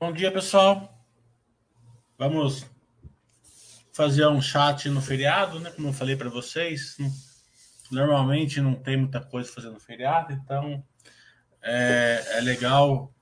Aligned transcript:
Bom 0.00 0.14
dia, 0.14 0.32
pessoal. 0.32 0.98
Vamos 2.16 2.64
fazer 3.92 4.26
um 4.28 4.40
chat 4.40 4.88
no 4.88 5.02
feriado, 5.02 5.60
né? 5.60 5.70
Como 5.70 5.88
eu 5.88 5.92
falei 5.92 6.16
para 6.16 6.30
vocês, 6.30 6.96
normalmente 7.92 8.62
não 8.62 8.74
tem 8.74 8.96
muita 8.96 9.20
coisa 9.20 9.52
fazendo 9.52 9.78
feriado, 9.78 10.32
então 10.32 10.82
é, 11.60 12.24
é 12.30 12.40
legal 12.40 13.12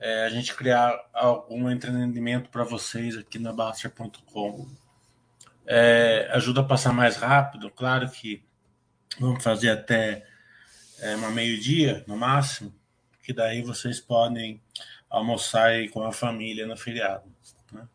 é, 0.00 0.24
a 0.24 0.30
gente 0.30 0.54
criar 0.54 0.98
algum 1.12 1.70
entretenimento 1.70 2.48
para 2.48 2.64
vocês 2.64 3.18
aqui 3.18 3.38
na 3.38 3.52
Baster.com. 3.52 4.66
É, 5.66 6.30
ajuda 6.32 6.62
a 6.62 6.64
passar 6.64 6.94
mais 6.94 7.16
rápido, 7.16 7.70
claro 7.70 8.08
que 8.08 8.42
vamos 9.20 9.44
fazer 9.44 9.68
até 9.68 10.26
é, 10.98 11.14
uma 11.14 11.30
meio-dia 11.30 12.02
no 12.06 12.16
máximo, 12.16 12.74
que 13.22 13.34
daí 13.34 13.60
vocês 13.60 14.00
podem 14.00 14.62
almoçar 15.16 15.88
com 15.90 16.02
a 16.02 16.12
família 16.12 16.66
no 16.66 16.76
feriado. 16.76 17.24
Né? 17.72 17.86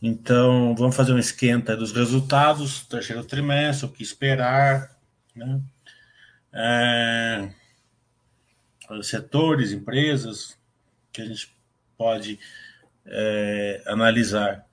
Então, 0.00 0.74
vamos 0.74 0.96
fazer 0.96 1.12
um 1.12 1.18
esquenta 1.18 1.76
dos 1.76 1.92
resultados 1.92 2.82
do 2.82 2.88
terceiro 2.88 3.24
trimestre, 3.24 3.86
o 3.86 3.92
que 3.92 4.02
esperar, 4.02 4.96
né? 5.34 5.60
É, 6.52 7.50
setores, 9.02 9.72
empresas 9.72 10.56
que 11.12 11.20
a 11.20 11.26
gente 11.26 11.54
pode 11.96 12.38
é, 13.06 13.82
analisar. 13.86 14.66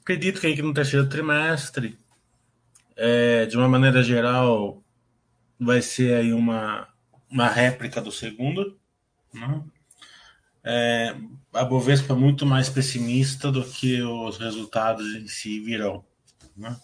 Acredito 0.00 0.40
que, 0.40 0.62
no 0.62 0.74
terceiro 0.74 1.08
trimestre, 1.08 1.96
é, 2.96 3.46
de 3.46 3.56
uma 3.56 3.68
maneira 3.68 4.02
geral, 4.02 4.81
vai 5.64 5.82
ser 5.82 6.14
aí 6.14 6.32
uma, 6.32 6.88
uma 7.30 7.48
réplica 7.48 8.00
do 8.00 8.12
segundo. 8.12 8.78
Né? 9.32 9.62
É, 10.64 11.16
a 11.52 11.64
Bovespa 11.64 12.12
é 12.12 12.16
muito 12.16 12.46
mais 12.46 12.68
pessimista 12.68 13.50
do 13.50 13.64
que 13.64 14.02
os 14.02 14.38
resultados 14.38 15.14
em 15.14 15.26
si 15.26 15.60
virão. 15.60 16.04
Né? 16.56 16.76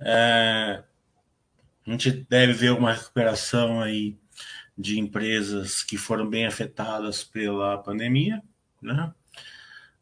É, 0.00 0.82
a 1.86 1.90
gente 1.90 2.10
deve 2.28 2.52
ver 2.52 2.72
uma 2.72 2.92
recuperação 2.92 3.80
aí 3.80 4.16
de 4.76 4.98
empresas 4.98 5.82
que 5.82 5.98
foram 5.98 6.28
bem 6.28 6.46
afetadas 6.46 7.22
pela 7.22 7.78
pandemia, 7.78 8.42
né? 8.80 9.12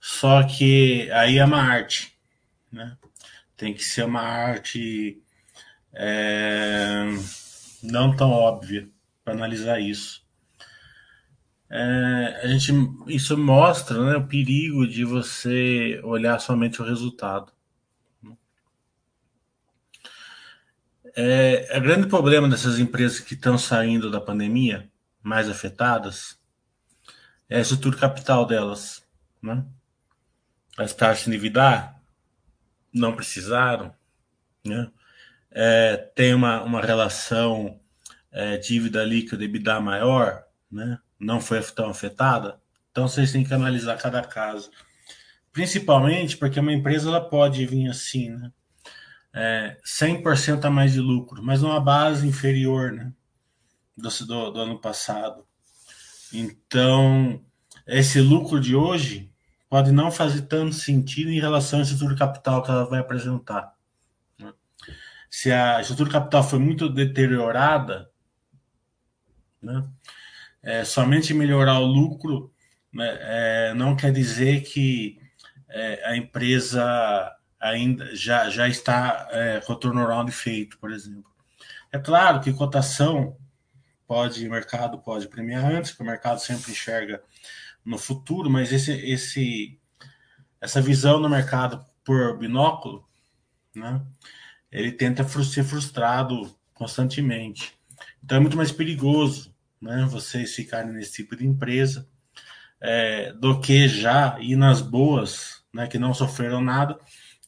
Só 0.00 0.44
que 0.44 1.10
aí 1.10 1.38
é 1.38 1.44
uma 1.44 1.60
arte, 1.60 2.16
né? 2.70 2.97
Tem 3.56 3.75
que 3.75 3.82
ser 3.84 4.04
uma 4.04 4.20
arte 4.20 5.20
é, 5.92 7.06
não 7.82 8.14
tão 8.14 8.30
óbvia 8.30 8.88
para 9.24 9.34
analisar 9.34 9.80
isso. 9.80 10.26
É, 11.70 12.40
a 12.42 12.46
gente, 12.46 12.72
isso 13.08 13.36
mostra 13.36 14.02
né, 14.02 14.16
o 14.16 14.26
perigo 14.26 14.86
de 14.86 15.04
você 15.04 16.00
olhar 16.02 16.38
somente 16.38 16.80
o 16.80 16.84
resultado. 16.84 17.52
É, 21.14 21.76
o 21.76 21.80
grande 21.80 22.06
problema 22.06 22.48
dessas 22.48 22.78
empresas 22.78 23.20
que 23.20 23.34
estão 23.34 23.58
saindo 23.58 24.10
da 24.10 24.20
pandemia, 24.20 24.88
mais 25.22 25.48
afetadas, 25.48 26.38
é 27.48 27.58
a 27.58 27.60
estrutura 27.60 27.96
capital 27.96 28.46
delas. 28.46 29.04
Né? 29.42 29.64
Elas 30.78 30.92
precisaram 30.92 31.16
se 31.16 31.28
endividar, 31.28 32.00
não 32.92 33.14
precisaram. 33.14 33.92
Né? 34.64 34.90
É, 35.50 35.97
tem 36.14 36.34
uma, 36.34 36.62
uma 36.62 36.81
relação 36.81 37.78
é, 38.31 38.56
dívida 38.56 39.04
líquida 39.04 39.44
EBITDA 39.44 39.81
maior, 39.81 40.44
né? 40.70 40.98
não 41.19 41.41
foi 41.41 41.60
tão 41.62 41.91
afetada, 41.91 42.60
então 42.91 43.09
vocês 43.09 43.32
têm 43.32 43.44
que 43.44 43.54
analisar 43.54 43.97
cada 43.97 44.22
caso. 44.22 44.70
Principalmente 45.53 46.37
porque 46.37 46.60
uma 46.60 46.72
empresa 46.72 47.08
ela 47.08 47.20
pode 47.20 47.64
vir 47.66 47.88
assim, 47.88 48.31
né? 48.31 48.53
É, 49.32 49.76
100% 49.84 50.64
a 50.64 50.70
mais 50.70 50.92
de 50.92 51.00
lucro, 51.00 51.42
mas 51.42 51.62
numa 51.62 51.81
base 51.81 52.26
inferior 52.26 52.92
né? 52.92 53.12
do, 53.97 54.08
do, 54.08 54.50
do 54.50 54.60
ano 54.60 54.81
passado. 54.81 55.44
Então, 56.32 57.41
esse 57.87 58.20
lucro 58.20 58.58
de 58.60 58.75
hoje 58.75 59.31
pode 59.69 59.92
não 59.92 60.10
fazer 60.10 60.42
tanto 60.42 60.75
sentido 60.75 61.31
em 61.31 61.41
relação 61.41 61.78
à 61.78 61.82
estrutura 61.82 62.16
capital 62.16 62.62
que 62.62 62.70
ela 62.70 62.84
vai 62.84 63.00
apresentar 63.00 63.77
se 65.30 65.52
a 65.52 65.80
estrutura 65.80 66.10
capital 66.10 66.42
foi 66.42 66.58
muito 66.58 66.88
deteriorada, 66.88 68.10
né, 69.60 69.86
é, 70.62 70.84
somente 70.84 71.34
melhorar 71.34 71.78
o 71.80 71.86
lucro 71.86 72.52
né, 72.92 73.18
é, 73.20 73.74
não 73.74 73.94
quer 73.96 74.12
dizer 74.12 74.62
que 74.62 75.20
é, 75.68 76.10
a 76.10 76.16
empresa 76.16 77.34
ainda 77.60 78.14
já, 78.14 78.48
já 78.48 78.68
está 78.68 79.28
é, 79.30 79.60
com 79.60 79.72
o 79.72 79.76
turnaround 79.76 80.30
feito, 80.32 80.78
por 80.78 80.92
exemplo. 80.92 81.30
É 81.92 81.98
claro 81.98 82.40
que 82.40 82.52
cotação 82.52 83.36
pode, 84.06 84.46
o 84.46 84.50
mercado 84.50 84.98
pode 84.98 85.28
premiar 85.28 85.64
antes, 85.64 85.90
porque 85.90 86.02
o 86.02 86.06
mercado 86.06 86.38
sempre 86.38 86.72
enxerga 86.72 87.22
no 87.84 87.98
futuro, 87.98 88.48
mas 88.48 88.72
esse, 88.72 88.92
esse, 88.92 89.78
essa 90.60 90.80
visão 90.80 91.20
no 91.20 91.28
mercado 91.28 91.84
por 92.04 92.38
binóculo, 92.38 93.06
né, 93.74 94.00
ele 94.70 94.92
tenta 94.92 95.26
ser 95.26 95.64
frustrado 95.64 96.54
constantemente. 96.74 97.72
Então 98.22 98.38
é 98.38 98.40
muito 98.40 98.56
mais 98.56 98.70
perigoso 98.70 99.54
né, 99.80 100.06
vocês 100.10 100.54
ficarem 100.54 100.92
nesse 100.92 101.12
tipo 101.12 101.36
de 101.36 101.46
empresa 101.46 102.08
é, 102.80 103.32
do 103.32 103.60
que 103.60 103.88
já 103.88 104.38
ir 104.40 104.56
nas 104.56 104.80
boas, 104.80 105.62
né, 105.72 105.86
que 105.86 105.98
não 105.98 106.14
sofreram 106.14 106.60
nada, 106.60 106.98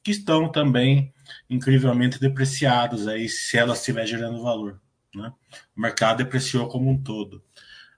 que 0.02 0.10
estão 0.10 0.50
também 0.50 1.12
incrivelmente 1.48 2.18
depreciadas 2.18 3.06
aí 3.06 3.28
se 3.28 3.56
elas 3.56 3.78
estiver 3.78 4.06
gerando 4.06 4.42
valor. 4.42 4.80
Né? 5.14 5.32
O 5.76 5.80
mercado 5.80 6.18
depreciou 6.18 6.68
como 6.68 6.90
um 6.90 7.00
todo. 7.00 7.42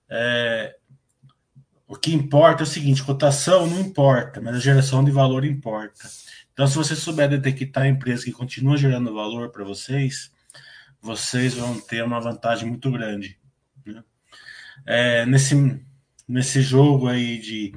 É, 0.09 0.77
o 1.87 1.97
que 1.97 2.13
importa 2.13 2.63
é 2.63 2.65
o 2.65 2.67
seguinte: 2.67 3.05
cotação 3.05 3.67
não 3.67 3.81
importa, 3.81 4.41
mas 4.41 4.57
a 4.57 4.61
geração 4.61 5.05
de 5.05 5.11
valor 5.11 5.45
importa. 5.45 6.09
Então, 6.53 6.67
se 6.67 6.77
você 6.77 6.95
souber 6.95 7.29
detectar 7.29 7.85
a 7.85 7.89
empresa 7.89 8.25
que 8.25 8.33
continua 8.33 8.77
gerando 8.77 9.15
valor 9.15 9.51
para 9.51 9.65
vocês, 9.65 10.31
vocês 11.01 11.55
vão 11.55 11.81
ter 11.81 12.05
uma 12.05 12.21
vantagem 12.21 12.69
muito 12.69 12.91
grande. 12.91 13.39
Né? 13.85 14.05
É, 14.85 15.27
nesse, 15.27 15.83
nesse 16.29 16.61
jogo 16.61 17.09
aí 17.09 17.39
de, 17.39 17.75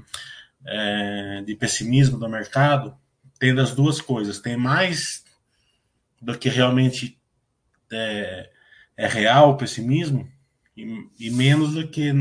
é, 0.66 1.44
de 1.46 1.56
pessimismo 1.56 2.20
do 2.20 2.30
mercado, 2.30 2.96
tem 3.40 3.56
das 3.56 3.74
duas 3.74 4.02
coisas. 4.02 4.40
Tem 4.40 4.58
mais 4.58 5.24
do 6.22 6.38
que 6.38 6.50
realmente 6.50 7.18
é, 7.92 8.52
é 8.98 9.08
real 9.08 9.52
o 9.52 9.58
pessimismo 9.58 10.30
e, 10.76 11.08
e, 11.18 11.32
menos 11.32 11.74
do 11.74 11.88
que 11.88 12.12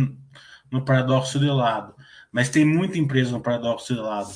no 0.71 0.85
paradoxo 0.85 1.41
de 1.41 1.47
lado. 1.47 1.95
Mas 2.31 2.49
tem 2.49 2.65
muita 2.65 2.97
empresa 2.97 3.33
no 3.33 3.41
paradoxo 3.41 3.93
de 3.93 4.01
lado 4.01 4.33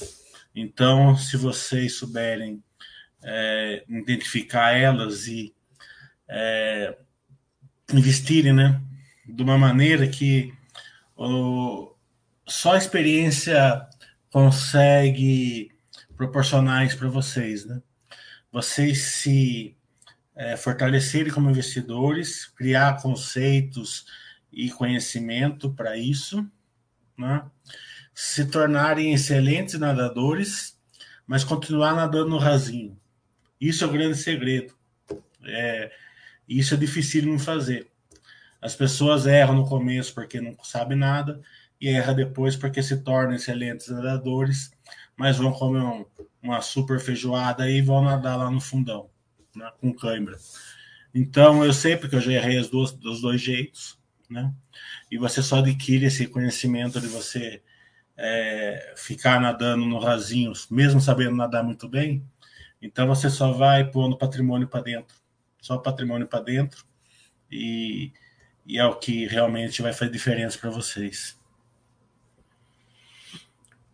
então, 0.61 1.17
se 1.17 1.37
vocês 1.37 1.97
souberem 1.97 2.63
é, 3.23 3.85
identificar 3.89 4.73
elas 4.73 5.27
e 5.27 5.55
é, 6.29 6.97
investirem, 7.93 8.53
né, 8.53 8.81
de 9.27 9.43
uma 9.43 9.57
maneira 9.57 10.07
que 10.07 10.53
o, 11.17 11.95
só 12.47 12.75
a 12.75 12.79
experiência 12.79 13.87
consegue 14.33 15.71
proporcionar 16.17 16.85
isso 16.87 16.99
para 16.99 17.09
vocês, 17.09 17.65
né? 17.65 17.81
Vocês 18.51 19.03
se 19.03 19.77
é, 20.35 20.57
fortalecerem 20.57 21.33
como 21.33 21.51
investidores, 21.51 22.47
criar 22.47 23.01
conceitos 23.01 24.07
e 24.53 24.71
conhecimento 24.71 25.73
para 25.75 25.97
isso, 25.97 26.47
né? 27.17 27.45
Se 28.21 28.47
tornarem 28.47 29.15
excelentes 29.15 29.79
nadadores, 29.79 30.77
mas 31.25 31.45
continuar 31.45 31.95
nadando 31.95 32.31
no 32.31 32.37
rasinho. 32.37 32.99
Isso 33.61 33.85
é 33.85 33.87
o 33.87 33.93
grande 33.93 34.19
segredo. 34.19 34.75
É, 35.45 35.93
isso 36.49 36.75
é 36.75 36.77
difícil 36.77 37.23
de 37.23 37.39
fazer. 37.39 37.87
As 38.61 38.75
pessoas 38.75 39.25
erram 39.25 39.55
no 39.55 39.69
começo 39.69 40.13
porque 40.13 40.41
não 40.41 40.57
sabem 40.65 40.99
nada 40.99 41.41
e 41.81 41.87
erram 41.87 42.17
depois 42.17 42.57
porque 42.57 42.83
se 42.83 42.97
tornam 43.05 43.37
excelentes 43.37 43.87
nadadores, 43.89 44.73
mas 45.17 45.39
vão 45.39 45.53
comer 45.53 45.85
um, 45.85 46.05
uma 46.43 46.61
super 46.61 46.99
feijoada 46.99 47.71
e 47.71 47.81
vão 47.81 48.03
nadar 48.03 48.37
lá 48.37 48.51
no 48.51 48.61
fundão, 48.61 49.09
né, 49.55 49.71
com 49.81 49.95
cãibra. 49.95 50.37
Então 51.15 51.65
eu 51.65 51.73
sei 51.73 51.97
porque 51.97 52.17
eu 52.17 52.21
já 52.21 52.33
errei 52.33 52.59
as 52.59 52.69
duas, 52.69 52.91
dos 52.91 53.21
dois 53.21 53.41
jeitos, 53.41 53.97
né? 54.29 54.53
E 55.09 55.17
você 55.17 55.41
só 55.41 55.59
adquire 55.59 56.07
esse 56.07 56.27
conhecimento 56.27 57.01
de 57.01 57.07
você 57.07 57.63
é, 58.19 58.93
ficar 58.97 59.41
nadando 59.41 59.87
no 59.87 59.99
rasinho, 59.99 60.53
mesmo 60.71 61.01
sabendo 61.01 61.37
nadar 61.37 61.63
muito 61.63 61.89
bem, 61.89 62.23
então 62.83 63.07
você 63.07 63.31
só 63.31 63.53
vai 63.53 63.91
pondo 63.91 64.19
patrimônio 64.19 64.69
para 64.69 64.83
dentro, 64.83 65.17
só 65.61 65.79
patrimônio 65.79 66.27
para 66.27 66.41
dentro, 66.41 66.85
e 67.51 68.13
e 68.69 68.79
é 68.79 68.85
o 68.85 68.97
que 68.97 69.27
realmente 69.27 69.81
vai 69.81 69.95
fazer 69.95 70.13
diferença 70.13 70.59
para 70.59 70.69
vocês. 70.69 71.39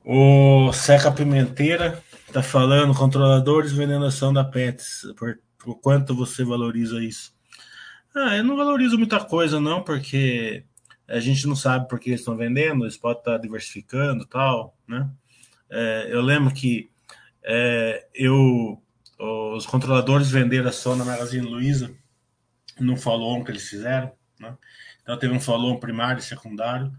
O 0.04 0.72
Seca 0.72 1.12
Pimenteira 1.12 2.02
está 2.26 2.42
falando 2.42 2.92
controladores 2.92 3.70
vendendo 3.70 4.04
ação 4.04 4.32
da 4.32 4.42
Pets. 4.42 5.06
Por, 5.16 5.38
por, 5.56 5.76
quanto 5.76 6.14
você 6.14 6.44
valoriza 6.44 7.02
isso? 7.02 7.32
Ah, 8.12 8.36
eu 8.36 8.42
não 8.42 8.56
valorizo 8.56 8.98
muita 8.98 9.24
coisa, 9.24 9.60
não, 9.60 9.80
porque 9.80 10.64
a 11.08 11.20
gente 11.20 11.46
não 11.46 11.56
sabe 11.56 11.88
por 11.88 11.98
que 11.98 12.10
eles 12.10 12.20
estão 12.20 12.36
vendendo, 12.36 12.84
eles 12.84 12.96
podem 12.96 13.18
estar 13.18 13.38
diversificando 13.38 14.24
tal, 14.24 14.76
né? 14.86 15.08
É, 15.70 16.08
eu 16.10 16.22
lembro 16.22 16.52
que 16.52 16.90
é, 17.42 18.06
eu 18.14 18.80
os 19.18 19.64
controladores 19.64 20.30
venderam 20.30 20.68
ação 20.68 20.96
na 20.96 21.04
Magazine 21.04 21.46
Luiza 21.46 21.94
no 22.80 22.96
follow-on 22.96 23.44
que 23.44 23.50
eles 23.50 23.68
fizeram, 23.68 24.12
né? 24.40 24.56
Então 25.02 25.18
teve 25.18 25.32
um 25.32 25.40
follow-on 25.40 25.78
primário 25.78 26.18
e 26.18 26.22
secundário, 26.22 26.92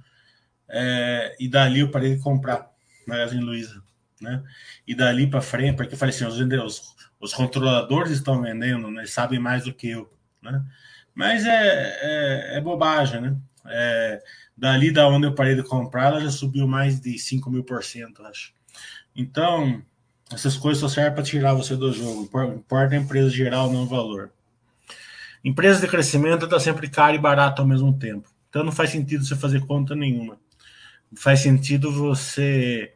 é, 0.69 1.36
e 1.40 1.48
dali 1.48 1.81
eu 1.81 1.92
parei 1.92 2.16
de 2.16 2.22
comprar 2.22 2.69
Magazine 3.08 3.44
Luiza, 3.44 3.84
né? 4.22 4.44
E 4.88 4.96
dali 4.96 5.28
para 5.28 5.42
frente, 5.42 5.75
porque 5.75 5.94
eu 5.94 5.98
falei 5.98 6.16
assim, 6.16 6.25
os, 6.25 6.40
os, 6.40 6.96
os 7.19 7.34
controladores 7.34 8.12
estão 8.12 8.42
vendendo, 8.42 8.90
né? 8.90 9.01
Eles 9.01 9.12
sabem 9.12 9.40
mais 9.40 9.66
do 9.66 9.74
que 9.74 9.90
eu, 9.90 10.12
né? 10.42 10.63
Mas 11.13 11.46
é, 11.46 12.54
é, 12.54 12.58
é 12.58 12.62
bobagem, 12.62 13.22
né? 13.22 13.36
É, 13.68 14.22
dali 14.56 14.92
da 14.92 15.08
onde 15.08 15.28
eu 15.28 15.36
parei 15.36 15.56
de 15.56 15.64
comprar, 15.64 16.08
ela 16.08 16.22
já 16.22 16.32
subiu 16.32 16.68
mais 16.68 17.00
de 17.00 17.18
5 17.18 17.50
mil 17.50 17.64
por 17.64 17.84
cento, 17.84 18.24
acho. 18.24 18.54
Então, 19.16 19.84
essas 20.32 20.58
coisas 20.58 20.82
só 20.82 20.90
servem 20.90 21.14
para 21.14 21.24
tirar 21.24 21.54
você 21.54 21.76
do 21.76 21.94
jogo. 21.94 22.24
Importa 22.24 22.96
a 22.96 22.98
empresa 22.98 23.30
geral, 23.30 23.72
não 23.72 23.84
o 23.84 23.88
valor. 23.88 24.32
Empresa 25.44 25.80
de 25.80 25.88
crescimento 25.88 26.46
está 26.46 26.60
sempre 26.60 26.90
cara 26.90 27.16
e 27.16 27.20
barata 27.20 27.62
ao 27.62 27.68
mesmo 27.68 27.94
tempo. 27.98 28.28
Então 28.50 28.64
não 28.64 28.72
faz 28.72 28.90
sentido 28.90 29.24
você 29.24 29.36
fazer 29.36 29.64
conta 29.66 29.94
nenhuma. 29.94 30.40
Faz 31.16 31.42
sentido 31.42 31.92
você 31.92 32.95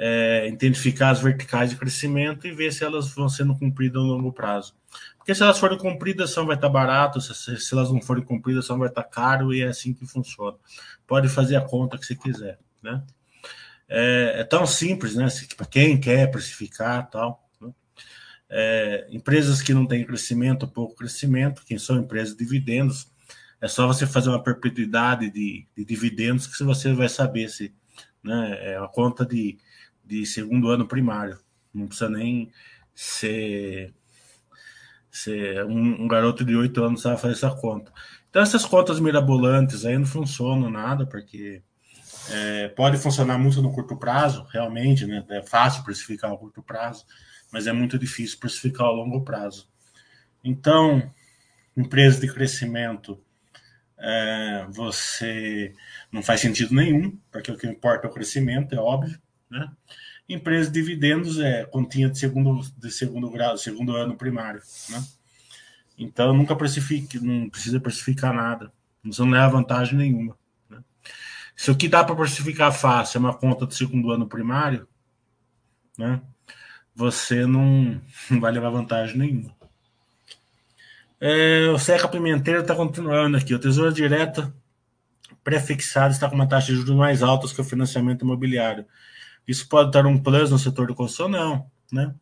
é, 0.00 0.46
identificar 0.46 1.10
as 1.10 1.20
verticais 1.20 1.70
de 1.70 1.76
crescimento 1.76 2.46
e 2.46 2.52
ver 2.52 2.72
se 2.72 2.84
elas 2.84 3.08
vão 3.12 3.28
sendo 3.28 3.58
cumpridas 3.58 4.00
no 4.00 4.08
longo 4.08 4.32
prazo. 4.32 4.74
Porque 5.18 5.34
se 5.34 5.42
elas 5.42 5.58
forem 5.58 5.76
cumpridas, 5.76 6.30
são 6.30 6.46
vai 6.46 6.54
estar 6.54 6.68
barato, 6.68 7.20
se, 7.20 7.34
se 7.58 7.74
elas 7.74 7.90
não 7.90 8.00
forem 8.00 8.22
cumpridas, 8.22 8.64
são 8.64 8.78
vai 8.78 8.88
estar 8.88 9.02
caro 9.02 9.52
e 9.52 9.60
é 9.60 9.66
assim 9.66 9.92
que 9.92 10.06
funciona. 10.06 10.56
Pode 11.04 11.28
fazer 11.28 11.56
a 11.56 11.60
conta 11.60 11.98
que 11.98 12.06
você 12.06 12.14
quiser, 12.14 12.58
né? 12.80 13.02
É, 13.88 14.34
é 14.40 14.44
tão 14.44 14.66
simples, 14.66 15.16
né? 15.16 15.26
Para 15.56 15.66
quem 15.66 15.98
quer 15.98 16.30
precificar 16.30 17.10
tal. 17.10 17.44
Né? 17.60 17.72
É, 18.48 19.08
empresas 19.10 19.60
que 19.60 19.74
não 19.74 19.84
têm 19.84 20.06
crescimento, 20.06 20.68
pouco 20.68 20.94
crescimento, 20.94 21.64
quem 21.66 21.76
são 21.76 21.98
empresas 21.98 22.36
de 22.36 22.44
dividendos, 22.44 23.10
é 23.60 23.66
só 23.66 23.86
você 23.86 24.06
fazer 24.06 24.28
uma 24.28 24.42
perpetuidade 24.42 25.28
de, 25.30 25.66
de 25.76 25.84
dividendos 25.84 26.46
que 26.46 26.62
você 26.62 26.92
vai 26.92 27.08
saber 27.08 27.48
se 27.48 27.74
né, 28.22 28.74
é 28.74 28.78
uma 28.78 28.88
conta 28.88 29.26
de, 29.26 29.58
de 30.08 30.24
segundo 30.24 30.70
ano 30.70 30.88
primário. 30.88 31.38
Não 31.72 31.86
precisa 31.86 32.08
nem 32.08 32.50
ser, 32.94 33.94
ser 35.10 35.64
um, 35.66 36.04
um 36.04 36.08
garoto 36.08 36.44
de 36.44 36.56
oito 36.56 36.82
anos 36.82 37.02
sabe 37.02 37.20
fazer 37.20 37.34
essa 37.34 37.50
conta. 37.50 37.92
Então 38.30 38.42
essas 38.42 38.64
contas 38.64 38.98
mirabolantes 38.98 39.84
aí 39.84 39.96
não 39.98 40.06
funcionam 40.06 40.70
nada, 40.70 41.06
porque 41.06 41.62
é, 42.30 42.68
pode 42.68 42.96
funcionar 42.96 43.38
muito 43.38 43.60
no 43.60 43.72
curto 43.72 43.96
prazo, 43.96 44.46
realmente, 44.50 45.06
né? 45.06 45.24
É 45.28 45.42
fácil 45.42 45.84
precificar 45.84 46.32
a 46.32 46.36
curto 46.36 46.62
prazo, 46.62 47.04
mas 47.52 47.66
é 47.66 47.72
muito 47.72 47.98
difícil 47.98 48.38
precificar 48.38 48.86
a 48.86 48.90
longo 48.90 49.22
prazo. 49.22 49.68
Então, 50.42 51.10
empresas 51.76 52.20
de 52.20 52.32
crescimento, 52.32 53.20
é, 53.98 54.66
você 54.70 55.74
não 56.10 56.22
faz 56.22 56.40
sentido 56.40 56.74
nenhum, 56.74 57.18
porque 57.30 57.50
o 57.50 57.56
que 57.56 57.66
importa 57.66 58.06
é 58.06 58.10
o 58.10 58.12
crescimento, 58.12 58.74
é 58.74 58.78
óbvio, 58.78 59.18
né? 59.50 59.70
Empresas 60.28 60.70
de 60.70 60.80
dividendos 60.80 61.38
é 61.38 61.64
continha 61.64 62.08
de 62.08 62.18
segundo, 62.18 62.60
de 62.76 62.90
segundo 62.90 63.30
grau, 63.30 63.56
segundo 63.56 63.96
ano 63.96 64.16
primário, 64.16 64.60
né? 64.90 65.04
Então 65.96 66.32
nunca 66.32 66.54
precifique, 66.54 67.18
não 67.18 67.48
precisa 67.48 67.80
precificar 67.80 68.32
nada, 68.32 68.72
não 69.02 69.30
leva 69.30 69.48
vantagem 69.48 69.96
nenhuma. 69.96 70.36
Se 71.56 71.72
o 71.72 71.76
que 71.76 71.88
dá 71.88 72.04
para 72.04 72.14
precificar 72.14 72.72
fácil 72.72 73.18
é 73.18 73.20
uma 73.20 73.34
conta 73.34 73.66
do 73.66 73.74
segundo 73.74 74.12
ano 74.12 74.28
primário, 74.28 74.86
né? 75.98 76.20
Você 76.94 77.46
não, 77.46 78.00
não 78.30 78.40
vai 78.40 78.52
levar 78.52 78.70
vantagem 78.70 79.16
nenhuma. 79.18 79.56
É, 81.20 81.68
o 81.70 81.78
Seca 81.78 82.06
Pimenteiro 82.06 82.60
está 82.60 82.76
continuando 82.76 83.36
aqui. 83.36 83.52
O 83.52 83.58
Tesouro 83.58 83.92
Direta 83.92 84.54
prefixado 85.42 86.12
está 86.12 86.28
com 86.28 86.34
uma 86.34 86.48
taxa 86.48 86.68
de 86.68 86.76
juros 86.76 86.94
mais 86.94 87.22
alta 87.22 87.48
que 87.48 87.60
o 87.60 87.64
financiamento 87.64 88.22
imobiliário. 88.22 88.86
Isso 89.48 89.68
pode 89.68 89.90
dar 89.90 90.06
um 90.06 90.22
plus 90.22 90.50
no 90.50 90.58
setor 90.58 90.86
de 90.86 90.94
construção? 90.94 91.28
Não. 91.28 91.70
Né? 91.90 92.14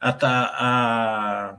A, 0.00 0.16
a, 0.22 1.58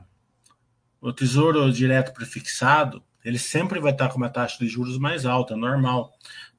o 1.00 1.12
Tesouro 1.12 1.70
Direto 1.70 2.12
prefixado 2.12 3.04
ele 3.24 3.38
sempre 3.38 3.78
vai 3.78 3.92
estar 3.92 4.08
com 4.08 4.16
uma 4.16 4.28
taxa 4.28 4.58
de 4.58 4.66
juros 4.66 4.98
mais 4.98 5.24
alta, 5.24 5.54
normal 5.54 6.12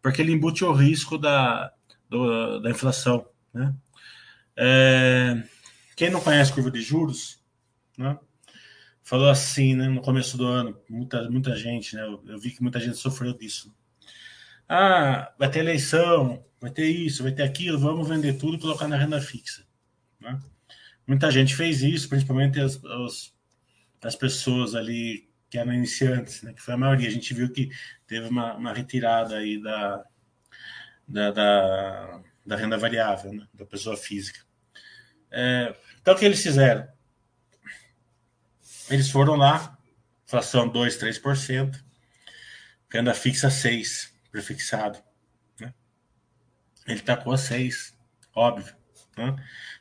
porque 0.03 0.21
ele 0.21 0.33
embute 0.33 0.65
o 0.65 0.73
risco 0.73 1.17
da, 1.17 1.71
do, 2.09 2.59
da 2.59 2.69
inflação. 2.69 3.25
Né? 3.53 3.73
É, 4.57 5.41
quem 5.95 6.09
não 6.09 6.19
conhece 6.19 6.51
curva 6.51 6.69
de 6.69 6.81
juros, 6.81 7.41
né, 7.97 8.19
falou 9.01 9.29
assim 9.29 9.73
né, 9.75 9.87
no 9.87 10.01
começo 10.01 10.37
do 10.37 10.45
ano, 10.45 10.77
muita, 10.89 11.29
muita 11.29 11.55
gente, 11.55 11.95
né, 11.95 12.03
eu, 12.03 12.21
eu, 12.27 12.37
vi 12.37 12.51
que 12.51 12.61
muita 12.61 12.81
gente 12.81 12.97
sofreu 12.97 13.33
disso. 13.33 13.73
Ah, 14.67 15.31
vai 15.39 15.49
ter 15.49 15.59
eleição, 15.59 16.43
vai 16.63 16.71
ter 16.71 16.87
isso, 16.87 17.23
vai 17.23 17.33
ter 17.33 17.43
aquilo, 17.43 17.77
vamos 17.77 18.07
vender 18.07 18.37
tudo 18.37 18.55
e 18.55 18.59
colocar 18.59 18.87
na 18.87 18.95
renda 18.95 19.19
fixa. 19.19 19.65
Né? 20.17 20.39
Muita 21.05 21.29
gente 21.29 21.53
fez 21.53 21.81
isso, 21.81 22.07
principalmente 22.07 22.57
as, 22.57 22.81
as, 22.85 23.33
as 24.01 24.15
pessoas 24.15 24.73
ali 24.73 25.29
que 25.49 25.57
eram 25.57 25.73
iniciantes, 25.73 26.41
né, 26.41 26.53
que 26.53 26.61
foi 26.61 26.73
a 26.73 26.77
maioria. 26.77 27.09
A 27.09 27.11
gente 27.11 27.33
viu 27.33 27.51
que 27.51 27.69
teve 28.07 28.29
uma, 28.29 28.53
uma 28.53 28.71
retirada 28.71 29.35
aí 29.35 29.61
da, 29.61 30.05
da, 31.05 31.31
da, 31.31 32.21
da, 32.45 32.55
renda 32.55 32.77
variável, 32.77 33.33
né, 33.33 33.45
da 33.53 33.65
pessoa 33.65 33.97
física. 33.97 34.39
É, 35.29 35.75
então, 36.01 36.13
o 36.13 36.17
que 36.17 36.23
eles 36.23 36.41
fizeram? 36.41 36.87
Eles 38.89 39.09
foram 39.09 39.35
lá, 39.35 39.77
inflação 40.25 40.69
2, 40.69 40.97
3%, 40.97 41.83
renda 42.89 43.13
fixa 43.13 43.49
6, 43.49 44.13
prefixado. 44.31 45.03
Ele 46.87 46.99
tacou 46.99 47.33
a 47.33 47.37
6, 47.37 47.97
óbvio. 48.35 48.73
Né? 49.17 49.35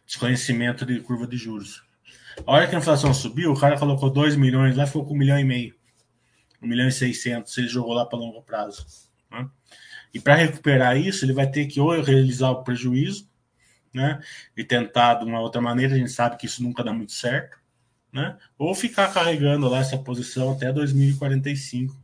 Desconhecimento 0.07 0.85
de 0.85 1.01
curva 1.01 1.27
de 1.27 1.37
juros. 1.37 1.83
A 2.47 2.53
hora 2.53 2.67
que 2.67 2.75
a 2.75 2.79
inflação 2.79 3.13
subiu, 3.13 3.53
o 3.53 3.59
cara 3.59 3.79
colocou 3.79 4.11
2 4.11 4.37
milhões 4.37 4.77
lá, 4.77 4.87
ficou 4.87 5.05
com 5.05 5.15
1 5.15 5.19
milhão 5.19 5.39
e 5.39 5.45
meio. 5.45 5.75
1 6.63 6.67
milhão 6.67 6.89
e 6.89 6.93
600, 6.93 7.57
ele 7.59 7.69
jogou 7.69 7.93
lá 7.93 8.07
para 8.07 8.19
longo 8.19 8.43
prazo. 8.43 8.87
Né? 9.31 9.49
E 10.15 10.21
para 10.21 10.35
recuperar 10.35 10.97
isso, 10.97 11.25
ele 11.25 11.33
vai 11.33 11.51
ter 11.51 11.67
que 11.67 11.81
ou 11.81 11.91
realizar 12.01 12.51
o 12.51 12.63
prejuízo, 12.63 13.29
né? 13.93 14.21
E 14.57 14.65
tentar 14.65 15.15
de 15.15 15.25
uma 15.25 15.41
outra 15.41 15.61
maneira, 15.61 15.95
a 15.95 15.99
gente 15.99 16.11
sabe 16.11 16.37
que 16.37 16.47
isso 16.47 16.63
nunca 16.63 16.83
dá 16.83 16.93
muito 16.93 17.13
certo, 17.13 17.59
né? 18.13 18.37
Ou 18.59 18.75
ficar 18.75 19.13
carregando 19.13 19.69
lá 19.69 19.79
essa 19.79 19.99
posição 19.99 20.53
até 20.53 20.73
2045. 20.73 22.02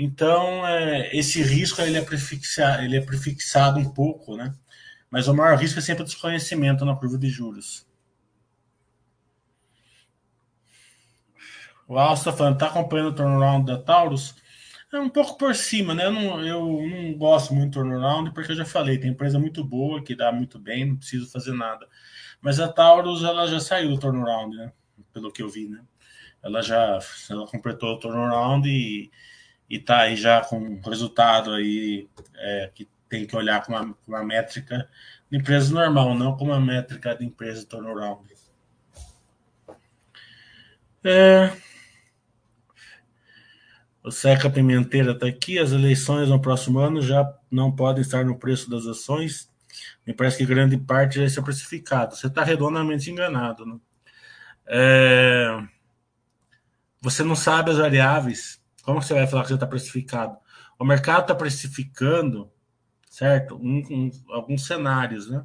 Então, 0.00 0.64
é, 0.64 1.14
esse 1.16 1.42
risco 1.42 1.80
ele 1.82 1.98
é, 1.98 2.00
prefixado, 2.00 2.84
ele 2.84 2.96
é 2.96 3.00
prefixado 3.00 3.80
um 3.80 3.92
pouco, 3.92 4.36
né? 4.36 4.54
Mas 5.10 5.26
o 5.26 5.34
maior 5.34 5.58
risco 5.58 5.80
é 5.80 5.82
sempre 5.82 6.02
o 6.04 6.06
desconhecimento 6.06 6.84
na 6.84 6.94
curva 6.94 7.18
de 7.18 7.28
juros. 7.28 7.84
O 11.88 11.98
Alcio 11.98 12.20
está 12.20 12.32
falando, 12.32 12.54
está 12.54 12.66
acompanhando 12.68 13.08
o 13.08 13.14
turnaround 13.14 13.66
da 13.66 13.76
Taurus? 13.76 14.36
É 14.92 15.00
um 15.00 15.08
pouco 15.08 15.36
por 15.36 15.52
cima, 15.56 15.94
né? 15.94 16.06
Eu 16.06 16.12
não, 16.12 16.46
eu 16.46 16.88
não 16.88 17.14
gosto 17.14 17.52
muito 17.52 17.70
do 17.72 17.80
turnaround, 17.80 18.32
porque 18.32 18.52
eu 18.52 18.56
já 18.56 18.64
falei, 18.64 18.98
tem 18.98 19.10
empresa 19.10 19.38
muito 19.38 19.64
boa, 19.64 20.00
que 20.02 20.14
dá 20.14 20.30
muito 20.30 20.60
bem, 20.60 20.84
não 20.84 20.96
preciso 20.96 21.28
fazer 21.28 21.52
nada. 21.54 21.88
Mas 22.40 22.60
a 22.60 22.68
Taurus, 22.68 23.24
ela 23.24 23.48
já 23.48 23.58
saiu 23.58 23.90
do 23.90 23.98
turnaround, 23.98 24.56
né? 24.56 24.72
Pelo 25.12 25.32
que 25.32 25.42
eu 25.42 25.48
vi, 25.48 25.68
né? 25.68 25.80
Ela 26.40 26.62
já 26.62 27.00
ela 27.30 27.46
completou 27.48 27.94
o 27.94 27.98
turnaround 27.98 28.68
e, 28.68 29.10
e 29.68 29.78
tá 29.78 30.00
aí 30.00 30.16
já 30.16 30.40
com 30.40 30.80
resultado 30.80 31.52
aí 31.52 32.08
é, 32.36 32.70
que 32.74 32.88
tem 33.08 33.26
que 33.26 33.36
olhar 33.36 33.64
com 33.64 33.72
uma, 33.72 33.96
uma 34.06 34.24
métrica 34.24 34.88
de 35.30 35.38
empresa 35.38 35.72
normal, 35.72 36.14
não 36.14 36.36
com 36.36 36.46
uma 36.46 36.60
métrica 36.60 37.14
de 37.14 37.24
empresa 37.24 37.66
turnaround. 37.66 38.26
É, 41.04 41.52
o 44.02 44.10
Seca 44.10 44.48
Pimenteira 44.48 45.12
está 45.12 45.26
aqui. 45.26 45.58
As 45.58 45.72
eleições 45.72 46.28
no 46.28 46.40
próximo 46.40 46.78
ano 46.78 47.02
já 47.02 47.30
não 47.50 47.70
podem 47.70 48.02
estar 48.02 48.24
no 48.24 48.38
preço 48.38 48.70
das 48.70 48.86
ações. 48.86 49.50
Me 50.06 50.14
parece 50.14 50.38
que 50.38 50.46
grande 50.46 50.76
parte 50.78 51.20
já 51.20 51.28
ser 51.28 51.42
precificado. 51.42 52.16
Você 52.16 52.26
está 52.26 52.42
redondamente 52.42 53.10
enganado. 53.10 53.66
Né? 53.66 53.78
É... 54.66 55.62
Você 57.00 57.22
não 57.22 57.36
sabe 57.36 57.70
as 57.70 57.76
variáveis 57.76 58.57
Como 58.88 59.02
você 59.02 59.12
vai 59.12 59.26
falar 59.26 59.42
que 59.42 59.48
você 59.48 59.54
está 59.54 59.66
precificado? 59.66 60.38
O 60.78 60.82
mercado 60.82 61.20
está 61.20 61.34
precificando, 61.34 62.50
certo? 63.10 63.56
Um, 63.56 63.82
um, 63.90 64.10
alguns 64.30 64.64
cenários, 64.64 65.28
né? 65.28 65.44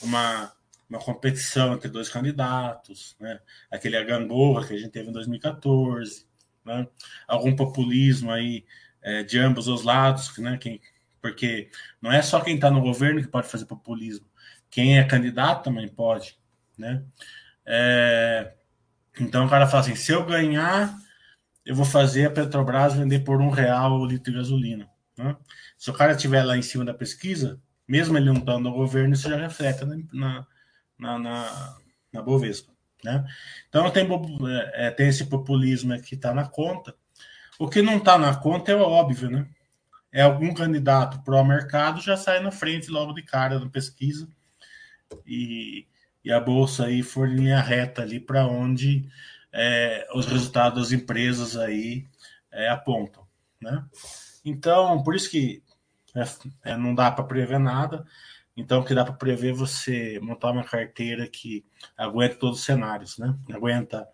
Uma, 0.00 0.52
uma 0.88 1.00
competição 1.00 1.74
entre 1.74 1.88
dois 1.88 2.08
candidatos, 2.08 3.16
né? 3.18 3.40
Aquele 3.68 4.00
gangorra 4.04 4.68
que 4.68 4.74
a 4.74 4.78
gente 4.78 4.92
teve 4.92 5.08
em 5.08 5.12
2014, 5.12 6.28
né? 6.64 6.86
Algum 7.26 7.56
populismo 7.56 8.30
aí 8.30 8.64
é, 9.02 9.24
de 9.24 9.36
ambos 9.36 9.66
os 9.66 9.82
lados, 9.82 10.38
né? 10.38 10.56
Quem, 10.56 10.80
porque 11.20 11.68
não 12.00 12.12
é 12.12 12.22
só 12.22 12.38
quem 12.40 12.54
está 12.54 12.70
no 12.70 12.80
governo 12.80 13.20
que 13.20 13.26
pode 13.26 13.48
fazer 13.48 13.66
populismo, 13.66 14.28
quem 14.70 14.96
é 14.96 15.02
candidato 15.02 15.64
também 15.64 15.88
pode, 15.88 16.38
né? 16.78 17.02
É, 17.66 18.54
então 19.18 19.44
o 19.44 19.50
cara 19.50 19.66
fala 19.66 19.80
assim: 19.82 19.96
se 19.96 20.12
eu 20.12 20.24
ganhar, 20.24 20.96
eu 21.66 21.74
vou 21.74 21.84
fazer 21.84 22.26
a 22.26 22.30
Petrobras 22.30 22.94
vender 22.94 23.24
por 23.24 23.40
um 23.40 23.50
real 23.50 23.98
o 23.98 24.06
litro 24.06 24.32
de 24.32 24.38
gasolina. 24.38 24.88
Né? 25.18 25.36
Se 25.76 25.90
o 25.90 25.92
cara 25.92 26.12
estiver 26.12 26.44
lá 26.44 26.56
em 26.56 26.62
cima 26.62 26.84
da 26.84 26.94
pesquisa, 26.94 27.60
mesmo 27.88 28.16
ele 28.16 28.26
não 28.26 28.38
estando 28.38 28.70
no 28.70 28.72
governo, 28.72 29.14
isso 29.14 29.28
já 29.28 29.36
reflete 29.36 29.84
na, 29.84 30.46
na, 30.96 31.18
na, 31.18 31.76
na 32.12 32.22
Bovespa. 32.22 32.72
Né? 33.02 33.24
Então 33.68 33.90
tem, 33.90 34.08
é, 34.74 34.90
tem 34.92 35.08
esse 35.08 35.26
populismo 35.26 36.00
que 36.00 36.14
está 36.14 36.32
na 36.32 36.46
conta. 36.46 36.94
O 37.58 37.68
que 37.68 37.82
não 37.82 37.96
está 37.96 38.16
na 38.16 38.34
conta 38.36 38.70
é 38.70 38.76
óbvio, 38.76 39.28
né? 39.28 39.48
É 40.12 40.22
algum 40.22 40.54
candidato 40.54 41.22
pró-mercado 41.24 42.00
já 42.00 42.16
sai 42.16 42.40
na 42.40 42.50
frente 42.50 42.90
logo 42.90 43.12
de 43.12 43.22
cara 43.22 43.58
na 43.58 43.68
pesquisa 43.68 44.28
e, 45.26 45.86
e 46.24 46.32
a 46.32 46.40
bolsa 46.40 46.86
aí 46.86 47.02
for 47.02 47.28
em 47.28 47.36
linha 47.36 47.60
reta 47.60 48.02
ali 48.02 48.20
para 48.20 48.46
onde 48.46 49.08
é, 49.52 50.06
os 50.14 50.26
resultados 50.26 50.90
das 50.90 50.92
empresas 50.92 51.56
aí 51.56 52.06
é, 52.52 52.68
apontam, 52.68 53.26
né? 53.60 53.84
Então, 54.44 55.02
por 55.02 55.14
isso 55.14 55.30
que 55.30 55.62
é, 56.14 56.72
é 56.72 56.76
não 56.76 56.94
dá 56.94 57.10
para 57.10 57.24
prever 57.24 57.58
nada. 57.58 58.06
Então, 58.56 58.80
o 58.80 58.84
que 58.84 58.94
dá 58.94 59.04
para 59.04 59.14
prever 59.14 59.50
é 59.50 59.54
você 59.54 60.18
montar 60.22 60.50
uma 60.50 60.64
carteira 60.64 61.28
que 61.28 61.64
aguenta 61.96 62.36
todos 62.36 62.60
os 62.60 62.64
cenários, 62.64 63.18
né? 63.18 63.36
Aguenta 63.52 64.08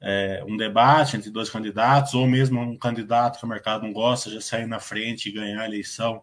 é, 0.00 0.42
um 0.48 0.56
debate 0.56 1.16
entre 1.16 1.30
dois 1.30 1.50
candidatos, 1.50 2.14
ou 2.14 2.26
mesmo 2.26 2.60
um 2.60 2.76
candidato 2.76 3.38
que 3.38 3.44
o 3.44 3.48
mercado 3.48 3.82
não 3.82 3.92
gosta 3.92 4.30
já 4.30 4.40
sair 4.40 4.66
na 4.66 4.80
frente 4.80 5.28
e 5.28 5.32
ganhar 5.32 5.60
a 5.60 5.66
eleição 5.66 6.22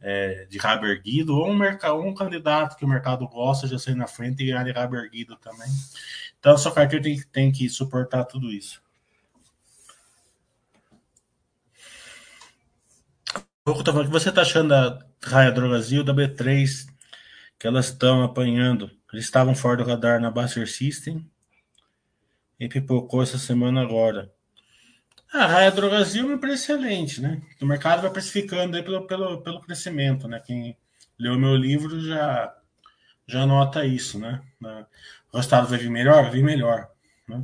é, 0.00 0.46
de 0.50 0.58
rabo 0.58 0.86
erguido, 0.86 1.34
ou 1.34 1.48
um, 1.48 2.08
um 2.08 2.14
candidato 2.14 2.76
que 2.76 2.84
o 2.84 2.88
mercado 2.88 3.26
gosta 3.28 3.66
já 3.66 3.78
sair 3.78 3.94
na 3.94 4.06
frente 4.06 4.42
e 4.42 4.46
ganhar 4.46 4.64
de 4.64 4.72
rabo 4.72 4.96
erguido 4.96 5.36
também. 5.36 5.68
Então, 6.44 6.52
a 6.52 6.58
sua 6.58 6.72
carteira 6.72 7.02
tem, 7.02 7.22
tem 7.32 7.50
que 7.50 7.70
suportar 7.70 8.22
tudo 8.26 8.52
isso. 8.52 8.82
O 13.64 13.72
que 13.82 14.10
você 14.10 14.28
está 14.28 14.42
achando 14.42 14.68
da 14.68 15.06
Raia 15.22 15.50
Drogazil, 15.50 16.04
da 16.04 16.12
B3, 16.12 16.86
que 17.58 17.66
elas 17.66 17.86
estão 17.86 18.22
apanhando? 18.22 18.90
Eles 19.10 19.24
estavam 19.24 19.54
fora 19.54 19.78
do 19.78 19.88
radar 19.88 20.20
na 20.20 20.30
Buster 20.30 20.70
System 20.70 21.26
e 22.60 22.68
pipocou 22.68 23.22
essa 23.22 23.38
semana 23.38 23.80
agora. 23.80 24.30
A 25.32 25.46
Raia 25.46 25.70
Drogazil 25.70 26.24
é 26.24 26.26
uma 26.26 26.34
empresa 26.34 26.56
excelente, 26.56 27.22
né? 27.22 27.40
O 27.58 27.64
mercado 27.64 28.02
vai 28.02 28.10
precificando 28.10 28.76
aí 28.76 28.82
pelo, 28.82 29.06
pelo, 29.06 29.40
pelo 29.40 29.62
crescimento, 29.62 30.28
né? 30.28 30.42
Quem 30.44 30.76
leu 31.18 31.38
meu 31.38 31.56
livro 31.56 31.98
já, 32.02 32.54
já 33.26 33.46
nota 33.46 33.86
isso, 33.86 34.18
né? 34.18 34.42
O 35.34 35.36
resultado 35.36 35.66
vai 35.66 35.78
vir 35.78 35.90
melhor? 35.90 36.22
Vai 36.22 36.30
vir 36.30 36.44
melhor. 36.44 36.88
Né? 37.28 37.42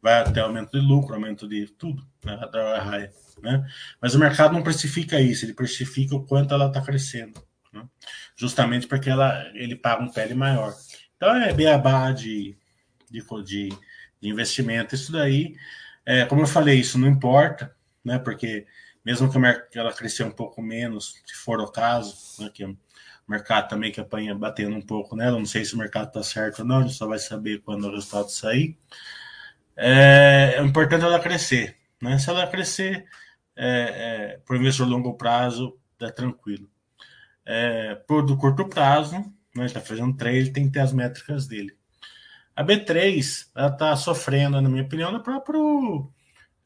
Vai 0.00 0.20
até 0.20 0.40
aumento 0.40 0.72
de 0.72 0.78
lucro, 0.78 1.14
aumento 1.14 1.46
de 1.46 1.66
tudo, 1.66 2.04
né? 2.24 2.36
Da 2.50 2.80
Raia, 2.82 3.12
né? 3.42 3.64
Mas 4.00 4.14
o 4.14 4.18
mercado 4.18 4.54
não 4.54 4.62
precifica 4.62 5.20
isso, 5.20 5.44
ele 5.44 5.52
precifica 5.52 6.16
o 6.16 6.24
quanto 6.24 6.54
ela 6.54 6.68
está 6.68 6.80
crescendo. 6.80 7.40
Né? 7.72 7.86
Justamente 8.34 8.86
porque 8.86 9.10
ela, 9.10 9.48
ele 9.54 9.76
paga 9.76 10.02
um 10.02 10.10
pele 10.10 10.34
maior. 10.34 10.74
Então 11.16 11.36
é 11.36 11.52
beabá 11.52 12.10
de, 12.10 12.56
de, 13.10 13.20
de, 13.44 13.68
de 14.20 14.28
investimento. 14.28 14.94
Isso 14.94 15.12
daí 15.12 15.54
é, 16.06 16.24
como 16.24 16.42
eu 16.42 16.46
falei, 16.46 16.78
isso 16.78 16.98
não 16.98 17.08
importa, 17.08 17.74
né? 18.04 18.16
Porque 18.18 18.64
mesmo 19.04 19.30
que 19.30 19.78
ela 19.78 19.92
crescer 19.92 20.22
um 20.22 20.30
pouco 20.30 20.62
menos, 20.62 21.20
se 21.26 21.34
for 21.34 21.60
o 21.60 21.70
caso, 21.70 22.42
né, 22.42 22.50
que 22.52 22.64
mercado 23.28 23.68
também 23.68 23.92
que 23.92 24.00
apanha 24.00 24.34
batendo 24.34 24.76
um 24.76 24.82
pouco 24.82 25.16
nela, 25.16 25.38
não 25.38 25.46
sei 25.46 25.64
se 25.64 25.74
o 25.74 25.78
mercado 25.78 26.08
está 26.08 26.22
certo 26.22 26.60
ou 26.60 26.64
não, 26.64 26.78
a 26.78 26.82
gente 26.82 26.94
só 26.94 27.06
vai 27.06 27.18
saber 27.18 27.60
quando 27.62 27.84
o 27.86 27.90
resultado 27.90 28.30
sair. 28.30 28.78
É, 29.76 30.54
é 30.58 30.62
importante 30.62 31.04
ela 31.04 31.20
crescer, 31.20 31.76
né? 32.00 32.18
Se 32.18 32.30
ela 32.30 32.46
crescer, 32.46 33.06
é, 33.56 34.34
é, 34.34 34.40
por 34.46 34.56
investidor 34.56 34.88
longo 34.88 35.14
prazo, 35.14 35.78
é 36.00 36.10
tranquilo. 36.10 36.68
É, 37.44 37.94
por 37.94 38.24
do 38.24 38.36
curto 38.36 38.68
prazo, 38.68 39.16
né, 39.54 39.66
está 39.66 39.80
fazendo 39.80 40.16
trade, 40.16 40.52
tem 40.52 40.66
que 40.66 40.72
ter 40.72 40.80
as 40.80 40.92
métricas 40.92 41.46
dele. 41.46 41.76
A 42.54 42.64
B3 42.64 43.50
ela 43.54 43.68
está 43.68 43.96
sofrendo, 43.96 44.60
na 44.60 44.68
minha 44.68 44.82
opinião, 44.82 45.12
no 45.12 45.22
próprio 45.22 46.10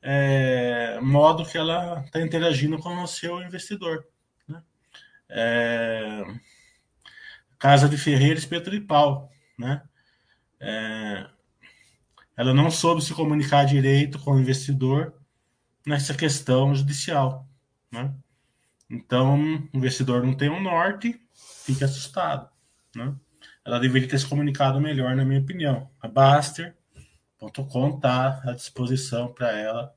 é, 0.02 0.99
modo 1.00 1.45
que 1.45 1.59
ela 1.59 2.02
está 2.07 2.21
interagindo 2.21 2.79
com 2.79 3.02
o 3.02 3.07
seu 3.07 3.43
investidor. 3.43 4.07
É, 5.31 6.23
Casa 7.59 7.89
de 7.89 7.97
Ferreira, 7.97 8.39
espeto 8.39 8.71
de 8.71 8.81
pau. 8.81 9.31
Né? 9.59 9.83
É, 10.61 11.27
ela 12.37 12.55
não 12.55 12.71
soube 12.71 13.03
se 13.03 13.15
comunicar 13.15 13.65
direito 13.65 14.19
com 14.19 14.33
o 14.33 14.41
investidor 14.41 15.15
nessa 15.87 16.15
questão 16.15 16.75
judicial. 16.75 17.47
Né? 17.91 18.13
Então, 18.89 19.69
o 19.73 19.77
investidor 19.77 20.23
não 20.25 20.35
tem 20.35 20.49
um 20.51 20.63
norte, 20.63 21.21
fica 21.65 21.85
assustado. 21.85 22.49
Né? 22.95 23.15
ela 23.65 23.79
deveria 23.79 24.09
ter 24.09 24.19
se 24.19 24.27
comunicado 24.27 24.81
melhor, 24.81 25.15
na 25.15 25.25
minha 25.25 25.41
opinião. 25.41 25.91
A 26.01 26.09
Baster.com 26.09 27.97
está 27.97 28.43
à 28.45 28.53
disposição 28.53 29.33
para 29.33 29.53
ela, 29.53 29.95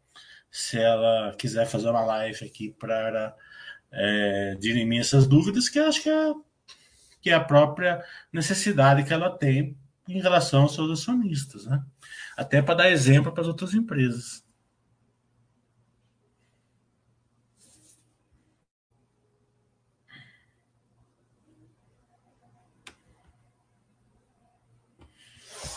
se 0.51 0.77
ela 0.79 1.33
quiser 1.37 1.65
fazer 1.65 1.89
uma 1.89 2.03
live 2.03 2.45
aqui 2.45 2.71
para 2.71 3.35
é, 3.93 4.57
dirimir 4.59 5.01
essas 5.01 5.27
dúvidas, 5.27 5.69
que 5.69 5.79
acho 5.79 6.01
que 6.01 6.09
é, 6.09 6.33
que 7.21 7.29
é 7.29 7.33
a 7.33 7.43
própria 7.43 8.03
necessidade 8.31 9.03
que 9.03 9.13
ela 9.13 9.29
tem 9.29 9.77
em 10.07 10.21
relação 10.21 10.63
aos 10.63 10.73
seus 10.75 10.91
acionistas, 10.91 11.65
né? 11.65 11.81
Até 12.35 12.61
para 12.61 12.75
dar 12.75 12.91
exemplo 12.91 13.31
para 13.31 13.41
as 13.41 13.47
outras 13.47 13.73
empresas. 13.73 14.43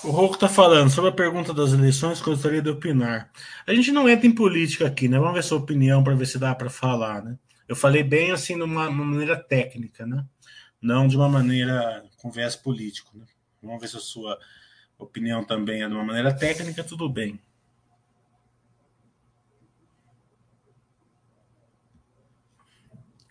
O 0.03 0.11
Rocco 0.11 0.35
está 0.35 0.49
falando 0.49 0.89
sobre 0.89 1.11
a 1.11 1.13
pergunta 1.13 1.53
das 1.53 1.73
eleições, 1.73 2.21
gostaria 2.21 2.63
de 2.63 2.71
opinar. 2.71 3.29
A 3.67 3.75
gente 3.75 3.91
não 3.91 4.09
entra 4.09 4.27
em 4.27 4.33
política 4.33 4.87
aqui, 4.87 5.09
né? 5.09 5.19
Vamos 5.19 5.35
ver 5.35 5.43
sua 5.43 5.59
opinião 5.59 6.05
para 6.05 6.15
ver 6.15 6.27
se 6.27 6.39
dá 6.39 6.55
para 6.55 6.71
falar, 6.71 7.25
né? 7.25 7.37
Eu 7.69 7.75
falei 7.77 8.03
bem 8.03 8.31
assim, 8.31 8.57
de 8.57 8.63
uma, 8.63 8.91
maneira 8.91 9.37
técnica, 9.37 10.07
né? 10.07 10.25
Não 10.81 11.09
de 11.09 11.17
uma 11.17 11.29
maneira 11.29 12.05
com 12.17 12.31
viés 12.31 12.55
político, 12.55 13.17
né? 13.17 13.25
Vamos 13.63 13.81
ver 13.81 13.89
se 13.89 13.97
a 13.97 14.01
sua 14.01 14.39
opinião 14.99 15.45
também 15.45 15.83
é 15.83 15.89
de 15.89 15.95
uma 15.95 16.05
maneira 16.05 16.33
técnica, 16.33 16.85
tudo 16.85 17.09
bem. 17.09 17.41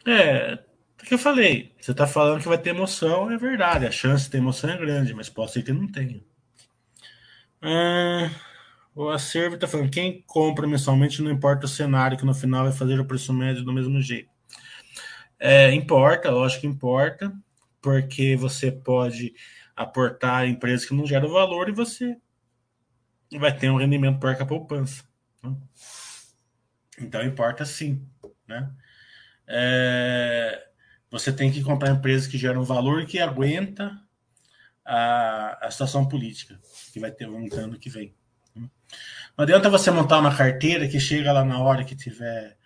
É, 0.06 0.60
o 1.02 1.06
que 1.06 1.14
eu 1.14 1.20
falei. 1.20 1.74
Você 1.80 1.92
está 1.92 2.06
falando 2.06 2.42
que 2.42 2.48
vai 2.48 2.58
ter 2.58 2.72
emoção, 2.72 3.32
é 3.32 3.38
verdade. 3.38 3.88
A 3.88 3.92
chance 3.92 4.26
de 4.26 4.32
ter 4.32 4.38
emoção 4.38 4.70
é 4.70 4.78
grande, 4.78 5.14
mas 5.14 5.30
pode 5.30 5.52
ser 5.52 5.64
que 5.64 5.72
não 5.72 5.88
tenha. 5.92 6.22
Ah, 7.62 8.30
o 8.96 9.10
acervo 9.10 9.56
está 9.56 9.68
falando: 9.68 9.92
quem 9.92 10.24
compra 10.26 10.66
mensalmente 10.66 11.22
não 11.22 11.30
importa 11.30 11.66
o 11.66 11.70
cenário, 11.70 12.18
que 12.18 12.26
no 12.26 12.34
final 12.34 12.64
vai 12.64 12.72
fazer 12.72 13.00
o 13.00 13.06
preço 13.06 13.34
médio 13.34 13.64
do 13.64 13.74
mesmo 13.74 14.02
jeito. 14.02 14.34
É, 15.38 15.74
importa, 15.74 16.32
lógico 16.32 16.62
que 16.62 16.68
importa, 16.68 17.32
porque 17.82 18.38
você 18.38 18.72
pode 18.72 19.34
aportar 19.76 20.46
em 20.48 20.52
empresas 20.54 20.88
que 20.88 20.96
não 20.96 21.06
geram 21.06 21.30
valor 21.30 21.68
e 21.68 21.74
você 21.74 22.18
vai 23.38 23.56
ter 23.56 23.70
um 23.70 23.78
rendimento 23.78 24.20
que 24.20 24.42
a 24.42 24.46
poupança. 24.46 25.04
Né? 25.44 25.56
Então 27.02 27.22
importa 27.24 27.66
sim. 27.66 28.08
Né? 28.48 28.72
É, 29.46 30.68
você 31.12 31.34
tem 31.34 31.52
que 31.52 31.62
comprar 31.62 31.92
empresas 31.92 32.28
que 32.28 32.38
geram 32.38 32.64
valor 32.64 33.02
e 33.02 33.06
que 33.06 33.20
aguenta 33.20 34.00
a, 34.86 35.68
a 35.68 35.72
situação 35.72 36.08
política 36.08 36.58
que 36.94 37.00
vai 37.00 37.12
ter 37.12 37.28
um 37.28 37.48
ano 37.54 37.78
que 37.78 37.90
vem. 37.90 38.16
Não 38.56 39.44
adianta 39.44 39.70
você 39.70 39.92
montar 39.92 40.20
uma 40.20 40.36
carteira 40.36 40.88
que 40.88 41.00
chega 41.00 41.32
lá 41.32 41.44
na 41.44 41.60
hora 41.60 41.84
que 41.84 41.96
tiver 41.96 42.58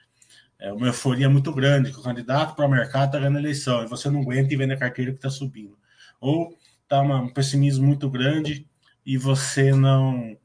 é, 0.60 0.72
uma 0.72 0.88
euforia 0.88 1.29
muito 1.29 1.53
grande, 1.53 1.91
que 1.91 2.00
o 2.00 2.03
candidato 2.03 2.55
para 2.55 2.65
o 2.65 2.69
mercado 2.69 3.08
está 3.08 3.19
ganhando 3.19 3.39
eleição, 3.39 3.84
e 3.84 3.88
você 3.88 4.10
não 4.10 4.22
aguenta 4.22 4.53
e 4.53 4.58
vende 4.58 4.74
a 4.74 4.77
carteira 4.77 5.12
que 5.12 5.17
está 5.17 5.29
subindo. 5.29 5.77
Ou 6.19 6.58
está 6.84 7.01
um 7.01 7.29
pessimismo 7.29 7.86
muito 7.86 8.10
grande 8.10 8.67
e 9.05 9.17
você 9.17 9.72
não, 9.72 10.38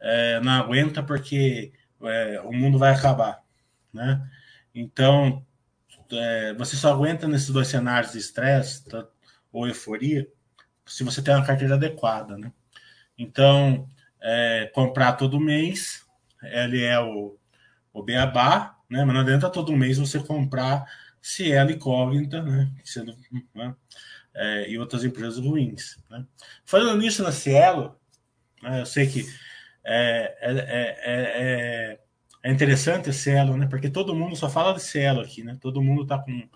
é, 0.00 0.40
não 0.40 0.52
aguenta 0.52 1.02
porque 1.02 1.72
é, 2.02 2.40
o 2.40 2.52
mundo 2.52 2.78
vai 2.78 2.92
acabar. 2.92 3.42
né? 3.92 4.28
Então, 4.74 5.44
é, 6.12 6.54
você 6.54 6.76
só 6.76 6.92
aguenta 6.92 7.28
nesses 7.28 7.50
dois 7.50 7.68
cenários 7.68 8.12
de 8.12 8.18
estresse 8.18 8.84
tá, 8.84 9.06
ou 9.52 9.66
euforia 9.66 10.26
se 10.86 11.04
você 11.04 11.22
tem 11.22 11.34
uma 11.34 11.46
carteira 11.46 11.74
adequada, 11.74 12.36
né? 12.36 12.52
Então, 13.16 13.88
é, 14.22 14.70
comprar 14.74 15.12
todo 15.12 15.40
mês, 15.40 16.04
ele 16.42 16.82
é 16.82 16.98
o, 17.00 17.36
o 17.92 18.02
beabá, 18.02 18.76
né? 18.88 19.04
Mas 19.04 19.14
não 19.14 19.20
adianta 19.20 19.50
todo 19.50 19.76
mês 19.76 19.98
você 19.98 20.18
comprar 20.18 20.84
Cielo 21.20 21.70
Incógnita, 21.70 22.42
né? 22.42 22.70
Sendo, 22.84 23.16
né? 23.54 23.74
É, 24.34 24.70
e 24.70 24.78
outras 24.78 25.04
empresas 25.04 25.38
ruins. 25.38 25.98
Né? 26.08 26.24
Falando 26.64 27.00
nisso 27.00 27.22
na 27.22 27.32
Cielo, 27.32 27.98
né? 28.62 28.80
eu 28.80 28.86
sei 28.86 29.06
que 29.06 29.26
é, 29.84 30.36
é, 30.40 30.52
é, 31.02 31.98
é, 32.44 32.50
interessante 32.50 33.10
a 33.10 33.12
Cielo, 33.12 33.56
né? 33.56 33.66
Porque 33.66 33.90
todo 33.90 34.14
mundo 34.14 34.36
só 34.36 34.48
fala 34.48 34.74
de 34.74 34.82
Cielo 34.82 35.20
aqui, 35.20 35.42
né? 35.42 35.56
Todo 35.60 35.82
mundo 35.82 36.06
tá 36.06 36.18
com, 36.18 36.48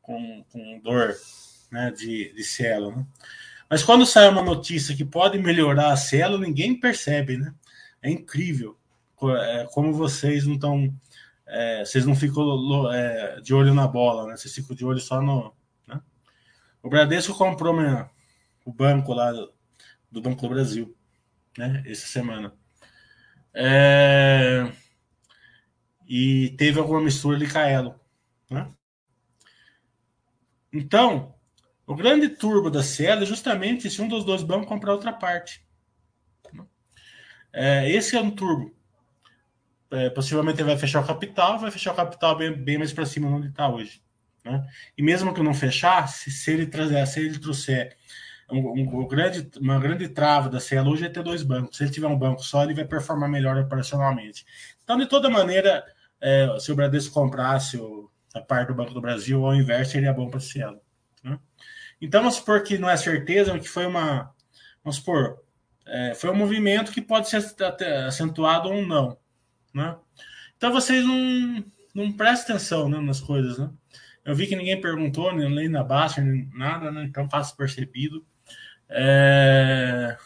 com, 0.00 0.44
com 0.50 0.80
dor 0.80 1.14
né? 1.70 1.90
de, 1.90 2.32
de 2.34 2.44
Cielo, 2.44 2.96
né? 2.96 3.06
Mas 3.68 3.82
quando 3.82 4.06
sai 4.06 4.28
uma 4.28 4.42
notícia 4.42 4.96
que 4.96 5.04
pode 5.04 5.38
melhorar 5.38 5.92
a 5.92 5.96
Cielo, 5.96 6.38
ninguém 6.38 6.78
percebe, 6.78 7.36
né? 7.36 7.54
É 8.00 8.10
incrível 8.10 8.78
como 9.72 9.92
vocês 9.92 10.46
não 10.46 10.54
estão 10.54 10.94
é, 11.46 11.84
vocês 11.84 12.04
não 12.04 12.14
ficam 12.14 12.92
é, 12.92 13.40
de 13.40 13.54
olho 13.54 13.72
na 13.72 13.86
bola, 13.86 14.26
né? 14.26 14.36
Vocês 14.36 14.54
ficam 14.54 14.76
de 14.76 14.84
olho 14.84 15.00
só 15.00 15.20
no. 15.22 15.54
Né? 15.86 16.00
O 16.82 16.90
Bradesco 16.90 17.34
comprou 17.34 17.74
minha, 17.74 18.10
o 18.64 18.72
banco 18.72 19.14
lá 19.14 19.32
do, 19.32 19.52
do, 20.10 20.20
Banco 20.20 20.42
do 20.42 20.48
Brasil, 20.50 20.94
né? 21.56 21.82
Essa 21.86 22.06
semana. 22.06 22.52
É, 23.54 24.70
e 26.06 26.50
teve 26.58 26.78
alguma 26.78 27.00
mistura 27.00 27.38
de 27.38 27.46
Caelo, 27.46 27.98
né? 28.50 28.70
Então, 30.70 31.34
o 31.88 31.96
grande 31.96 32.28
turbo 32.28 32.70
da 32.70 32.82
Cielo 32.82 33.22
é 33.22 33.26
justamente 33.26 33.90
se 33.90 34.00
um 34.00 34.06
dos 34.06 34.24
dois 34.24 34.42
bancos 34.42 34.68
comprar 34.68 34.92
outra 34.92 35.12
parte. 35.12 35.66
É, 37.52 37.90
esse 37.90 38.14
é 38.14 38.20
um 38.20 38.30
turbo 38.30 38.78
é, 39.90 40.10
possivelmente 40.10 40.62
vai 40.62 40.76
fechar 40.76 41.00
o 41.00 41.06
capital, 41.06 41.58
vai 41.58 41.70
fechar 41.70 41.92
o 41.92 41.96
capital 41.96 42.36
bem, 42.36 42.52
bem 42.52 42.78
mais 42.78 42.92
para 42.92 43.06
cima 43.06 43.28
onde 43.28 43.48
está 43.48 43.68
hoje. 43.68 44.02
Né? 44.44 44.66
E 44.96 45.02
mesmo 45.02 45.32
que 45.32 45.42
não 45.42 45.54
fechasse, 45.54 46.30
se 46.30 46.50
ele 46.52 46.66
trazer, 46.66 47.04
se 47.06 47.20
ele 47.20 47.38
trouxer 47.38 47.96
um, 48.50 48.58
um, 48.58 49.00
um 49.00 49.08
grande, 49.08 49.50
uma 49.58 49.78
grande 49.78 50.08
trava 50.08 50.48
da 50.48 50.60
Cielo 50.60 50.90
hoje 50.90 51.06
é 51.06 51.08
ter 51.08 51.22
dois 51.22 51.42
bancos. 51.42 51.76
Se 51.76 51.84
ele 51.84 51.90
tiver 51.90 52.06
um 52.06 52.18
banco 52.18 52.42
só, 52.42 52.64
ele 52.64 52.74
vai 52.74 52.84
performar 52.84 53.28
melhor 53.28 53.56
operacionalmente. 53.56 54.44
Então, 54.82 54.96
de 54.96 55.06
toda 55.06 55.30
maneira, 55.30 55.84
é, 56.20 56.56
se 56.58 56.70
o 56.70 56.76
Bradesco 56.76 57.14
comprasse 57.14 57.76
o, 57.76 58.10
a 58.34 58.40
parte 58.40 58.68
do 58.68 58.74
Banco 58.74 58.94
do 58.94 59.00
Brasil 59.00 59.40
ou 59.40 59.50
o 59.50 59.54
inverso, 59.54 59.92
seria 59.92 60.12
bom 60.12 60.28
para 60.28 60.38
a 60.38 60.42
Cielo. 60.42 60.80
Né? 61.22 61.38
Então, 62.00 62.20
vamos 62.22 62.36
supor 62.36 62.62
que 62.62 62.78
não 62.78 62.88
é 62.88 62.96
certeza, 62.96 63.58
que 63.58 63.68
foi 63.68 63.86
uma. 63.86 64.32
Vamos 64.82 64.96
supor, 64.96 65.40
é, 65.88 66.14
foi 66.14 66.30
um 66.30 66.36
movimento 66.36 66.92
que 66.92 67.00
pode 67.00 67.28
ser 67.28 67.42
acentuado 68.06 68.68
ou 68.68 68.86
não. 68.86 69.16
Né? 69.72 69.96
Então 70.56 70.72
vocês 70.72 71.04
não, 71.04 71.64
não 71.94 72.12
prestem 72.12 72.54
atenção 72.54 72.88
né, 72.88 73.00
nas 73.00 73.20
coisas. 73.20 73.58
Né? 73.58 73.70
Eu 74.24 74.34
vi 74.34 74.46
que 74.46 74.56
ninguém 74.56 74.80
perguntou, 74.80 75.34
nem 75.34 75.68
na 75.68 75.82
baixa, 75.82 76.20
nem 76.20 76.48
nada, 76.54 76.90
né? 76.90 77.04
então 77.04 77.28
faço 77.30 77.56
percebido. 77.56 78.24
É... 78.88 80.16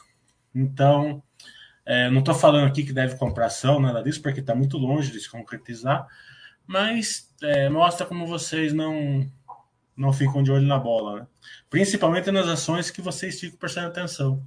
Então, 0.55 1.23
é, 1.87 2.11
não 2.11 2.19
estou 2.19 2.35
falando 2.35 2.67
aqui 2.67 2.85
que 2.85 2.93
deve 2.93 3.17
comprar 3.17 3.47
ação, 3.47 3.81
nada 3.81 4.03
disso, 4.03 4.21
porque 4.21 4.41
está 4.41 4.55
muito 4.55 4.77
longe 4.77 5.11
de 5.11 5.19
se 5.19 5.31
concretizar, 5.31 6.07
mas 6.67 7.33
é, 7.43 7.69
mostra 7.71 8.07
como 8.07 8.27
vocês 8.27 8.73
não, 8.73 9.27
não 9.97 10.13
ficam 10.13 10.43
de 10.43 10.51
olho 10.51 10.67
na 10.67 10.79
bola, 10.79 11.21
né? 11.21 11.27
principalmente 11.69 12.31
nas 12.31 12.47
ações 12.47 12.91
que 12.91 13.01
vocês 13.01 13.39
ficam 13.39 13.59
prestando 13.59 13.89
atenção. 13.89 14.43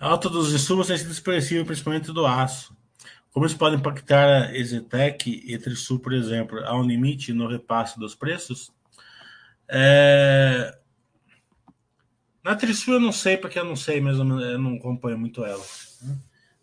A 0.00 0.08
alta 0.08 0.30
dos 0.30 0.54
insumos 0.54 0.86
tem 0.86 0.96
sido 0.96 1.12
expressiva, 1.12 1.62
principalmente 1.62 2.10
do 2.10 2.24
aço. 2.24 2.74
Como 3.30 3.44
isso 3.44 3.58
pode 3.58 3.76
impactar 3.76 4.48
a 4.48 4.56
Exetec 4.56 5.30
e 5.30 5.58
Trisul, 5.58 6.00
por 6.00 6.14
exemplo? 6.14 6.58
Há 6.64 6.74
um 6.74 6.82
limite 6.82 7.34
no 7.34 7.46
repasse 7.46 7.98
dos 8.00 8.14
preços? 8.14 8.72
É... 9.68 10.74
Na 12.42 12.56
Trisul 12.56 12.94
eu 12.94 13.00
não 13.00 13.12
sei, 13.12 13.36
porque 13.36 13.58
eu 13.58 13.64
não 13.64 13.76
sei, 13.76 14.00
mas 14.00 14.16
eu 14.16 14.24
não 14.24 14.76
acompanho 14.76 15.18
muito 15.18 15.44
ela. 15.44 15.62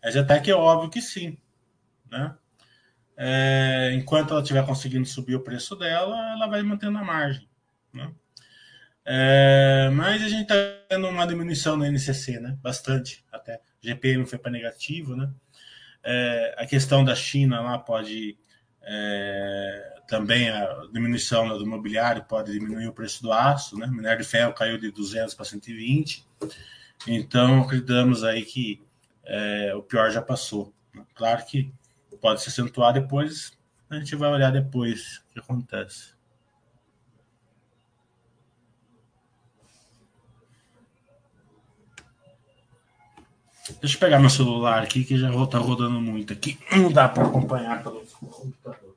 A 0.02 0.08
Exetec 0.08 0.50
é 0.50 0.54
óbvio 0.54 0.90
que 0.90 1.00
sim. 1.00 1.38
Né? 2.10 2.34
É... 3.16 3.92
Enquanto 3.94 4.32
ela 4.32 4.42
estiver 4.42 4.66
conseguindo 4.66 5.06
subir 5.06 5.36
o 5.36 5.44
preço 5.44 5.76
dela, 5.76 6.32
ela 6.32 6.48
vai 6.48 6.60
mantendo 6.64 6.98
a 6.98 7.04
margem. 7.04 7.48
Né? 7.92 8.12
É, 9.10 9.88
mas 9.90 10.22
a 10.22 10.28
gente 10.28 10.42
está 10.42 10.54
tendo 10.86 11.08
uma 11.08 11.26
diminuição 11.26 11.78
no 11.78 11.84
NCC, 11.86 12.38
né? 12.38 12.58
Bastante 12.60 13.24
até. 13.32 13.58
GPM 13.80 14.26
foi 14.26 14.38
para 14.38 14.50
negativo, 14.50 15.16
né? 15.16 15.32
É, 16.04 16.54
a 16.58 16.66
questão 16.66 17.02
da 17.02 17.14
China 17.14 17.62
lá 17.62 17.78
pode 17.78 18.36
é, 18.82 19.94
também 20.06 20.50
a 20.50 20.82
diminuição 20.92 21.48
do 21.48 21.64
imobiliário 21.64 22.22
pode 22.24 22.52
diminuir 22.52 22.86
o 22.86 22.92
preço 22.92 23.22
do 23.22 23.32
aço, 23.32 23.78
né? 23.78 23.86
O 23.86 23.92
minério 23.92 24.22
de 24.22 24.28
ferro 24.28 24.52
caiu 24.52 24.76
de 24.76 24.90
200 24.90 25.34
para 25.34 25.46
120. 25.46 26.26
Então 27.06 27.62
acreditamos 27.62 28.24
aí 28.24 28.44
que 28.44 28.82
é, 29.24 29.74
o 29.74 29.82
pior 29.82 30.10
já 30.10 30.20
passou. 30.20 30.74
Claro 31.14 31.46
que 31.46 31.72
pode 32.20 32.42
se 32.42 32.50
acentuar 32.50 32.92
depois, 32.92 33.52
a 33.88 33.98
gente 33.98 34.14
vai 34.16 34.30
olhar 34.30 34.52
depois 34.52 35.22
o 35.30 35.32
que 35.32 35.38
acontece. 35.38 36.17
Deixa 43.80 43.96
eu 43.96 44.00
pegar 44.00 44.18
meu 44.18 44.30
celular 44.30 44.82
aqui, 44.82 45.04
que 45.04 45.18
já 45.18 45.30
está 45.30 45.58
rodando 45.58 46.00
muito 46.00 46.32
aqui. 46.32 46.58
Não 46.72 46.90
dá 46.90 47.08
para 47.08 47.24
acompanhar 47.24 47.82
pelo 47.82 48.00
computador. 48.20 48.87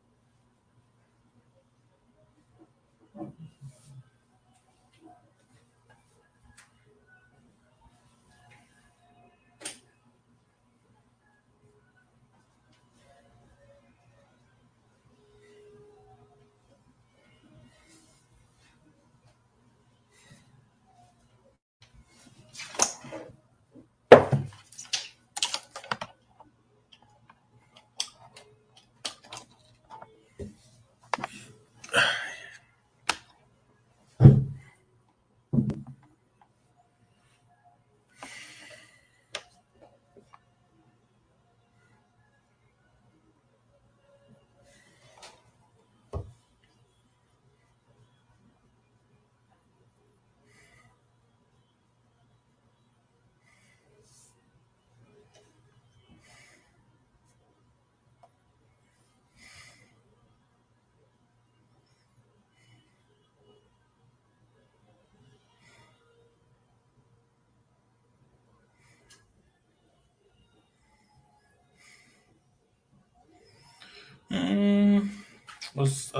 Hum, 74.41 75.09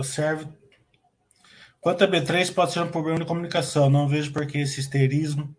serve. 0.04 0.48
Quanto 1.80 2.04
a 2.04 2.08
B3, 2.08 2.54
pode 2.54 2.72
ser 2.72 2.82
um 2.82 2.92
problema 2.92 3.20
de 3.20 3.26
comunicação. 3.26 3.90
Não 3.90 4.08
vejo 4.08 4.32
por 4.32 4.46
que 4.46 4.60
esse 4.60 4.80
histerismo, 4.80 5.56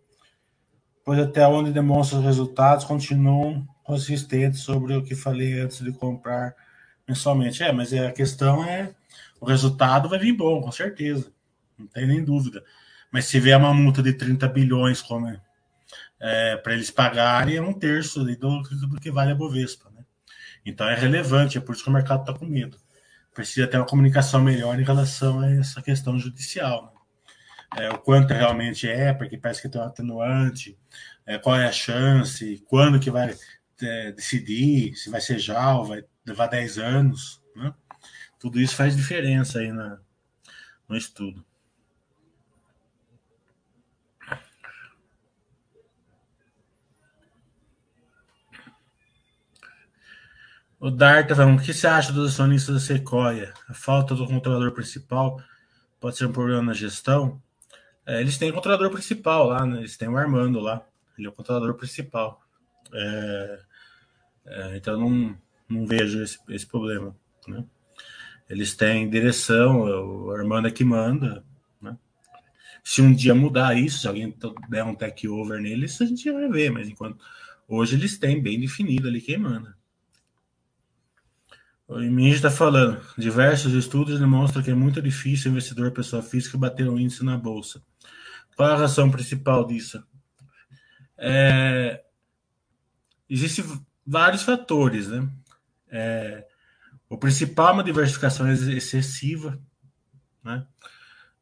pois 1.03 1.19
até 1.19 1.45
onde 1.45 1.71
demonstra 1.71 2.19
os 2.19 2.23
resultados, 2.23 2.85
continuam 2.85 3.67
consistentes 3.83 4.61
sobre 4.61 4.95
o 4.95 5.03
que 5.03 5.15
falei 5.15 5.59
antes 5.59 5.81
de 5.81 5.91
comprar 5.91 6.55
mensalmente. 7.07 7.61
É, 7.61 7.71
mas 7.71 7.91
é, 7.91 8.07
a 8.07 8.11
questão 8.11 8.63
é 8.63 8.93
o 9.39 9.45
resultado 9.45 10.07
vai 10.07 10.17
vir 10.17 10.31
bom, 10.31 10.61
com 10.61 10.71
certeza. 10.71 11.29
Não 11.77 11.85
tem 11.87 12.07
nem 12.07 12.23
dúvida. 12.23 12.63
Mas 13.11 13.25
se 13.25 13.39
vier 13.39 13.57
uma 13.57 13.73
multa 13.73 14.01
de 14.01 14.13
30 14.13 14.47
bilhões 14.47 15.01
como 15.01 15.27
é, 15.27 15.41
é 16.21 16.55
para 16.55 16.73
eles 16.73 16.89
pagarem, 16.89 17.57
é 17.57 17.61
um 17.61 17.73
terço 17.73 18.23
do, 18.23 18.61
do 18.87 18.99
que 19.01 19.11
vale 19.11 19.33
a 19.33 19.35
Bovespa. 19.35 19.92
Então 20.65 20.87
é 20.87 20.95
relevante, 20.95 21.57
é 21.57 21.61
por 21.61 21.73
isso 21.73 21.83
que 21.83 21.89
o 21.89 21.93
mercado 21.93 22.21
está 22.21 22.33
com 22.33 22.45
medo. 22.45 22.77
Precisa 23.33 23.67
ter 23.67 23.77
uma 23.77 23.85
comunicação 23.85 24.41
melhor 24.41 24.79
em 24.79 24.83
relação 24.83 25.39
a 25.39 25.51
essa 25.51 25.81
questão 25.81 26.17
judicial. 26.19 26.93
Né? 27.75 27.85
É, 27.85 27.89
o 27.89 27.97
quanto 27.97 28.33
realmente 28.33 28.87
é, 28.87 29.13
porque 29.13 29.37
parece 29.37 29.61
que 29.61 29.69
tem 29.69 29.81
um 29.81 29.85
atenuante, 29.85 30.77
é, 31.25 31.37
qual 31.39 31.55
é 31.55 31.67
a 31.67 31.71
chance, 31.71 32.63
quando 32.67 32.99
que 32.99 33.09
vai 33.09 33.35
é, 33.81 34.11
decidir, 34.11 34.95
se 34.95 35.09
vai 35.09 35.19
ser 35.19 35.39
já 35.39 35.75
ou 35.75 35.85
vai 35.85 36.03
levar 36.25 36.47
10 36.47 36.77
anos. 36.77 37.41
Né? 37.55 37.73
Tudo 38.39 38.59
isso 38.59 38.75
faz 38.75 38.95
diferença 38.95 39.59
aí 39.59 39.71
na, 39.71 39.99
no 40.87 40.95
estudo. 40.95 41.43
O 50.83 50.91
Dart 50.91 51.29
tá 51.29 51.33
falando, 51.33 51.57
o 51.57 51.63
que 51.63 51.73
você 51.73 51.87
acha 51.87 52.11
dos 52.11 52.33
acionistas 52.33 52.75
da 52.75 52.81
Sequoia? 52.81 53.53
A 53.69 53.73
falta 53.73 54.13
do 54.13 54.27
controlador 54.27 54.73
principal 54.73 55.41
pode 55.97 56.17
ser 56.17 56.25
um 56.25 56.33
problema 56.33 56.61
na 56.61 56.73
gestão? 56.73 57.41
É, 58.05 58.19
eles 58.19 58.37
têm 58.37 58.51
o 58.51 58.53
controlador 58.53 58.91
principal 58.91 59.47
lá, 59.47 59.65
né? 59.65 59.77
Eles 59.77 59.95
têm 59.95 60.09
o 60.09 60.17
Armando 60.17 60.59
lá. 60.59 60.85
Ele 61.17 61.27
é 61.27 61.29
o 61.29 61.33
controlador 61.33 61.73
principal. 61.75 62.41
É, 62.93 63.59
é, 64.45 64.75
então 64.75 64.99
não, 64.99 65.37
não 65.69 65.87
vejo 65.87 66.21
esse, 66.21 66.37
esse 66.49 66.67
problema. 66.67 67.15
Né? 67.47 67.63
Eles 68.49 68.75
têm 68.75 69.09
direção, 69.09 69.83
o 69.83 70.31
Armando 70.31 70.67
é 70.67 70.71
que 70.71 70.83
manda. 70.83 71.45
Né? 71.81 71.97
Se 72.83 73.01
um 73.01 73.13
dia 73.13 73.33
mudar 73.33 73.73
isso, 73.73 73.99
se 73.99 74.07
alguém 74.09 74.37
der 74.67 74.83
um 74.83 74.95
take 74.95 75.29
over 75.29 75.61
neles, 75.61 76.01
a 76.01 76.05
gente 76.05 76.29
vai 76.29 76.49
ver, 76.49 76.71
mas 76.71 76.89
enquanto 76.89 77.23
hoje 77.69 77.95
eles 77.95 78.17
têm 78.17 78.43
bem 78.43 78.59
definido 78.59 79.07
ali 79.07 79.21
quem 79.21 79.37
manda. 79.37 79.81
O 81.87 81.99
Minji 81.99 82.35
está 82.35 82.49
falando, 82.49 83.01
diversos 83.17 83.73
estudos 83.73 84.19
demonstram 84.19 84.63
que 84.63 84.71
é 84.71 84.75
muito 84.75 85.01
difícil 85.01 85.49
o 85.49 85.53
investidor 85.53 85.91
pessoa 85.91 86.23
física 86.23 86.57
bater 86.57 86.89
um 86.89 86.97
índice 86.97 87.23
na 87.23 87.37
bolsa. 87.37 87.83
Qual 88.55 88.69
a 88.69 88.77
razão 88.77 89.11
principal 89.11 89.65
disso? 89.67 90.03
É, 91.17 92.03
Existem 93.33 93.65
vários 94.05 94.43
fatores, 94.43 95.07
né? 95.07 95.27
É, 95.89 96.45
o 97.09 97.17
principal 97.17 97.69
é 97.69 97.71
uma 97.73 97.83
diversificação 97.83 98.47
excessiva, 98.51 99.59
né? 100.43 100.67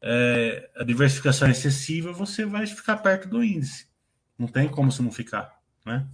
É, 0.00 0.70
a 0.76 0.84
diversificação 0.84 1.50
excessiva, 1.50 2.10
você 2.10 2.46
vai 2.46 2.66
ficar 2.66 2.96
perto 2.96 3.28
do 3.28 3.44
índice. 3.44 3.88
Não 4.38 4.48
tem 4.48 4.70
como 4.70 4.90
você 4.90 5.02
não 5.02 5.12
ficar, 5.12 5.60
né? 5.84 6.06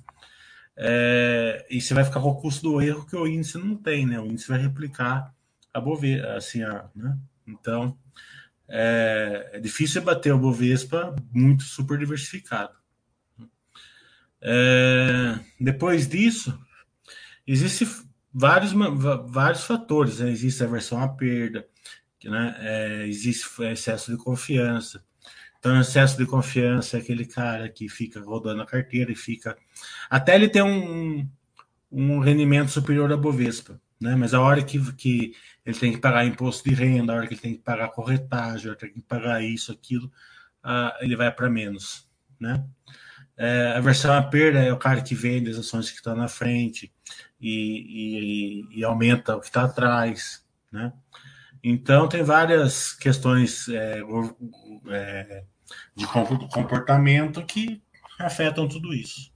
É, 0.81 1.67
e 1.69 1.81
você 1.81 1.93
vai 1.93 2.05
ficar 2.05 2.21
com 2.21 2.29
o 2.29 2.41
custo 2.41 2.62
do 2.62 2.81
erro 2.81 3.05
que 3.05 3.17
o 3.17 3.27
índice 3.27 3.59
não 3.59 3.75
tem, 3.75 4.07
né? 4.07 4.21
O 4.21 4.27
índice 4.27 4.49
vai 4.49 4.61
replicar 4.61 5.35
a 5.75 5.81
Bovespa, 5.81 6.35
assim, 6.35 6.62
a, 6.62 6.88
né? 6.95 7.19
Então, 7.45 7.99
é, 8.69 9.51
é 9.55 9.61
difícil 9.61 10.03
bater 10.03 10.33
o 10.33 10.38
Bovespa 10.38 11.17
muito 11.33 11.64
super 11.64 11.99
diversificado. 11.99 12.73
É, 14.41 15.41
depois 15.59 16.07
disso, 16.07 16.57
existem 17.45 17.88
vários, 18.33 18.73
vários 19.27 19.64
fatores. 19.64 20.21
Né? 20.21 20.31
Existe 20.31 20.62
a 20.62 20.69
versão 20.69 21.03
à 21.03 21.09
perda, 21.09 21.67
né? 22.25 22.57
É, 22.61 23.07
existe 23.09 23.49
excesso 23.64 24.12
de 24.12 24.23
confiança. 24.23 25.05
Então, 25.59 25.81
excesso 25.81 26.16
de 26.16 26.25
confiança 26.25 26.97
é 26.97 27.01
aquele 27.01 27.27
cara 27.27 27.68
que 27.68 27.88
fica 27.88 28.21
rodando 28.21 28.62
a 28.62 28.66
carteira 28.66 29.11
e 29.11 29.16
fica. 29.16 29.57
Até 30.09 30.35
ele 30.35 30.49
ter 30.49 30.62
um, 30.62 31.29
um 31.90 32.21
rendimento 32.21 32.71
superior 32.71 33.12
à 33.12 33.16
Bovespa. 33.16 33.81
Né? 34.01 34.14
Mas 34.14 34.35
a 34.35 34.40
hora 34.40 34.62
que, 34.62 34.92
que 34.92 35.35
ele 35.66 35.79
tem 35.79 35.92
que 35.92 35.99
pagar 35.99 36.25
imposto 36.25 36.68
de 36.68 36.75
renda, 36.75 37.12
a 37.12 37.16
hora 37.16 37.27
que 37.27 37.35
ele 37.35 37.40
tem 37.40 37.55
que 37.55 37.62
pagar 37.62 37.88
corretagem, 37.88 38.66
a 38.66 38.71
hora 38.71 38.79
que 38.79 38.85
ele 38.85 38.92
tem 38.92 39.03
que 39.03 39.09
pagar 39.09 39.42
isso, 39.42 39.73
aquilo, 39.73 40.07
uh, 40.64 40.92
ele 41.01 41.16
vai 41.16 41.31
para 41.33 41.51
menos. 41.51 42.09
Né? 42.38 42.64
É, 43.37 43.75
a 43.77 43.81
versão 43.81 44.12
à 44.12 44.23
perda 44.23 44.61
é 44.61 44.73
o 44.73 44.77
cara 44.77 45.01
que 45.01 45.14
vende 45.14 45.51
as 45.51 45.59
ações 45.59 45.90
que 45.90 45.97
estão 45.97 46.14
na 46.14 46.27
frente 46.27 46.92
e, 47.40 48.66
e, 48.73 48.79
e 48.81 48.85
aumenta 48.85 49.37
o 49.37 49.40
que 49.40 49.47
está 49.47 49.62
atrás, 49.62 50.44
né? 50.73 50.92
Então 51.62 52.09
tem 52.09 52.23
várias 52.23 52.92
questões 52.92 53.68
é, 53.68 54.01
é, 54.90 55.44
de 55.94 56.07
comportamento 56.07 57.44
que 57.44 57.83
afetam 58.18 58.68
tudo 58.68 58.94
isso. 58.94 59.33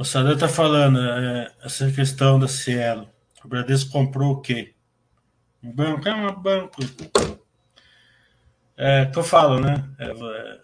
O 0.00 0.04
Sadar 0.04 0.32
está 0.32 0.48
falando 0.48 0.98
é, 0.98 1.52
essa 1.62 1.90
questão 1.92 2.38
da 2.38 2.48
Cielo. 2.48 3.06
O 3.44 3.48
Bradesco 3.48 3.90
comprou 3.92 4.32
o 4.32 4.40
quê? 4.40 4.74
Banco? 5.62 6.08
É 6.08 6.14
um 6.14 6.34
banco. 6.40 6.80
É, 8.76 9.06
que 9.06 9.18
eu 9.18 9.22
falo, 9.22 9.60
né? 9.60 9.88
É, 9.98 10.10
é 10.10 10.60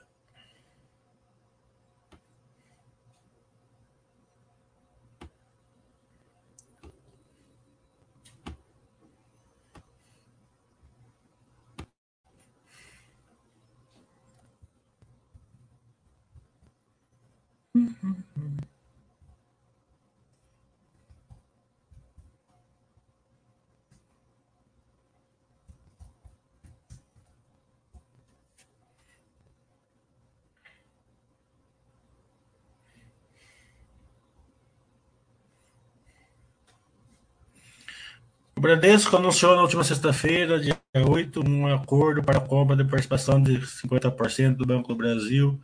Bradesco 38.66 39.16
anunciou 39.16 39.55
na 39.55 39.62
última 39.62 39.85
sexta-feira, 39.85 40.59
dia 40.59 40.76
8, 40.92 41.40
um 41.48 41.72
acordo 41.72 42.20
para 42.20 42.38
a 42.38 42.40
compra 42.40 42.74
de 42.74 42.83
participação 42.83 43.40
de 43.40 43.61
50% 43.61 44.57
do 44.57 44.66
Banco 44.66 44.88
do 44.88 44.96
Brasil 44.96 45.61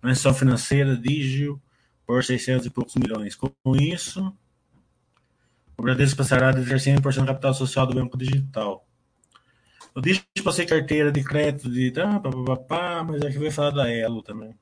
na 0.00 0.12
instituição 0.12 0.38
financeira 0.38 0.96
Digio 0.96 1.60
por 2.06 2.22
600 2.22 2.64
e 2.64 2.70
poucos 2.70 2.94
milhões. 2.94 3.34
Com 3.34 3.50
isso, 3.74 4.32
o 5.76 5.82
Bradesco 5.82 6.16
passará 6.16 6.50
a 6.50 6.52
ter 6.52 6.62
100% 6.62 7.22
do 7.22 7.26
capital 7.26 7.54
social 7.54 7.88
do 7.88 7.94
Banco 7.96 8.16
Digital. 8.16 8.86
O 9.92 10.00
Digio 10.00 10.22
possui 10.44 10.64
carteira 10.64 11.10
de 11.10 11.24
crédito 11.24 11.68
de... 11.68 11.92
Ah, 12.00 12.20
pá, 12.20 12.30
pá, 12.30 12.56
pá, 12.56 13.02
mas 13.02 13.20
aqui 13.22 13.36
vai 13.36 13.50
falar 13.50 13.70
da 13.70 13.90
Elo 13.90 14.22
também. 14.22 14.54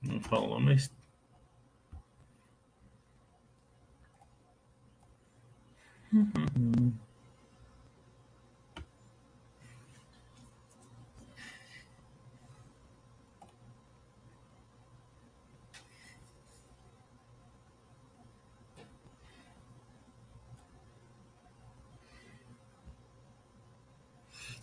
Não 0.00 0.18
falou, 0.22 0.58
mas 0.58 0.90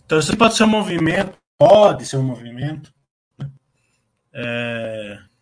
Então, 0.06 0.20
isso 0.20 0.38
pode 0.38 0.56
ser 0.56 0.64
um 0.64 0.68
movimento, 0.68 1.38
pode 1.58 2.06
ser 2.06 2.18
um 2.18 2.24
movimento. 2.24 2.94
Né? 3.40 3.52
É... 4.34 5.35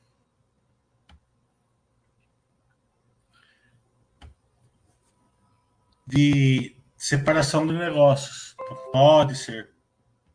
de 6.06 6.76
separação 6.98 7.66
de 7.66 7.74
negócios. 7.74 8.56
Pode 8.92 9.36
ser. 9.36 9.72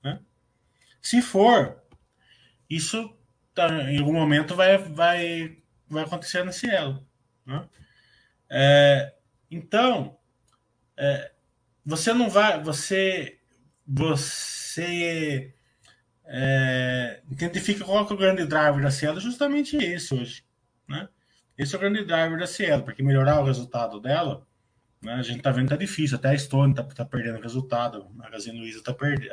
Né? 0.02 0.20
Se 1.00 1.22
for, 1.22 1.82
isso 2.68 3.16
tá, 3.54 3.68
em 3.90 3.98
algum 3.98 4.12
momento 4.12 4.54
vai, 4.54 4.78
vai, 4.78 5.58
vai 5.88 6.04
acontecer 6.04 6.44
no 6.44 6.52
Cielo. 6.52 7.06
Né? 7.46 7.68
É, 8.50 9.14
então, 9.50 10.18
é, 10.96 11.32
você 11.84 12.12
não 12.12 12.28
vai. 12.28 12.62
Você. 12.62 13.38
Você. 13.86 15.54
É, 16.30 17.22
identifica 17.30 17.84
qual 17.84 18.06
é 18.06 18.12
o 18.12 18.16
grande 18.16 18.44
driver 18.44 18.82
da 18.82 18.90
Cielo, 18.90 19.18
justamente 19.18 19.76
esse 19.76 20.14
hoje. 20.14 20.44
Né? 20.86 21.08
Esse 21.56 21.74
é 21.74 21.78
o 21.78 21.80
grande 21.80 22.04
driver 22.04 22.38
da 22.38 22.46
Cielo, 22.46 22.82
porque 22.82 23.02
melhorar 23.02 23.40
o 23.40 23.44
resultado 23.44 23.98
dela 23.98 24.46
né? 25.02 25.14
A 25.14 25.22
gente 25.22 25.42
tá 25.42 25.50
vendo 25.50 25.64
que 25.64 25.70
tá 25.70 25.76
difícil, 25.76 26.16
até 26.16 26.30
a 26.30 26.38
Stone 26.38 26.74
tá, 26.74 26.82
tá 26.82 27.04
perdendo 27.04 27.40
resultado, 27.40 28.06
a 28.10 28.22
Magazine 28.22 28.58
Luiza 28.58 28.82
tá 28.82 28.92
perdendo, 28.92 29.32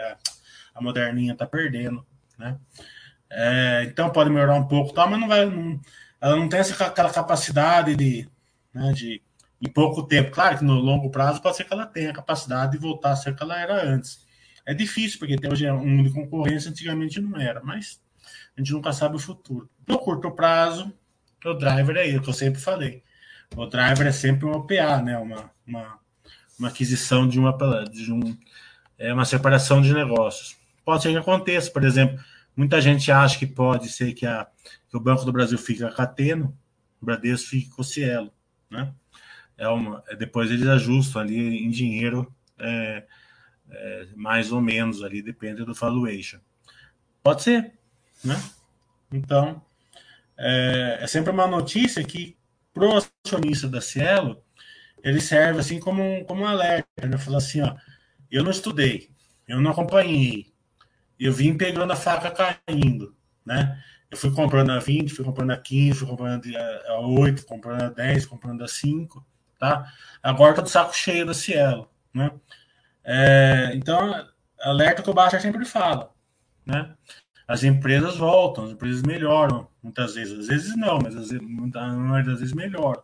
a 0.74 0.82
Moderninha 0.82 1.36
tá 1.36 1.46
perdendo, 1.46 2.06
né? 2.38 2.58
É, 3.30 3.84
então 3.88 4.12
pode 4.12 4.30
melhorar 4.30 4.56
um 4.56 4.68
pouco, 4.68 4.94
tá, 4.94 5.08
mas 5.08 5.20
não 5.20 5.28
vai, 5.28 5.46
não, 5.46 5.80
ela 6.22 6.36
não 6.36 6.48
tem 6.48 6.60
essa, 6.60 6.86
aquela 6.86 7.12
capacidade 7.12 7.96
de, 7.96 8.28
né, 8.74 8.94
de 8.94 9.22
em 9.62 9.70
pouco 9.70 10.04
tempo. 10.04 10.32
Claro 10.32 10.58
que 10.58 10.64
no 10.64 10.74
longo 10.74 11.10
prazo 11.10 11.42
pode 11.42 11.58
ser 11.58 11.64
que 11.64 11.74
ela 11.74 11.86
tenha 11.86 12.12
a 12.12 12.14
capacidade 12.14 12.74
de 12.74 12.78
voltar 12.78 13.12
a 13.12 13.16
ser 13.16 13.32
o 13.32 13.36
que 13.36 13.44
ela 13.44 13.60
era 13.60 13.84
antes. 13.84 14.26
É 14.66 14.74
difícil, 14.74 15.20
porque 15.20 15.36
hoje 15.48 15.66
é 15.66 15.74
um 15.74 16.04
de 16.04 16.12
concorrência, 16.12 16.70
antigamente 16.70 17.22
não 17.22 17.40
era, 17.40 17.62
mas 17.64 18.02
a 18.56 18.60
gente 18.60 18.74
nunca 18.74 18.92
sabe 18.94 19.16
o 19.16 19.20
futuro. 19.20 19.70
No 19.88 20.00
curto 20.00 20.32
prazo, 20.32 20.92
o 21.44 21.54
driver 21.54 21.96
é 21.98 22.08
ele, 22.08 22.20
que 22.20 22.30
eu 22.30 22.34
sempre 22.34 22.60
falei. 22.60 23.04
O 23.56 23.66
driver 23.66 24.08
é 24.08 24.12
sempre 24.12 24.46
um 24.46 24.52
OPA, 24.52 25.02
né? 25.02 25.18
Uma, 25.18 25.52
uma, 25.68 26.00
uma 26.58 26.68
aquisição 26.70 27.28
de 27.28 27.40
uma 27.40 27.56
de 27.92 28.12
um, 28.12 28.38
é 28.98 29.14
uma 29.14 29.26
separação 29.26 29.82
de 29.82 29.94
negócios. 29.94 30.58
Pode 30.84 31.04
ser 31.04 31.12
que 31.12 31.18
aconteça, 31.18 31.72
por 31.72 31.84
exemplo, 31.84 32.24
muita 32.56 32.80
gente 32.80 33.12
acha 33.12 33.38
que 33.38 33.48
pode 33.48 33.90
ser 33.90 34.14
que, 34.14 34.26
a, 34.26 34.48
que 34.90 34.96
o 34.96 35.00
Banco 35.00 35.26
do 35.26 35.32
Brasil 35.32 35.58
fique 35.58 35.84
a 35.84 35.92
Cateno, 35.92 36.58
o 37.02 37.06
Bradesco 37.06 37.50
fique 37.50 37.70
com 37.70 37.82
o 37.82 37.86
Cielo, 37.86 38.32
né? 38.70 38.94
É 39.58 39.68
uma, 39.68 40.04
é, 40.08 40.16
depois 40.16 40.52
eles 40.52 40.68
ajustam 40.68 41.22
ali 41.22 41.66
em 41.66 41.70
dinheiro 41.70 42.34
é, 42.60 43.06
é, 43.70 44.08
mais 44.16 44.52
ou 44.52 44.62
menos 44.62 45.02
ali, 45.04 45.22
depende 45.22 45.64
do 45.64 45.74
valuation. 45.74 46.40
Pode 47.24 47.42
ser, 47.42 47.74
né? 48.24 48.36
Então, 49.12 49.62
é, 50.38 51.00
é 51.02 51.08
sempre 51.08 51.32
uma 51.32 51.48
notícia 51.48 52.04
que 52.04 52.36
pro 52.76 53.02
acionista 53.26 53.70
da 53.70 53.80
Cielo, 53.80 54.44
ele 55.02 55.22
serve 55.22 55.62
assim 55.62 55.80
como 55.80 56.04
um, 56.04 56.26
como 56.26 56.44
um 56.44 56.48
alerta, 56.48 57.08
né? 57.08 57.18
Fala 57.18 57.38
assim, 57.38 57.62
ó, 57.62 57.74
eu 58.30 58.44
não 58.44 58.52
estudei, 58.52 59.10
eu 59.48 59.62
não 59.62 59.72
acompanhei, 59.72 60.54
eu 61.18 61.32
vim 61.32 61.58
pegando 61.58 61.94
a 61.94 61.96
faca 61.96 62.30
caindo, 62.30 63.16
né? 63.46 63.82
Eu 64.12 64.18
fui 64.18 64.32
comprando 64.32 64.72
a 64.72 64.80
20, 64.80 65.14
fui 65.14 65.24
comprando 65.24 65.52
a 65.52 65.58
15, 65.58 66.00
fui 66.00 66.08
comprando 66.08 66.44
a 66.88 67.00
8, 67.00 67.42
fui 67.42 67.48
comprando 67.48 67.82
a 67.84 67.90
10, 67.90 68.26
comprando 68.26 68.64
a 68.64 68.68
5, 68.68 69.26
tá? 69.58 69.92
Agora 70.22 70.54
tá 70.54 70.62
do 70.62 70.70
saco 70.70 70.94
cheio 70.94 71.26
da 71.26 71.34
Cielo, 71.34 71.90
né? 72.14 72.32
É, 73.04 73.72
então, 73.74 74.28
alerta 74.60 75.02
que 75.02 75.10
o 75.10 75.14
Baixa 75.14 75.40
sempre 75.40 75.64
fala, 75.64 76.12
né? 76.66 76.94
As 77.48 77.64
empresas 77.64 78.18
voltam, 78.18 78.66
as 78.66 78.72
empresas 78.72 79.02
melhoram 79.04 79.68
muitas 79.82 80.16
vezes. 80.16 80.40
Às 80.40 80.48
vezes 80.48 80.76
não, 80.76 80.98
mas 80.98 81.16
às 81.16 81.30
vezes, 81.30 81.48
a 81.76 81.88
maioria 81.88 82.32
das 82.32 82.40
vezes 82.40 82.54
melhoram. 82.54 83.04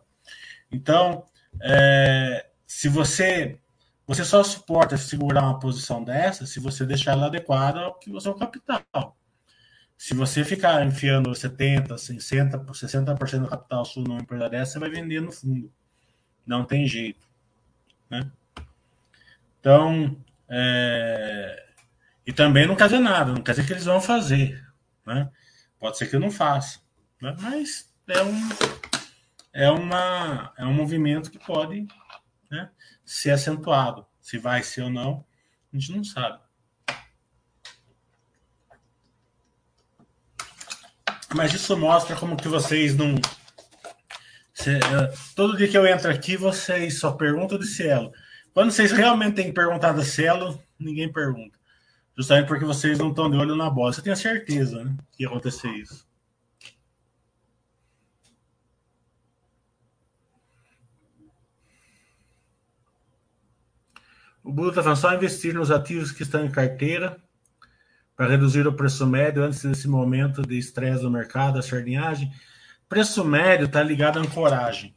Então, 0.70 1.24
é, 1.60 2.46
se 2.66 2.88
você 2.88 3.58
você 4.06 4.24
só 4.24 4.42
suporta 4.42 4.96
segurar 4.96 5.42
uma 5.42 5.58
posição 5.60 6.02
dessa 6.02 6.44
se 6.44 6.58
você 6.58 6.84
deixar 6.84 7.12
ela 7.12 7.26
adequada 7.26 7.80
ao 7.80 7.94
que 7.94 8.10
você 8.10 8.28
é 8.28 8.30
o 8.30 8.34
capital. 8.34 9.16
Se 9.96 10.14
você 10.14 10.44
ficar 10.44 10.84
enfiando 10.84 11.30
70%, 11.30 11.86
60%, 11.86 12.66
60% 12.66 13.40
do 13.40 13.48
capital 13.48 13.84
sul 13.84 14.02
numa 14.02 14.20
empresa 14.20 14.48
dessa, 14.50 14.72
você 14.72 14.78
vai 14.80 14.90
vender 14.90 15.20
no 15.20 15.30
fundo. 15.30 15.72
Não 16.44 16.64
tem 16.64 16.86
jeito. 16.88 17.24
Né? 18.10 18.28
Então, 19.60 20.16
é, 20.48 21.71
e 22.26 22.32
também 22.32 22.66
não 22.66 22.76
quer 22.76 22.84
dizer 22.84 23.00
nada, 23.00 23.32
não 23.32 23.42
quer 23.42 23.52
dizer 23.52 23.66
que 23.66 23.72
eles 23.72 23.84
vão 23.84 24.00
fazer. 24.00 24.64
Né? 25.04 25.28
Pode 25.78 25.98
ser 25.98 26.06
que 26.06 26.16
eu 26.16 26.20
não 26.20 26.30
faça. 26.30 26.80
Né? 27.20 27.36
Mas 27.40 27.92
é 28.08 28.22
um, 28.22 28.48
é, 29.52 29.70
uma, 29.70 30.52
é 30.56 30.64
um 30.64 30.72
movimento 30.72 31.30
que 31.30 31.38
pode 31.38 31.86
né, 32.50 32.70
ser 33.04 33.30
acentuado. 33.30 34.06
Se 34.20 34.38
vai 34.38 34.62
ser 34.62 34.82
ou 34.82 34.90
não, 34.90 35.24
a 35.72 35.76
gente 35.76 35.96
não 35.96 36.04
sabe. 36.04 36.38
Mas 41.34 41.52
isso 41.54 41.76
mostra 41.76 42.14
como 42.14 42.36
que 42.36 42.46
vocês 42.46 42.94
não. 42.94 43.14
Cê, 44.52 44.78
todo 45.34 45.56
dia 45.56 45.66
que 45.66 45.76
eu 45.76 45.86
entro 45.86 46.10
aqui, 46.10 46.36
vocês 46.36 47.00
só 47.00 47.12
perguntam 47.12 47.58
de 47.58 47.66
Cielo. 47.66 48.12
Quando 48.52 48.70
vocês 48.70 48.92
realmente 48.92 49.36
têm 49.36 49.52
perguntado 49.52 50.00
de 50.00 50.06
Cielo, 50.06 50.62
ninguém 50.78 51.10
pergunta. 51.10 51.58
Justamente 52.16 52.46
porque 52.46 52.64
vocês 52.64 52.98
não 52.98 53.10
estão 53.10 53.30
de 53.30 53.36
olho 53.36 53.56
na 53.56 53.70
bola. 53.70 53.92
Você 53.92 54.02
tem 54.02 54.12
a 54.12 54.16
certeza 54.16 54.84
né, 54.84 54.94
que 55.12 55.22
ia 55.22 55.28
acontecer 55.28 55.70
isso. 55.70 56.06
O 64.44 64.52
Buda 64.52 64.70
está 64.70 64.82
falando 64.82 64.98
só 64.98 65.14
investir 65.14 65.54
nos 65.54 65.70
ativos 65.70 66.10
que 66.10 66.24
estão 66.24 66.44
em 66.44 66.50
carteira 66.50 67.16
para 68.16 68.28
reduzir 68.28 68.66
o 68.66 68.72
preço 68.72 69.06
médio 69.06 69.42
antes 69.42 69.64
desse 69.64 69.88
momento 69.88 70.42
de 70.42 70.58
estresse 70.58 71.02
do 71.02 71.10
mercado, 71.10 71.58
a 71.58 71.62
sardinhagem. 71.62 72.32
Preço 72.88 73.24
médio 73.24 73.66
está 73.66 73.82
ligado 73.82 74.18
à 74.18 74.22
ancoragem, 74.22 74.94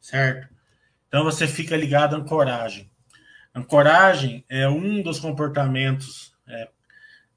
certo? 0.00 0.48
Então 1.08 1.24
você 1.24 1.46
fica 1.46 1.76
ligado 1.76 2.14
à 2.14 2.18
ancoragem. 2.18 2.90
Ancoragem 3.54 4.44
é 4.48 4.68
um 4.68 5.02
dos 5.02 5.18
comportamentos 5.18 6.32
é, 6.48 6.70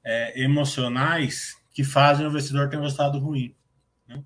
é, 0.04 0.42
emocionais 0.42 1.56
que 1.70 1.84
fazem 1.84 2.26
o 2.26 2.28
investidor 2.28 2.68
ter 2.68 2.76
um 2.76 2.82
resultado 2.82 3.18
ruim. 3.18 3.54
Né? 4.06 4.22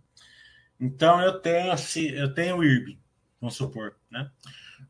Então 0.80 1.20
eu 1.20 1.40
tenho 1.40 1.72
assim, 1.72 2.06
eu 2.08 2.32
tenho 2.32 2.56
o 2.56 2.64
IRB, 2.64 2.98
vamos 3.40 3.56
supor, 3.56 3.96
né? 4.10 4.30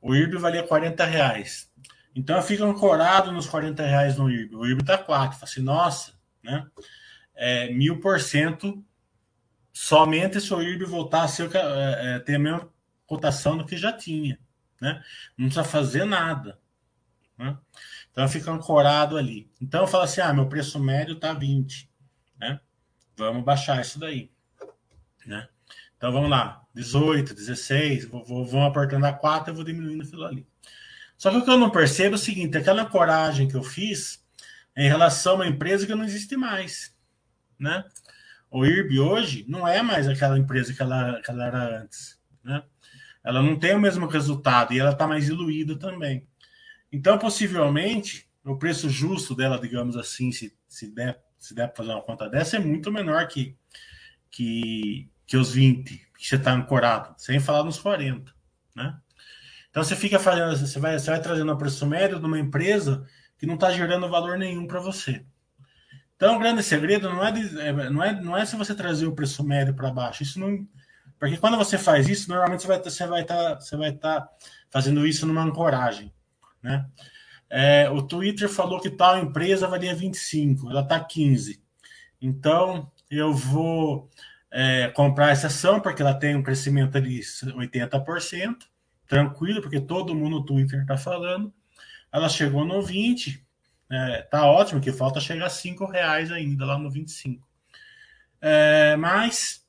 O 0.01 0.15
IRB 0.15 0.39
valia 0.39 0.63
40 0.63 1.05
reais. 1.05 1.71
Então 2.15 2.37
eu 2.37 2.43
fico 2.43 2.65
ancorado 2.65 3.31
nos 3.31 3.47
40 3.47 3.85
reais 3.85 4.17
no 4.17 4.31
IRB. 4.31 4.57
O 4.57 4.67
IRB 4.67 4.83
está 4.83 4.97
4. 4.97 5.39
Fala 5.39 5.45
assim, 5.45 5.63
nossa, 5.63 6.15
né? 6.43 6.67
É, 7.35 7.71
mil 7.73 8.01
por 8.01 8.19
cento 8.19 8.83
somente 9.73 10.41
se 10.41 10.55
o 10.55 10.63
IRB 10.63 10.87
voltar 10.87 11.25
a 11.25 11.29
ser, 11.29 11.55
é, 11.55 12.15
é, 12.15 12.19
ter 12.21 12.37
a 12.37 12.39
mesma 12.39 12.73
cotação 13.07 13.59
do 13.59 13.67
que 13.67 13.77
já 13.77 13.93
tinha. 13.93 14.39
Né? 14.81 15.03
Não 15.37 15.47
precisa 15.47 15.65
fazer 15.65 16.07
nada. 16.07 16.59
Né? 17.37 17.57
Então 18.17 18.27
fica 18.31 18.51
ancorado 18.51 19.19
ali. 19.19 19.47
Então 19.61 19.83
eu 19.83 19.87
falo 19.87 20.05
assim: 20.05 20.23
ah, 20.23 20.33
meu 20.33 20.49
preço 20.49 20.81
médio 20.81 21.17
tá 21.17 21.35
20. 21.35 21.87
Né? 22.41 22.59
Vamos 23.15 23.45
baixar 23.45 23.79
isso 23.83 23.99
daí. 23.99 24.31
Né? 25.27 25.47
Então 25.99 26.11
vamos 26.11 26.31
lá, 26.31 26.63
18, 26.75 27.35
16, 27.35 28.07
vou, 28.07 28.25
vou, 28.25 28.47
vou 28.47 28.63
apertando 28.63 29.05
a 29.05 29.13
4 29.13 29.53
e 29.53 29.55
vou 29.55 29.65
diminuindo 29.65 30.03
aquilo 30.03 30.25
ali. 30.25 30.47
Só 31.19 31.31
que 31.31 31.37
o 31.37 31.45
que 31.45 31.51
eu 31.51 31.59
não 31.59 31.69
percebo 31.69 32.15
é 32.15 32.17
o 32.17 32.19
seguinte: 32.19 32.57
aquela 32.57 32.87
coragem 32.87 33.49
que 33.49 33.55
eu 33.55 33.63
fiz 33.63 34.25
em 34.75 34.89
relação 34.89 35.33
a 35.33 35.37
uma 35.37 35.47
empresa 35.47 35.87
que 35.87 35.95
não 35.95 36.05
existe 36.05 36.39
mais. 36.39 36.97
Né? 37.59 37.85
O 38.51 38.65
IRB 38.65 38.99
hoje 38.99 39.45
não 39.47 39.69
é 39.69 39.83
mais 39.83 40.09
aquela 40.09 40.39
empresa 40.39 40.73
que 40.73 40.81
ela, 40.81 41.21
que 41.21 41.31
ela 41.31 41.45
era 41.45 41.83
antes. 41.83 42.19
Né? 42.43 42.63
Ela 43.23 43.43
não 43.43 43.59
tem 43.59 43.75
o 43.75 43.81
mesmo 43.81 44.07
resultado 44.07 44.73
e 44.73 44.79
ela 44.79 44.93
está 44.93 45.07
mais 45.07 45.27
diluída 45.27 45.79
também. 45.79 46.27
Então, 46.97 47.19
possivelmente, 47.19 48.27
o 48.43 48.57
preço 48.57 48.89
justo 48.89 49.35
dela, 49.35 49.61
digamos 49.61 49.99
assim, 49.99 50.33
se, 50.33 50.57
se 50.67 50.91
der, 50.91 51.23
se 51.39 51.55
der 51.55 51.67
para 51.67 51.77
fazer 51.77 51.91
uma 51.91 52.01
conta 52.01 52.27
dessa, 52.27 52.57
é 52.57 52.59
muito 52.59 52.91
menor 52.91 53.29
que, 53.29 53.55
que, 54.31 55.07
que 55.27 55.37
os 55.37 55.53
20 55.53 56.09
que 56.17 56.27
você 56.27 56.37
está 56.37 56.53
ancorado, 56.53 57.15
sem 57.19 57.39
falar 57.39 57.65
nos 57.65 57.79
40, 57.79 58.33
né? 58.75 58.99
Então 59.69 59.85
você 59.85 59.95
fica 59.95 60.19
fazendo, 60.19 60.57
você 60.57 60.81
vai, 60.81 60.99
você 60.99 61.11
vai 61.11 61.21
trazendo 61.21 61.53
o 61.53 61.59
preço 61.59 61.87
médio 61.87 62.19
de 62.19 62.25
uma 62.25 62.39
empresa 62.39 63.07
que 63.37 63.45
não 63.45 63.57
está 63.57 63.71
gerando 63.71 64.09
valor 64.09 64.39
nenhum 64.39 64.67
para 64.67 64.81
você. 64.81 65.23
Então 66.17 66.37
o 66.37 66.39
grande 66.39 66.63
segredo 66.63 67.11
não 67.11 67.23
é, 67.23 67.31
de, 67.31 67.61
é, 67.61 67.91
não 67.91 68.03
é, 68.03 68.23
não 68.23 68.35
é 68.35 68.47
se 68.47 68.57
você 68.57 68.75
trazer 68.75 69.05
o 69.05 69.15
preço 69.15 69.45
médio 69.45 69.75
para 69.75 69.91
baixo. 69.91 70.23
Isso 70.23 70.41
não, 70.41 70.67
porque 71.19 71.37
quando 71.37 71.59
você 71.59 71.77
faz 71.77 72.09
isso, 72.09 72.31
normalmente 72.31 72.63
você 72.63 72.69
vai, 72.69 72.83
você 72.83 73.07
vai 73.07 73.21
estar, 73.21 73.37
tá, 73.37 73.61
você 73.61 73.77
vai 73.77 73.91
estar 73.91 74.21
tá 74.23 74.31
fazendo 74.71 75.07
isso 75.07 75.27
numa 75.27 75.43
ancoragem. 75.43 76.11
Né? 76.63 76.87
É, 77.49 77.89
o 77.91 78.03
Twitter 78.03 78.49
falou 78.49 78.81
que 78.81 78.91
tal 78.91 79.19
empresa 79.19 79.69
valia 79.69 79.95
25, 79.95 80.71
ela 80.71 80.81
está 80.81 80.99
15. 80.99 81.63
Então, 82.21 82.91
eu 83.11 83.33
vou 83.33 84.11
é, 84.51 84.89
comprar 84.89 85.31
essa 85.31 85.47
ação, 85.47 85.81
porque 85.81 86.03
ela 86.03 86.15
tem 86.15 86.35
um 86.35 86.43
crescimento 86.43 87.01
de 87.01 87.21
80%, 87.21 88.57
tranquilo, 89.07 89.61
porque 89.61 89.81
todo 89.81 90.15
mundo 90.15 90.41
no 90.41 90.45
Twitter 90.45 90.81
está 90.81 90.97
falando. 90.97 91.53
ela 92.13 92.29
chegou 92.29 92.65
no 92.65 92.83
20, 92.83 93.45
é, 93.91 94.23
tá 94.23 94.47
ótimo, 94.47 94.81
que 94.81 94.93
falta 94.93 95.21
chegar 95.21 95.47
a 95.47 95.51
5 95.51 95.87
reais 95.87 96.33
ainda 96.33 96.65
lá 96.65 96.79
no 96.79 96.91
25. 96.91 97.47
É, 98.41 98.97
mas 98.97 99.65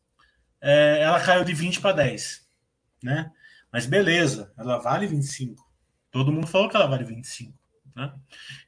é, 0.62 1.02
ela 1.02 1.22
caiu 1.22 1.44
de 1.44 1.54
20 1.54 1.82
para 1.82 1.96
10, 1.96 2.48
né? 3.04 3.32
Mas 3.72 3.86
beleza, 3.86 4.52
ela 4.58 4.80
vale 4.80 5.06
25. 5.06 5.67
Todo 6.18 6.32
mundo 6.32 6.48
falou 6.48 6.68
que 6.68 6.76
ela 6.76 6.88
vale 6.88 7.04
25. 7.04 7.54
Né? 7.96 8.12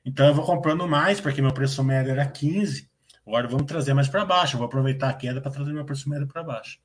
Então 0.05 0.27
eu 0.27 0.35
vou 0.35 0.45
comprando 0.45 0.87
mais, 0.87 1.19
porque 1.19 1.41
meu 1.41 1.51
preço 1.51 1.83
médio 1.83 2.11
era 2.11 2.23
15. 2.27 2.87
Agora 3.25 3.47
vamos 3.47 3.65
trazer 3.65 3.91
mais 3.95 4.07
para 4.07 4.23
baixo. 4.23 4.53
Eu 4.53 4.59
vou 4.59 4.67
aproveitar 4.67 5.09
a 5.09 5.13
queda 5.13 5.41
para 5.41 5.49
trazer 5.49 5.73
meu 5.73 5.83
preço 5.83 6.07
médio 6.07 6.27
para 6.27 6.43
baixo. 6.43 6.79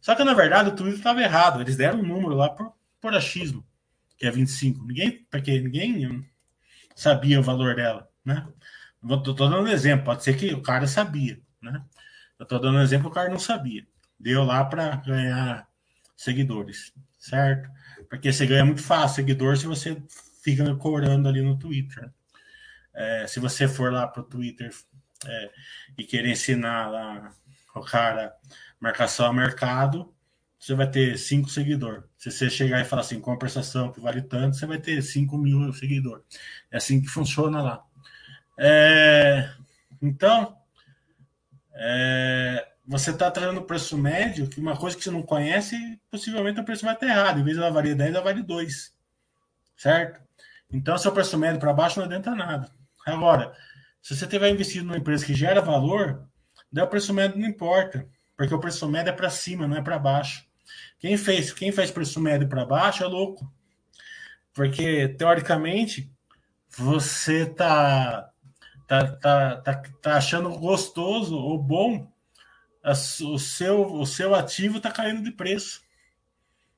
Só 0.00 0.14
que 0.14 0.22
na 0.22 0.32
verdade 0.32 0.68
o 0.68 0.76
Twitter 0.76 0.98
estava 0.98 1.20
errado. 1.20 1.60
Eles 1.60 1.76
deram 1.76 1.98
um 1.98 2.06
número 2.06 2.36
lá 2.36 2.48
por, 2.48 2.72
por 3.00 3.14
achismo, 3.14 3.66
que 4.16 4.24
é 4.24 4.30
25. 4.30 4.84
Ninguém, 4.84 5.26
porque 5.28 5.60
ninguém 5.60 6.24
sabia 6.94 7.40
o 7.40 7.42
valor 7.42 7.74
dela, 7.74 8.08
né? 8.24 8.46
Estou 9.02 9.34
dando 9.34 9.56
um 9.62 9.68
exemplo. 9.68 10.04
Pode 10.04 10.22
ser 10.22 10.36
que 10.36 10.54
o 10.54 10.62
cara 10.62 10.86
sabia, 10.86 11.40
né? 11.60 11.82
Eu 12.38 12.44
estou 12.44 12.60
dando 12.60 12.78
um 12.78 12.82
exemplo, 12.82 13.08
o 13.08 13.12
cara 13.12 13.28
não 13.28 13.40
sabia. 13.40 13.84
Deu 14.20 14.44
lá 14.44 14.64
para 14.64 14.94
ganhar 14.96 15.66
seguidores, 16.16 16.92
certo? 17.18 17.68
Porque 18.08 18.32
você 18.32 18.46
ganha 18.46 18.64
muito 18.64 18.82
fácil 18.82 19.16
seguidor 19.16 19.56
se 19.56 19.66
você 19.66 20.00
fica 20.42 20.74
corando 20.76 21.28
ali 21.28 21.42
no 21.42 21.58
Twitter. 21.58 22.10
É, 22.94 23.26
se 23.26 23.40
você 23.40 23.68
for 23.68 23.92
lá 23.92 24.06
pro 24.06 24.22
Twitter 24.22 24.70
é, 25.26 25.50
e 25.98 26.04
querer 26.04 26.30
ensinar 26.30 26.88
lá 26.90 27.34
o 27.74 27.82
cara 27.82 28.34
marcação 28.80 29.26
a 29.26 29.32
mercado, 29.32 30.14
você 30.58 30.74
vai 30.74 30.90
ter 30.90 31.18
cinco 31.18 31.48
seguidores. 31.48 32.04
Se 32.16 32.30
você 32.30 32.50
chegar 32.50 32.80
e 32.80 32.84
falar 32.84 33.02
assim, 33.02 33.20
com 33.20 33.32
a 33.32 33.38
prestação 33.38 33.92
que 33.92 34.00
vale 34.00 34.22
tanto, 34.22 34.56
você 34.56 34.66
vai 34.66 34.78
ter 34.78 35.00
5 35.02 35.36
mil 35.38 35.72
seguidores. 35.72 36.24
É 36.70 36.78
assim 36.78 37.00
que 37.00 37.08
funciona 37.08 37.62
lá. 37.62 37.84
É, 38.58 39.50
então, 40.02 40.56
é, 41.74 42.66
você 42.86 43.10
está 43.10 43.30
trazendo 43.30 43.62
preço 43.62 43.98
médio, 43.98 44.48
que 44.48 44.60
uma 44.60 44.76
coisa 44.76 44.96
que 44.96 45.02
você 45.02 45.10
não 45.10 45.22
conhece, 45.22 45.76
possivelmente 46.08 46.60
o 46.60 46.64
preço 46.64 46.84
vai 46.84 46.94
estar 46.94 47.06
errado. 47.06 47.40
Em 47.40 47.44
vez 47.44 47.56
ela 47.56 47.70
valer 47.70 47.96
10, 47.96 48.14
ela 48.14 48.22
vale 48.22 48.42
2. 48.42 48.94
Certo? 49.76 50.20
Então, 50.70 50.96
seu 50.96 51.10
preço 51.10 51.36
médio 51.36 51.58
para 51.58 51.72
baixo 51.72 51.98
não 51.98 52.06
adianta 52.06 52.34
nada. 52.34 52.70
Agora, 53.04 53.52
se 54.00 54.16
você 54.16 54.26
tiver 54.26 54.50
investido 54.50 54.86
numa 54.86 54.98
empresa 54.98 55.26
que 55.26 55.34
gera 55.34 55.60
valor, 55.60 56.28
daí 56.70 56.84
o 56.84 56.88
preço 56.88 57.12
médio 57.12 57.38
não 57.38 57.48
importa, 57.48 58.06
porque 58.36 58.54
o 58.54 58.60
preço 58.60 58.88
médio 58.88 59.10
é 59.10 59.12
para 59.12 59.30
cima, 59.30 59.66
não 59.66 59.76
é 59.76 59.82
para 59.82 59.98
baixo. 59.98 60.46
Quem 61.00 61.16
fez, 61.16 61.52
quem 61.52 61.72
faz 61.72 61.90
preço 61.90 62.20
médio 62.20 62.48
para 62.48 62.64
baixo 62.64 63.02
é 63.02 63.06
louco. 63.06 63.52
Porque, 64.54 65.08
teoricamente, 65.08 66.10
você 66.68 67.46
tá, 67.46 68.30
tá, 68.86 69.06
tá, 69.16 69.56
tá, 69.56 69.82
tá 70.00 70.16
achando 70.16 70.50
gostoso 70.50 71.36
ou 71.36 71.58
bom 71.58 72.10
o 72.92 73.38
seu, 73.38 73.94
o 73.94 74.06
seu 74.06 74.34
ativo 74.34 74.76
está 74.76 74.90
caindo 74.90 75.22
de 75.22 75.32
preço. 75.32 75.80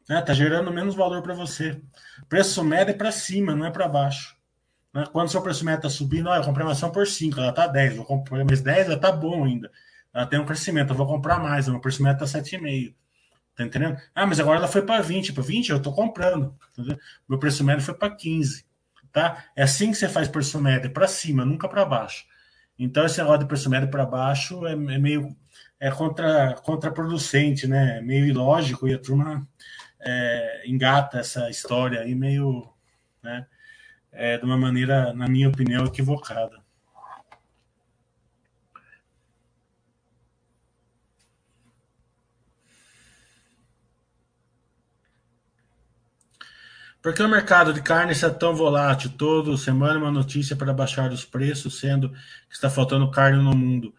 Né? 0.08 0.22
Tá 0.22 0.32
gerando 0.32 0.72
menos 0.72 0.94
valor 0.94 1.22
para 1.22 1.34
você. 1.34 1.80
Preço 2.28 2.64
médio 2.64 2.92
é 2.92 2.96
para 2.96 3.12
cima, 3.12 3.54
não 3.54 3.66
é 3.66 3.70
para 3.70 3.86
baixo. 3.86 4.34
Né? 4.92 5.04
Quando 5.12 5.30
seu 5.30 5.42
preço 5.42 5.64
médio 5.64 5.86
está 5.86 5.90
subindo, 5.90 6.28
olha, 6.28 6.40
eu 6.40 6.44
comprei 6.44 6.64
uma 6.64 6.72
ação 6.72 6.90
por 6.90 7.06
5, 7.06 7.38
ela 7.38 7.50
está 7.50 7.66
10, 7.66 7.96
vou 7.96 8.06
comprar 8.06 8.44
mais 8.44 8.62
10, 8.62 8.86
ela 8.86 8.94
está 8.94 9.12
bom 9.12 9.44
ainda. 9.44 9.70
Ela 10.14 10.26
tem 10.26 10.40
um 10.40 10.46
crescimento, 10.46 10.90
eu 10.92 10.96
vou 10.96 11.06
comprar 11.06 11.38
mais, 11.38 11.68
o 11.68 11.72
meu 11.72 11.80
preço 11.80 12.02
médio 12.02 12.24
está 12.24 12.40
7,5. 12.40 12.94
Tá 13.54 13.64
entendendo? 13.64 14.00
Ah, 14.14 14.24
mas 14.24 14.40
agora 14.40 14.58
ela 14.58 14.68
foi 14.68 14.82
para 14.82 15.02
20, 15.02 15.32
para 15.32 15.42
20 15.42 15.70
eu 15.70 15.76
estou 15.76 15.92
comprando. 15.92 16.56
Meu 17.28 17.38
preço 17.38 17.62
médio 17.64 17.82
foi 17.82 17.94
para 17.94 18.14
15. 18.14 18.64
Tá? 19.12 19.44
É 19.54 19.64
assim 19.64 19.90
que 19.90 19.96
você 19.98 20.08
faz 20.08 20.28
preço 20.28 20.60
médio, 20.60 20.92
para 20.92 21.08
cima, 21.08 21.44
nunca 21.44 21.68
para 21.68 21.84
baixo. 21.84 22.24
Então, 22.78 23.04
esse 23.04 23.18
negócio 23.18 23.40
de 23.40 23.46
preço 23.46 23.68
médio 23.68 23.90
para 23.90 24.06
baixo 24.06 24.64
é, 24.66 24.72
é 24.72 24.76
meio 24.76 25.36
é 25.80 25.90
contra, 25.90 26.54
contraproducente, 26.62 27.66
né? 27.66 28.00
Meio 28.00 28.26
ilógico 28.26 28.88
e 28.88 28.94
a 28.94 28.98
turma 28.98 29.46
é, 30.00 30.62
engata 30.66 31.18
essa 31.18 31.48
história 31.50 32.00
aí 32.00 32.14
meio, 32.14 32.68
né? 33.22 33.46
É, 34.12 34.38
de 34.38 34.44
uma 34.44 34.56
maneira, 34.56 35.12
na 35.14 35.28
minha 35.28 35.48
opinião, 35.48 35.86
equivocada. 35.86 36.58
Por 47.00 47.14
que 47.14 47.22
o 47.22 47.28
mercado 47.28 47.72
de 47.72 47.80
carne 47.80 48.12
está 48.12 48.28
tão 48.28 48.54
volátil? 48.54 49.10
Toda 49.16 49.56
semana 49.56 49.98
uma 49.98 50.10
notícia 50.10 50.56
para 50.56 50.74
baixar 50.74 51.10
os 51.12 51.24
preços, 51.24 51.78
sendo 51.78 52.10
que 52.10 52.54
está 52.54 52.68
faltando 52.68 53.10
carne 53.10 53.42
no 53.42 53.54
mundo. 53.56 53.94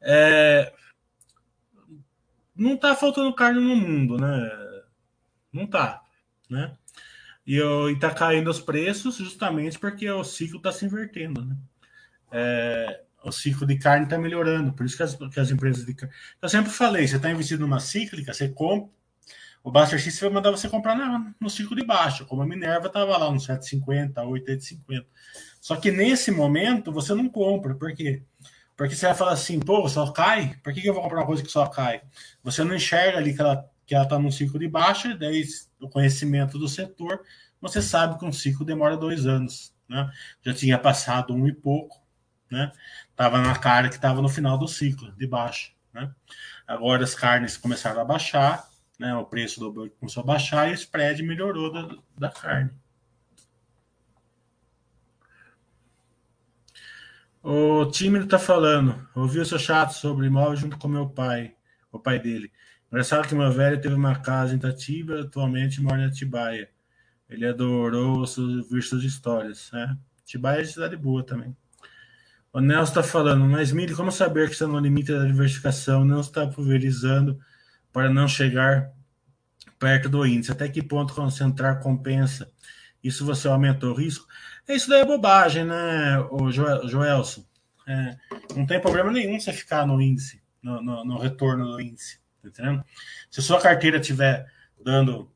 É, 0.00 0.72
não 2.54 2.76
tá 2.76 2.94
faltando 2.94 3.34
carne 3.34 3.60
no 3.60 3.76
mundo, 3.76 4.16
né? 4.18 4.50
Não 5.52 5.66
tá, 5.66 6.02
né? 6.48 6.76
E, 7.46 7.58
e 7.58 7.98
tá 7.98 8.10
caindo 8.14 8.50
os 8.50 8.60
preços 8.60 9.16
justamente 9.16 9.78
porque 9.78 10.08
o 10.10 10.24
ciclo 10.24 10.58
está 10.58 10.72
se 10.72 10.84
invertendo, 10.84 11.44
né? 11.44 11.56
É, 12.30 13.02
o 13.24 13.32
ciclo 13.32 13.66
de 13.66 13.76
carne 13.78 14.04
está 14.04 14.18
melhorando, 14.18 14.72
por 14.72 14.86
isso 14.86 14.96
que 14.96 15.02
as, 15.02 15.14
que 15.14 15.40
as 15.40 15.50
empresas 15.50 15.84
de 15.84 15.94
carne. 15.94 16.14
Eu 16.40 16.48
sempre 16.48 16.70
falei, 16.70 17.06
você 17.06 17.16
está 17.16 17.30
investindo 17.30 17.60
numa 17.60 17.80
cíclica, 17.80 18.32
você 18.32 18.48
compra. 18.48 18.90
O 19.64 19.70
Buster 19.70 19.98
X 19.98 20.18
vai 20.18 20.30
mandar 20.30 20.50
você 20.50 20.68
comprar 20.68 20.96
na, 20.96 21.32
no 21.40 21.48
ciclo 21.48 21.76
de 21.76 21.84
baixo, 21.84 22.26
como 22.26 22.42
a 22.42 22.46
Minerva 22.46 22.88
estava 22.88 23.16
lá 23.16 23.30
no 23.30 23.38
750, 23.38 24.22
850. 24.24 25.06
Só 25.60 25.76
que 25.76 25.92
nesse 25.92 26.32
momento 26.32 26.90
você 26.92 27.14
não 27.14 27.28
compra, 27.28 27.74
por 27.74 27.94
quê? 27.94 28.22
Porque 28.36 28.51
você 28.76 29.06
vai 29.06 29.14
falar 29.14 29.32
assim, 29.32 29.60
pô, 29.60 29.88
só 29.88 30.10
cai? 30.10 30.56
Por 30.62 30.72
que 30.72 30.86
eu 30.86 30.94
vou 30.94 31.02
comprar 31.02 31.20
uma 31.20 31.26
coisa 31.26 31.42
que 31.42 31.50
só 31.50 31.66
cai? 31.66 32.02
Você 32.42 32.64
não 32.64 32.74
enxerga 32.74 33.18
ali 33.18 33.34
que 33.34 33.40
ela 33.40 33.68
que 33.86 33.94
ela 33.94 34.04
está 34.04 34.18
num 34.18 34.30
ciclo 34.30 34.58
de 34.58 34.68
baixa, 34.68 35.14
daí 35.14 35.44
o 35.80 35.88
conhecimento 35.88 36.58
do 36.58 36.68
setor, 36.68 37.22
você 37.60 37.82
sabe 37.82 38.18
que 38.18 38.24
um 38.24 38.32
ciclo 38.32 38.64
demora 38.64 38.96
dois 38.96 39.26
anos. 39.26 39.74
Né? 39.88 40.10
Já 40.42 40.54
tinha 40.54 40.78
passado 40.78 41.34
um 41.34 41.46
e 41.46 41.52
pouco, 41.52 42.00
né? 42.50 42.72
Tava 43.14 43.40
na 43.42 43.54
cara 43.58 43.88
que 43.88 43.96
estava 43.96 44.22
no 44.22 44.28
final 44.28 44.56
do 44.56 44.66
ciclo 44.66 45.12
de 45.12 45.26
baixa. 45.26 45.72
Né? 45.92 46.10
Agora 46.66 47.04
as 47.04 47.14
carnes 47.14 47.56
começaram 47.56 48.00
a 48.00 48.04
baixar, 48.04 48.66
né? 48.98 49.14
O 49.14 49.24
preço 49.24 49.60
do 49.60 49.90
começou 50.00 50.22
a 50.22 50.26
baixar 50.26 50.68
e 50.68 50.72
o 50.72 50.74
spread 50.74 51.22
melhorou 51.22 51.72
da, 51.72 51.96
da 52.16 52.30
carne. 52.30 52.70
O 57.42 57.86
time 57.86 58.20
está 58.20 58.38
falando. 58.38 59.04
Ouvi 59.16 59.40
o 59.40 59.44
seu 59.44 59.58
chato 59.58 59.94
sobre 59.94 60.28
imóvel 60.28 60.56
junto 60.56 60.78
com 60.78 60.86
meu 60.86 61.08
pai, 61.08 61.56
o 61.90 61.98
pai 61.98 62.20
dele. 62.20 62.52
Engraçado 62.86 63.26
que 63.26 63.34
meu 63.34 63.50
velho 63.50 63.80
teve 63.80 63.96
uma 63.96 64.14
casa 64.14 64.54
em 64.54 64.58
Tatiba, 64.58 65.22
atualmente 65.22 65.82
mora 65.82 66.02
em 66.02 66.06
Atibaia. 66.06 66.70
Ele 67.28 67.44
adorou 67.44 68.20
ouvir 68.20 68.82
suas 68.82 69.02
histórias. 69.02 69.70
Né? 69.72 69.96
Atibaia 70.22 70.60
é 70.60 70.64
cidade 70.64 70.96
boa 70.96 71.24
também. 71.24 71.56
O 72.52 72.60
Nelson 72.60 72.90
está 72.90 73.02
falando, 73.02 73.44
mas 73.46 73.72
Mili, 73.72 73.94
como 73.94 74.12
saber 74.12 74.46
que 74.46 74.52
está 74.52 74.68
no 74.68 74.78
limite 74.78 75.10
da 75.10 75.24
diversificação, 75.24 76.04
não 76.04 76.20
está 76.20 76.46
pulverizando 76.46 77.40
para 77.92 78.08
não 78.08 78.28
chegar 78.28 78.92
perto 79.80 80.08
do 80.08 80.24
índice? 80.24 80.52
Até 80.52 80.68
que 80.68 80.82
ponto 80.82 81.12
concentrar 81.12 81.80
compensa? 81.80 82.52
Isso 83.02 83.24
você 83.24 83.48
aumentou 83.48 83.90
o 83.90 83.96
risco? 83.96 84.26
Isso 84.68 84.88
daí 84.88 85.00
é 85.00 85.04
bobagem, 85.04 85.64
né, 85.64 86.18
o 86.30 86.50
Joelson? 86.50 87.44
É, 87.86 88.16
não 88.54 88.64
tem 88.64 88.80
problema 88.80 89.10
nenhum 89.10 89.38
você 89.38 89.52
ficar 89.52 89.86
no 89.86 90.00
índice, 90.00 90.40
no, 90.62 90.80
no, 90.80 91.04
no 91.04 91.18
retorno 91.18 91.66
do 91.66 91.80
índice, 91.80 92.20
tá 92.40 92.48
entendendo? 92.48 92.84
Se 93.28 93.40
a 93.40 93.42
sua 93.42 93.60
carteira 93.60 93.98
estiver 93.98 94.46
dando 94.82 95.32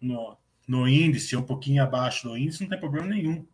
no, 0.00 0.36
no 0.66 0.88
índice, 0.88 1.36
um 1.36 1.42
pouquinho 1.42 1.82
abaixo 1.82 2.28
do 2.28 2.36
índice, 2.36 2.62
não 2.62 2.70
tem 2.70 2.80
problema 2.80 3.06
nenhum, 3.06 3.46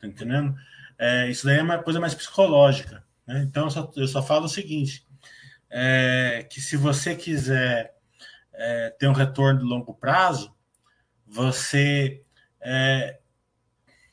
tá 0.00 0.08
entendendo? 0.08 0.56
É, 0.98 1.30
isso 1.30 1.46
daí 1.46 1.58
é 1.58 1.62
uma 1.62 1.78
coisa 1.78 2.00
mais 2.00 2.14
psicológica, 2.14 3.04
né? 3.26 3.42
Então 3.42 3.64
eu 3.64 3.70
só, 3.70 3.92
eu 3.96 4.08
só 4.08 4.22
falo 4.22 4.46
o 4.46 4.48
seguinte: 4.48 5.06
é, 5.70 6.46
que 6.50 6.60
se 6.60 6.76
você 6.76 7.14
quiser 7.14 7.94
é, 8.52 8.90
ter 8.98 9.08
um 9.08 9.12
retorno 9.12 9.60
de 9.60 9.66
longo 9.66 9.94
prazo, 9.94 10.54
você 11.26 12.23
é, 12.64 13.18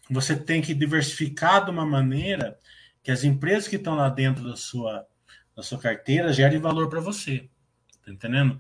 você 0.10 0.36
tem 0.36 0.62
que 0.62 0.74
diversificar 0.74 1.64
de 1.64 1.72
uma 1.72 1.86
maneira 1.86 2.60
que 3.02 3.12
as 3.12 3.24
empresas 3.24 3.68
que 3.68 3.78
estão 3.78 3.96
lá 3.96 4.10
dentro 4.10 4.44
da 4.44 4.56
sua, 4.56 5.08
da 5.56 5.64
sua 5.64 5.80
carteira 5.80 6.34
gerem 6.34 6.60
valor 6.60 6.90
para 6.90 7.00
você. 7.00 7.50
Tá 8.06 8.12
entendendo? 8.12 8.60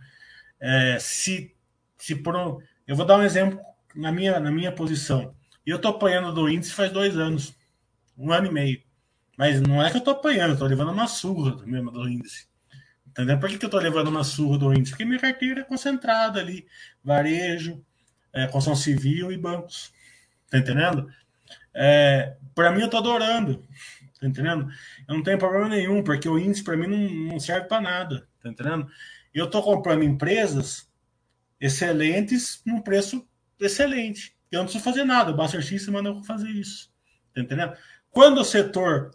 É, 0.59 0.97
se, 0.99 1.55
se 1.97 2.15
por 2.15 2.35
um, 2.35 2.59
eu 2.87 2.95
vou 2.95 3.05
dar 3.05 3.17
um 3.17 3.23
exemplo 3.23 3.59
na 3.93 4.11
minha, 4.11 4.39
na 4.39 4.49
minha 4.49 4.71
posição. 4.71 5.35
Eu 5.65 5.75
estou 5.75 5.91
apanhando 5.91 6.33
do 6.33 6.49
índice 6.49 6.73
faz 6.73 6.91
dois 6.91 7.17
anos, 7.17 7.55
um 8.17 8.31
ano 8.31 8.47
e 8.47 8.51
meio. 8.51 8.81
Mas 9.37 9.61
não 9.61 9.81
é 9.81 9.89
que 9.89 9.97
eu 9.97 9.99
estou 9.99 10.13
apanhando, 10.13 10.53
estou 10.53 10.67
levando 10.67 10.91
uma 10.91 11.07
surra 11.07 11.63
mesmo 11.65 11.91
do 11.91 12.07
índice. 12.07 12.47
Entendeu? 13.05 13.39
Por 13.39 13.49
que, 13.49 13.57
que 13.57 13.65
eu 13.65 13.67
estou 13.67 13.81
levando 13.81 14.07
uma 14.07 14.23
surra 14.23 14.57
do 14.57 14.73
índice? 14.73 14.91
Porque 14.91 15.05
minha 15.05 15.19
carteira 15.19 15.61
é 15.61 15.63
concentrada 15.63 16.39
ali, 16.39 16.65
varejo, 17.03 17.83
é, 18.33 18.47
construção 18.47 18.75
civil 18.75 19.31
e 19.31 19.37
bancos. 19.37 19.93
Tá 20.49 20.57
entendendo? 20.57 21.11
É, 21.73 22.35
para 22.53 22.71
mim, 22.71 22.81
eu 22.81 22.89
tô 22.89 22.97
adorando. 22.97 23.63
Tá 24.19 24.27
entendendo? 24.27 24.69
Eu 25.07 25.15
não 25.15 25.23
tenho 25.23 25.37
problema 25.37 25.69
nenhum, 25.69 26.03
porque 26.03 26.29
o 26.29 26.37
índice 26.37 26.63
para 26.63 26.77
mim 26.77 26.87
não, 26.87 27.33
não 27.33 27.39
serve 27.39 27.67
para 27.67 27.81
nada. 27.81 28.27
Tá 28.41 28.49
entendendo? 28.49 28.87
Eu 29.33 29.49
tô 29.49 29.61
comprando 29.61 30.03
empresas 30.03 30.89
excelentes 31.59 32.61
num 32.65 32.81
preço 32.81 33.27
excelente. 33.59 34.35
Eu 34.51 34.59
não 34.59 34.65
preciso 34.65 34.83
fazer 34.83 35.05
nada, 35.05 35.31
o 35.31 35.35
Buster 35.35 35.63
System 35.63 35.93
manda 35.93 36.09
eu 36.09 36.23
fazer 36.23 36.49
isso. 36.49 36.91
Tá 37.33 37.41
entendendo? 37.41 37.73
Quando 38.09 38.41
o 38.41 38.45
setor 38.45 39.11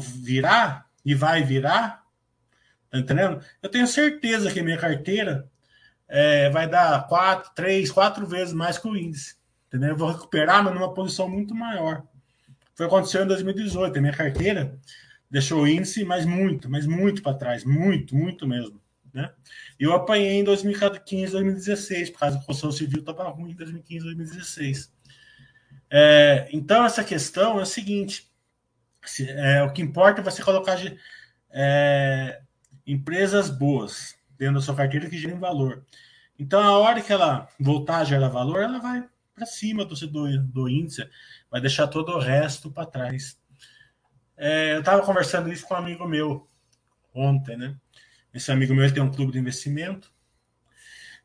virar, 0.00 0.90
e 1.04 1.14
vai 1.14 1.42
virar, 1.42 2.04
tá 2.90 2.98
entendendo? 2.98 3.44
Eu 3.62 3.68
tenho 3.68 3.86
certeza 3.86 4.52
que 4.52 4.62
minha 4.62 4.78
carteira 4.78 5.50
é, 6.14 6.50
vai 6.50 6.68
dar 6.68 7.06
quatro, 7.08 7.50
três, 7.54 7.90
quatro 7.90 8.26
vezes 8.26 8.52
mais 8.52 8.76
que 8.76 8.86
o 8.86 8.94
índice. 8.94 9.34
Entendeu? 9.66 9.90
Eu 9.90 9.96
vou 9.96 10.12
recuperar, 10.12 10.62
mas 10.62 10.74
numa 10.74 10.92
posição 10.92 11.26
muito 11.26 11.54
maior. 11.54 12.02
Foi 12.74 12.84
aconteceu 12.84 13.24
em 13.24 13.26
2018. 13.26 13.96
A 13.96 14.00
minha 14.00 14.12
carteira 14.12 14.78
deixou 15.30 15.62
o 15.62 15.66
índice, 15.66 16.04
mas 16.04 16.26
muito, 16.26 16.70
mas 16.70 16.86
muito 16.86 17.22
para 17.22 17.38
trás. 17.38 17.64
Muito, 17.64 18.14
muito 18.14 18.46
mesmo. 18.46 18.78
Né? 19.10 19.30
Eu 19.80 19.94
apanhei 19.94 20.34
em 20.34 20.44
2015, 20.44 21.32
2016, 21.32 22.10
por 22.10 22.20
causa 22.20 22.36
da 22.36 22.44
construção 22.44 22.70
civil 22.70 23.00
estava 23.00 23.30
ruim 23.30 23.52
em 23.52 23.56
2015, 23.56 24.04
2016. 24.04 24.92
É, 25.90 26.46
então, 26.52 26.84
essa 26.84 27.02
questão 27.02 27.58
é 27.58 27.62
a 27.62 27.66
seguinte: 27.66 28.30
se, 29.02 29.30
é, 29.30 29.62
o 29.62 29.72
que 29.72 29.80
importa 29.80 30.20
é 30.20 30.24
você 30.24 30.42
colocar 30.42 30.78
é, 31.50 32.42
empresas 32.86 33.48
boas 33.48 34.20
dentro 34.38 34.56
da 34.56 34.60
sua 34.60 34.74
carteira 34.74 35.08
que 35.08 35.18
gerem 35.18 35.38
valor. 35.38 35.84
Então, 36.38 36.60
a 36.60 36.78
hora 36.78 37.00
que 37.00 37.12
ela 37.12 37.48
voltar 37.58 37.98
a 37.98 38.04
gerar 38.04 38.28
valor, 38.28 38.62
ela 38.62 38.78
vai 38.78 39.08
para 39.34 39.46
cima 39.46 39.84
do, 39.84 39.94
do, 39.94 40.38
do 40.44 40.68
índice, 40.68 41.08
vai 41.50 41.60
deixar 41.60 41.86
todo 41.86 42.12
o 42.12 42.18
resto 42.18 42.70
para 42.70 42.86
trás. 42.86 43.38
É, 44.36 44.74
eu 44.74 44.80
estava 44.80 45.04
conversando 45.04 45.52
isso 45.52 45.66
com 45.66 45.74
um 45.74 45.78
amigo 45.78 46.06
meu 46.06 46.48
ontem, 47.14 47.56
né? 47.56 47.76
Esse 48.32 48.50
amigo 48.50 48.74
meu 48.74 48.92
tem 48.92 49.02
um 49.02 49.10
clube 49.10 49.32
de 49.32 49.38
investimento 49.38 50.12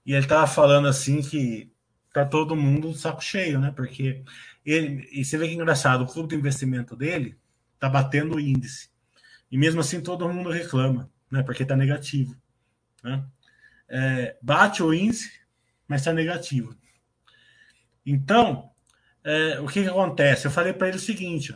e 0.06 0.14
ele 0.14 0.24
estava 0.24 0.46
falando 0.46 0.88
assim 0.88 1.22
que 1.22 1.72
tá 2.14 2.26
todo 2.26 2.56
mundo 2.56 2.94
saco 2.94 3.24
cheio, 3.24 3.60
né? 3.60 3.72
Porque 3.76 4.24
ele, 4.66 5.08
e 5.12 5.24
você 5.24 5.38
vê 5.38 5.48
que 5.48 5.54
engraçado, 5.54 6.04
o 6.04 6.08
clube 6.08 6.30
de 6.30 6.36
investimento 6.36 6.96
dele 6.96 7.38
tá 7.80 7.90
batendo 7.90 8.36
o 8.36 8.40
índice. 8.40 8.90
E 9.52 9.58
mesmo 9.58 9.80
assim 9.80 10.02
todo 10.02 10.28
mundo 10.28 10.50
reclama, 10.50 11.10
né? 11.32 11.44
Porque 11.44 11.66
tá 11.66 11.76
negativo. 11.76 12.36
Né? 13.08 13.24
É, 13.90 14.38
bate 14.42 14.84
o 14.84 14.94
índice, 14.94 15.32
mas 15.88 16.02
está 16.02 16.12
negativo. 16.12 16.76
Então, 18.06 18.70
é, 19.24 19.60
o 19.60 19.68
que, 19.68 19.84
que, 19.84 19.90
acontece? 19.90 20.46
Eu 20.46 20.52
falei 20.52 20.74
para 20.74 20.90
ele 20.90 20.98
o 20.98 21.00
seguinte: 21.00 21.56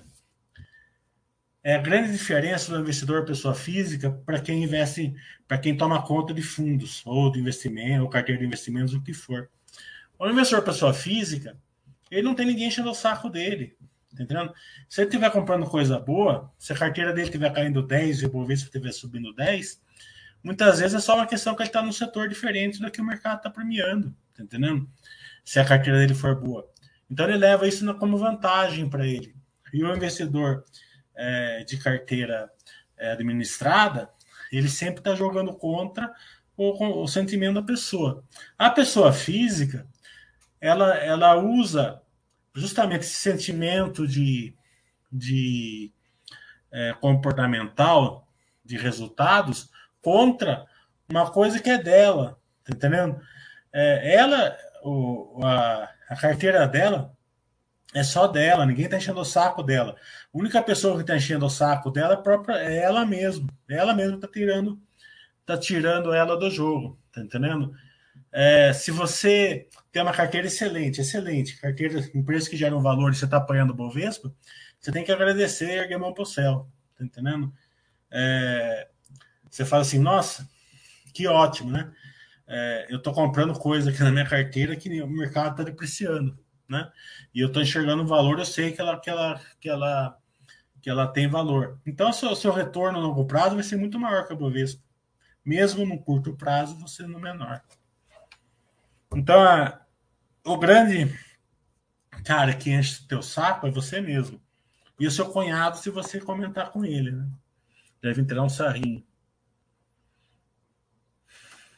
é 1.63 1.75
a 1.75 1.81
grande 1.81 2.11
diferença 2.11 2.71
do 2.71 2.81
investidor 2.81 3.25
pessoa 3.25 3.53
física 3.53 4.11
para 4.25 4.39
quem 4.39 4.63
investe, 4.63 5.13
para 5.47 5.57
quem 5.57 5.75
toma 5.75 6.01
conta 6.05 6.33
de 6.33 6.41
fundos, 6.41 7.01
ou 7.05 7.31
de 7.31 7.39
investimento, 7.39 8.03
ou 8.03 8.09
carteira 8.09 8.39
de 8.39 8.47
investimentos, 8.47 8.93
o 8.93 9.01
que 9.01 9.13
for. 9.13 9.49
O 10.17 10.29
investidor 10.29 10.63
pessoa 10.63 10.93
física, 10.93 11.57
ele 12.09 12.23
não 12.23 12.35
tem 12.35 12.45
ninguém 12.45 12.67
enchendo 12.67 12.91
o 12.91 12.95
saco 12.95 13.29
dele. 13.29 13.75
Entendendo? 14.13 14.53
Se 14.89 15.01
ele 15.01 15.09
estiver 15.09 15.31
comprando 15.31 15.65
coisa 15.65 15.97
boa, 15.97 16.51
se 16.57 16.73
a 16.73 16.77
carteira 16.77 17.13
dele 17.13 17.27
estiver 17.27 17.51
caindo 17.53 17.81
10 17.81 18.21
e 18.21 18.25
o 18.25 18.29
Bovespa 18.29 18.65
estiver 18.65 18.91
subindo 18.91 19.33
10, 19.33 19.81
muitas 20.43 20.79
vezes 20.79 20.95
é 20.95 20.99
só 20.99 21.15
uma 21.15 21.27
questão 21.27 21.55
que 21.55 21.61
ele 21.61 21.69
está 21.69 21.81
num 21.81 21.91
setor 21.91 22.27
diferente 22.27 22.79
do 22.79 22.89
que 22.89 23.01
o 23.01 23.05
mercado 23.05 23.37
está 23.37 23.49
premiando, 23.49 24.15
tá 24.35 24.43
entendendo? 24.43 24.89
Se 25.43 25.59
a 25.59 25.65
carteira 25.65 25.99
dele 25.99 26.13
for 26.13 26.35
boa. 26.39 26.69
Então 27.09 27.27
ele 27.27 27.37
leva 27.37 27.67
isso 27.67 27.93
como 27.95 28.17
vantagem 28.17 28.89
para 28.89 29.05
ele. 29.05 29.35
E 29.73 29.83
o 29.83 29.95
investidor 29.95 30.63
é, 31.15 31.63
de 31.63 31.77
carteira 31.77 32.49
é, 32.97 33.11
administrada, 33.11 34.09
ele 34.51 34.69
sempre 34.69 34.99
está 34.99 35.15
jogando 35.15 35.53
contra 35.53 36.13
o, 36.55 37.03
o, 37.03 37.07
sentimento 37.07 37.55
da 37.55 37.63
pessoa. 37.63 38.23
A 38.57 38.69
pessoa 38.69 39.11
física, 39.11 39.87
ela, 40.59 40.95
ela 40.97 41.35
usa 41.35 42.01
justamente 42.53 43.01
esse 43.01 43.15
sentimento 43.15 44.07
de, 44.07 44.53
de 45.11 45.91
é, 46.71 46.93
comportamental, 46.99 48.27
de 48.63 48.77
resultados, 48.77 49.69
contra 50.01 50.65
uma 51.09 51.29
coisa 51.29 51.59
que 51.59 51.69
é 51.69 51.77
dela, 51.77 52.39
tá 52.63 52.73
entendendo? 52.73 53.21
É, 53.73 54.15
ela, 54.15 54.57
o, 54.83 55.39
a, 55.43 55.89
a 56.09 56.15
carteira 56.15 56.67
dela 56.67 57.15
é 57.93 58.03
só 58.03 58.27
dela, 58.27 58.65
ninguém 58.65 58.87
tá 58.87 58.97
enchendo 58.97 59.19
o 59.19 59.25
saco 59.25 59.61
dela. 59.61 59.95
A 60.33 60.37
única 60.37 60.61
pessoa 60.63 60.97
que 60.97 61.03
tá 61.03 61.15
enchendo 61.15 61.45
o 61.45 61.49
saco 61.49 61.91
dela 61.91 62.13
é, 62.13 62.17
própria, 62.17 62.55
é 62.55 62.77
ela 62.77 63.05
mesma. 63.05 63.47
Ela 63.69 63.93
mesma 63.93 64.19
tá 64.19 64.27
tirando, 64.27 64.81
tá 65.45 65.57
tirando 65.57 66.13
ela 66.13 66.37
do 66.37 66.49
jogo, 66.49 66.97
tá 67.11 67.21
entendendo? 67.21 67.73
É, 68.31 68.71
se 68.71 68.91
você 68.91 69.67
tem 69.91 70.01
uma 70.01 70.13
carteira 70.13 70.47
excelente, 70.47 71.01
excelente, 71.01 71.59
carteira, 71.59 71.99
empresas 72.15 72.47
que 72.47 72.55
geram 72.55 72.81
valor 72.81 73.11
e 73.11 73.15
você 73.15 73.25
está 73.25 73.37
apanhando 73.37 73.71
o 73.71 73.75
Bovespa, 73.75 74.33
você 74.79 74.91
tem 74.91 75.03
que 75.03 75.11
agradecer 75.11 75.67
e 75.67 75.77
erguer 75.77 75.99
mão 75.99 76.13
o 76.17 76.25
céu, 76.25 76.67
tá 76.97 77.03
entendendo? 77.03 77.53
É, 78.09 78.87
você 79.51 79.65
fala 79.65 79.81
assim, 79.81 79.99
nossa, 79.99 80.49
que 81.13 81.27
ótimo, 81.27 81.69
né? 81.69 81.91
É, 82.47 82.87
eu 82.89 82.97
estou 82.97 83.13
comprando 83.13 83.53
coisa 83.57 83.91
aqui 83.91 84.01
na 84.01 84.11
minha 84.11 84.27
carteira 84.27 84.75
que 84.75 85.01
o 85.01 85.07
mercado 85.07 85.51
está 85.51 85.63
depreciando, 85.63 86.39
né? 86.67 86.89
E 87.33 87.41
eu 87.41 87.47
estou 87.47 87.61
enxergando 87.61 88.03
o 88.03 88.07
valor, 88.07 88.39
eu 88.39 88.45
sei 88.45 88.71
que 88.71 88.79
ela, 88.79 88.99
que 88.99 89.09
ela, 89.09 89.41
que 89.59 89.69
ela, 89.69 90.17
que 90.81 90.89
ela 90.89 91.07
tem 91.07 91.27
valor. 91.27 91.79
Então, 91.85 92.11
seu, 92.13 92.33
seu 92.35 92.51
retorno 92.51 92.97
a 92.97 93.01
longo 93.01 93.25
prazo 93.25 93.55
vai 93.55 93.63
ser 93.63 93.75
muito 93.75 93.99
maior 93.99 94.25
que 94.25 94.33
a 94.33 94.35
Bovespa. 94.35 94.81
Mesmo 95.43 95.85
no 95.85 95.99
curto 95.99 96.35
prazo, 96.35 96.79
você 96.79 97.03
no 97.03 97.19
menor. 97.19 97.61
Então, 99.13 99.41
a, 99.41 99.81
o 100.45 100.57
grande 100.57 101.13
cara 102.23 102.53
que 102.53 102.71
enche 102.71 103.03
o 103.03 103.07
teu 103.07 103.21
saco 103.21 103.67
é 103.67 103.71
você 103.71 103.99
mesmo. 103.99 104.41
E 104.99 105.07
o 105.07 105.11
seu 105.11 105.29
cunhado, 105.29 105.77
se 105.77 105.89
você 105.89 106.21
comentar 106.21 106.71
com 106.71 106.85
ele, 106.85 107.11
né? 107.11 107.27
Deve 108.01 108.21
entrar 108.21 108.41
um 108.41 108.49
sarrinho. 108.49 109.03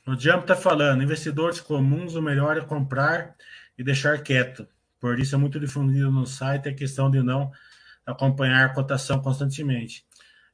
O 0.06 0.20
Jump 0.20 0.42
está 0.42 0.56
falando, 0.56 1.02
investidores 1.02 1.62
comuns, 1.62 2.16
o 2.16 2.22
melhor 2.22 2.58
é 2.58 2.62
comprar 2.62 3.36
e 3.78 3.84
deixar 3.84 4.22
quieto. 4.22 4.68
Por 5.00 5.18
isso 5.18 5.36
é 5.36 5.38
muito 5.38 5.60
difundido 5.60 6.12
no 6.12 6.26
site 6.26 6.68
a 6.68 6.74
questão 6.74 7.10
de 7.10 7.24
não 7.24 7.52
acompanhar 8.06 8.66
a 8.66 8.74
cotação 8.74 9.22
constantemente. 9.22 10.06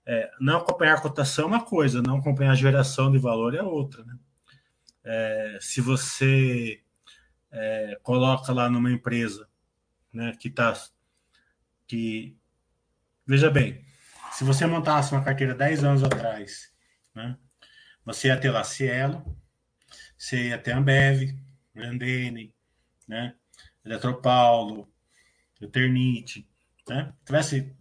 É, 0.06 0.32
não 0.40 0.58
acompanhar 0.58 0.98
a 0.98 1.02
cotação 1.02 1.46
é 1.46 1.48
uma 1.48 1.66
coisa, 1.66 2.02
não 2.02 2.18
acompanhar 2.18 2.52
a 2.52 2.56
geração 2.56 3.12
de 3.12 3.18
valor 3.18 3.56
é 3.56 3.62
outra. 3.62 4.04
Né? 4.04 4.18
É, 5.04 5.58
se 5.62 5.82
você 5.82 6.82
é, 7.52 8.00
coloca 8.04 8.54
lá 8.54 8.70
numa 8.70 8.92
empresa 8.92 9.48
né, 10.14 10.34
que 10.40 10.48
está. 10.48 10.74
Que, 11.88 12.38
veja 13.26 13.50
bem, 13.50 13.84
se 14.32 14.44
você 14.44 14.66
montasse 14.68 15.12
uma 15.12 15.24
carteira 15.24 15.56
10 15.56 15.84
anos 15.84 16.04
atrás, 16.04 16.72
né, 17.16 17.36
você 18.06 18.28
ia 18.28 18.40
ter 18.40 18.52
lá 18.52 18.64
Cielo, 18.64 19.39
ia 20.50 20.58
ter 20.58 20.74
Ambev, 20.74 21.34
Grandene, 21.74 22.54
né? 23.08 23.34
Eletropaulo, 23.86 24.92
Eternite, 25.62 26.48
né? 26.88 27.14
Se 27.20 27.26
tivesse 27.26 27.76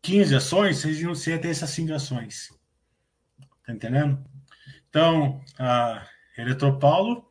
15 0.00 0.36
ações, 0.36 0.82
você 1.02 1.32
ia 1.32 1.38
ter 1.38 1.48
essas 1.48 1.70
5 1.70 1.92
ações. 1.92 2.48
Tá 3.66 3.72
entendendo? 3.72 4.24
Então, 4.88 5.42
a 5.58 6.06
Eletropaulo 6.38 7.28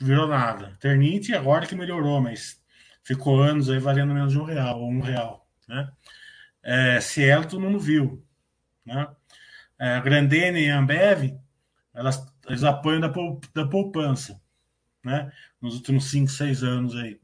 virou 0.00 0.26
nada. 0.26 0.70
Eternite 0.70 1.34
agora 1.34 1.66
que 1.66 1.76
melhorou, 1.76 2.20
mas 2.20 2.60
ficou 3.02 3.40
anos 3.40 3.70
aí 3.70 3.78
valendo 3.78 4.12
menos 4.12 4.32
de 4.32 4.38
um 4.38 4.44
real 4.44 4.80
ou 4.80 4.90
um 4.90 5.00
real, 5.00 5.48
né? 5.68 5.90
É, 6.62 7.00
Cielo 7.00 7.46
todo 7.46 7.60
mundo 7.60 7.78
viu, 7.78 8.24
né? 8.84 9.08
É, 9.78 10.00
Grandene 10.00 10.60
e 10.60 10.68
Ambev, 10.68 11.38
elas 11.94 12.18
eles 12.48 12.64
apoiam 12.64 13.00
da, 13.00 13.12
da 13.54 13.66
poupança, 13.66 14.40
né? 15.04 15.32
Nos 15.60 15.74
últimos 15.74 16.10
5, 16.10 16.30
6 16.30 16.62
anos 16.62 16.96
aí. 16.96 17.20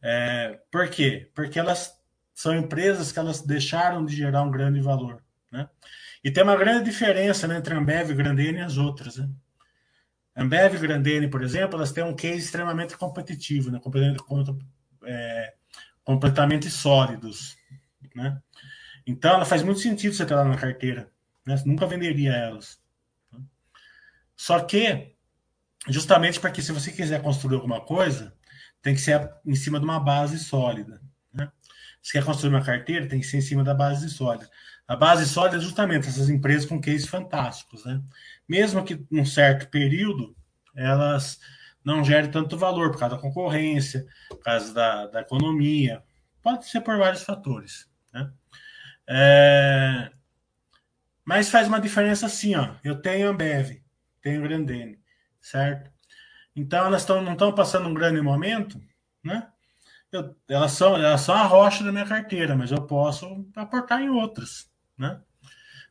É, 0.00 0.60
por 0.70 0.88
quê? 0.88 1.30
Porque 1.34 1.58
elas 1.58 2.00
são 2.34 2.56
empresas 2.56 3.12
que 3.12 3.18
elas 3.18 3.42
deixaram 3.42 4.04
de 4.04 4.16
gerar 4.16 4.42
um 4.42 4.50
grande 4.50 4.80
valor, 4.80 5.22
né? 5.50 5.68
E 6.24 6.30
tem 6.30 6.42
uma 6.42 6.56
grande 6.56 6.84
diferença 6.84 7.48
né, 7.48 7.58
entre 7.58 7.74
a 7.74 7.78
Ambev, 7.78 8.12
Grandene 8.14 8.58
e 8.58 8.62
as 8.62 8.76
outras, 8.78 9.16
né? 9.16 9.28
Ambev 10.36 10.74
e 10.74 10.78
Grandene, 10.78 11.28
por 11.28 11.42
exemplo, 11.42 11.76
elas 11.76 11.92
têm 11.92 12.04
um 12.04 12.14
case 12.14 12.38
extremamente 12.38 12.96
competitivo, 12.96 13.70
né? 13.70 13.78
completamente, 13.78 14.24
é, 15.04 15.54
completamente 16.02 16.70
sólidos, 16.70 17.56
né? 18.14 18.40
Então, 19.06 19.34
ela 19.34 19.44
faz 19.44 19.62
muito 19.62 19.80
sentido 19.80 20.14
você 20.14 20.24
ter 20.24 20.34
lá 20.34 20.44
na 20.44 20.56
carteira, 20.56 21.10
né? 21.44 21.56
Você 21.56 21.68
nunca 21.68 21.86
venderia 21.86 22.32
elas. 22.32 22.80
Só 24.42 24.58
que, 24.58 25.14
justamente 25.86 26.40
porque 26.40 26.60
se 26.60 26.72
você 26.72 26.90
quiser 26.90 27.22
construir 27.22 27.54
alguma 27.54 27.80
coisa, 27.80 28.34
tem 28.82 28.92
que 28.92 29.00
ser 29.00 29.32
em 29.46 29.54
cima 29.54 29.78
de 29.78 29.84
uma 29.84 30.00
base 30.00 30.36
sólida. 30.36 31.00
Né? 31.32 31.48
Você 32.02 32.14
quer 32.14 32.24
construir 32.24 32.50
uma 32.50 32.64
carteira, 32.64 33.06
tem 33.06 33.20
que 33.20 33.26
ser 33.26 33.36
em 33.36 33.40
cima 33.40 33.62
da 33.62 33.72
base 33.72 34.10
sólida. 34.10 34.50
A 34.88 34.96
base 34.96 35.26
sólida 35.26 35.58
é 35.58 35.60
justamente 35.60 36.08
essas 36.08 36.28
empresas 36.28 36.68
com 36.68 36.80
cases 36.80 37.06
fantásticos, 37.06 37.84
né? 37.84 38.02
Mesmo 38.48 38.84
que 38.84 39.06
num 39.08 39.24
certo 39.24 39.68
período 39.70 40.36
elas 40.74 41.38
não 41.84 42.02
gerem 42.02 42.28
tanto 42.28 42.58
valor 42.58 42.90
por 42.90 42.98
causa 42.98 43.14
da 43.14 43.22
concorrência, 43.22 44.04
por 44.28 44.40
causa 44.40 44.74
da, 44.74 45.06
da 45.06 45.20
economia, 45.20 46.02
pode 46.42 46.66
ser 46.66 46.80
por 46.80 46.98
vários 46.98 47.22
fatores, 47.22 47.88
né? 48.12 48.28
É... 49.08 50.10
Mas 51.24 51.48
faz 51.48 51.68
uma 51.68 51.80
diferença 51.80 52.26
assim, 52.26 52.56
ó. 52.56 52.74
Eu 52.82 53.00
tenho 53.00 53.28
Ambev, 53.28 53.81
tenho 54.22 54.42
Grandene, 54.42 54.98
certo? 55.40 55.90
Então 56.54 56.86
elas 56.86 57.04
tão, 57.04 57.22
não 57.22 57.32
estão 57.32 57.54
passando 57.54 57.88
um 57.88 57.94
grande 57.94 58.20
momento, 58.20 58.80
né? 59.22 59.48
Eu, 60.10 60.36
elas, 60.48 60.72
são, 60.72 60.96
elas 60.96 61.22
são 61.22 61.34
a 61.34 61.44
rocha 61.44 61.82
da 61.82 61.90
minha 61.90 62.04
carteira, 62.04 62.54
mas 62.54 62.70
eu 62.70 62.86
posso 62.86 63.46
aportar 63.56 64.02
em 64.02 64.10
outras, 64.10 64.70
né? 64.96 65.20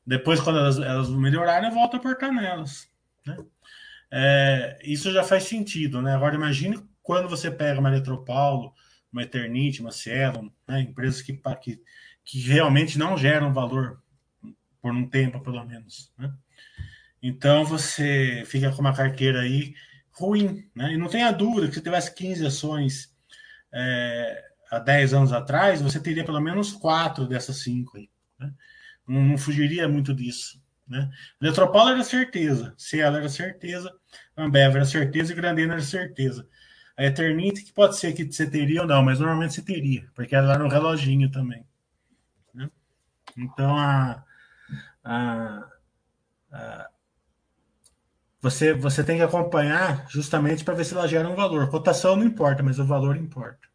Depois, 0.06 0.40
quando 0.40 0.60
elas, 0.60 0.78
elas 0.80 1.10
melhorarem, 1.10 1.70
eu 1.70 1.76
volto 1.76 1.96
a 1.96 1.98
aportar 1.98 2.32
nelas, 2.32 2.90
né? 3.26 3.38
É, 4.12 4.80
isso 4.84 5.12
já 5.12 5.24
faz 5.24 5.44
sentido, 5.44 6.02
né? 6.02 6.14
Agora 6.16 6.36
imagine 6.36 6.84
quando 7.02 7.30
você 7.30 7.50
pega 7.50 7.80
uma 7.80 7.90
Eletropaulo, 7.90 8.74
uma 9.12 9.24
Eternite, 9.24 9.82
uma 9.82 9.92
Cielo, 9.92 10.54
né? 10.68 10.82
empresas 10.82 11.22
que, 11.22 11.34
que, 11.62 11.82
que 12.24 12.40
realmente 12.42 12.98
não 13.00 13.18
geram 13.18 13.54
valor 13.54 14.02
por 14.82 14.92
um 14.92 15.08
tempo, 15.08 15.40
pelo 15.40 15.64
menos, 15.66 16.12
né? 16.18 16.34
Então 17.22 17.64
você 17.64 18.44
fica 18.46 18.72
com 18.72 18.82
uma 18.82 18.96
carteira 18.96 19.42
aí 19.42 19.76
ruim, 20.12 20.70
né? 20.76 20.94
E 20.94 20.98
não 20.98 21.08
tenha 21.08 21.32
dúvida 21.32 21.68
que 21.68 21.76
se 21.76 21.82
tivesse 21.82 22.14
15 22.14 22.46
ações 22.46 23.16
é, 23.74 24.44
há 24.72 24.80
10 24.80 25.14
anos 25.14 25.34
atrás, 25.34 25.82
você 25.82 26.00
teria 26.00 26.26
pelo 26.26 26.40
menos 26.40 26.72
quatro 26.72 27.28
dessas 27.28 27.58
cinco 27.58 27.98
aí. 27.98 28.10
Né? 28.40 28.54
Não, 29.08 29.22
não, 29.24 29.38
fugiria 29.38 29.88
muito 29.88 30.14
disso. 30.14 30.62
Né? 30.88 31.10
Eletropaulo 31.42 31.92
era 31.92 32.04
certeza, 32.04 32.74
Cielo 32.78 33.18
era 33.18 33.30
certeza, 33.30 33.94
Ambev 34.36 34.76
era 34.76 34.86
certeza 34.86 35.32
e 35.32 35.36
Grandena 35.36 35.74
era 35.74 35.82
certeza. 35.82 36.48
A 36.98 37.06
Eternite, 37.06 37.64
que 37.64 37.72
pode 37.72 37.98
ser 37.98 38.14
que 38.14 38.26
você 38.26 38.50
teria 38.50 38.82
ou 38.82 38.88
não, 38.88 39.02
mas 39.02 39.20
normalmente 39.20 39.54
você 39.54 39.62
teria, 39.62 40.10
porque 40.14 40.36
ela 40.36 40.54
era 40.54 40.64
um 40.64 40.68
reloginho 40.68 41.32
também. 41.32 41.66
Né? 42.54 42.70
Então, 43.38 43.78
a, 43.78 44.24
a, 45.04 45.70
a 46.52 46.91
você, 48.42 48.74
você 48.74 49.04
tem 49.04 49.18
que 49.18 49.24
acompanhar 49.24 50.06
justamente 50.10 50.64
para 50.64 50.74
ver 50.74 50.84
se 50.86 50.94
ela 50.96 51.08
gera 51.08 51.30
um 51.30 51.36
valor. 51.36 51.70
Cotação 51.70 52.16
não 52.16 52.26
importa, 52.26 52.64
mas 52.64 52.80
o 52.80 52.86
valor 52.86 53.16
importa. 53.16 53.70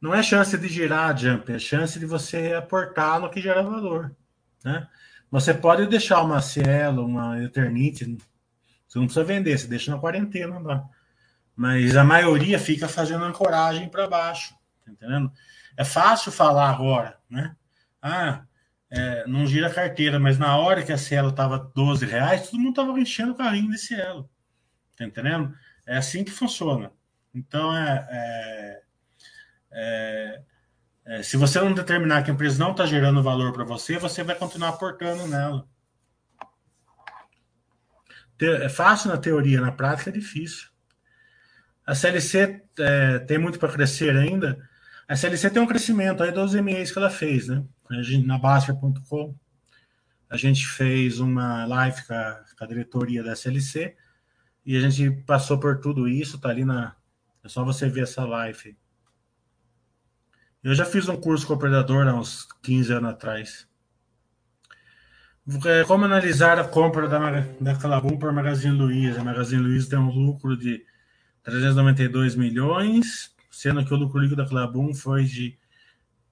Não 0.00 0.14
é 0.14 0.22
chance 0.22 0.56
de 0.56 0.68
girar, 0.68 1.16
Jump, 1.16 1.52
é 1.52 1.58
chance 1.58 1.98
de 1.98 2.06
você 2.06 2.54
aportar 2.54 3.20
no 3.20 3.30
que 3.30 3.40
gera 3.40 3.62
valor. 3.62 4.14
Né? 4.64 4.86
Você 5.30 5.52
pode 5.52 5.86
deixar 5.86 6.22
uma 6.22 6.40
Cielo, 6.40 7.04
uma 7.04 7.42
Eternite, 7.42 8.16
você 8.86 8.98
não 8.98 9.06
precisa 9.06 9.24
vender, 9.24 9.58
você 9.58 9.66
deixa 9.66 9.90
na 9.90 9.98
quarentena 9.98 10.58
lá. 10.60 10.84
Mas 11.54 11.96
a 11.96 12.04
maioria 12.04 12.58
fica 12.58 12.88
fazendo 12.88 13.24
ancoragem 13.24 13.88
para 13.88 14.08
baixo. 14.08 14.57
Tá 14.88 14.92
entendendo? 14.92 15.32
É 15.76 15.84
fácil 15.84 16.32
falar 16.32 16.70
agora, 16.70 17.18
né? 17.28 17.54
Ah, 18.00 18.44
é, 18.90 19.26
não 19.26 19.46
gira 19.46 19.72
carteira, 19.72 20.18
mas 20.18 20.38
na 20.38 20.56
hora 20.56 20.82
que 20.82 20.92
a 20.92 20.98
Cielo 20.98 21.28
estava 21.28 21.58
12 21.74 22.06
reais, 22.06 22.48
todo 22.48 22.58
mundo 22.58 22.70
estava 22.70 22.98
enchendo 22.98 23.32
o 23.32 23.36
carrinho 23.36 23.70
de 23.70 23.78
Cielo. 23.78 24.30
Tá 24.96 25.04
entendendo? 25.04 25.54
É 25.86 25.98
assim 25.98 26.24
que 26.24 26.30
funciona. 26.30 26.90
Então, 27.34 27.76
é, 27.76 28.08
é, 28.10 28.82
é, 29.72 30.42
é 31.04 31.22
se 31.22 31.36
você 31.36 31.60
não 31.60 31.74
determinar 31.74 32.22
que 32.22 32.30
a 32.30 32.34
empresa 32.34 32.58
não 32.58 32.70
está 32.70 32.86
gerando 32.86 33.22
valor 33.22 33.52
para 33.52 33.64
você, 33.64 33.98
você 33.98 34.22
vai 34.22 34.36
continuar 34.36 34.70
aportando 34.70 35.26
nela. 35.26 35.68
É 38.40 38.68
fácil 38.68 39.10
na 39.10 39.18
teoria, 39.18 39.60
na 39.60 39.72
prática 39.72 40.10
é 40.10 40.12
difícil. 40.12 40.68
A 41.84 41.94
CLC 41.94 42.62
é, 42.78 43.18
tem 43.20 43.38
muito 43.38 43.58
para 43.58 43.72
crescer 43.72 44.14
ainda, 44.16 44.67
a 45.08 45.14
SLC 45.14 45.48
tem 45.48 45.62
um 45.62 45.66
crescimento 45.66 46.22
aí 46.22 46.30
dos 46.30 46.52
MEs 46.54 46.92
que 46.92 46.98
ela 46.98 47.08
fez, 47.08 47.48
né? 47.48 47.64
Gente, 48.02 48.26
na 48.26 48.36
Baster.com, 48.36 49.34
a 50.28 50.36
gente 50.36 50.66
fez 50.66 51.18
uma 51.18 51.64
live 51.64 52.06
com 52.06 52.12
a, 52.12 52.44
com 52.58 52.64
a, 52.64 52.66
diretoria 52.66 53.22
da 53.22 53.32
SLC 53.32 53.96
e 54.66 54.76
a 54.76 54.80
gente 54.80 55.10
passou 55.22 55.58
por 55.58 55.80
tudo 55.80 56.06
isso, 56.06 56.38
tá 56.38 56.50
ali 56.50 56.62
na. 56.62 56.94
É 57.42 57.48
só 57.48 57.64
você 57.64 57.88
ver 57.88 58.02
essa 58.02 58.26
live. 58.26 58.76
Eu 60.62 60.74
já 60.74 60.84
fiz 60.84 61.08
um 61.08 61.16
curso 61.16 61.46
com 61.46 61.54
o 61.54 61.56
operador 61.56 62.06
há 62.06 62.14
uns 62.14 62.46
15 62.62 62.92
anos 62.92 63.10
atrás. 63.10 63.66
É, 65.64 65.84
como 65.84 66.04
analisar 66.04 66.58
a 66.58 66.64
compra 66.64 67.08
da, 67.08 67.40
da 67.58 67.74
Calabum 67.76 68.18
por 68.18 68.30
Magazine 68.30 68.76
Luiza? 68.76 69.22
A 69.22 69.24
Magazine 69.24 69.62
Luiza 69.62 69.88
tem 69.88 69.98
um 69.98 70.10
lucro 70.10 70.54
de 70.54 70.84
392 71.42 72.34
milhões 72.34 73.34
sendo 73.50 73.84
que 73.84 73.92
o 73.92 73.96
lucro 73.96 74.20
líquido 74.20 74.42
da 74.42 74.48
Clabum 74.48 74.94
foi 74.94 75.24
de 75.24 75.58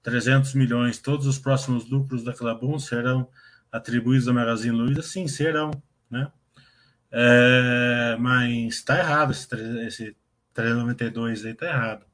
300 0.03 0.53
milhões. 0.53 0.99
Todos 0.99 1.25
os 1.27 1.37
próximos 1.37 1.89
lucros 1.89 2.23
da 2.23 2.33
Clabum 2.33 2.79
serão 2.79 3.27
atribuídos 3.71 4.27
à 4.27 4.33
Magazine 4.33 4.75
Luiza? 4.75 5.01
Sim, 5.01 5.27
serão, 5.27 5.71
né? 6.09 6.31
É, 7.11 8.17
mas 8.19 8.75
está 8.75 8.97
errado 8.97 9.31
esse, 9.31 9.47
esse 9.85 10.15
392 10.53 11.45
aí, 11.45 11.51
está 11.51 11.67
errado. 11.67 12.05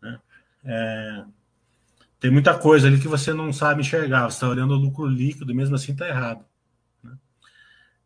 Né? 0.00 0.20
É, 0.64 1.24
tem 2.20 2.30
muita 2.30 2.56
coisa 2.58 2.86
ali 2.86 2.98
que 2.98 3.08
você 3.08 3.32
não 3.32 3.52
sabe 3.52 3.82
enxergar. 3.82 4.30
Você 4.30 4.36
está 4.36 4.48
olhando 4.48 4.74
o 4.74 4.78
lucro 4.78 5.06
líquido, 5.06 5.54
mesmo 5.54 5.74
assim 5.74 5.92
está 5.92 6.08
errado. 6.08 6.44
Né? 7.02 7.16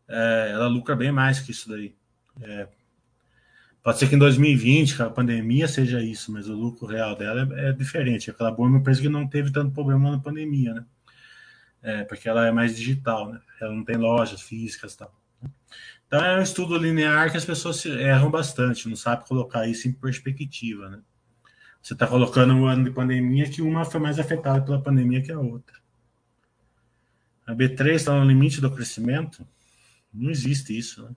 É, 0.07 0.51
ela 0.53 0.67
lucra 0.67 0.95
bem 0.95 1.11
mais 1.11 1.39
que 1.39 1.51
isso 1.51 1.69
daí. 1.69 1.95
É, 2.41 2.67
Pode 3.81 3.97
ser 3.97 4.09
que 4.09 4.15
em 4.15 4.19
2020, 4.19 5.01
a 5.01 5.09
pandemia, 5.09 5.67
seja 5.67 6.01
isso, 6.01 6.31
mas 6.31 6.49
o 6.49 6.53
lucro 6.53 6.85
real 6.85 7.15
dela 7.15 7.47
é, 7.55 7.69
é 7.69 7.71
diferente. 7.71 8.29
Aquela 8.29 8.51
boa 8.51 8.67
é 8.67 8.71
uma 8.71 8.79
empresa 8.79 9.01
que 9.01 9.09
não 9.09 9.27
teve 9.27 9.51
tanto 9.51 9.71
problema 9.71 10.11
na 10.11 10.19
pandemia, 10.19 10.73
né? 10.73 10.85
É, 11.81 12.03
porque 12.03 12.27
ela 12.27 12.45
é 12.45 12.51
mais 12.51 12.75
digital, 12.75 13.31
né? 13.31 13.39
Ela 13.61 13.73
não 13.73 13.85
tem 13.85 13.95
lojas 13.95 14.41
físicas 14.41 14.93
e 14.93 14.97
tal. 14.97 15.15
Né? 15.41 15.49
Então 16.05 16.25
é 16.25 16.37
um 16.37 16.41
estudo 16.41 16.77
linear 16.77 17.31
que 17.31 17.37
as 17.37 17.45
pessoas 17.45 17.85
erram 17.85 18.29
bastante, 18.29 18.89
não 18.89 18.97
sabe 18.97 19.25
colocar 19.25 19.65
isso 19.65 19.87
em 19.87 19.93
perspectiva, 19.93 20.89
né? 20.89 20.99
Você 21.81 21.93
está 21.93 22.05
colocando 22.05 22.53
um 22.53 22.65
ano 22.65 22.83
de 22.83 22.91
pandemia 22.91 23.49
que 23.49 23.61
uma 23.61 23.85
foi 23.85 24.01
mais 24.01 24.19
afetada 24.19 24.61
pela 24.61 24.81
pandemia 24.81 25.21
que 25.21 25.31
a 25.31 25.39
outra. 25.39 25.77
A 27.47 27.55
B3 27.55 27.93
está 27.93 28.13
no 28.13 28.25
limite 28.25 28.59
do 28.59 28.69
crescimento? 28.69 29.47
Não 30.13 30.29
existe 30.29 30.77
isso, 30.77 31.03
né? 31.03 31.15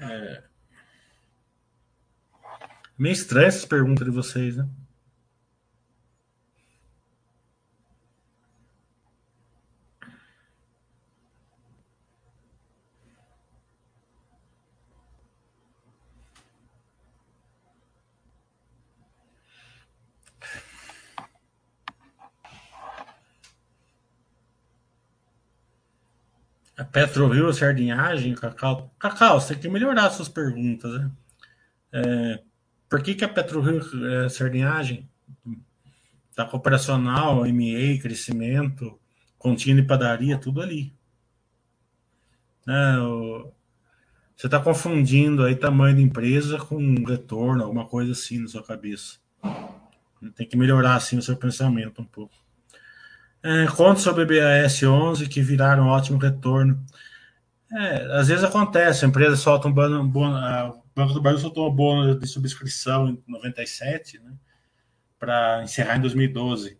É... 0.00 0.42
Meio 2.98 3.12
estranha 3.12 3.48
essa 3.48 3.66
pergunta 3.66 4.04
de 4.04 4.10
vocês, 4.10 4.56
né? 4.56 4.68
A 26.76 26.84
PetroRio, 26.84 27.52
sardinhagem, 27.52 28.34
Cacau. 28.34 28.92
Cacau, 28.98 29.40
você 29.40 29.54
tem 29.54 29.62
que 29.62 29.68
melhorar 29.68 30.10
suas 30.10 30.28
perguntas, 30.28 30.92
né? 30.92 31.10
É, 31.92 32.42
por 32.88 33.02
que, 33.02 33.14
que 33.14 33.24
a 33.24 33.28
PetroRio 33.28 33.80
é 34.06 34.28
sardinhagem? 34.28 35.08
Está 36.30 36.44
operacional, 36.52 37.44
MA, 37.46 38.00
crescimento, 38.02 38.98
continha 39.38 39.76
de 39.76 39.82
padaria, 39.82 40.36
tudo 40.36 40.60
ali. 40.60 40.92
É, 42.66 42.98
o, 42.98 43.52
você 44.36 44.48
está 44.48 44.58
confundindo 44.58 45.44
aí 45.44 45.54
tamanho 45.54 45.96
de 45.96 46.02
empresa 46.02 46.58
com 46.58 47.04
retorno, 47.04 47.62
alguma 47.62 47.86
coisa 47.86 48.12
assim 48.12 48.38
na 48.38 48.48
sua 48.48 48.64
cabeça. 48.64 49.18
Tem 50.34 50.46
que 50.46 50.56
melhorar 50.56 50.96
assim 50.96 51.16
o 51.16 51.22
seu 51.22 51.36
pensamento 51.36 52.02
um 52.02 52.04
pouco. 52.04 52.34
É, 53.44 53.66
contos 53.66 54.02
sobre 54.02 54.24
BAS 54.24 54.82
11 54.82 55.28
que 55.28 55.42
viraram 55.42 55.84
um 55.84 55.88
ótimo 55.88 56.16
retorno. 56.16 56.82
É, 57.70 58.18
às 58.18 58.28
vezes 58.28 58.42
acontece, 58.42 59.04
a 59.04 59.08
empresa 59.08 59.36
solta 59.36 59.68
um 59.68 59.72
bônus, 59.72 60.00
um 60.00 60.08
bônus 60.08 60.40
o 60.74 60.82
Banco 60.94 61.12
do 61.12 61.20
Brasil 61.20 61.40
soltou 61.40 61.70
um 61.70 61.74
bônus 61.74 62.18
de 62.18 62.26
subscrição 62.26 63.08
em 63.08 63.22
97, 63.26 64.18
né, 64.20 64.32
para 65.18 65.62
encerrar 65.62 65.96
em 65.96 66.00
2012. 66.00 66.78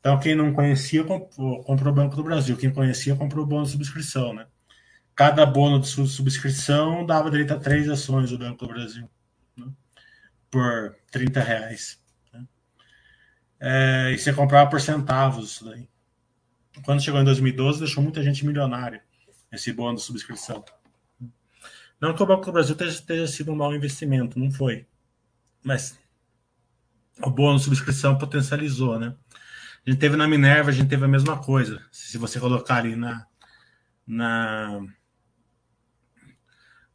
Então, 0.00 0.18
quem 0.20 0.34
não 0.34 0.52
conhecia 0.52 1.02
comprou, 1.02 1.62
comprou 1.62 1.92
o 1.92 1.96
Banco 1.96 2.16
do 2.16 2.24
Brasil. 2.24 2.56
Quem 2.56 2.70
conhecia 2.70 3.16
comprou 3.16 3.44
o 3.44 3.46
bônus 3.46 3.68
de 3.68 3.76
subscrição, 3.76 4.34
né? 4.34 4.46
Cada 5.14 5.46
bônus 5.46 5.94
de 5.94 6.08
subscrição 6.08 7.06
dava 7.06 7.30
direito 7.30 7.54
a 7.54 7.58
três 7.58 7.88
ações 7.88 8.30
do 8.30 8.38
Banco 8.38 8.66
do 8.66 8.72
Brasil 8.74 9.08
né? 9.56 9.66
por 10.50 10.96
30 11.10 11.40
reais. 11.40 12.01
É, 13.64 14.10
e 14.10 14.18
você 14.18 14.32
comprava 14.32 14.68
por 14.68 14.80
centavos 14.80 15.52
isso 15.52 15.64
daí. 15.64 15.88
Quando 16.84 17.00
chegou 17.00 17.20
em 17.20 17.24
2012, 17.24 17.78
deixou 17.78 18.02
muita 18.02 18.20
gente 18.20 18.44
milionária 18.44 19.04
esse 19.52 19.72
bônus 19.72 20.00
de 20.00 20.06
subscrição. 20.08 20.64
Não 22.00 22.12
que 22.12 22.20
o 22.20 22.26
Banco 22.26 22.44
do 22.44 22.50
Brasil 22.50 22.74
tenha, 22.74 22.92
tenha 22.92 23.26
sido 23.28 23.52
um 23.52 23.54
mau 23.54 23.72
investimento, 23.72 24.36
não 24.36 24.50
foi. 24.50 24.84
Mas 25.62 25.96
o 27.22 27.30
bônus 27.30 27.60
de 27.60 27.66
subscrição 27.66 28.18
potencializou, 28.18 28.98
né? 28.98 29.14
A 29.86 29.90
gente 29.90 30.00
teve 30.00 30.16
na 30.16 30.26
Minerva, 30.26 30.70
a 30.70 30.72
gente 30.72 30.88
teve 30.88 31.04
a 31.04 31.08
mesma 31.08 31.38
coisa. 31.40 31.80
Se 31.92 32.18
você 32.18 32.40
colocar 32.40 32.78
ali 32.78 32.96
na, 32.96 33.26
na, 34.04 34.84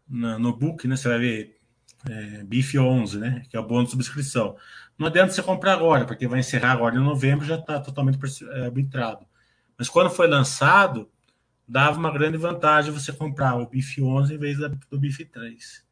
na 0.06 0.38
no 0.38 0.52
book, 0.52 0.86
né, 0.86 0.98
você 0.98 1.08
vai 1.08 1.20
ver 1.20 1.58
é, 2.10 2.44
BIF 2.44 2.78
11, 2.78 3.20
né, 3.20 3.46
que 3.50 3.56
é 3.56 3.60
o 3.60 3.66
bônus 3.66 3.86
de 3.86 3.92
subscrição. 3.92 4.58
Não 4.98 5.08
adianta 5.08 5.32
você 5.32 5.44
comprar 5.44 5.74
agora, 5.74 6.06
porque 6.06 6.28
vai 6.28 6.40
encerrar 6.40 6.72
agora 6.72 6.96
em 6.96 7.00
novembro, 7.00 7.46
já 7.46 7.56
está 7.56 7.80
totalmente 7.80 8.18
é, 8.46 8.66
arbitrado. 8.66 9.26
Mas 9.78 9.88
quando 9.88 10.10
foi 10.10 10.28
lançado, 10.28 11.10
dava 11.68 12.00
uma 12.00 12.12
grande 12.12 12.38
vantagem 12.38 12.92
você 12.92 13.14
comprar 13.14 13.56
o 13.56 13.68
BIF 13.68 14.02
11 14.02 14.34
em 14.34 14.38
vez 14.38 14.58
do 14.58 15.00
BIF 15.00 15.24
3. 15.26 15.86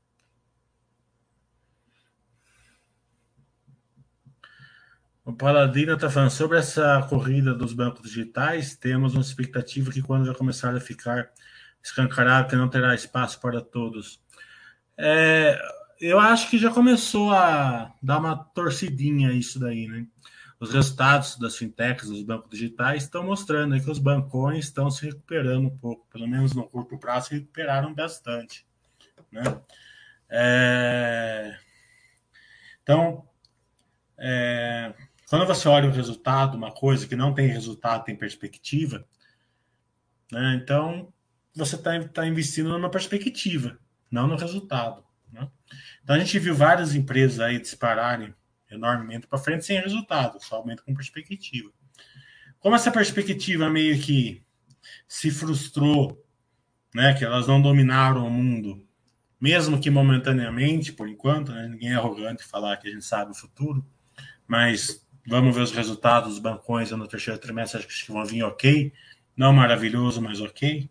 O 5.24 5.34
Paladino 5.34 5.94
está 5.94 6.10
falando 6.10 6.30
sobre 6.30 6.58
essa 6.60 7.02
corrida 7.10 7.54
dos 7.54 7.74
bancos 7.74 8.04
digitais. 8.04 8.76
Temos 8.76 9.14
uma 9.14 9.22
expectativa 9.22 9.92
que 9.92 10.02
quando 10.02 10.26
vai 10.26 10.36
começar 10.36 10.76
a 10.76 10.80
ficar 10.80 11.32
escancarado, 11.84 12.48
que 12.48 12.56
não 12.56 12.70
terá 12.70 12.94
espaço 12.94 13.40
para 13.42 13.60
todos. 13.60 14.22
É, 14.96 15.60
eu 16.00 16.20
acho 16.20 16.50
que 16.50 16.58
já 16.58 16.72
começou 16.72 17.32
a 17.32 17.94
dar 18.02 18.20
uma 18.20 18.36
torcidinha 18.36 19.32
isso 19.32 19.60
daí, 19.60 19.88
né? 19.88 20.06
Os 20.60 20.72
resultados 20.72 21.38
das 21.38 21.58
fintechs, 21.58 22.10
dos 22.10 22.24
bancos 22.24 22.50
digitais, 22.50 23.04
estão 23.04 23.24
mostrando 23.24 23.80
que 23.80 23.92
os 23.92 24.00
bancões 24.00 24.66
estão 24.66 24.90
se 24.90 25.06
recuperando 25.06 25.68
um 25.68 25.78
pouco, 25.78 26.08
pelo 26.12 26.28
menos 26.28 26.54
no 26.54 26.68
curto 26.68 26.98
prazo, 26.98 27.28
se 27.28 27.36
recuperaram 27.36 27.94
bastante. 27.94 28.66
Né? 29.32 29.44
É... 30.30 31.58
Então, 32.82 33.28
é... 34.18 34.94
Quando 35.30 35.46
você 35.46 35.68
olha 35.68 35.90
o 35.90 35.94
resultado, 35.94 36.56
uma 36.56 36.72
coisa 36.72 37.08
que 37.08 37.16
não 37.16 37.34
tem 37.34 37.48
resultado, 37.48 38.06
tem 38.06 38.16
perspectiva, 38.16 39.06
né? 40.32 40.60
então 40.62 41.12
você 41.54 41.76
está 41.76 42.00
tá 42.10 42.28
investindo 42.28 42.70
numa 42.70 42.90
perspectiva, 42.90 43.78
não 44.10 44.28
no 44.28 44.36
resultado. 44.36 45.04
Então 46.06 46.16
a 46.16 46.20
gente 46.20 46.40
viu 46.40 46.56
várias 46.56 46.96
empresas 46.96 47.42
aí 47.42 47.60
dispararem 47.60 48.34
enormemente 48.72 49.28
para 49.28 49.38
frente 49.38 49.66
sem 49.66 49.82
resultado, 49.82 50.42
só 50.42 50.56
aumenta 50.56 50.84
com 50.84 50.94
perspectiva. 50.94 51.70
Como 52.60 52.76
essa 52.76 52.90
perspectiva 52.90 53.70
meio 53.70 54.00
que 54.00 54.42
se 55.06 55.30
frustrou, 55.32 56.24
né, 56.94 57.14
que 57.14 57.26
elas 57.26 57.46
não 57.46 57.62
dominaram 57.62 58.26
o 58.26 58.32
mundo, 58.32 58.88
mesmo 59.42 59.82
que 59.82 59.90
momentaneamente, 59.90 60.94
por 60.94 61.10
enquanto, 61.10 61.52
né, 61.52 61.68
ninguém 61.68 61.92
é 61.92 61.96
arrogante 61.96 62.46
falar 62.46 62.78
que 62.78 62.88
a 62.88 62.92
gente 62.92 63.04
sabe 63.04 63.32
o 63.32 63.36
futuro, 63.36 63.86
mas 64.48 65.06
Vamos 65.28 65.56
ver 65.56 65.64
os 65.64 65.72
resultados 65.72 66.30
dos 66.30 66.40
bancões 66.40 66.92
no 66.92 67.08
terceiro 67.08 67.40
trimestre, 67.40 67.80
acho 67.80 68.06
que 68.06 68.12
vão 68.12 68.24
vir 68.24 68.44
ok. 68.44 68.94
Não 69.36 69.52
maravilhoso, 69.52 70.22
mas 70.22 70.40
ok. 70.40 70.88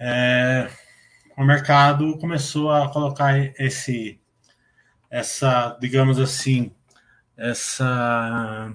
É, 0.00 0.70
o 1.36 1.44
mercado 1.44 2.16
começou 2.18 2.70
a 2.70 2.88
colocar 2.88 3.36
esse, 3.58 4.20
essa, 5.10 5.76
digamos 5.80 6.18
assim, 6.18 6.72
essa 7.36 8.72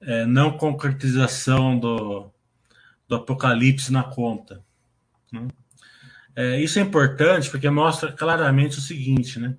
é, 0.00 0.26
não 0.26 0.56
concretização 0.56 1.78
do, 1.78 2.30
do 3.08 3.16
apocalipse 3.16 3.92
na 3.92 4.02
conta. 4.02 4.62
Né? 5.32 5.48
É, 6.36 6.60
isso 6.60 6.78
é 6.78 6.82
importante 6.82 7.50
porque 7.50 7.68
mostra 7.70 8.12
claramente 8.12 8.78
o 8.78 8.82
seguinte, 8.82 9.38
né? 9.38 9.56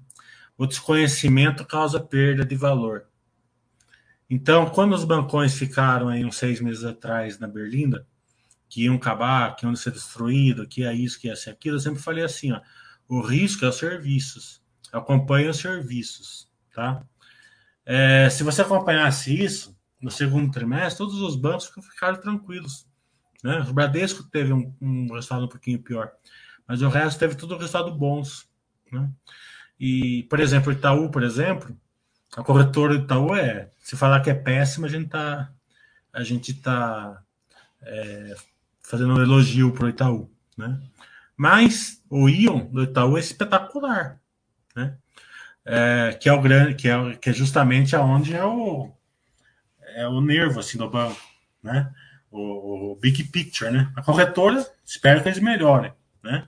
o 0.58 0.68
desconhecimento 0.68 1.66
causa 1.66 2.00
perda 2.00 2.46
de 2.46 2.56
valor. 2.56 3.06
Então, 4.30 4.70
quando 4.70 4.94
os 4.94 5.04
bancões 5.04 5.56
ficaram 5.56 6.08
aí 6.08 6.24
uns 6.24 6.38
seis 6.38 6.62
meses 6.62 6.84
atrás 6.84 7.38
na 7.40 7.48
Berlinda, 7.48 8.08
que 8.72 8.86
iam 8.86 8.96
acabar, 8.96 9.54
que 9.58 9.66
iam 9.66 9.76
ser 9.76 9.92
destruídos, 9.92 10.66
que 10.70 10.86
é 10.86 10.94
isso, 10.94 11.20
que 11.20 11.30
é 11.30 11.34
aquilo, 11.34 11.76
eu 11.76 11.80
sempre 11.82 12.02
falei 12.02 12.24
assim, 12.24 12.54
ó, 12.54 12.62
o 13.06 13.20
risco 13.20 13.66
é 13.66 13.68
os 13.68 13.76
serviços. 13.76 14.64
Acompanhe 14.94 15.50
os 15.50 15.58
serviços, 15.58 16.50
tá? 16.74 17.04
É, 17.86 18.30
se 18.30 18.44
você 18.44 18.62
acompanhasse 18.62 19.38
isso, 19.38 19.78
no 20.02 20.10
segundo 20.10 20.50
trimestre, 20.52 21.00
todos 21.00 21.22
os 21.22 21.36
bancos 21.36 21.70
ficaram 21.92 22.22
tranquilos. 22.22 22.88
Né? 23.44 23.60
O 23.70 23.74
Bradesco 23.74 24.24
teve 24.24 24.54
um, 24.54 24.74
um 24.80 25.14
resultado 25.14 25.44
um 25.44 25.50
pouquinho 25.50 25.82
pior, 25.82 26.10
mas 26.66 26.82
o 26.82 26.88
resto 26.88 27.20
teve 27.20 27.36
tudo 27.36 27.58
resultado 27.58 27.94
bons. 27.94 28.50
Né? 28.90 29.12
E, 29.78 30.24
por 30.30 30.40
exemplo, 30.40 30.72
Itaú, 30.72 31.12
por 31.12 31.24
exemplo, 31.24 31.76
a 32.38 32.42
corretora 32.42 32.98
do 32.98 33.04
Itaú 33.04 33.36
é, 33.36 33.70
se 33.80 33.98
falar 33.98 34.22
que 34.22 34.30
é 34.30 34.34
péssima, 34.34 34.88
a 34.88 34.90
gente 34.90 35.08
está 35.08 35.52
a 36.14 36.24
gente 36.24 36.54
tá 36.54 37.22
é, 37.82 38.36
fazendo 38.82 39.14
um 39.14 39.22
elogio 39.22 39.72
para 39.72 39.86
o 39.86 39.90
Itaú, 39.90 40.30
né? 40.58 40.80
Mas 41.36 42.04
o 42.10 42.30
Ion 42.30 42.66
do 42.66 42.84
Itaú 42.84 43.18
é 43.18 43.20
espetacular, 43.20 44.20
né? 44.76 44.98
É, 45.66 46.18
que 46.20 46.28
é 46.28 46.34
o 46.34 46.42
grande, 46.42 46.76
que 46.76 46.88
é, 46.88 47.16
que 47.16 47.30
é 47.30 47.34
justamente 47.34 47.96
aonde 47.96 48.36
é 48.36 48.44
o 48.44 48.92
é 49.96 50.08
o 50.08 50.22
nervo 50.22 50.60
assim 50.60 50.78
do 50.78 50.90
banco, 50.90 51.20
né? 51.62 51.92
O, 52.30 52.94
o 52.94 52.96
big 52.96 53.24
picture, 53.26 53.72
né? 53.72 53.92
A 53.96 54.02
corretora, 54.02 54.66
espero 54.86 55.22
que 55.22 55.30
eles 55.30 55.40
melhorem, 55.40 55.94
né? 56.24 56.48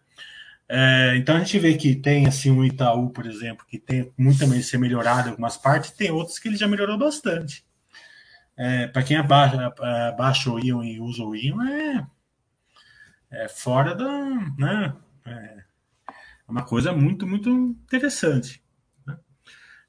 É, 0.67 1.15
então 1.17 1.35
a 1.35 1.39
gente 1.39 1.59
vê 1.59 1.75
que 1.75 1.95
tem 1.95 2.25
assim 2.25 2.49
um 2.49 2.63
Itaú, 2.63 3.09
por 3.09 3.25
exemplo, 3.25 3.65
que 3.67 3.77
tem 3.77 4.11
muito 4.17 4.39
também 4.39 4.61
ser 4.61 4.77
melhorado 4.77 5.27
em 5.27 5.31
algumas 5.31 5.57
partes, 5.57 5.91
tem 5.91 6.09
outros 6.09 6.39
que 6.39 6.47
ele 6.47 6.57
já 6.57 6.67
melhorou 6.67 6.97
bastante. 6.97 7.65
É, 8.55 8.87
Para 8.87 9.03
quem 9.03 9.17
abaixa, 9.17 9.73
abaixa 10.09 10.49
o 10.49 10.59
Ion 10.59 10.83
e 10.83 10.99
usa 10.99 11.23
o 11.23 11.35
Ion, 11.35 11.61
é, 11.63 12.05
é 13.33 13.47
fora 13.47 13.95
da. 13.95 14.07
Né, 14.57 14.95
é 15.25 15.63
uma 16.47 16.63
coisa 16.63 16.93
muito, 16.93 17.25
muito 17.25 17.49
interessante. 17.49 18.63
Né? 19.05 19.17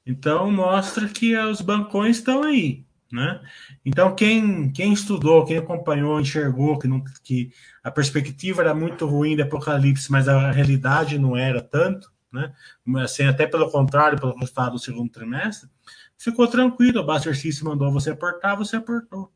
Então 0.05 0.51
mostra 0.51 1.07
que 1.07 1.37
os 1.37 1.61
bancões 1.61 2.17
estão 2.17 2.43
aí. 2.43 2.85
Né? 3.11 3.39
Então, 3.85 4.13
quem, 4.13 4.71
quem 4.71 4.91
estudou, 4.91 5.45
quem 5.45 5.57
acompanhou, 5.57 6.19
enxergou 6.19 6.77
que, 6.77 6.87
não, 6.87 7.03
que 7.23 7.51
a 7.83 7.91
perspectiva 7.91 8.61
era 8.61 8.73
muito 8.73 9.05
ruim 9.05 9.35
de 9.35 9.43
Apocalipse, 9.43 10.11
mas 10.11 10.27
a 10.27 10.51
realidade 10.51 11.17
não 11.17 11.37
era 11.37 11.61
tanto, 11.61 12.11
né? 12.31 12.53
assim, 12.97 13.23
até 13.23 13.47
pelo 13.47 13.69
contrário, 13.69 14.19
pelo 14.19 14.35
resultado 14.37 14.73
do 14.73 14.79
segundo 14.79 15.09
trimestre, 15.09 15.69
ficou 16.17 16.47
tranquilo. 16.47 16.99
O 16.99 17.05
Buster 17.05 17.37
System 17.37 17.69
mandou 17.69 17.91
você 17.91 18.09
aportar, 18.09 18.57
você 18.57 18.77
aportou. 18.77 19.31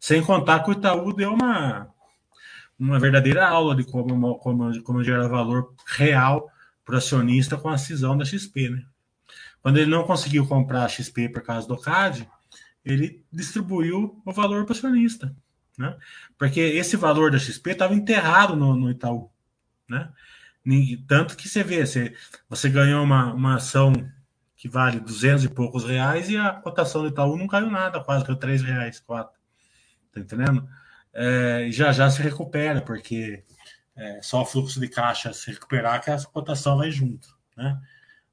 Sem 0.00 0.22
contar 0.22 0.60
que 0.60 0.70
o 0.70 0.72
Itaú 0.72 1.12
deu 1.12 1.32
uma, 1.32 1.94
uma 2.78 2.98
verdadeira 2.98 3.46
aula 3.46 3.74
de 3.74 3.84
como, 3.84 4.38
como, 4.38 4.82
como 4.82 5.02
gerar 5.02 5.28
valor 5.28 5.74
real 5.86 6.50
para 6.84 6.94
o 6.94 6.98
acionista 6.98 7.56
com 7.56 7.68
a 7.68 7.78
cisão 7.78 8.16
da 8.16 8.24
XP. 8.24 8.70
Né? 8.70 8.84
Quando 9.60 9.78
ele 9.78 9.90
não 9.90 10.04
conseguiu 10.04 10.46
comprar 10.46 10.84
a 10.84 10.88
XP 10.88 11.28
por 11.30 11.42
causa 11.42 11.66
do 11.66 11.76
CAD, 11.76 12.28
ele 12.84 13.24
distribuiu 13.32 14.22
o 14.24 14.32
valor 14.32 14.64
para 14.64 14.74
o 14.74 14.76
acionista. 14.76 15.34
Né? 15.76 15.96
Porque 16.38 16.60
esse 16.60 16.96
valor 16.96 17.30
da 17.30 17.38
XP 17.38 17.70
estava 17.70 17.94
enterrado 17.94 18.54
no, 18.54 18.76
no, 18.76 18.90
Itaú. 18.90 19.30
Né? 19.88 20.08
Tanto 21.06 21.36
que 21.36 21.48
você 21.48 21.62
vê, 21.64 21.84
você, 21.84 22.14
você 22.48 22.68
ganhou 22.68 23.02
uma, 23.02 23.32
uma 23.32 23.56
ação 23.56 23.92
que 24.56 24.68
vale 24.68 25.00
200 25.00 25.44
e 25.44 25.48
poucos 25.48 25.84
reais 25.84 26.30
e 26.30 26.36
a 26.36 26.52
cotação 26.52 27.02
do 27.02 27.08
Itaú 27.08 27.36
não 27.36 27.46
caiu 27.46 27.70
nada, 27.70 28.00
quase 28.00 28.24
caiu 28.24 28.38
3 28.38 28.62
reais, 28.62 29.00
4. 29.00 29.32
Tá 30.12 30.20
entendendo? 30.20 30.66
É, 31.18 31.70
já 31.70 31.92
já 31.92 32.10
se 32.10 32.20
recupera, 32.20 32.82
porque 32.82 33.42
é, 33.96 34.20
só 34.22 34.42
o 34.42 34.44
fluxo 34.44 34.78
de 34.78 34.88
caixa 34.88 35.32
se 35.32 35.50
recuperar 35.50 36.02
que 36.02 36.10
a 36.10 36.22
cotação 36.24 36.76
vai 36.76 36.90
junto. 36.90 37.34
Né? 37.56 37.80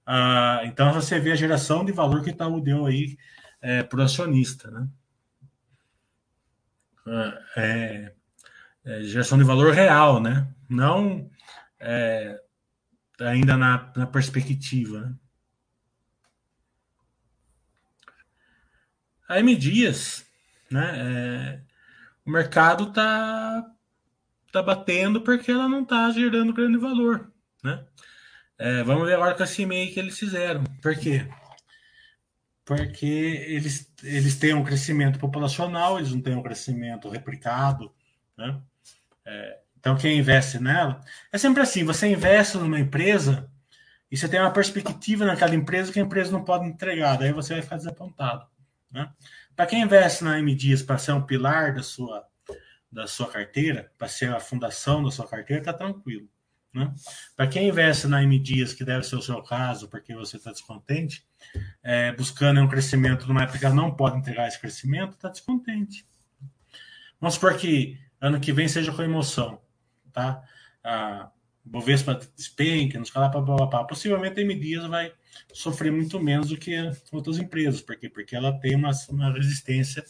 Ah, 0.05 0.61
então 0.65 0.91
você 0.91 1.17
vê 1.17 1.31
a 1.31 1.35
geração 1.35 1.85
de 1.85 1.93
valor 1.93 2.21
que 2.21 2.29
o 2.29 2.33
Itaú 2.33 2.59
deu 2.59 2.85
aí 2.85 3.17
é, 3.61 3.83
para 3.83 3.99
o 3.99 4.03
acionista. 4.03 4.69
Né? 4.69 4.87
É, 7.55 8.13
é, 8.83 9.03
geração 9.03 9.37
de 9.37 9.45
valor 9.45 9.73
real, 9.73 10.21
né? 10.21 10.45
não 10.67 11.29
é, 11.79 12.41
ainda 13.21 13.55
na, 13.55 13.93
na 13.95 14.05
perspectiva. 14.05 14.99
Né? 14.99 15.15
A 19.29 19.39
M 19.39 19.55
Dias, 19.55 20.25
né? 20.69 21.63
O 22.25 22.31
mercado 22.31 22.89
está 22.89 23.65
tá 24.51 24.61
batendo 24.61 25.21
porque 25.21 25.51
ela 25.51 25.67
não 25.67 25.81
está 25.81 26.09
gerando 26.11 26.53
grande 26.53 26.77
valor, 26.77 27.31
né? 27.63 27.83
É, 28.57 28.83
vamos 28.83 29.07
ver 29.07 29.15
agora 29.15 29.33
com 29.35 29.43
esse 29.43 29.63
e-mail 29.63 29.91
que 29.93 29.99
eles 29.99 30.17
fizeram. 30.17 30.63
Por 30.81 30.95
quê? 30.95 31.27
Porque 32.63 33.05
eles, 33.05 33.91
eles 34.03 34.37
têm 34.37 34.53
um 34.53 34.63
crescimento 34.63 35.19
populacional, 35.19 35.97
eles 35.97 36.13
não 36.13 36.21
têm 36.21 36.35
um 36.35 36.43
crescimento 36.43 37.09
replicado, 37.09 37.93
né? 38.37 38.61
É, 39.25 39.59
então, 39.77 39.97
quem 39.97 40.17
investe 40.17 40.59
nela, 40.59 41.01
é 41.31 41.37
sempre 41.37 41.61
assim: 41.61 41.83
você 41.83 42.07
investe 42.07 42.57
numa 42.57 42.79
empresa 42.79 43.51
e 44.09 44.15
você 44.15 44.29
tem 44.29 44.39
uma 44.39 44.53
perspectiva 44.53 45.25
naquela 45.25 45.55
empresa 45.55 45.91
que 45.91 45.99
a 45.99 46.03
empresa 46.03 46.31
não 46.31 46.43
pode 46.43 46.65
entregar, 46.65 47.17
daí 47.17 47.33
você 47.33 47.55
vai 47.55 47.63
ficar 47.63 47.77
desapontado. 47.77 48.47
Né? 48.89 49.11
Para 49.55 49.65
quem 49.65 49.81
investe 49.81 50.23
na 50.23 50.39
M 50.39 50.53
Dias 50.55 50.81
para 50.81 50.97
ser 50.97 51.11
um 51.13 51.21
pilar 51.21 51.73
da 51.73 51.83
sua, 51.83 52.25
da 52.91 53.07
sua 53.07 53.29
carteira, 53.29 53.91
para 53.97 54.07
ser 54.07 54.33
a 54.33 54.39
fundação 54.39 55.03
da 55.03 55.11
sua 55.11 55.27
carteira, 55.27 55.61
está 55.61 55.73
tranquilo. 55.73 56.27
Né? 56.73 56.91
Para 57.35 57.47
quem 57.47 57.67
investe 57.67 58.07
na 58.07 58.23
M 58.23 58.39
Dias, 58.39 58.73
que 58.73 58.83
deve 58.83 59.03
ser 59.03 59.15
o 59.15 59.21
seu 59.21 59.41
caso, 59.43 59.87
porque 59.89 60.15
você 60.15 60.37
está 60.37 60.51
descontente, 60.51 61.25
é, 61.83 62.11
buscando 62.13 62.59
um 62.61 62.67
crescimento 62.67 63.27
numa 63.27 63.43
época 63.43 63.59
que 63.59 63.65
ela 63.65 63.75
não 63.75 63.93
pode 63.95 64.17
entregar 64.17 64.47
esse 64.47 64.59
crescimento, 64.59 65.13
está 65.13 65.29
descontente. 65.29 66.05
Vamos 67.19 67.35
supor 67.35 67.55
que 67.57 67.99
ano 68.19 68.39
que 68.39 68.51
vem 68.51 68.67
seja 68.67 68.91
com 68.91 69.03
emoção 69.03 69.61
tá? 70.13 70.43
A 70.83 71.29
Bovespa 71.65 72.19
despenca, 72.35 72.99
nos 72.99 73.09
calar, 73.09 73.31
papapá. 73.31 73.83
Possivelmente 73.85 74.39
a 74.39 74.43
M 74.43 74.55
Dias 74.55 74.85
vai 74.85 75.13
sofrer 75.53 75.91
muito 75.91 76.19
menos 76.19 76.49
do 76.49 76.57
que 76.57 76.75
outras 77.11 77.37
empresas, 77.37 77.81
porque 77.81 78.09
porque 78.09 78.35
ela 78.35 78.59
tem 78.59 78.75
uma, 78.75 78.91
uma 79.09 79.31
resistência 79.31 80.03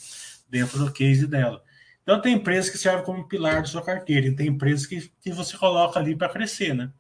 dentro 0.50 0.80
do 0.80 0.92
case 0.92 1.28
dela. 1.28 1.64
Então 2.02 2.20
tem 2.20 2.36
empresas 2.36 2.70
que 2.70 2.78
servem 2.78 3.06
como 3.06 3.28
pilar 3.28 3.62
da 3.62 3.68
sua 3.68 3.84
carteira, 3.84 4.28
e 4.28 4.36
tem 4.36 4.48
empresas 4.48 4.86
que, 4.86 5.12
que 5.22 5.32
você 5.32 5.58
coloca 5.58 6.00
ali 6.00 6.16
para 6.16 6.30
crescer, 6.30 6.74
né? 6.74 6.92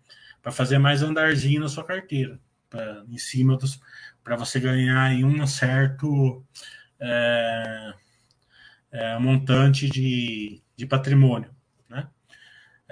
Para 0.41 0.51
fazer 0.51 0.77
mais 0.77 1.01
andarzinho 1.01 1.61
na 1.61 1.67
sua 1.67 1.83
carteira, 1.83 2.39
pra, 2.69 3.03
em 3.07 3.17
cima 3.17 3.57
dos 3.57 3.79
para 4.23 4.37
você 4.37 4.59
ganhar 4.59 5.03
aí 5.03 5.23
um 5.23 5.45
certo 5.45 6.45
é, 6.99 7.93
é, 8.91 9.19
montante 9.19 9.89
de, 9.89 10.61
de 10.77 10.85
patrimônio. 10.85 11.53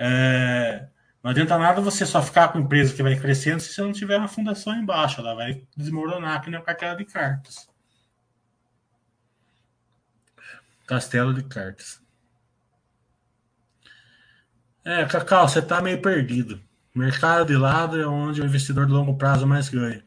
É, 0.03 0.87
não 1.23 1.31
adianta 1.31 1.57
nada 1.57 1.81
você 1.81 2.05
só 2.05 2.21
ficar 2.21 2.49
com 2.49 2.57
a 2.57 2.61
empresa 2.61 2.95
que 2.95 3.03
vai 3.03 3.15
crescendo 3.15 3.59
se 3.59 3.73
você 3.73 3.81
não 3.81 3.91
tiver 3.91 4.17
uma 4.17 4.27
fundação 4.27 4.75
embaixo. 4.75 5.21
Ela 5.21 5.35
vai 5.35 5.63
desmoronar 5.77 6.41
que 6.41 6.49
nem 6.49 6.59
a 6.59 6.63
cartela 6.63 6.95
de 6.95 7.05
cartas. 7.05 7.69
Castelo 10.87 11.33
de 11.33 11.43
cartas. 11.43 12.01
É, 14.83 15.05
Cacau, 15.05 15.47
você 15.47 15.59
está 15.59 15.79
meio 15.79 16.01
perdido. 16.01 16.59
Mercado 16.93 17.45
de 17.45 17.55
lado 17.55 18.01
é 18.01 18.05
onde 18.05 18.41
o 18.41 18.45
investidor 18.45 18.87
de 18.87 18.91
longo 18.91 19.15
prazo 19.15 19.45
mais 19.45 19.69
ganha. 19.69 20.03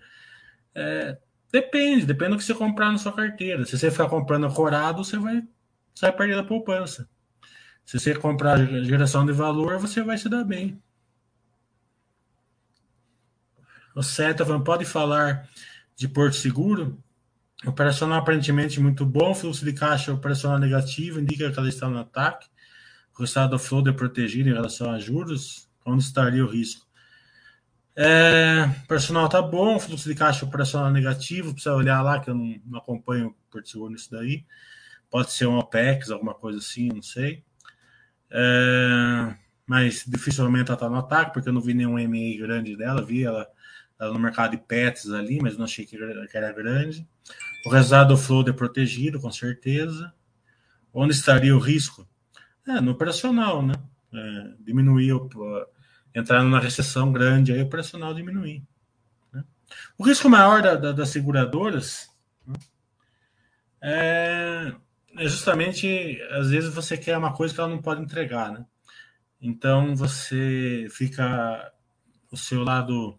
É, 0.75 1.17
depende, 1.53 2.05
depende 2.05 2.33
do 2.33 2.39
que 2.39 2.45
você 2.45 2.55
comprar 2.55 2.91
na 2.91 2.99
sua 2.99 3.13
carteira. 3.13 3.65
Se 3.65 3.79
você 3.79 3.91
ficar 3.91 4.09
comprando 4.09 4.53
corado, 4.53 5.05
você 5.05 5.17
vai, 5.17 5.43
você 5.95 6.07
vai 6.07 6.13
perder 6.17 6.39
a 6.41 6.45
poupança. 6.45 7.09
Se 7.87 8.01
você 8.01 8.15
comprar 8.15 8.59
geração 8.85 9.25
de 9.25 9.33
valor, 9.33 9.79
você 9.79 10.03
vai 10.03 10.19
se 10.19 10.29
dar 10.29 10.45
bem. 10.45 10.83
O 13.95 14.03
Seta 14.03 14.45
pode 14.61 14.85
falar 14.85 15.49
de 15.97 16.09
Porto 16.09 16.37
Seguro. 16.37 16.99
Operacional 17.67 18.19
aparentemente 18.19 18.81
muito 18.81 19.07
bom, 19.07 19.35
fluxo 19.35 19.65
de 19.65 19.73
caixa 19.73 20.13
operacional 20.13 20.59
negativo, 20.59 21.21
indica 21.21 21.51
que 21.51 21.59
ela 21.59 21.69
está 21.69 21.89
no 21.89 21.99
ataque. 21.99 22.47
O 23.19 23.25
estado 23.25 23.51
do 23.51 23.59
flow 23.59 23.87
é 23.87 23.93
protegido 23.93 24.49
em 24.49 24.53
relação 24.53 24.91
a 24.91 24.99
juros. 24.99 25.69
Onde 25.87 26.03
estaria 26.03 26.45
o 26.45 26.49
risco? 26.49 26.85
É, 27.97 28.69
personal 28.89 29.29
tá 29.29 29.41
bom, 29.41 29.79
fluxo 29.79 30.09
de 30.09 30.17
caixa 30.17 30.45
operacional 30.45 30.91
negativo, 30.91 31.53
precisa 31.53 31.75
olhar 31.75 32.03
lá, 32.03 32.19
que 32.19 32.29
eu 32.29 32.35
não, 32.35 32.61
não 32.67 32.79
acompanho 32.79 33.35
Porto 33.51 33.69
Seguro 33.69 33.93
nisso 33.93 34.11
daí. 34.11 34.45
Pode 35.09 35.31
ser 35.31 35.47
um 35.47 35.59
OPEX, 35.59 36.11
alguma 36.11 36.35
coisa 36.35 36.59
assim, 36.59 36.89
não 36.89 37.03
sei. 37.03 37.45
É, 38.31 39.35
mas 39.65 40.05
dificilmente 40.07 40.71
ela 40.71 40.75
está 40.75 40.89
no 40.89 40.97
ataque, 40.97 41.33
porque 41.33 41.49
eu 41.49 41.53
não 41.53 41.61
vi 41.61 41.73
nenhum 41.73 41.93
MA 41.93 42.37
grande 42.39 42.77
dela, 42.77 43.05
vi 43.05 43.23
ela, 43.23 43.47
no 44.01 44.19
mercado 44.19 44.53
de 44.53 44.59
pets 44.59 45.11
ali, 45.11 45.41
mas 45.41 45.57
não 45.57 45.65
achei 45.65 45.87
que, 45.87 45.97
era 45.97 46.53
grande. 46.53 47.07
O 47.67 47.71
resultado 47.71 48.09
do 48.09 48.17
flow 48.17 48.45
é 48.47 48.53
protegido, 48.53 49.21
com 49.21 49.31
certeza. 49.31 50.13
Onde 50.93 51.13
estaria 51.13 51.57
o 51.57 51.61
risco? 51.61 52.07
É, 52.67 52.81
no 52.81 52.93
operacional, 52.93 53.63
né? 53.63 53.75
É, 54.13 54.55
diminuir, 54.61 55.13
o, 55.13 55.29
entrar 56.15 56.43
numa 56.43 56.61
recessão 56.61 57.13
grande, 57.13 57.53
aí 57.53 57.61
o 57.61 57.65
operacional 57.65 58.15
diminuir. 58.15 58.63
Né? 59.33 59.45
O 59.99 60.05
risco 60.05 60.29
maior 60.29 60.63
da, 60.63 60.75
da, 60.77 60.93
das 60.93 61.09
seguradoras 61.09 62.09
né? 62.47 62.55
é 63.83 64.75
é 65.17 65.29
justamente, 65.29 66.21
às 66.31 66.51
vezes 66.51 66.75
você 66.75 66.97
quer 66.97 67.17
uma 67.17 67.33
coisa 67.33 67.55
que 67.55 67.61
ela 67.61 67.69
não 67.69 67.81
pode 67.81 68.03
entregar, 68.03 68.53
né? 68.53 68.67
Então 69.41 69.95
você 69.95 70.89
fica 70.91 71.73
o 72.33 72.37
seu 72.37 72.65
lado 72.65 73.19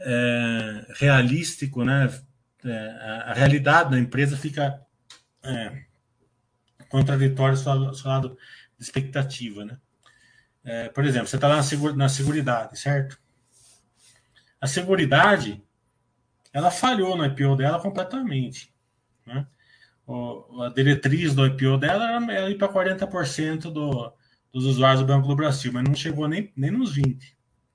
é, 0.00 0.86
realístico, 0.94 1.84
né? 1.84 2.08
É, 2.64 2.88
a, 3.26 3.32
realidade 3.34 3.90
da 3.90 3.98
empresa 3.98 4.36
fica 4.36 4.80
é, 5.44 5.84
contraditória 6.88 7.56
ao 7.56 7.94
seu, 7.94 8.10
lado 8.10 8.36
de 8.76 8.84
expectativa, 8.84 9.64
né? 9.64 9.78
É, 10.64 10.88
por 10.88 11.04
exemplo, 11.04 11.28
você 11.28 11.36
está 11.36 11.48
lá 11.48 11.56
na, 11.56 11.62
segura, 11.62 11.94
na 11.94 12.08
Seguridade, 12.08 12.78
certo? 12.78 13.18
A 14.60 14.66
Seguridade, 14.66 15.62
ela 16.52 16.70
falhou 16.70 17.16
no 17.16 17.24
IPO 17.24 17.56
dela 17.56 17.80
completamente, 17.80 18.74
né? 19.24 19.46
a 20.64 20.70
diretriz 20.70 21.34
do 21.34 21.46
IPO 21.46 21.76
dela 21.76 22.10
era 22.30 22.50
ir 22.50 22.56
para 22.56 22.72
40% 22.72 23.70
do, 23.70 24.12
dos 24.52 24.64
usuários 24.64 25.00
do 25.00 25.06
Banco 25.06 25.28
do 25.28 25.36
Brasil, 25.36 25.70
mas 25.72 25.84
não 25.84 25.94
chegou 25.94 26.26
nem, 26.26 26.50
nem 26.56 26.70
nos 26.70 26.96
20%. 26.96 27.20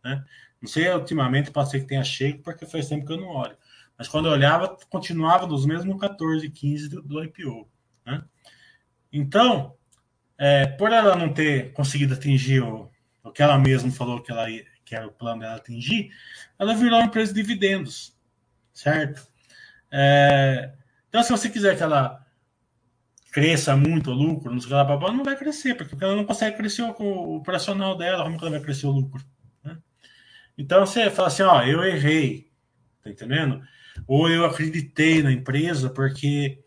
Né? 0.03 0.23
Não 0.63 0.69
sei, 0.69 0.89
ultimamente 0.93 1.51
pode 1.51 1.69
ser 1.69 1.81
que 1.81 1.87
tenha 1.87 2.05
chego, 2.05 2.41
porque 2.41 2.65
faz 2.65 2.87
tempo 2.87 3.05
que 3.05 3.11
eu 3.11 3.19
não 3.19 3.27
olho. 3.27 3.57
Mas 3.97 4.07
quando 4.07 4.29
eu 4.29 4.31
olhava, 4.31 4.77
continuava 4.89 5.45
nos 5.45 5.65
mesmos 5.65 5.99
14, 5.99 6.49
15 6.49 6.87
do, 6.87 7.01
do 7.01 7.21
IPO. 7.21 7.69
Né? 8.05 8.23
Então, 9.11 9.75
é, 10.37 10.65
por 10.65 10.93
ela 10.93 11.17
não 11.17 11.33
ter 11.33 11.73
conseguido 11.73 12.13
atingir 12.13 12.61
o, 12.61 12.89
o 13.21 13.29
que 13.29 13.43
ela 13.43 13.59
mesma 13.59 13.91
falou 13.91 14.21
que, 14.21 14.31
ela, 14.31 14.47
que 14.85 14.95
era 14.95 15.05
o 15.05 15.11
plano 15.11 15.41
dela 15.41 15.57
atingir, 15.57 16.11
ela 16.57 16.73
virou 16.73 16.97
uma 16.97 17.07
empresa 17.07 17.33
de 17.33 17.41
dividendos, 17.41 18.17
certo? 18.73 19.27
É, 19.91 20.71
então, 21.09 21.21
se 21.21 21.29
você 21.29 21.49
quiser 21.49 21.75
que 21.75 21.83
ela 21.83 22.25
cresça 23.33 23.75
muito 23.75 24.11
o 24.11 24.13
lucro, 24.13 24.53
nos 24.53 24.65
Galapagos, 24.65 25.13
não 25.13 25.25
vai 25.25 25.35
crescer, 25.35 25.75
porque 25.75 26.01
ela 26.01 26.15
não 26.15 26.23
consegue 26.23 26.55
crescer 26.55 26.83
o, 26.83 26.95
o 27.01 27.35
operacional 27.35 27.97
dela, 27.97 28.23
como 28.23 28.37
que 28.37 28.45
ela 28.45 28.51
vai 28.51 28.61
crescer 28.61 28.87
o 28.87 28.91
lucro? 28.91 29.21
Então 30.57 30.85
você 30.85 31.09
fala 31.09 31.27
assim, 31.27 31.43
ó, 31.43 31.63
eu 31.63 31.83
errei, 31.83 32.47
tá 33.03 33.09
entendendo? 33.09 33.61
Ou 34.07 34.29
eu 34.29 34.45
acreditei 34.45 35.23
na 35.23 35.31
empresa 35.31 35.89
porque 35.89 36.59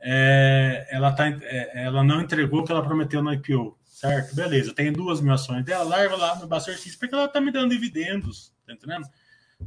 é, 0.00 0.86
ela, 0.90 1.12
tá, 1.12 1.28
é, 1.28 1.84
ela 1.84 2.02
não 2.02 2.20
entregou 2.20 2.60
o 2.60 2.64
que 2.64 2.72
ela 2.72 2.82
prometeu 2.82 3.22
no 3.22 3.32
IPO, 3.32 3.78
certo? 3.84 4.34
Beleza, 4.34 4.74
tem 4.74 4.92
duas 4.92 5.20
mil 5.20 5.32
ações 5.32 5.64
dela, 5.64 5.84
larga 5.84 6.16
lá 6.16 6.36
no 6.36 6.46
Baster 6.46 6.76
porque 6.98 7.14
ela 7.14 7.28
tá 7.28 7.40
me 7.40 7.50
dando 7.50 7.70
dividendos, 7.70 8.52
tá 8.66 8.72
entendendo? 8.72 9.06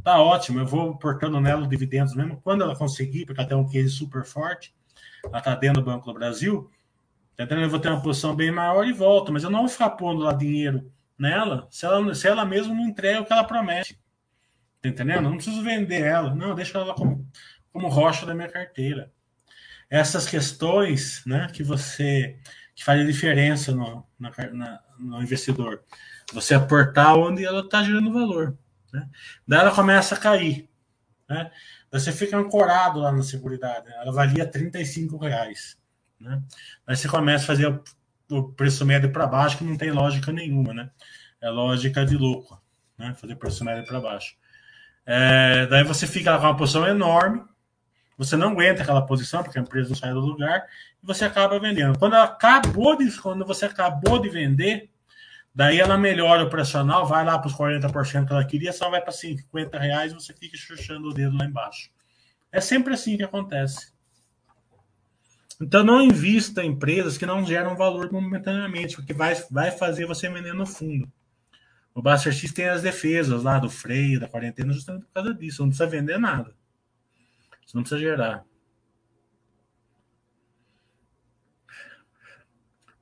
Tá 0.03 0.21
ótimo, 0.21 0.59
eu 0.59 0.65
vou 0.65 0.97
portando 0.97 1.39
nela 1.39 1.67
dividendos 1.67 2.13
mesmo 2.13 2.39
quando 2.43 2.63
ela 2.63 2.75
conseguir, 2.75 3.25
porque 3.25 3.39
ela 3.39 3.49
tem 3.49 3.57
um 3.57 3.67
case 3.67 3.89
super 3.89 4.25
forte 4.25 4.73
ela 5.23 5.39
está 5.39 5.55
dentro 5.55 5.81
do 5.81 5.85
Banco 5.85 6.05
do 6.05 6.13
Brasil, 6.13 6.69
tá 7.35 7.43
eu 7.43 7.69
vou 7.69 7.79
ter 7.79 7.89
uma 7.89 8.01
posição 8.01 8.35
bem 8.35 8.51
maior 8.51 8.85
e 8.87 8.93
volto, 8.93 9.31
mas 9.31 9.43
eu 9.43 9.49
não 9.49 9.59
vou 9.59 9.69
ficar 9.69 9.91
pondo 9.91 10.21
lá 10.21 10.33
dinheiro 10.33 10.91
nela 11.17 11.67
se 11.71 11.85
ela, 11.85 12.13
se 12.13 12.27
ela 12.27 12.45
mesma 12.45 12.73
não 12.73 12.87
entrega 12.87 13.21
o 13.21 13.25
que 13.25 13.33
ela 13.33 13.43
promete. 13.43 13.99
Tá 14.81 14.89
entendendo? 14.89 15.23
Não 15.23 15.35
preciso 15.35 15.63
vender 15.63 16.03
ela, 16.03 16.35
não, 16.35 16.53
deixa 16.53 16.77
ela 16.77 16.93
como, 16.93 17.27
como 17.71 17.87
rocha 17.87 18.25
da 18.25 18.35
minha 18.35 18.49
carteira. 18.49 19.11
Essas 19.89 20.27
questões 20.27 21.23
né, 21.25 21.47
que 21.51 21.63
você 21.63 22.39
que 22.75 22.83
faz 22.83 23.01
a 23.01 23.05
diferença 23.05 23.71
no, 23.71 24.05
na, 24.19 24.31
na, 24.53 24.79
no 24.99 25.21
investidor. 25.21 25.83
Você 26.31 26.53
aportar 26.53 27.17
onde 27.17 27.43
ela 27.43 27.61
está 27.61 27.81
gerando 27.81 28.13
valor. 28.13 28.55
Né? 28.93 29.09
Daí 29.47 29.61
ela 29.61 29.73
começa 29.73 30.13
a 30.13 30.17
cair. 30.17 30.69
Né? 31.27 31.51
você 31.91 32.11
fica 32.11 32.37
ancorado 32.37 32.99
lá 32.99 33.11
na 33.11 33.23
Seguridade. 33.23 33.87
Né? 33.87 33.95
Ela 33.99 34.11
valia 34.11 34.45
35 34.45 35.17
reais. 35.17 35.75
Né? 36.19 36.41
Aí 36.85 36.95
você 36.95 37.07
começa 37.07 37.45
a 37.45 37.47
fazer 37.47 37.81
o, 38.29 38.37
o 38.37 38.53
preço 38.53 38.85
médio 38.85 39.11
para 39.11 39.27
baixo, 39.27 39.57
que 39.57 39.63
não 39.63 39.77
tem 39.77 39.91
lógica 39.91 40.31
nenhuma, 40.31 40.73
né? 40.73 40.89
É 41.41 41.49
lógica 41.49 42.05
de 42.05 42.17
louco, 42.17 42.61
né? 42.97 43.13
Fazer 43.15 43.35
preço 43.35 43.63
médio 43.63 43.85
para 43.85 43.99
baixo. 43.99 44.35
É, 45.05 45.65
daí 45.67 45.83
você 45.83 46.05
fica 46.05 46.37
com 46.37 46.43
uma 46.43 46.57
posição 46.57 46.85
enorme, 46.85 47.41
você 48.17 48.35
não 48.35 48.49
aguenta 48.49 48.81
aquela 48.81 49.05
posição, 49.05 49.43
porque 49.43 49.57
a 49.57 49.61
empresa 49.61 49.89
não 49.89 49.95
sai 49.95 50.11
do 50.11 50.19
lugar, 50.19 50.65
e 51.01 51.05
você 51.05 51.23
acaba 51.23 51.59
vendendo. 51.59 51.97
Quando 51.97 52.15
acabou 52.15 52.97
de, 52.97 53.09
quando 53.21 53.45
você 53.45 53.65
acabou 53.65 54.19
de 54.19 54.27
vender, 54.27 54.89
daí 55.55 55.79
ela 55.79 55.97
melhora 55.97 56.43
o 56.43 56.47
operacional, 56.47 57.05
vai 57.05 57.23
lá 57.23 57.39
para 57.39 57.47
os 57.47 57.55
40% 57.55 58.25
que 58.25 58.33
ela 58.33 58.43
queria, 58.43 58.73
só 58.73 58.89
vai 58.89 58.99
para 59.01 59.11
50 59.11 59.79
reais 59.79 60.11
e 60.11 60.15
você 60.15 60.33
fica 60.33 60.57
chuchando 60.57 61.09
o 61.09 61.13
dedo 61.13 61.37
lá 61.37 61.45
embaixo. 61.45 61.89
É 62.51 62.59
sempre 62.59 62.93
assim 62.93 63.15
que 63.15 63.23
acontece. 63.23 63.93
Então 65.59 65.83
não 65.83 66.01
invista 66.01 66.63
em 66.63 66.69
empresas 66.69 67.17
que 67.17 67.25
não 67.25 67.43
geram 67.43 67.75
valor 67.75 68.11
momentaneamente, 68.11 68.95
porque 68.95 69.13
vai, 69.13 69.33
vai 69.49 69.71
fazer 69.71 70.05
você 70.05 70.29
vender 70.29 70.53
no 70.53 70.65
fundo. 70.65 71.11
O 71.95 72.01
Buster 72.01 72.31
X 72.31 72.53
tem 72.53 72.69
as 72.69 72.83
defesas 72.83 73.41
lá 73.41 73.57
do 73.57 73.71
freio, 73.71 74.19
da 74.19 74.27
quarentena, 74.27 74.71
justamente 74.71 75.05
por 75.05 75.13
causa 75.13 75.33
disso. 75.33 75.63
Não 75.63 75.69
precisa 75.69 75.89
vender 75.89 76.19
nada. 76.19 76.55
Você 77.65 77.75
não 77.75 77.81
precisa 77.81 77.99
gerar. 77.99 78.45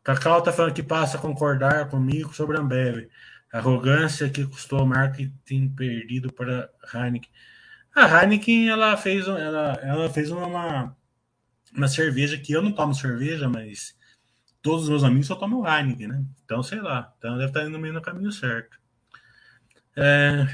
Cacau 0.01 0.41
tá 0.41 0.53
falando 0.53 0.73
que 0.73 0.83
passa 0.83 1.17
a 1.17 1.19
concordar 1.19 1.89
comigo 1.89 2.33
sobre 2.33 2.55
a 2.55 2.61
Ambev. 2.61 3.09
Arrogância 3.51 4.29
que 4.29 4.45
custou 4.45 4.83
o 4.83 4.85
marketing 4.85 5.69
perdido 5.69 6.31
para 6.31 6.69
Heineken. 6.93 7.29
A 7.93 8.21
Heineken 8.21 8.69
ela 8.69 8.95
fez, 8.95 9.27
ela, 9.27 9.73
ela 9.81 10.09
fez 10.09 10.31
uma, 10.31 10.95
uma 11.75 11.87
cerveja 11.87 12.37
que 12.37 12.53
eu 12.53 12.61
não 12.61 12.71
tomo 12.71 12.93
cerveja, 12.93 13.49
mas 13.49 13.95
todos 14.61 14.83
os 14.83 14.89
meus 14.89 15.03
amigos 15.03 15.27
só 15.27 15.35
tomam 15.35 15.65
Heineken, 15.65 16.07
né? 16.07 16.25
Então, 16.43 16.63
sei 16.63 16.81
lá. 16.81 17.13
Então 17.17 17.37
deve 17.37 17.49
estar 17.49 17.65
indo 17.65 17.77
meio 17.77 17.93
no 17.93 18.01
caminho 18.01 18.31
certo. 18.31 18.79
É, 19.95 20.47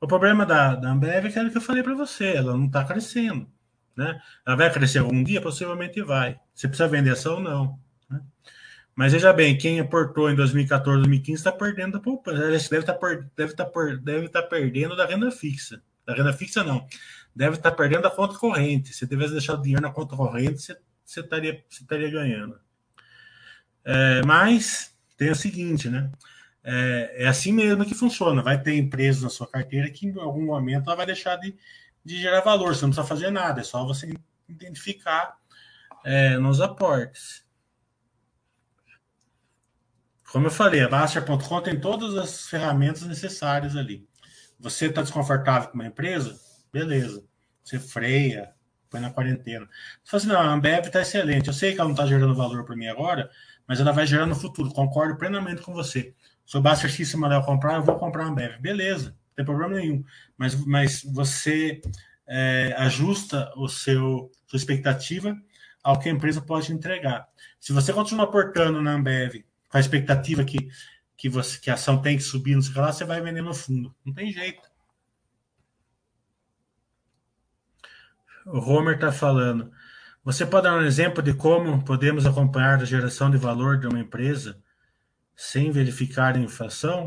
o 0.00 0.06
problema 0.06 0.44
da, 0.44 0.74
da 0.74 0.90
Ambev 0.90 1.24
é 1.24 1.28
aquilo 1.28 1.50
que 1.50 1.56
eu 1.56 1.62
falei 1.62 1.82
para 1.82 1.94
você, 1.94 2.34
ela 2.34 2.56
não 2.56 2.66
está 2.66 2.84
crescendo. 2.84 3.48
Né? 3.96 4.20
Ela 4.46 4.56
vai 4.56 4.72
crescer 4.72 4.98
algum 4.98 5.22
dia? 5.22 5.40
Possivelmente 5.40 6.02
vai. 6.02 6.38
Você 6.54 6.66
precisa 6.66 6.88
vender 6.88 7.10
ação 7.10 7.36
ou 7.36 7.40
não. 7.40 7.78
Né? 8.10 8.20
Mas 8.94 9.12
veja 9.12 9.32
bem, 9.32 9.56
quem 9.56 9.80
aportou 9.80 10.30
em 10.30 10.34
2014, 10.34 10.98
2015 10.98 11.38
está 11.38 11.52
perdendo 11.52 11.92
da 11.92 12.00
poupança. 12.00 12.38
Deve 12.38 12.56
estar 12.56 12.94
tá 12.94 13.08
deve 13.36 13.54
tá, 13.54 13.70
deve 14.02 14.28
tá 14.28 14.42
perdendo 14.42 14.96
da 14.96 15.06
renda 15.06 15.30
fixa. 15.30 15.80
Da 16.06 16.14
renda 16.14 16.32
fixa, 16.32 16.62
não. 16.62 16.86
Deve 17.34 17.56
estar 17.56 17.72
perdendo 17.72 18.02
da 18.02 18.10
conta 18.10 18.38
corrente. 18.38 18.92
Se 18.92 19.06
tivesse 19.06 19.32
deixado 19.32 19.62
dinheiro 19.62 19.82
na 19.82 19.92
conta 19.92 20.16
corrente, 20.16 20.62
você, 20.62 20.78
você, 21.04 21.20
estaria, 21.20 21.64
você 21.68 21.82
estaria 21.82 22.10
ganhando. 22.10 22.58
É, 23.84 24.22
mas 24.24 24.96
tem 25.16 25.30
o 25.30 25.36
seguinte, 25.36 25.88
né? 25.88 26.10
é, 26.64 27.24
é, 27.24 27.28
assim 27.28 27.52
mesmo 27.52 27.84
que 27.84 27.94
funciona. 27.94 28.42
Vai 28.42 28.60
ter 28.60 28.76
empresas 28.76 29.22
na 29.22 29.28
sua 29.28 29.46
carteira 29.46 29.90
que 29.90 30.06
em 30.06 30.18
algum 30.18 30.46
momento 30.46 30.86
ela 30.86 30.96
vai 30.96 31.06
deixar 31.06 31.36
de, 31.36 31.54
de 32.02 32.20
gerar 32.20 32.40
valor. 32.40 32.74
Você 32.74 32.82
não 32.82 32.90
precisa 32.90 33.06
fazer 33.06 33.30
nada, 33.30 33.60
é 33.60 33.64
só 33.64 33.84
você 33.84 34.14
identificar 34.48 35.36
é, 36.02 36.38
nos 36.38 36.60
aportes. 36.60 37.44
Como 40.32 40.46
eu 40.46 40.50
falei, 40.50 40.80
a 40.80 40.88
Baster.com 40.88 41.60
tem 41.60 41.78
todas 41.78 42.16
as 42.16 42.48
ferramentas 42.48 43.02
necessárias 43.02 43.76
ali. 43.76 44.08
Você 44.58 44.86
está 44.86 45.02
desconfortável 45.02 45.68
com 45.68 45.74
uma 45.74 45.86
empresa? 45.86 46.40
Beleza. 46.74 47.24
Você 47.62 47.78
freia, 47.78 48.52
põe 48.90 49.00
na 49.00 49.08
quarentena. 49.08 49.64
Você 50.02 50.10
fala 50.10 50.20
assim, 50.20 50.26
não, 50.26 50.40
a 50.40 50.54
Ambev 50.54 50.86
está 50.86 51.02
excelente. 51.02 51.46
Eu 51.46 51.54
sei 51.54 51.72
que 51.72 51.78
ela 51.78 51.86
não 51.86 51.94
está 51.94 52.04
gerando 52.04 52.34
valor 52.34 52.64
para 52.64 52.74
mim 52.74 52.88
agora, 52.88 53.30
mas 53.64 53.78
ela 53.78 53.92
vai 53.92 54.04
gerar 54.08 54.26
no 54.26 54.34
futuro. 54.34 54.72
Concordo 54.72 55.16
plenamente 55.16 55.62
com 55.62 55.72
você. 55.72 56.12
Se 56.44 56.58
o 56.58 56.60
Baster 56.60 56.90
se 56.90 57.16
mandar 57.16 57.36
eu 57.36 57.42
comprar, 57.42 57.76
eu 57.76 57.84
vou 57.84 57.96
comprar 57.96 58.26
uma 58.26 58.34
Bev. 58.34 58.60
Beleza, 58.60 59.10
não 59.10 59.34
tem 59.36 59.44
problema 59.44 59.76
nenhum. 59.76 60.04
Mas, 60.36 60.56
mas 60.66 61.04
você 61.04 61.80
é, 62.26 62.74
ajusta 62.76 63.52
o 63.54 63.68
seu 63.68 64.32
sua 64.48 64.56
expectativa 64.56 65.40
ao 65.80 66.00
que 66.00 66.08
a 66.08 66.12
empresa 66.12 66.42
pode 66.42 66.72
entregar. 66.72 67.28
Se 67.60 67.72
você 67.72 67.92
continuar 67.92 68.24
aportando 68.24 68.82
na 68.82 68.94
Ambev 68.94 69.44
com 69.68 69.76
a 69.76 69.80
expectativa 69.80 70.42
que, 70.42 70.68
que, 71.16 71.28
você, 71.28 71.56
que 71.60 71.70
a 71.70 71.74
ação 71.74 72.02
tem 72.02 72.16
que 72.16 72.24
subir, 72.24 72.56
não 72.56 72.62
sei 72.62 72.74
lá, 72.74 72.92
você 72.92 73.04
vai 73.04 73.20
vender 73.20 73.42
no 73.42 73.54
fundo. 73.54 73.94
Não 74.04 74.12
tem 74.12 74.32
jeito. 74.32 74.73
O 78.46 78.58
Homer 78.58 78.94
está 78.94 79.10
falando. 79.10 79.72
Você 80.22 80.44
pode 80.46 80.64
dar 80.64 80.76
um 80.76 80.82
exemplo 80.82 81.22
de 81.22 81.34
como 81.34 81.84
podemos 81.84 82.26
acompanhar 82.26 82.80
a 82.80 82.84
geração 82.84 83.30
de 83.30 83.36
valor 83.36 83.78
de 83.78 83.86
uma 83.86 84.00
empresa 84.00 84.58
sem 85.36 85.70
verificar 85.70 86.34
a 86.34 86.38
inflação 86.38 87.06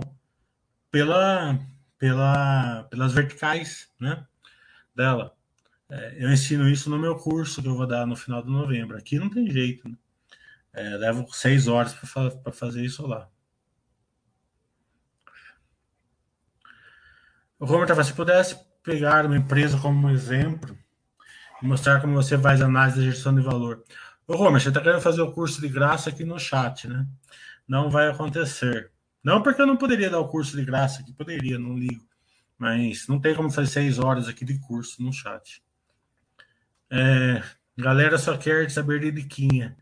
pela, 0.92 1.60
pela, 1.98 2.84
pelas 2.90 3.14
verticais 3.14 3.90
né, 4.00 4.26
dela. 4.96 5.36
É, 5.90 6.24
eu 6.24 6.32
ensino 6.32 6.68
isso 6.68 6.90
no 6.90 7.00
meu 7.00 7.16
curso 7.16 7.62
que 7.62 7.68
eu 7.68 7.76
vou 7.76 7.88
dar 7.88 8.06
no 8.06 8.16
final 8.16 8.42
de 8.42 8.50
novembro. 8.50 8.98
Aqui 8.98 9.18
não 9.18 9.30
tem 9.30 9.50
jeito. 9.50 9.88
Né? 9.88 9.96
É, 10.74 10.90
levo 10.98 11.28
seis 11.32 11.68
horas 11.68 11.94
para 12.44 12.52
fazer 12.52 12.84
isso 12.84 13.06
lá. 13.08 13.30
O 17.60 17.66
Romer 17.66 17.88
tá 17.88 18.04
se 18.04 18.14
pudesse 18.14 18.56
pegar 18.84 19.26
uma 19.26 19.38
empresa 19.38 19.80
como 19.80 20.10
exemplo 20.10 20.78
e 20.78 20.87
mostrar 21.62 22.02
como 22.02 22.14
você 22.14 22.38
faz 22.38 22.62
análise 22.62 22.98
da 23.00 23.06
gestão 23.06 23.34
de 23.34 23.42
valor. 23.42 23.84
Ô, 24.28 24.36
Romer, 24.36 24.62
você 24.62 24.70
está 24.70 24.82
querendo 24.82 25.02
fazer 25.02 25.22
o 25.22 25.32
curso 25.32 25.62
de 25.62 25.70
graça 25.70 26.10
aqui 26.10 26.24
no 26.24 26.40
chat, 26.40 26.88
né? 26.88 27.08
não 27.68 27.90
vai 27.90 28.08
acontecer. 28.10 28.92
Não 29.24 29.44
porque 29.44 29.62
eu 29.62 29.68
não 29.68 29.76
poderia 29.76 30.10
dar 30.10 30.20
o 30.20 30.28
curso 30.28 30.56
de 30.56 30.64
graça, 30.64 31.04
que 31.04 31.12
poderia, 31.12 31.60
não 31.60 31.78
ligo. 31.78 32.06
Mas 32.58 33.08
não 33.08 33.20
tem 33.20 33.36
como 33.36 33.52
fazer 33.52 33.68
seis 33.68 34.00
horas 34.00 34.28
aqui 34.28 34.46
de 34.46 34.58
curso 34.60 35.04
no 35.04 35.12
chat. 35.12 35.62
É, 36.90 37.44
galera 37.78 38.18
só 38.18 38.38
quer 38.38 38.70
saber 38.72 39.02
de 39.02 39.12
diquinha. 39.12 39.76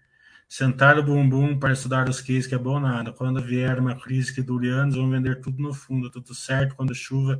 Sentar 0.48 0.98
o 0.98 1.04
bumbum 1.04 1.58
para 1.58 1.74
estudar 1.74 2.10
os 2.10 2.22
cases 2.22 2.48
que 2.48 2.56
é 2.56 2.58
bom 2.58 2.80
nada. 2.80 3.14
Quando 3.14 3.42
vier 3.42 3.80
uma 3.80 3.96
crise 4.00 4.34
que 4.34 4.42
dure 4.42 4.70
anos, 4.70 4.96
vão 4.96 5.10
vender 5.10 5.42
tudo 5.42 5.62
no 5.62 5.74
fundo, 5.74 6.10
tudo 6.10 6.34
certo 6.34 6.76
quando 6.76 6.94
chuva 6.94 7.40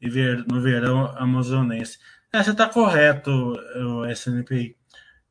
e 0.00 0.08
ver, 0.08 0.44
no 0.46 0.60
verão 0.60 1.06
amazonense. 1.16 1.98
É, 2.32 2.42
você 2.42 2.50
está 2.52 2.68
correto, 2.68 3.30
o 3.30 4.06
SNPI. 4.06 4.76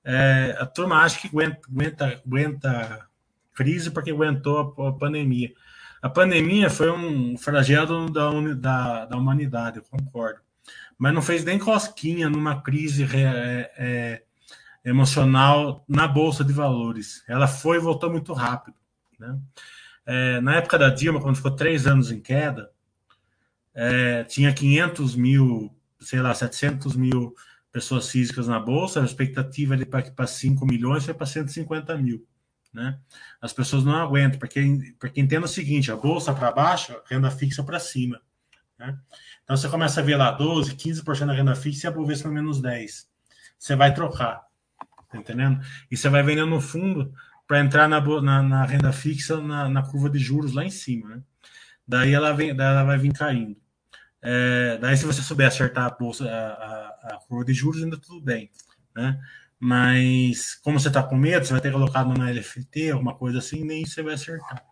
É, 0.03 0.57
a 0.59 0.65
turma 0.65 1.03
acha 1.03 1.19
que 1.19 1.27
aguenta, 1.27 1.59
aguenta, 1.69 2.21
aguenta 2.25 3.07
crise 3.53 3.91
porque 3.91 4.11
aguentou 4.11 4.75
a, 4.77 4.89
a 4.89 4.91
pandemia. 4.93 5.53
A 6.01 6.09
pandemia 6.09 6.69
foi 6.69 6.89
um 6.91 7.37
flagelo 7.37 8.09
da, 8.09 8.29
da, 8.55 9.05
da 9.05 9.17
humanidade, 9.17 9.77
eu 9.77 9.83
concordo. 9.83 10.39
Mas 10.97 11.13
não 11.13 11.21
fez 11.21 11.43
nem 11.43 11.59
cosquinha 11.59 12.29
numa 12.29 12.61
crise 12.61 13.03
é, 13.03 13.71
é, 13.77 14.23
emocional 14.83 15.83
na 15.87 16.07
Bolsa 16.07 16.43
de 16.43 16.53
Valores. 16.53 17.23
Ela 17.27 17.47
foi 17.47 17.77
e 17.77 17.81
voltou 17.81 18.09
muito 18.09 18.33
rápido. 18.33 18.75
Né? 19.19 19.37
É, 20.05 20.41
na 20.41 20.55
época 20.55 20.77
da 20.77 20.89
Dilma, 20.89 21.21
quando 21.21 21.35
ficou 21.35 21.51
três 21.51 21.85
anos 21.85 22.11
em 22.11 22.19
queda, 22.19 22.71
é, 23.73 24.23
tinha 24.23 24.53
500 24.53 25.15
mil, 25.15 25.73
sei 25.99 26.21
lá, 26.21 26.33
700 26.33 26.95
mil 26.95 27.33
pessoas 27.71 28.09
físicas 28.09 28.47
na 28.47 28.59
Bolsa, 28.59 29.01
a 29.01 29.05
expectativa 29.05 29.77
de 29.77 29.85
para 29.85 30.27
5 30.27 30.65
milhões 30.65 31.05
foi 31.05 31.13
para 31.13 31.25
150 31.25 31.97
mil. 31.97 32.25
Né? 32.73 32.97
As 33.41 33.51
pessoas 33.51 33.83
não 33.83 33.95
aguentam, 33.95 34.39
porque, 34.39 34.95
porque 34.99 35.19
entenda 35.19 35.45
o 35.45 35.49
seguinte: 35.49 35.91
a 35.91 35.95
bolsa 35.95 36.33
para 36.33 36.51
baixo, 36.51 36.95
renda 37.09 37.31
fixa 37.31 37.63
para 37.63 37.79
cima. 37.79 38.21
Né? 38.77 38.97
Então 39.43 39.57
você 39.57 39.67
começa 39.67 39.99
a 39.99 40.03
ver 40.03 40.15
lá 40.15 40.31
12, 40.31 40.75
15% 40.75 41.25
da 41.25 41.33
renda 41.33 41.55
fixa 41.55 41.87
e 41.87 41.89
a 41.89 41.91
Bovespa 41.91 42.29
menos 42.29 42.61
10. 42.61 43.09
Você 43.57 43.75
vai 43.75 43.93
trocar, 43.93 44.43
tá 45.09 45.17
entendendo? 45.17 45.59
E 45.89 45.97
você 45.97 46.07
vai 46.09 46.21
vendendo 46.21 46.49
no 46.49 46.61
fundo 46.61 47.11
para 47.47 47.59
entrar 47.59 47.89
na, 47.89 47.99
na, 48.21 48.43
na, 48.43 48.63
renda 48.63 48.93
fixa 48.93 49.41
na, 49.41 49.67
na, 49.67 49.81
curva 49.81 50.09
de 50.09 50.19
juros 50.19 50.53
lá 50.53 50.63
em 50.63 50.69
cima. 50.69 51.09
Né? 51.09 51.23
Daí, 51.87 52.13
ela 52.13 52.31
vem, 52.31 52.55
daí 52.55 52.67
ela 52.67 52.83
vai 52.83 52.97
vir 52.99 53.11
caindo. 53.11 53.57
É, 54.21 54.77
daí, 54.77 54.97
se 54.97 55.05
você 55.05 55.21
souber 55.21 55.47
acertar 55.47 55.85
a, 55.85 55.89
bolsa, 55.89 56.29
a, 56.29 56.47
a, 56.47 57.15
a 57.15 57.19
curva 57.27 57.45
de 57.45 57.53
juros, 57.53 57.83
ainda 57.83 57.97
tudo 57.97 58.21
bem. 58.21 58.51
Né? 58.95 59.19
Mas 59.59 60.55
como 60.55 60.79
você 60.79 60.87
está 60.87 61.03
com 61.03 61.17
medo, 61.17 61.45
você 61.45 61.53
vai 61.53 61.61
ter 61.61 61.71
colocado 61.71 62.07
numa 62.07 62.31
LFT, 62.31 62.91
alguma 62.91 63.15
coisa 63.15 63.39
assim, 63.39 63.63
nem 63.63 63.85
você 63.85 64.01
vai 64.01 64.13
acertar. 64.13 64.63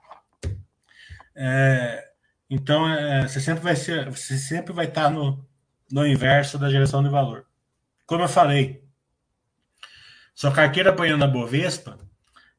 É, 1.35 2.11
então 2.49 2.89
é, 2.89 3.27
você 3.27 3.39
sempre 3.39 3.63
vai 3.63 3.75
ser, 3.75 4.09
você 4.09 4.37
sempre 4.37 4.73
vai 4.73 4.85
estar 4.85 5.05
tá 5.05 5.09
no, 5.09 5.45
no 5.91 6.05
inverso 6.07 6.57
da 6.57 6.69
geração 6.69 7.03
de 7.03 7.09
valor. 7.09 7.45
Como 8.05 8.23
eu 8.23 8.29
falei, 8.29 8.83
sua 10.33 10.51
carteira 10.51 10.91
apanhando 10.91 11.23
a 11.23 11.27
Bovespa 11.27 11.99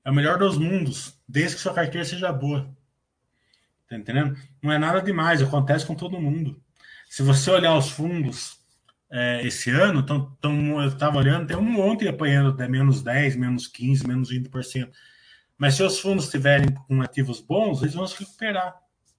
é 0.05 0.11
o 0.11 0.15
melhor 0.15 0.39
dos 0.39 0.59
mundos, 0.59 1.19
desde 1.27 1.57
que 1.57 1.63
sua 1.63 1.75
carteira 1.75 2.05
seja 2.05 2.31
boa. 2.33 2.69
Tá 3.89 3.97
entendendo? 3.97 4.37
Não 4.63 4.71
é 4.71 4.79
nada 4.79 5.01
demais, 5.01 5.41
acontece 5.41 5.87
com 5.87 5.95
todo 5.95 6.21
mundo. 6.21 6.63
Se 7.09 7.23
você 7.23 7.51
olhar 7.51 7.77
os 7.77 7.91
fundos 7.91 8.59
é, 9.11 9.47
esse 9.47 9.71
ano, 9.71 10.05
tão, 10.05 10.37
tão, 10.41 10.83
eu 10.83 10.89
estava 10.89 11.19
olhando, 11.19 11.47
tem 11.47 11.57
um 11.57 11.63
monte 11.63 12.07
apanhando 12.07 12.51
até 12.51 12.69
menos 12.69 13.03
10, 13.03 13.37
menos 13.37 13.67
15, 13.67 14.07
menos 14.07 14.31
20%. 14.31 14.91
Mas 15.57 15.75
se 15.75 15.83
os 15.83 15.99
fundos 15.99 16.27
estiverem 16.27 16.73
com 16.87 17.01
ativos 17.03 17.41
bons, 17.41 17.83
eles 17.83 17.95
vão 17.95 18.07
se 18.07 18.19
recuperar. 18.19 18.77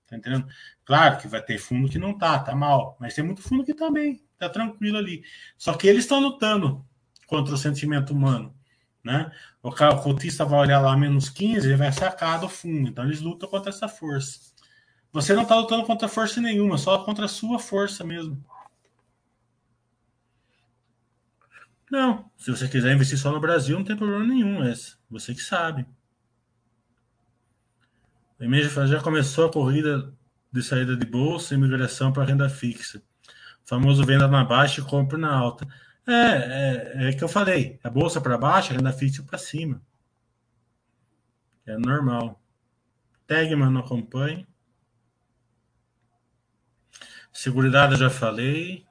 Tá 0.07 0.15
entendendo? 0.15 0.47
Claro 0.85 1.17
que 1.17 1.27
vai 1.27 1.41
ter 1.41 1.57
fundo 1.57 1.89
que 1.89 1.99
não 1.99 2.17
tá, 2.17 2.39
tá 2.39 2.55
mal. 2.55 2.97
Mas 2.99 3.13
tem 3.13 3.23
muito 3.23 3.41
fundo 3.41 3.63
que 3.63 3.73
tá 3.73 3.91
bem, 3.91 4.23
tá 4.37 4.49
tranquilo 4.49 4.97
ali. 4.97 5.23
Só 5.57 5.73
que 5.73 5.87
eles 5.87 6.05
estão 6.05 6.19
lutando. 6.19 6.85
contra 7.27 7.53
o 7.53 7.57
sentimento 7.57 8.11
humano. 8.11 8.55
Né? 9.03 9.31
O 9.61 9.71
cotista 9.71 10.45
vai 10.45 10.59
olhar 10.61 10.79
lá 10.81 10.95
menos 10.97 11.29
15, 11.29 11.67
ele 11.67 11.75
vai 11.75 11.91
sacar 11.91 12.39
do 12.39 12.49
fundo. 12.49 12.89
Então 12.89 13.03
eles 13.03 13.21
lutam 13.21 13.49
contra 13.49 13.69
essa 13.69 13.87
força. 13.87 14.48
Você 15.11 15.33
não 15.33 15.43
está 15.43 15.55
lutando 15.55 15.85
contra 15.85 16.07
força 16.07 16.39
nenhuma, 16.39 16.77
só 16.77 17.03
contra 17.03 17.25
a 17.25 17.27
sua 17.29 17.59
força 17.59 18.03
mesmo. 18.03 18.43
Não, 21.89 22.29
se 22.37 22.51
você 22.51 22.67
quiser 22.67 22.93
investir 22.93 23.17
só 23.17 23.31
no 23.31 23.39
Brasil, 23.39 23.77
não 23.77 23.83
tem 23.83 23.97
problema 23.97 24.25
nenhum 24.25 24.63
esse. 24.63 24.95
Você 25.09 25.33
que 25.33 25.41
sabe. 25.41 25.87
A 28.39 28.45
Imeja 28.45 28.85
já 28.85 29.01
começou 29.01 29.47
a 29.47 29.51
corrida 29.51 30.13
de 30.51 30.61
saída 30.61 30.95
de 30.95 31.05
bolsa 31.05 31.55
e 31.55 31.57
migração 31.57 32.13
para 32.13 32.23
renda 32.23 32.47
fixa. 32.47 33.01
O 33.65 33.67
famoso 33.67 34.05
venda 34.05 34.27
na 34.27 34.45
baixa 34.45 34.81
e 34.81 34.83
compra 34.83 35.17
na 35.17 35.35
alta. 35.35 35.67
É, 36.07 36.13
é, 36.13 37.09
é 37.09 37.13
que 37.13 37.23
eu 37.23 37.27
falei. 37.27 37.79
A 37.83 37.89
bolsa 37.89 38.21
para 38.21 38.37
baixo, 38.37 38.71
a 38.71 38.75
renda 38.75 38.93
fixa 38.93 39.23
para 39.23 39.37
cima. 39.39 39.81
É 41.65 41.77
normal. 41.77 42.41
Tegman 43.27 43.71
não 43.71 43.81
acompanha. 43.81 44.47
Seguridade 47.31 47.95
já 47.95 48.09
falei. 48.09 48.85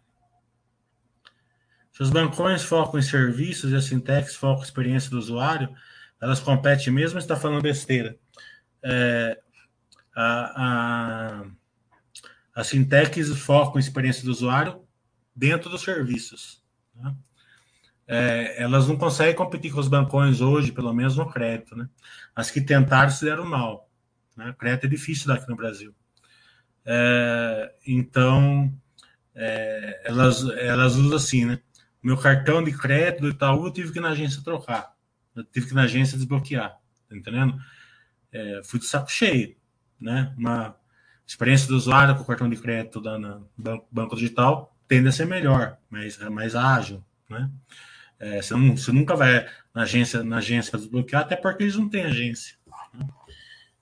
Se 1.93 2.03
os 2.03 2.11
bancões 2.11 2.63
focam 2.63 2.99
em 2.99 3.03
serviços 3.03 3.73
e 3.73 3.77
as 3.77 3.89
fintechs 3.89 4.37
focam 4.37 4.63
em 4.63 4.65
experiência 4.65 5.11
do 5.11 5.19
usuário, 5.19 5.75
elas 6.21 6.41
competem 6.41 6.93
mesmo 6.93 7.19
está 7.19 7.37
falando 7.37 7.63
besteira. 7.63 8.17
É, 8.83 9.39
a, 10.15 10.63
a, 10.65 11.45
as 12.55 12.71
fintechs 12.71 13.37
focam 13.39 13.77
em 13.77 13.81
experiência 13.81 14.25
do 14.25 14.31
usuário 14.31 14.85
dentro 15.35 15.71
dos 15.71 15.83
serviços. 15.83 16.63
Né? 16.95 17.15
É, 18.07 18.63
elas 18.63 18.89
não 18.89 18.97
conseguem 18.97 19.35
competir 19.35 19.73
com 19.73 19.81
os 19.81 19.89
bancões 19.89 20.41
hoje, 20.41 20.73
pelo 20.73 20.93
menos 20.93 21.17
no 21.17 21.31
crédito. 21.31 21.77
Né? 21.77 21.89
As 22.35 22.51
que 22.51 22.61
tentaram 22.61 23.11
se 23.11 23.25
deram 23.25 23.45
mal. 23.45 23.89
Né? 24.37 24.55
Crédito 24.59 24.87
é 24.87 24.89
difícil 24.89 25.29
daqui 25.29 25.49
no 25.49 25.57
Brasil. 25.57 25.95
É, 26.91 27.75
então, 27.87 28.73
é, 29.35 30.03
elas, 30.07 30.43
elas 30.49 30.97
usam 30.97 31.17
assim, 31.17 31.45
né? 31.45 31.61
Meu 32.03 32.17
cartão 32.17 32.65
de 32.65 32.73
crédito 32.73 33.21
do 33.21 33.29
Itaú 33.29 33.67
eu 33.67 33.73
tive 33.73 33.93
que 33.93 33.99
ir 33.99 34.01
na 34.01 34.09
agência 34.09 34.43
trocar. 34.43 34.95
Eu 35.37 35.45
tive 35.45 35.67
que 35.67 35.73
ir 35.73 35.75
na 35.75 35.83
agência 35.83 36.17
desbloquear. 36.17 36.79
Tá 37.07 37.15
entendendo? 37.15 37.61
É, 38.33 38.63
fui 38.65 38.81
de 38.81 38.87
saco 38.87 39.11
cheio, 39.11 39.55
né? 40.01 40.35
Uma 40.39 40.75
experiência 41.27 41.69
do 41.69 41.77
usuário 41.77 42.17
com 42.17 42.23
o 42.23 42.27
cartão 42.27 42.49
de 42.49 42.57
crédito 42.57 43.03
da 43.03 43.19
na, 43.19 43.43
banco 43.93 44.17
digital 44.17 44.75
tende 44.89 45.09
a 45.09 45.13
ser 45.13 45.27
melhor, 45.27 45.77
mais, 45.91 46.17
mais 46.31 46.57
ágil, 46.57 47.05
né? 47.29 47.51
É, 48.19 48.41
você, 48.41 48.55
não, 48.55 48.75
você 48.75 48.91
nunca 48.91 49.15
vai 49.15 49.47
na 49.75 49.83
agência, 49.83 50.25
na 50.25 50.39
agência 50.39 50.77
desbloquear, 50.79 51.23
até 51.23 51.37
porque 51.37 51.65
eles 51.65 51.77
não 51.77 51.89
têm 51.89 52.05
agência. 52.05 52.57
Né? 52.95 53.07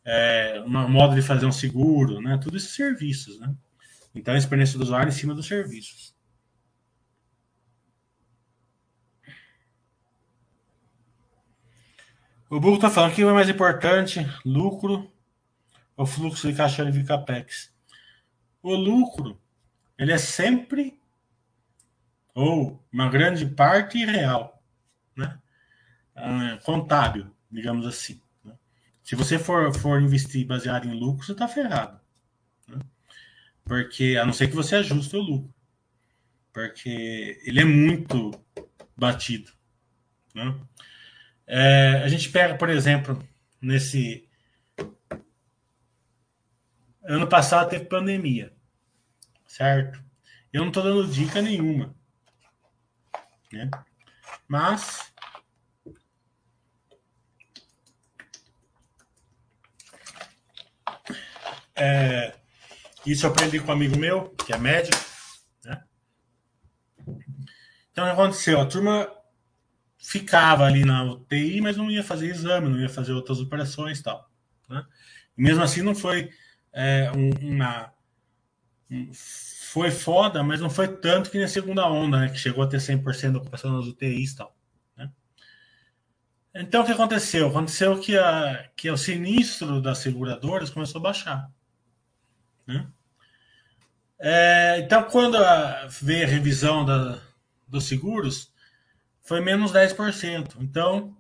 É, 0.06 0.62
uma 0.64 0.86
modo 0.86 1.16
de 1.16 1.22
fazer 1.22 1.46
um 1.46 1.52
seguro, 1.52 2.20
né? 2.20 2.38
Tudo 2.38 2.56
esses 2.56 2.70
serviços, 2.70 3.40
né? 3.40 3.52
Então, 4.14 4.32
a 4.32 4.38
experiência 4.38 4.78
do 4.78 4.84
usuário 4.84 5.08
em 5.08 5.12
cima 5.12 5.34
dos 5.34 5.46
serviços. 5.46 6.14
O 12.48 12.60
Google 12.60 12.76
está 12.76 12.88
falando 12.88 13.12
que 13.12 13.24
o 13.24 13.28
é 13.28 13.32
mais 13.32 13.48
importante, 13.48 14.20
lucro 14.44 15.12
ou 15.96 16.06
fluxo 16.06 16.48
de 16.48 16.56
caixa 16.56 16.84
livre 16.84 17.04
capex. 17.04 17.74
O 18.62 18.72
lucro, 18.74 19.40
ele 19.98 20.12
é 20.12 20.18
sempre 20.18 21.00
ou 22.32 22.80
uma 22.92 23.08
grande 23.08 23.44
parte 23.46 24.04
real, 24.04 24.62
né? 25.16 25.40
Ah, 26.14 26.58
contábil, 26.62 27.34
digamos 27.50 27.86
assim. 27.86 28.20
Se 29.06 29.14
você 29.14 29.38
for, 29.38 29.72
for 29.72 30.02
investir 30.02 30.44
baseado 30.44 30.88
em 30.88 30.98
lucro, 30.98 31.24
você 31.24 31.30
está 31.30 31.46
ferrado. 31.46 32.00
Né? 32.66 32.80
Porque, 33.64 34.18
a 34.20 34.26
não 34.26 34.32
ser 34.32 34.48
que 34.48 34.56
você 34.56 34.74
ajuste 34.74 35.14
o 35.14 35.20
lucro. 35.20 35.54
Porque 36.52 37.40
ele 37.44 37.60
é 37.60 37.64
muito 37.64 38.32
batido. 38.96 39.52
Né? 40.34 40.60
É, 41.46 42.02
a 42.02 42.08
gente 42.08 42.30
pega, 42.30 42.56
por 42.56 42.68
exemplo, 42.68 43.22
nesse. 43.62 44.28
Ano 47.04 47.28
passado 47.28 47.70
teve 47.70 47.84
pandemia, 47.84 48.52
certo? 49.46 50.02
Eu 50.52 50.62
não 50.62 50.68
estou 50.68 50.82
dando 50.82 51.06
dica 51.06 51.40
nenhuma. 51.40 51.94
Né? 53.52 53.70
Mas 54.48 55.14
É, 61.76 62.34
isso 63.04 63.26
eu 63.26 63.30
aprendi 63.30 63.60
com 63.60 63.68
um 63.68 63.74
amigo 63.74 63.98
meu, 63.98 64.30
que 64.44 64.52
é 64.52 64.58
médico. 64.58 64.98
Né? 65.64 65.82
Então, 67.92 68.04
o 68.04 68.08
que 68.08 68.12
aconteceu? 68.12 68.60
A 68.60 68.66
turma 68.66 69.08
ficava 69.96 70.64
ali 70.64 70.84
na 70.84 71.04
UTI, 71.04 71.60
mas 71.60 71.76
não 71.76 71.90
ia 71.90 72.02
fazer 72.02 72.28
exame, 72.28 72.68
não 72.68 72.80
ia 72.80 72.88
fazer 72.88 73.12
outras 73.12 73.40
operações 73.40 74.02
tal. 74.02 74.30
Né? 74.68 74.84
E 75.36 75.42
mesmo 75.42 75.62
assim, 75.62 75.82
não 75.82 75.94
foi 75.94 76.30
é, 76.72 77.10
uma. 77.12 77.92
Um, 78.90 79.10
foi 79.12 79.90
foda, 79.90 80.42
mas 80.42 80.60
não 80.60 80.70
foi 80.70 80.88
tanto 80.88 81.30
que 81.30 81.38
na 81.38 81.48
segunda 81.48 81.86
onda, 81.88 82.20
né? 82.20 82.28
Que 82.28 82.38
chegou 82.38 82.62
a 82.64 82.66
ter 82.66 82.78
100% 82.78 83.32
da 83.32 83.38
ocupação 83.38 83.72
nas 83.76 83.86
UTIs 83.86 84.32
e 84.32 84.36
tal. 84.36 84.56
Né? 84.96 85.10
Então, 86.54 86.82
o 86.82 86.86
que 86.86 86.92
aconteceu? 86.92 87.48
Aconteceu 87.48 87.98
que, 87.98 88.16
a, 88.16 88.70
que 88.76 88.90
o 88.90 88.96
sinistro 88.96 89.82
das 89.82 89.98
seguradoras 89.98 90.70
começou 90.70 91.00
a 91.00 91.02
baixar. 91.02 91.50
Né? 92.66 92.86
É, 94.18 94.80
então, 94.80 95.04
quando 95.04 95.36
a, 95.36 95.86
veio 95.86 96.26
a 96.26 96.30
revisão 96.30 96.84
da, 96.84 97.20
dos 97.68 97.84
seguros, 97.84 98.52
foi 99.22 99.40
menos 99.40 99.72
10%. 99.72 100.56
Então, 100.60 101.16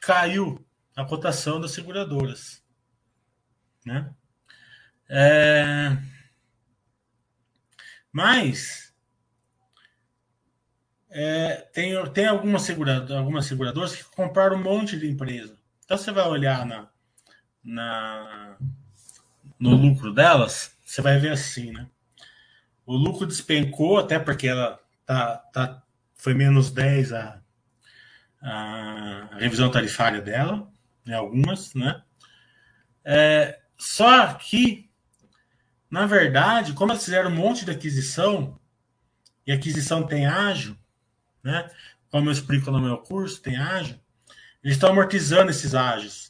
caiu 0.00 0.64
a 0.96 1.04
cotação 1.04 1.60
das 1.60 1.72
seguradoras. 1.72 2.62
Né? 3.84 4.12
É, 5.08 5.96
mas 8.12 8.92
é, 11.10 11.56
tem, 11.72 11.94
tem 12.12 12.26
algumas, 12.26 12.62
seguradoras, 12.62 13.10
algumas 13.16 13.46
seguradoras 13.46 13.96
que 13.96 14.04
compraram 14.04 14.56
um 14.56 14.62
monte 14.62 14.98
de 14.98 15.08
empresa. 15.08 15.56
Então 15.84 15.96
você 15.96 16.12
vai 16.12 16.26
olhar 16.28 16.66
na, 16.66 16.88
na 17.64 18.58
no 19.58 19.74
lucro 19.74 20.12
delas, 20.12 20.72
você 20.84 21.02
vai 21.02 21.18
ver 21.18 21.32
assim, 21.32 21.72
né? 21.72 21.86
O 22.86 22.96
lucro 22.96 23.26
despencou, 23.26 23.98
até 23.98 24.18
porque 24.18 24.48
ela 24.48 24.80
tá, 25.04 25.36
tá, 25.52 25.82
foi 26.14 26.32
menos 26.32 26.70
10 26.70 27.12
a, 27.12 27.40
a 28.40 29.28
revisão 29.38 29.70
tarifária 29.70 30.20
dela, 30.20 30.70
em 31.06 31.12
algumas, 31.12 31.74
né? 31.74 32.02
É, 33.04 33.60
só 33.76 34.34
que, 34.34 34.90
na 35.90 36.06
verdade, 36.06 36.72
como 36.72 36.92
elas 36.92 37.04
fizeram 37.04 37.30
um 37.30 37.34
monte 37.34 37.64
de 37.64 37.70
aquisição, 37.70 38.58
e 39.46 39.52
aquisição 39.52 40.06
tem 40.06 40.26
ágio, 40.26 40.78
né? 41.42 41.70
Como 42.10 42.28
eu 42.28 42.32
explico 42.32 42.70
no 42.70 42.80
meu 42.80 42.98
curso, 42.98 43.40
tem 43.40 43.56
ágio, 43.56 43.98
eles 44.62 44.76
estão 44.76 44.90
amortizando 44.90 45.50
esses 45.50 45.74
ágios. 45.74 46.27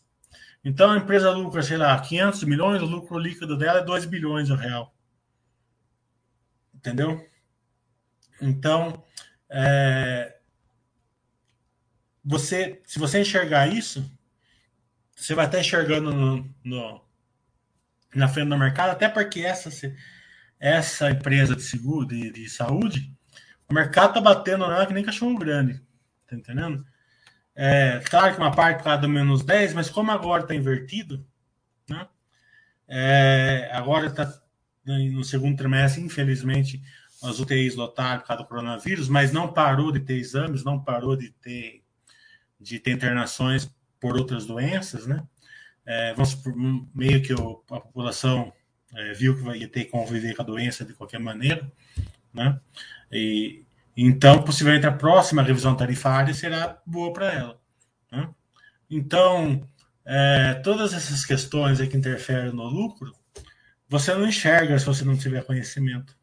Então 0.69 0.91
a 0.91 0.99
empresa 0.99 1.31
lucra, 1.31 1.63
sei 1.63 1.79
lá, 1.79 1.99
500 1.99 2.45
milhões, 2.45 2.83
o 2.83 2.85
lucro 2.85 3.19
líquido 3.19 3.57
dela 3.57 3.79
é 3.79 3.85
2 3.85 4.05
bilhões 4.05 4.49
de 4.49 4.55
real. 4.55 4.95
Entendeu? 6.75 7.27
Então, 8.39 9.03
é, 9.49 10.37
você, 12.23 12.83
se 12.85 12.99
você 12.99 13.23
enxergar 13.23 13.67
isso, 13.67 14.05
você 15.17 15.35
vai 15.35 15.47
estar 15.47 15.59
enxergando 15.59 16.13
no, 16.13 16.55
no, 16.63 17.03
na 18.15 18.29
frente 18.29 18.51
do 18.51 18.59
mercado, 18.59 18.91
até 18.91 19.09
porque 19.09 19.41
essa, 19.41 19.71
essa 20.61 21.11
empresa 21.11 21.57
de 21.57 21.63
seguro, 21.63 22.07
de, 22.07 22.31
de 22.31 22.47
saúde, 22.47 23.11
o 23.67 23.73
mercado 23.73 24.13
tá 24.13 24.21
batendo 24.21 24.69
nela 24.69 24.87
que 24.87 24.93
nem 24.93 25.03
cachorro 25.03 25.39
grande. 25.39 25.83
Tá 26.27 26.37
entendendo? 26.37 26.85
É, 27.61 27.99
claro 28.09 28.33
que 28.33 28.41
uma 28.41 28.55
parte 28.55 28.85
cada 28.85 28.99
do 28.99 29.09
menos 29.09 29.43
10, 29.43 29.75
mas 29.75 29.91
como 29.91 30.13
agora 30.13 30.43
está 30.43 30.55
invertido, 30.55 31.27
né? 31.91 32.07
É, 32.87 33.69
agora 33.73 34.07
está 34.07 34.33
no 34.87 35.25
segundo 35.25 35.57
trimestre, 35.57 36.01
infelizmente, 36.01 36.81
as 37.21 37.41
UTIs 37.41 37.75
lotaram 37.75 38.21
por 38.21 38.29
causa 38.29 38.45
do 38.45 38.49
coronavírus, 38.49 39.09
mas 39.09 39.33
não 39.33 39.53
parou 39.53 39.91
de 39.91 39.99
ter 39.99 40.15
exames, 40.19 40.63
não 40.63 40.79
parou 40.79 41.17
de 41.17 41.31
ter, 41.31 41.83
de 42.61 42.79
ter 42.79 42.93
internações 42.93 43.69
por 43.99 44.17
outras 44.17 44.47
doenças, 44.47 45.09
né? 45.09 45.21
É, 45.85 46.15
vamos 46.15 46.41
meio 46.95 47.21
que 47.21 47.35
o, 47.35 47.65
a 47.73 47.81
população 47.81 48.53
é, 48.95 49.13
viu 49.15 49.37
que 49.37 49.43
vai 49.43 49.59
ter 49.67 49.87
que 49.87 49.91
conviver 49.91 50.37
com 50.37 50.43
a 50.43 50.45
doença 50.45 50.85
de 50.85 50.95
qualquer 50.95 51.19
maneira, 51.19 51.69
né? 52.33 52.61
E, 53.11 53.67
Então, 54.01 54.41
possivelmente 54.45 54.87
a 54.87 54.93
próxima 54.93 55.43
revisão 55.43 55.75
tarifária 55.75 56.33
será 56.33 56.81
boa 56.87 57.13
para 57.13 57.33
ela. 57.33 57.61
Né? 58.13 58.31
Então, 58.89 59.69
é, 60.05 60.55
todas 60.55 60.93
essas 60.95 61.25
questões 61.25 61.81
que 61.81 61.97
interferem 61.97 62.53
no 62.53 62.63
lucro, 62.63 63.13
você 63.89 64.15
não 64.15 64.29
enxerga 64.29 64.79
se 64.79 64.87
você 64.87 65.05
não 65.05 65.17
tiver 65.17 65.45
conhecimento. 65.45 66.17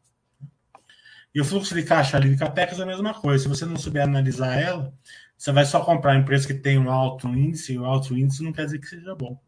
E 1.34 1.40
o 1.40 1.44
fluxo 1.44 1.74
de 1.74 1.82
caixa 1.82 2.18
de 2.18 2.34
Capex 2.34 2.78
é 2.78 2.82
a 2.82 2.86
mesma 2.86 3.12
coisa. 3.12 3.42
Se 3.42 3.48
você 3.48 3.66
não 3.66 3.76
souber 3.76 4.04
analisar 4.04 4.58
ela, 4.58 4.90
você 5.36 5.52
vai 5.52 5.66
só 5.66 5.84
comprar 5.84 6.16
empresa 6.16 6.46
que 6.46 6.54
tem 6.54 6.78
um 6.78 6.90
alto 6.90 7.28
índice, 7.28 7.74
e 7.74 7.78
o 7.78 7.84
alto 7.84 8.16
índice 8.16 8.42
não 8.42 8.54
quer 8.54 8.64
dizer 8.64 8.78
que 8.78 8.86
seja 8.86 9.14
bom. 9.14 9.38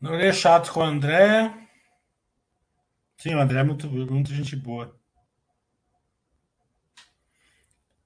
Não 0.00 0.14
é 0.14 0.32
chato 0.32 0.72
com 0.72 0.80
o 0.80 0.82
André. 0.82 1.52
Sim, 3.16 3.34
o 3.34 3.40
André 3.40 3.60
é 3.60 3.64
muito, 3.64 3.88
muito 3.88 4.32
gente 4.32 4.54
boa. 4.54 4.96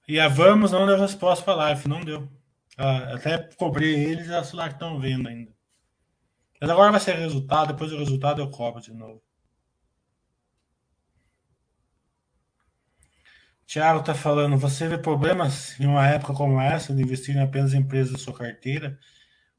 E 0.08 0.18
a 0.18 0.28
Vamos 0.28 0.72
não 0.72 0.86
deu 0.86 0.98
resposta 0.98 1.44
para 1.44 1.54
a 1.54 1.56
live, 1.56 1.88
não 1.88 2.00
deu. 2.00 2.28
Ah, 2.76 3.14
até 3.14 3.38
cobrei 3.56 3.94
eles 3.94 4.26
e 4.26 4.56
lá 4.56 4.68
que 4.68 4.74
estão 4.74 4.98
vendo 4.98 5.28
ainda. 5.28 5.52
Mas 6.60 6.70
agora 6.70 6.90
vai 6.92 7.00
ser 7.00 7.16
resultado, 7.16 7.72
depois 7.72 7.90
do 7.90 7.98
resultado 7.98 8.40
eu 8.40 8.50
cobro 8.50 8.80
de 8.80 8.92
novo. 8.92 9.22
Tiago 13.66 14.02
tá 14.02 14.14
falando, 14.14 14.56
você 14.58 14.86
vê 14.86 14.98
problemas 14.98 15.78
em 15.80 15.86
uma 15.86 16.06
época 16.06 16.34
como 16.34 16.60
essa 16.60 16.94
de 16.94 17.02
investir 17.02 17.36
em 17.36 17.40
apenas 17.40 17.72
empresas 17.74 18.12
da 18.12 18.18
sua 18.18 18.34
carteira 18.36 18.98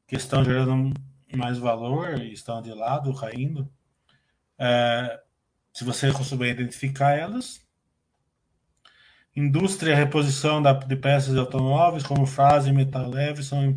que 0.06 0.16
estão 0.16 0.44
gerando 0.44 0.94
mais 1.32 1.58
valor 1.58 2.20
e 2.20 2.32
estão 2.32 2.62
de 2.62 2.72
lado, 2.72 3.14
caindo, 3.14 3.70
é, 4.58 5.20
se 5.72 5.84
você 5.84 6.12
souber 6.12 6.50
identificar 6.50 7.12
elas. 7.12 7.62
Indústria, 9.34 9.96
reposição 9.96 10.62
da, 10.62 10.72
de 10.72 10.94
peças 10.94 11.34
de 11.34 11.40
automóveis, 11.40 12.04
como 12.04 12.24
frase 12.24 12.70
e 12.70 12.72
metal 12.72 13.08
leve, 13.08 13.42
são 13.42 13.76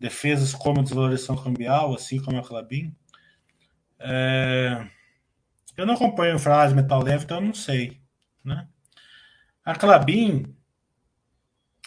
defesas 0.00 0.52
como 0.52 0.82
desvalorização 0.82 1.36
cambial, 1.36 1.94
assim 1.94 2.20
como 2.20 2.38
a 2.38 2.42
Clabin. 2.42 2.94
É, 4.00 4.84
eu 5.76 5.86
não 5.86 5.94
acompanho 5.94 6.38
frase 6.38 6.74
metal 6.74 7.00
leve, 7.02 7.24
então 7.24 7.36
eu 7.36 7.44
não 7.44 7.54
sei. 7.54 8.00
Né? 8.44 8.66
A 9.64 9.76
Clabin 9.76 10.52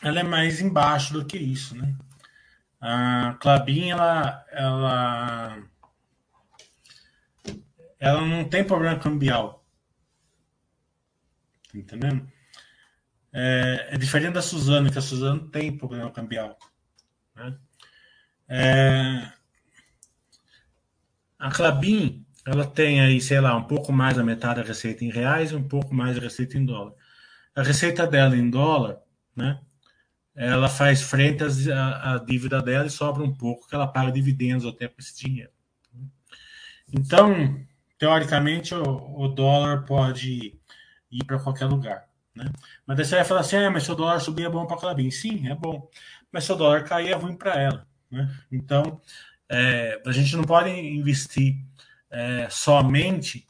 ela 0.01 0.21
é 0.21 0.23
mais 0.23 0.61
embaixo 0.61 1.13
do 1.13 1.25
que 1.25 1.37
isso. 1.37 1.75
Né? 1.75 1.95
A 2.87 3.33
Clabin, 3.39 3.89
ela, 3.89 4.45
ela, 4.51 5.57
ela 7.99 8.21
não 8.21 8.47
tem 8.47 8.63
problema 8.63 8.99
cambial. 8.99 9.65
Entendendo? 11.73 12.31
É, 13.33 13.87
é 13.89 13.97
diferente 13.97 14.33
da 14.33 14.41
Suzano, 14.43 14.91
que 14.91 14.99
a 14.99 15.01
Suzano 15.01 15.49
tem 15.49 15.75
problema 15.75 16.11
cambial. 16.11 16.59
Né? 17.35 17.57
É, 18.47 19.31
a 21.39 21.49
Clabin, 21.49 22.23
ela 22.45 22.67
tem 22.67 23.01
aí, 23.01 23.19
sei 23.19 23.41
lá, 23.41 23.55
um 23.57 23.63
pouco 23.63 23.91
mais 23.91 24.15
da 24.15 24.23
metade 24.23 24.61
da 24.61 24.67
receita 24.67 25.03
em 25.03 25.09
reais 25.09 25.51
e 25.51 25.55
um 25.55 25.67
pouco 25.67 25.91
mais 25.91 26.17
da 26.17 26.21
receita 26.21 26.55
em 26.55 26.63
dólar. 26.63 26.93
A 27.55 27.63
receita 27.63 28.05
dela 28.05 28.37
em 28.37 28.47
dólar, 28.47 29.01
né? 29.35 29.59
Ela 30.35 30.67
faz 30.67 31.01
frente 31.01 31.43
à, 31.71 32.17
dívida 32.25 32.61
dela 32.61 32.85
e 32.85 32.89
sobra 32.89 33.23
um 33.23 33.33
pouco 33.33 33.67
que 33.67 33.73
ela 33.73 33.87
paga 33.87 34.11
dividendos 34.11 34.65
até 34.65 34.87
com 34.87 34.99
esse 34.99 35.15
dinheiro. 35.17 35.51
Então, 36.91 37.57
teoricamente, 37.97 38.75
o, 38.75 39.21
o 39.21 39.27
dólar 39.29 39.85
pode 39.85 40.53
ir 41.09 41.23
para 41.25 41.39
qualquer 41.39 41.65
lugar. 41.65 42.05
Né? 42.35 42.51
Mas 42.85 42.97
daí 42.97 43.05
você 43.05 43.15
vai 43.15 43.25
falar 43.25 43.39
assim: 43.41 43.55
ah, 43.55 43.71
mas 43.71 43.83
se 43.83 43.91
o 43.91 43.95
dólar 43.95 44.19
subir 44.19 44.45
é 44.45 44.49
bom 44.49 44.65
para 44.65 44.75
a 44.75 44.79
Clabin. 44.79 45.09
Sim, 45.09 45.47
é 45.47 45.55
bom. 45.55 45.89
Mas 46.31 46.43
se 46.43 46.51
o 46.51 46.55
dólar 46.55 46.83
cair 46.83 47.11
é 47.11 47.15
ruim 47.15 47.35
para 47.35 47.59
ela. 47.59 47.87
Né? 48.11 48.29
Então, 48.51 48.99
é, 49.49 50.01
a 50.05 50.11
gente 50.11 50.35
não 50.35 50.43
pode 50.43 50.69
investir 50.69 51.55
é, 52.11 52.47
somente 52.49 53.47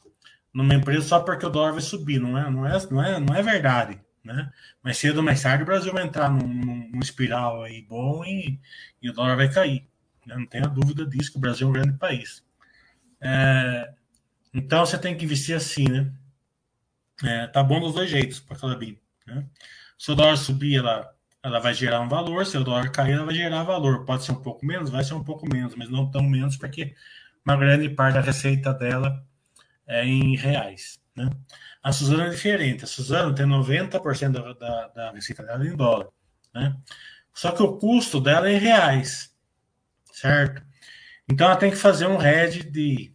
numa 0.54 0.74
empresa 0.74 1.06
só 1.06 1.20
porque 1.20 1.44
o 1.44 1.50
dólar 1.50 1.72
vai 1.72 1.82
subir. 1.82 2.20
Não 2.20 2.38
é, 2.38 2.48
não 2.48 2.66
é, 2.66 2.86
não 2.90 3.02
é, 3.02 3.20
não 3.20 3.34
é 3.34 3.42
verdade. 3.42 4.00
Né? 4.26 4.52
Mais 4.82 4.98
cedo 4.98 5.18
ou 5.18 5.22
mais 5.22 5.40
tarde 5.40 5.62
o 5.62 5.66
Brasil 5.66 5.92
vai 5.92 6.02
entrar 6.02 6.28
num, 6.28 6.48
num 6.48 6.98
espiral 6.98 7.62
aí 7.62 7.80
bom 7.82 8.24
e, 8.24 8.58
e, 9.00 9.08
o 9.08 9.12
dólar 9.12 9.36
vai 9.36 9.48
cair. 9.48 9.86
Né? 10.26 10.34
Não 10.36 10.46
tenha 10.46 10.66
dúvida 10.66 11.06
disso, 11.06 11.30
que 11.30 11.38
o 11.38 11.40
Brasil 11.40 11.68
é 11.68 11.70
um 11.70 11.72
grande 11.72 11.96
país. 11.96 12.44
É, 13.20 13.94
então 14.52 14.84
você 14.84 14.98
tem 14.98 15.16
que 15.16 15.24
investir 15.24 15.54
assim, 15.54 15.88
né? 15.88 16.12
É, 17.22 17.46
tá 17.46 17.62
bom 17.62 17.80
dos 17.80 17.94
dois 17.94 18.10
jeitos 18.10 18.40
para 18.40 18.56
aquela 18.56 18.76
BIM. 18.76 18.98
Né? 19.26 19.46
Se 19.96 20.10
o 20.10 20.14
dólar 20.16 20.36
subir, 20.36 20.76
ela, 20.76 21.08
ela 21.42 21.60
vai 21.60 21.72
gerar 21.72 22.00
um 22.00 22.08
valor, 22.08 22.44
se 22.44 22.58
o 22.58 22.64
dólar 22.64 22.90
cair, 22.90 23.12
ela 23.12 23.24
vai 23.24 23.34
gerar 23.34 23.62
valor. 23.62 24.04
Pode 24.04 24.24
ser 24.24 24.32
um 24.32 24.42
pouco 24.42 24.66
menos, 24.66 24.90
vai 24.90 25.04
ser 25.04 25.14
um 25.14 25.22
pouco 25.22 25.48
menos, 25.48 25.76
mas 25.76 25.88
não 25.88 26.10
tão 26.10 26.22
menos, 26.24 26.56
porque 26.56 26.94
uma 27.44 27.56
grande 27.56 27.88
parte 27.88 28.14
da 28.14 28.20
receita 28.20 28.74
dela 28.74 29.24
é 29.86 30.04
em 30.04 30.36
reais. 30.36 31.00
Né? 31.14 31.30
A 31.86 31.92
Suzano 31.92 32.24
é 32.24 32.30
diferente. 32.30 32.82
A 32.82 32.86
Suzano 32.88 33.32
tem 33.32 33.46
90% 33.46 34.32
da, 34.32 34.52
da, 34.54 34.88
da 34.88 35.12
receita 35.12 35.44
dela 35.44 35.64
em 35.64 35.76
dólar. 35.76 36.08
Né? 36.52 36.76
Só 37.32 37.52
que 37.52 37.62
o 37.62 37.78
custo 37.78 38.20
dela 38.20 38.50
é 38.50 38.54
em 38.54 38.58
reais. 38.58 39.32
Certo? 40.12 40.60
Então 41.28 41.46
ela 41.46 41.54
tem 41.54 41.70
que 41.70 41.76
fazer 41.76 42.08
um 42.08 42.20
hedge 42.20 42.64
de, 42.64 43.14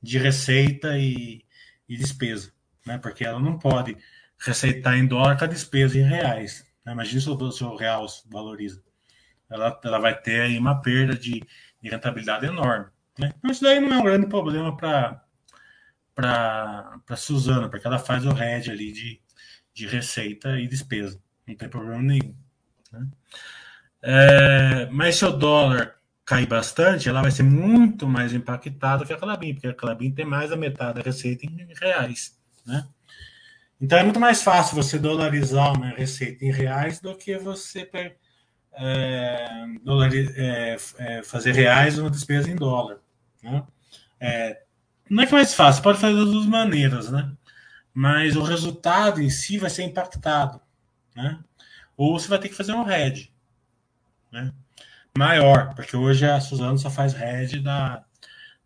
de 0.00 0.16
receita 0.16 0.96
e, 0.96 1.44
e 1.88 1.96
despesa. 1.96 2.52
Né? 2.86 2.98
Porque 2.98 3.24
ela 3.24 3.40
não 3.40 3.58
pode 3.58 3.96
receitar 4.38 4.96
em 4.96 5.04
dólar 5.04 5.36
com 5.36 5.46
a 5.46 5.48
despesa 5.48 5.98
em 5.98 6.02
reais. 6.02 6.64
Né? 6.86 6.92
Imagina 6.92 7.20
se 7.20 7.28
o, 7.28 7.50
se 7.50 7.64
o 7.64 7.74
real 7.74 8.06
valoriza. 8.30 8.80
Ela, 9.50 9.80
ela 9.82 9.98
vai 9.98 10.16
ter 10.16 10.42
aí 10.42 10.56
uma 10.56 10.80
perda 10.80 11.16
de, 11.16 11.42
de 11.82 11.90
rentabilidade 11.90 12.46
enorme. 12.46 12.86
Né? 13.18 13.32
Então 13.36 13.50
isso 13.50 13.64
daí 13.64 13.80
não 13.80 13.92
é 13.92 13.98
um 13.98 14.04
grande 14.04 14.28
problema 14.28 14.76
para 14.76 15.20
para 16.18 17.16
Suzana, 17.16 17.68
porque 17.68 17.86
ela 17.86 17.98
faz 17.98 18.26
o 18.26 18.32
RED 18.32 18.72
ali 18.72 18.90
de, 18.90 19.20
de 19.72 19.86
receita 19.86 20.58
e 20.58 20.66
despesa. 20.66 21.20
Não 21.46 21.54
tem 21.54 21.68
problema 21.68 22.02
nenhum. 22.02 22.34
Né? 22.90 23.06
É, 24.02 24.86
mas 24.90 25.14
se 25.14 25.24
o 25.24 25.30
dólar 25.30 25.94
cair 26.24 26.46
bastante, 26.46 27.08
ela 27.08 27.22
vai 27.22 27.30
ser 27.30 27.44
muito 27.44 28.08
mais 28.08 28.34
impactada 28.34 29.04
que 29.04 29.12
a 29.12 29.16
Clabin, 29.16 29.54
porque 29.54 29.68
a 29.68 29.74
Clabin 29.74 30.10
tem 30.10 30.24
mais 30.24 30.50
da 30.50 30.56
metade 30.56 30.98
da 30.98 31.02
receita 31.02 31.46
em 31.46 31.68
reais. 31.80 32.36
Né? 32.66 32.84
Então 33.80 33.96
é 33.96 34.02
muito 34.02 34.18
mais 34.18 34.42
fácil 34.42 34.74
você 34.74 34.98
dolarizar 34.98 35.72
uma 35.72 35.90
receita 35.90 36.44
em 36.44 36.50
reais 36.50 37.00
do 37.00 37.16
que 37.16 37.38
você 37.38 37.88
é, 38.72 39.66
é, 40.36 40.76
é, 40.98 41.22
fazer 41.22 41.52
reais 41.52 41.96
uma 41.96 42.10
despesa 42.10 42.50
em 42.50 42.56
dólar. 42.56 42.98
Né? 43.40 43.62
É, 44.20 44.62
não 45.10 45.22
é 45.22 45.26
que 45.26 45.34
é 45.34 45.36
mais 45.36 45.54
fácil, 45.54 45.82
pode 45.82 45.98
fazer 45.98 46.16
das 46.16 46.30
duas 46.30 46.46
maneiras, 46.46 47.10
né? 47.10 47.30
Mas 47.94 48.36
o 48.36 48.42
resultado 48.42 49.20
em 49.20 49.30
si 49.30 49.58
vai 49.58 49.70
ser 49.70 49.82
impactado, 49.82 50.60
né? 51.16 51.38
Ou 51.96 52.18
você 52.18 52.28
vai 52.28 52.38
ter 52.38 52.48
que 52.48 52.54
fazer 52.54 52.72
um 52.72 52.84
head, 52.84 53.32
né? 54.30 54.52
Maior, 55.16 55.74
porque 55.74 55.96
hoje 55.96 56.24
a 56.24 56.40
Suzano 56.40 56.78
só 56.78 56.90
faz 56.90 57.12
head 57.12 57.60
da, 57.60 58.04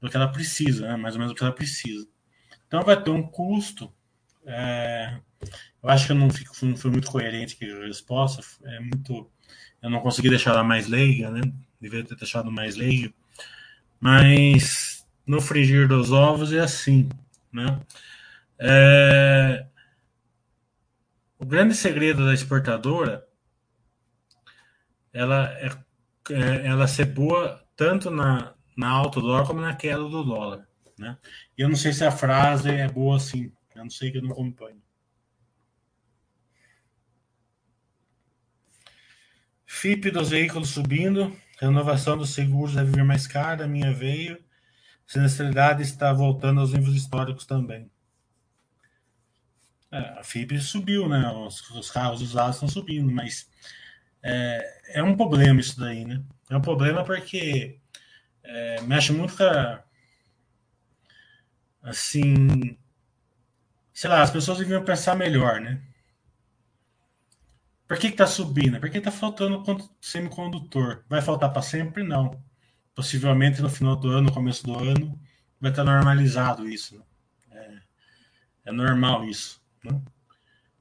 do 0.00 0.10
que 0.10 0.16
ela 0.16 0.28
precisa, 0.28 0.88
né? 0.88 0.96
Mais 0.96 1.14
ou 1.14 1.20
menos 1.20 1.32
do 1.32 1.36
que 1.36 1.42
ela 1.42 1.52
precisa. 1.52 2.06
Então 2.66 2.82
vai 2.82 3.00
ter 3.02 3.10
um 3.10 3.22
custo. 3.22 3.92
É, 4.44 5.18
eu 5.82 5.88
acho 5.88 6.06
que 6.06 6.12
eu 6.12 6.16
não, 6.16 6.28
fico, 6.28 6.54
não 6.66 6.76
fui 6.76 6.90
muito 6.90 7.10
coerente 7.10 7.56
com 7.56 7.64
a 7.64 7.86
resposta. 7.86 8.42
É 8.64 8.80
muito. 8.80 9.30
Eu 9.80 9.90
não 9.90 10.00
consegui 10.00 10.28
deixar 10.28 10.50
ela 10.50 10.64
mais 10.64 10.86
leiga, 10.88 11.30
né? 11.30 11.40
Deveria 11.80 12.04
ter 12.06 12.16
deixado 12.16 12.50
mais 12.50 12.76
leiga. 12.76 13.12
Mas 14.00 14.91
no 15.26 15.40
frigir 15.40 15.88
dos 15.88 16.12
ovos 16.12 16.52
é 16.52 16.60
assim, 16.60 17.08
né? 17.52 17.80
É... 18.58 19.66
o 21.38 21.44
grande 21.44 21.74
segredo 21.74 22.24
da 22.24 22.34
exportadora 22.34 23.26
ela 25.12 25.50
é, 25.58 25.68
é, 26.30 26.66
ela 26.66 26.86
ser 26.86 27.06
boa 27.06 27.62
tanto 27.76 28.10
na, 28.10 28.54
na 28.76 28.88
alta 28.88 29.20
do 29.20 29.26
dólar 29.26 29.46
como 29.46 29.60
na 29.60 29.74
queda 29.74 30.02
do 30.02 30.24
dólar. 30.24 30.66
Né? 30.98 31.16
E 31.56 31.62
eu 31.62 31.68
não 31.68 31.76
sei 31.76 31.92
se 31.92 32.04
a 32.04 32.10
frase 32.10 32.70
é 32.70 32.88
boa 32.88 33.16
assim. 33.16 33.52
Eu 33.74 33.82
não 33.82 33.90
sei 33.90 34.10
que 34.10 34.18
eu 34.18 34.22
não 34.22 34.32
acompanho. 34.32 34.80
FIP 39.66 40.10
dos 40.10 40.30
veículos 40.30 40.68
subindo, 40.68 41.36
renovação 41.58 42.16
dos 42.16 42.30
seguros 42.30 42.74
deve 42.74 42.92
vir 42.92 43.04
mais 43.04 43.26
cara, 43.26 43.64
a 43.64 43.68
minha 43.68 43.92
veio. 43.92 44.41
Sinistralidade 45.12 45.82
está 45.82 46.10
voltando 46.10 46.62
aos 46.62 46.72
níveis 46.72 46.96
históricos 46.96 47.44
também. 47.44 47.90
É, 49.90 49.98
a 50.18 50.24
FIP 50.24 50.58
subiu, 50.58 51.06
né? 51.06 51.30
Os, 51.32 51.70
os, 51.72 51.90
carros 51.90 52.22
usados 52.22 52.56
estão 52.56 52.66
subindo, 52.66 53.12
mas 53.12 53.46
é, 54.22 55.00
é, 55.00 55.02
um 55.02 55.14
problema 55.14 55.60
isso 55.60 55.78
daí, 55.78 56.06
né? 56.06 56.24
É 56.48 56.56
um 56.56 56.62
problema 56.62 57.04
porque 57.04 57.78
é, 58.42 58.80
mexe 58.80 59.12
muito 59.12 59.36
com 59.36 59.42
a, 59.42 59.84
assim, 61.82 62.78
sei 63.92 64.08
lá, 64.08 64.22
as 64.22 64.30
pessoas 64.30 64.56
deviam 64.60 64.82
pensar 64.82 65.14
melhor, 65.14 65.60
né? 65.60 65.82
Por 67.86 67.98
que 67.98 68.06
está 68.06 68.26
subindo? 68.26 68.80
Porque 68.80 68.96
está 68.96 69.10
faltando 69.10 69.62
semicondutor. 70.00 71.04
Vai 71.06 71.20
faltar 71.20 71.52
para 71.52 71.60
sempre? 71.60 72.02
Não. 72.02 72.42
Possivelmente 72.94 73.62
no 73.62 73.70
final 73.70 73.96
do 73.96 74.08
ano, 74.08 74.22
no 74.22 74.32
começo 74.32 74.64
do 74.64 74.78
ano, 74.78 75.18
vai 75.60 75.70
estar 75.70 75.84
normalizado 75.84 76.68
isso. 76.68 77.02
Né? 77.48 77.82
É, 78.64 78.70
é, 78.70 78.72
normal 78.72 79.24
isso. 79.24 79.60
Né? 79.84 80.00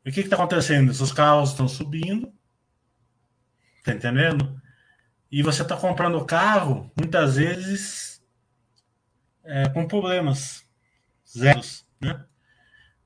E 0.06 0.10
o 0.10 0.14
que 0.14 0.22
está 0.22 0.36
acontecendo? 0.36 0.90
Os 0.90 1.12
carros 1.12 1.52
estão 1.52 1.68
subindo, 1.68 2.34
tá 3.84 3.94
entendendo? 3.94 4.60
E 5.32 5.42
você 5.42 5.62
está 5.62 5.78
comprando 5.78 6.26
carro, 6.26 6.92
muitas 6.98 7.38
vezes, 7.38 8.22
é, 9.44 9.70
com 9.70 9.88
problemas 9.88 10.66
zeros, 11.26 11.86
né? 12.02 12.26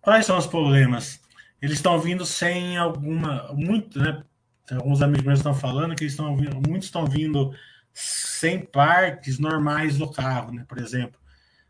Quais 0.01 0.25
são 0.25 0.37
os 0.37 0.47
problemas? 0.47 1.19
eles 1.65 1.77
estão 1.77 1.99
vindo 1.99 2.25
sem 2.25 2.77
alguma. 2.77 3.51
Muito, 3.53 3.99
né? 3.99 4.23
Alguns 4.71 5.01
amigos 5.01 5.25
meus 5.25 5.39
estão 5.39 5.53
falando 5.53 5.95
que 5.95 6.05
estão 6.05 6.35
vindo, 6.35 6.55
muitos 6.55 6.87
estão 6.87 7.05
vindo 7.05 7.53
sem 7.95 8.59
partes 8.59 9.39
normais 9.39 9.97
do 9.97 10.11
carro, 10.11 10.51
né? 10.51 10.65
Por 10.67 10.77
exemplo, 10.77 11.17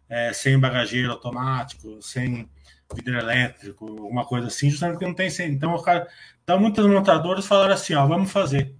é, 0.09 0.33
sem 0.33 0.59
bagageiro 0.59 1.11
automático, 1.11 2.01
sem 2.01 2.49
vidro 2.95 3.15
elétrico, 3.15 3.87
alguma 3.87 4.25
coisa 4.25 4.47
assim, 4.47 4.71
justamente 4.71 4.95
porque 4.95 5.07
não 5.07 5.13
tem 5.13 5.29
sem. 5.29 5.51
Então, 5.51 5.75
o 5.75 5.81
cara, 5.83 6.07
então 6.43 6.59
muitos 6.59 6.83
montadores 6.87 7.45
falaram 7.45 7.75
assim: 7.75 7.93
ó, 7.93 8.07
vamos 8.07 8.31
fazer, 8.31 8.75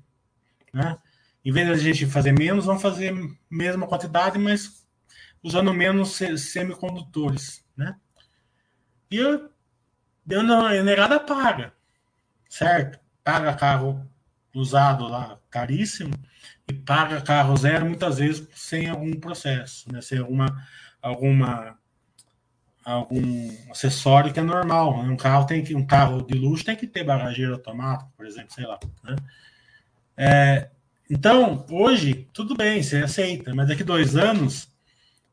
né? 0.74 0.98
Em 1.44 1.52
vez 1.52 1.68
de 1.68 1.74
a 1.74 1.78
gente 1.94 2.08
fazer 2.08 2.32
menos, 2.32 2.66
vamos 2.66 2.82
fazer 2.82 3.14
mesma 3.48 3.86
quantidade, 3.86 4.40
mas 4.40 4.84
usando 5.44 5.72
menos 5.72 6.20
semicondutores, 6.38 7.64
né? 7.78 7.96
E 9.12 9.18
eu 9.18 9.52
deu 10.26 10.42
na 10.42 10.82
negada 10.82 11.20
paga, 11.20 11.72
certo? 12.50 13.00
Paga 13.24 13.54
carro 13.54 14.04
usado 14.56 15.08
lá 15.08 15.40
caríssimo 15.52 16.12
e 16.68 16.74
paga 16.74 17.22
carro 17.22 17.56
zero 17.56 17.86
muitas 17.86 18.18
vezes 18.18 18.48
sem 18.54 18.90
algum 18.90 19.14
processo, 19.14 19.92
né? 19.92 20.02
Sem 20.02 20.20
alguma 20.20 20.66
alguma 21.02 21.78
algum 22.84 23.50
acessório 23.72 24.34
que 24.34 24.40
é 24.40 24.44
normal. 24.44 25.04
Né? 25.04 25.10
Um 25.10 25.18
carro 25.18 25.46
tem 25.46 25.64
que 25.64 25.76
um 25.76 25.86
carro 25.86 26.22
de 26.22 26.38
luxo 26.38 26.66
tem 26.66 26.76
que 26.76 26.88
ter 26.88 27.04
bagageiro 27.04 27.54
automático, 27.54 28.12
por 28.16 28.26
exemplo, 28.26 28.54
sei 28.54 28.66
lá. 28.66 28.80
Né? 29.04 29.16
É, 30.18 30.70
então 31.10 31.66
hoje 31.70 32.28
tudo 32.34 32.56
bem, 32.56 32.82
você 32.82 32.98
aceita, 32.98 33.54
mas 33.54 33.68
daqui 33.68 33.84
dois 33.84 34.16
anos 34.16 34.70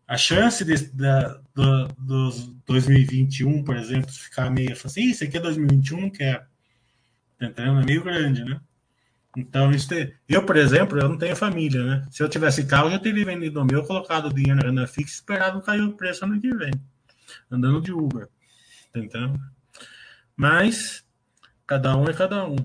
a 0.07 0.17
chance 0.17 0.65
de, 0.65 0.77
da, 0.93 1.41
do, 1.55 1.89
dos 1.97 2.47
2021, 2.67 3.65
por 3.65 3.77
exemplo, 3.77 4.11
ficar 4.13 4.51
meio 4.51 4.73
assim, 4.73 5.11
isso 5.11 5.25
aqui 5.25 5.39
é 5.39 5.41
2021, 5.41 6.01
não 6.01 6.11
quero. 6.11 6.45
Tá? 7.55 7.63
É 7.63 7.85
meio 7.85 8.05
grande, 8.05 8.45
né? 8.45 8.61
Então, 9.37 9.71
isso 9.71 9.93
é... 9.95 10.13
eu, 10.29 10.45
por 10.45 10.57
exemplo, 10.57 10.99
eu 10.99 11.09
não 11.09 11.17
tenho 11.17 11.35
família, 11.35 11.83
né? 11.83 12.07
Se 12.11 12.23
eu 12.23 12.29
tivesse 12.29 12.67
carro, 12.67 12.91
eu 12.91 12.99
teria 12.99 13.25
vendido 13.25 13.61
o 13.61 13.65
meu, 13.65 13.83
colocado 13.85 14.27
o 14.27 14.35
dinheiro 14.35 14.61
na 14.61 14.69
renda 14.69 14.87
fixa 14.87 15.15
esperado 15.15 15.63
cair 15.63 15.83
o 15.83 15.95
preço 15.95 16.25
ano 16.25 16.41
que 16.41 16.55
vem. 16.55 16.73
Andando 17.51 17.81
de 17.81 17.93
Uber. 17.93 18.29
Entendendo? 18.95 19.41
Mas, 20.37 21.03
cada 21.67 21.97
um 21.97 22.05
é 22.05 22.13
cada 22.13 22.47
um. 22.47 22.57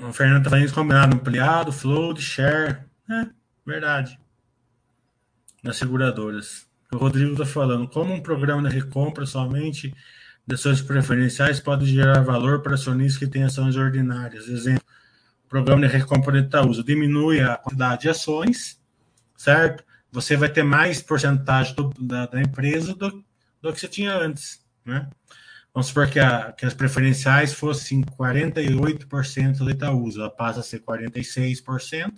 O 0.00 0.12
Fernando 0.12 0.44
tá 0.44 0.50
falando 0.50 0.74
combinado 0.74 1.16
ampliado, 1.16 1.72
float, 1.72 2.20
share. 2.20 2.78
É, 3.10 3.26
verdade. 3.64 4.18
Nas 5.62 5.76
seguradoras. 5.76 6.66
O 6.92 6.96
Rodrigo 6.96 7.36
tá 7.36 7.44
falando, 7.44 7.88
como 7.88 8.12
um 8.12 8.22
programa 8.22 8.68
de 8.68 8.74
recompra 8.74 9.26
somente 9.26 9.92
ações 10.54 10.80
preferenciais 10.80 11.58
pode 11.58 11.86
gerar 11.86 12.20
valor 12.20 12.62
para 12.62 12.74
acionistas 12.74 13.18
que 13.18 13.26
têm 13.26 13.44
ações 13.44 13.76
ordinárias. 13.76 14.48
Exemplo, 14.48 14.84
o 15.44 15.48
programa 15.48 15.86
de 15.86 15.92
recompra 15.92 16.40
de 16.40 16.46
Itaúsa 16.46 16.82
diminui 16.82 17.40
a 17.40 17.56
quantidade 17.56 18.02
de 18.02 18.08
ações, 18.08 18.80
certo? 19.36 19.84
Você 20.12 20.36
vai 20.36 20.48
ter 20.48 20.62
mais 20.62 21.02
porcentagem 21.02 21.74
do, 21.74 21.92
da, 22.00 22.26
da, 22.26 22.40
empresa 22.40 22.94
do, 22.94 23.24
do 23.60 23.72
que 23.72 23.80
você 23.80 23.88
tinha 23.88 24.14
antes, 24.14 24.60
né? 24.84 25.08
Vamos 25.74 25.88
supor 25.88 26.08
que, 26.08 26.18
a, 26.18 26.52
que 26.52 26.64
as 26.64 26.72
preferenciais 26.72 27.52
fossem 27.52 28.02
48% 28.02 29.64
da 29.64 29.70
Itaúsa, 29.70 30.20
ela 30.20 30.30
passa 30.30 30.60
a 30.60 30.62
ser 30.62 30.80
46%, 30.80 32.14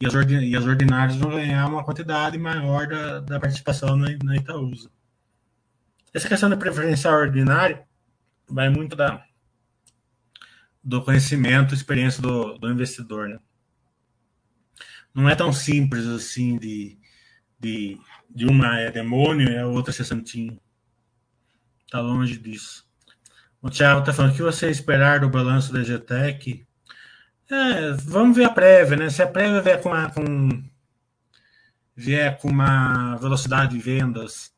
e 0.00 0.06
as, 0.06 0.12
e 0.14 0.56
as 0.56 0.64
ordinárias 0.64 1.16
vão 1.16 1.30
ganhar 1.30 1.68
uma 1.68 1.84
quantidade 1.84 2.36
maior 2.36 2.88
da, 2.88 3.20
da 3.20 3.38
participação 3.38 3.96
na, 3.96 4.08
na 4.24 4.36
Itaúsa. 4.36 4.90
Essa 6.14 6.28
questão 6.28 6.48
da 6.48 6.56
preferencial 6.56 7.14
ordinária 7.14 7.84
vai 8.48 8.68
muito 8.68 8.94
da, 8.94 9.24
do 10.82 11.02
conhecimento, 11.02 11.74
experiência 11.74 12.22
do, 12.22 12.56
do 12.56 12.70
investidor. 12.70 13.28
Né? 13.28 13.38
Não 15.12 15.28
é 15.28 15.34
tão 15.34 15.52
simples 15.52 16.06
assim 16.06 16.56
de, 16.56 16.96
de, 17.58 17.98
de 18.30 18.46
uma 18.46 18.78
é 18.78 18.92
demônio 18.92 19.50
e 19.50 19.58
a 19.58 19.66
outra 19.66 19.92
ser 19.92 20.04
santinho. 20.04 20.60
Está 21.84 22.00
longe 22.00 22.38
disso. 22.38 22.88
O 23.60 23.68
Thiago 23.68 24.00
está 24.00 24.12
falando 24.12 24.32
o 24.32 24.36
que 24.36 24.42
você 24.42 24.70
esperar 24.70 25.18
do 25.18 25.28
balanço 25.28 25.72
da 25.72 25.82
GTEC. 25.82 26.64
É, 27.50 27.92
vamos 27.92 28.36
ver 28.36 28.44
a 28.44 28.50
prévia, 28.50 28.96
né? 28.96 29.10
Se 29.10 29.20
a 29.20 29.26
prévia 29.26 29.60
vier 29.60 29.82
com, 29.82 29.88
uma, 29.88 30.10
com, 30.10 30.64
vier 31.96 32.38
com 32.38 32.48
uma 32.48 33.16
velocidade 33.16 33.76
de 33.76 33.82
vendas 33.82 34.53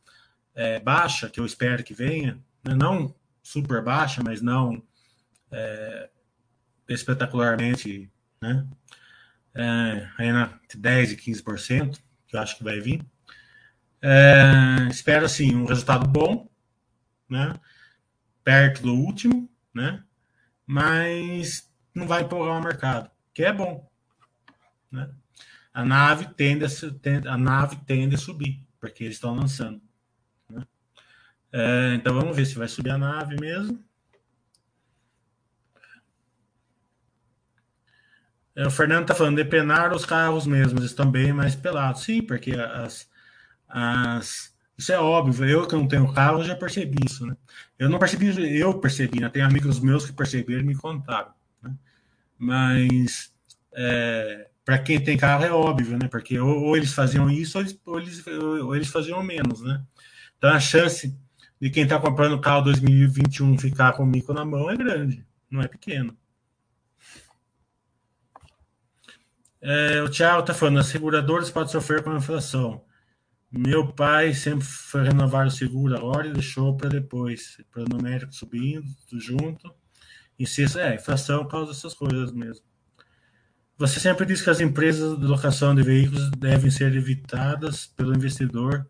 é, 0.56 0.80
baixa, 0.80 1.28
que 1.28 1.38
eu 1.38 1.44
espero 1.44 1.84
que 1.84 1.94
venha, 1.94 2.42
né? 2.64 2.74
não 2.74 3.14
super 3.42 3.82
baixa, 3.82 4.22
mas 4.24 4.40
não 4.40 4.82
é, 5.52 6.10
espetacularmente, 6.88 8.10
né? 8.40 8.66
É, 9.54 10.08
aí 10.18 10.32
na 10.32 10.58
10 10.74 11.12
e 11.12 11.16
15%, 11.16 11.98
que 12.26 12.36
eu 12.36 12.40
acho 12.40 12.56
que 12.56 12.64
vai 12.64 12.80
vir. 12.80 13.04
É, 14.02 14.88
espero, 14.90 15.24
assim, 15.24 15.54
um 15.54 15.64
resultado 15.64 16.06
bom, 16.06 16.48
né? 17.28 17.54
Perto 18.42 18.82
do 18.82 18.94
último, 18.94 19.48
né? 19.74 20.02
Mas 20.66 21.70
não 21.94 22.06
vai 22.06 22.22
empolgar 22.22 22.58
o 22.58 22.62
mercado, 22.62 23.10
que 23.32 23.44
é 23.44 23.52
bom, 23.52 23.88
né? 24.90 25.10
A 25.72 25.84
nave 25.84 26.26
tende 26.34 26.64
a, 26.64 26.68
tende, 27.00 27.28
a 27.28 27.36
nave 27.36 27.76
tende 27.86 28.14
a 28.14 28.18
subir, 28.18 28.66
porque 28.80 29.04
eles 29.04 29.16
estão 29.16 29.34
lançando. 29.34 29.85
É, 31.52 31.94
então 31.94 32.14
vamos 32.14 32.36
ver 32.36 32.46
se 32.46 32.56
vai 32.56 32.68
subir 32.68 32.90
a 32.90 32.98
nave 32.98 33.36
mesmo. 33.40 33.82
É, 38.54 38.66
o 38.66 38.70
Fernando 38.70 39.02
está 39.02 39.14
falando, 39.14 39.36
depenar 39.36 39.92
os 39.94 40.06
carros 40.06 40.46
mesmos, 40.46 40.82
estão 40.82 41.10
bem 41.10 41.32
mais 41.32 41.54
pelados. 41.54 42.04
Sim, 42.04 42.22
porque 42.22 42.52
as, 42.52 43.08
as, 43.68 44.54
isso 44.78 44.92
é 44.92 44.98
óbvio. 44.98 45.44
Eu 45.46 45.66
que 45.66 45.74
não 45.74 45.86
tenho 45.86 46.10
carro, 46.12 46.42
já 46.42 46.56
percebi 46.56 46.96
isso, 47.04 47.26
né? 47.26 47.36
Eu 47.78 47.90
não 47.90 47.98
percebi, 47.98 48.58
eu 48.58 48.80
percebi, 48.80 49.20
né? 49.20 49.28
Tem 49.28 49.42
amigos 49.42 49.78
meus 49.78 50.06
que 50.06 50.12
perceberam 50.12 50.62
e 50.62 50.66
me 50.66 50.74
contaram. 50.74 51.32
Né? 51.62 51.74
Mas 52.38 53.30
é, 53.74 54.48
para 54.64 54.78
quem 54.78 55.02
tem 55.02 55.18
carro 55.18 55.44
é 55.44 55.52
óbvio, 55.52 55.98
né? 55.98 56.08
Porque 56.08 56.38
ou, 56.38 56.62
ou 56.64 56.76
eles 56.76 56.92
faziam 56.92 57.30
isso 57.30 57.58
ou 57.58 57.64
eles, 57.64 57.80
ou 57.84 57.98
eles, 58.00 58.26
ou 58.26 58.76
eles 58.76 58.88
faziam 58.88 59.22
menos, 59.22 59.60
né? 59.60 59.82
Então 60.38 60.50
a 60.50 60.60
chance 60.60 61.14
de 61.66 61.70
quem 61.70 61.82
está 61.82 61.98
comprando 61.98 62.40
carro 62.40 62.62
2021 62.62 63.58
ficar 63.58 63.92
com 63.92 64.04
o 64.04 64.06
mico 64.06 64.32
na 64.32 64.44
mão 64.44 64.70
é 64.70 64.76
grande, 64.76 65.26
não 65.50 65.60
é 65.60 65.66
pequeno. 65.66 66.16
É, 69.60 70.00
o 70.00 70.08
Thiago 70.08 70.40
está 70.40 70.54
falando, 70.54 70.78
as 70.78 70.86
seguradoras 70.86 71.50
podem 71.50 71.72
sofrer 71.72 72.04
com 72.04 72.10
a 72.10 72.18
inflação 72.18 72.84
Meu 73.50 73.92
pai 73.92 74.32
sempre 74.32 74.64
foi 74.64 75.02
renovar 75.02 75.44
o 75.48 75.50
seguro 75.50 75.96
agora 75.96 76.28
e 76.28 76.32
deixou 76.32 76.76
para 76.76 76.88
depois, 76.88 77.58
para 77.72 77.82
o 77.82 77.88
numérico 77.88 78.32
subindo, 78.32 78.86
tudo 79.08 79.20
junto. 79.20 79.74
Se 80.46 80.78
é, 80.78 80.94
inflação 80.94 81.48
causa 81.48 81.72
essas 81.72 81.94
coisas 81.94 82.30
mesmo. 82.30 82.64
Você 83.76 83.98
sempre 83.98 84.24
diz 84.24 84.40
que 84.40 84.50
as 84.50 84.60
empresas 84.60 85.18
de 85.18 85.26
locação 85.26 85.74
de 85.74 85.82
veículos 85.82 86.30
devem 86.30 86.70
ser 86.70 86.94
evitadas 86.94 87.86
pelo 87.86 88.14
investidor 88.14 88.88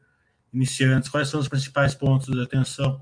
iniciantes. 0.57 1.09
Quais 1.09 1.29
são 1.29 1.41
os 1.41 1.49
principais 1.49 1.95
pontos 1.95 2.35
de 2.35 2.43
atenção? 2.43 3.01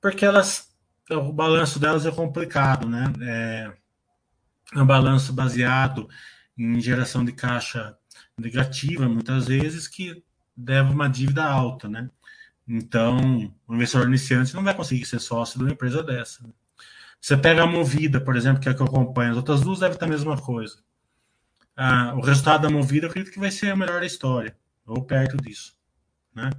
Porque 0.00 0.24
elas, 0.24 0.68
o 1.10 1.32
balanço 1.32 1.78
delas 1.78 2.04
é 2.04 2.10
complicado, 2.10 2.88
né? 2.88 3.12
É, 3.22 3.72
é 4.74 4.82
um 4.82 4.86
balanço 4.86 5.32
baseado 5.32 6.08
em 6.56 6.80
geração 6.80 7.24
de 7.24 7.32
caixa 7.32 7.96
negativa, 8.38 9.08
muitas 9.08 9.46
vezes, 9.46 9.88
que 9.88 10.22
deve 10.56 10.92
uma 10.92 11.08
dívida 11.08 11.44
alta, 11.44 11.88
né? 11.88 12.10
Então, 12.66 13.52
o 13.66 13.74
investidor 13.74 14.06
iniciante 14.06 14.54
não 14.54 14.62
vai 14.62 14.74
conseguir 14.74 15.06
ser 15.06 15.20
sócio 15.20 15.58
de 15.58 15.64
uma 15.64 15.72
empresa 15.72 16.02
dessa. 16.02 16.42
Né? 16.42 16.50
Você 17.20 17.36
pega 17.36 17.62
a 17.62 17.66
Movida, 17.66 18.20
por 18.20 18.36
exemplo, 18.36 18.60
que 18.60 18.68
é 18.68 18.72
a 18.72 18.74
que 18.74 18.82
eu 18.82 18.86
acompanho, 18.86 19.30
as 19.30 19.36
outras 19.38 19.62
duas 19.62 19.80
devem 19.80 19.94
estar 19.94 20.06
a 20.06 20.10
mesma 20.10 20.36
coisa 20.36 20.78
ah, 21.78 22.12
o 22.16 22.20
resultado 22.20 22.62
da 22.62 22.70
movida, 22.70 23.06
eu 23.06 23.10
acredito 23.10 23.32
que 23.32 23.38
vai 23.38 23.52
ser 23.52 23.70
a 23.70 23.76
melhor 23.76 24.00
da 24.00 24.06
história, 24.06 24.56
ou 24.84 25.04
perto 25.04 25.36
disso, 25.36 25.78
né? 26.34 26.50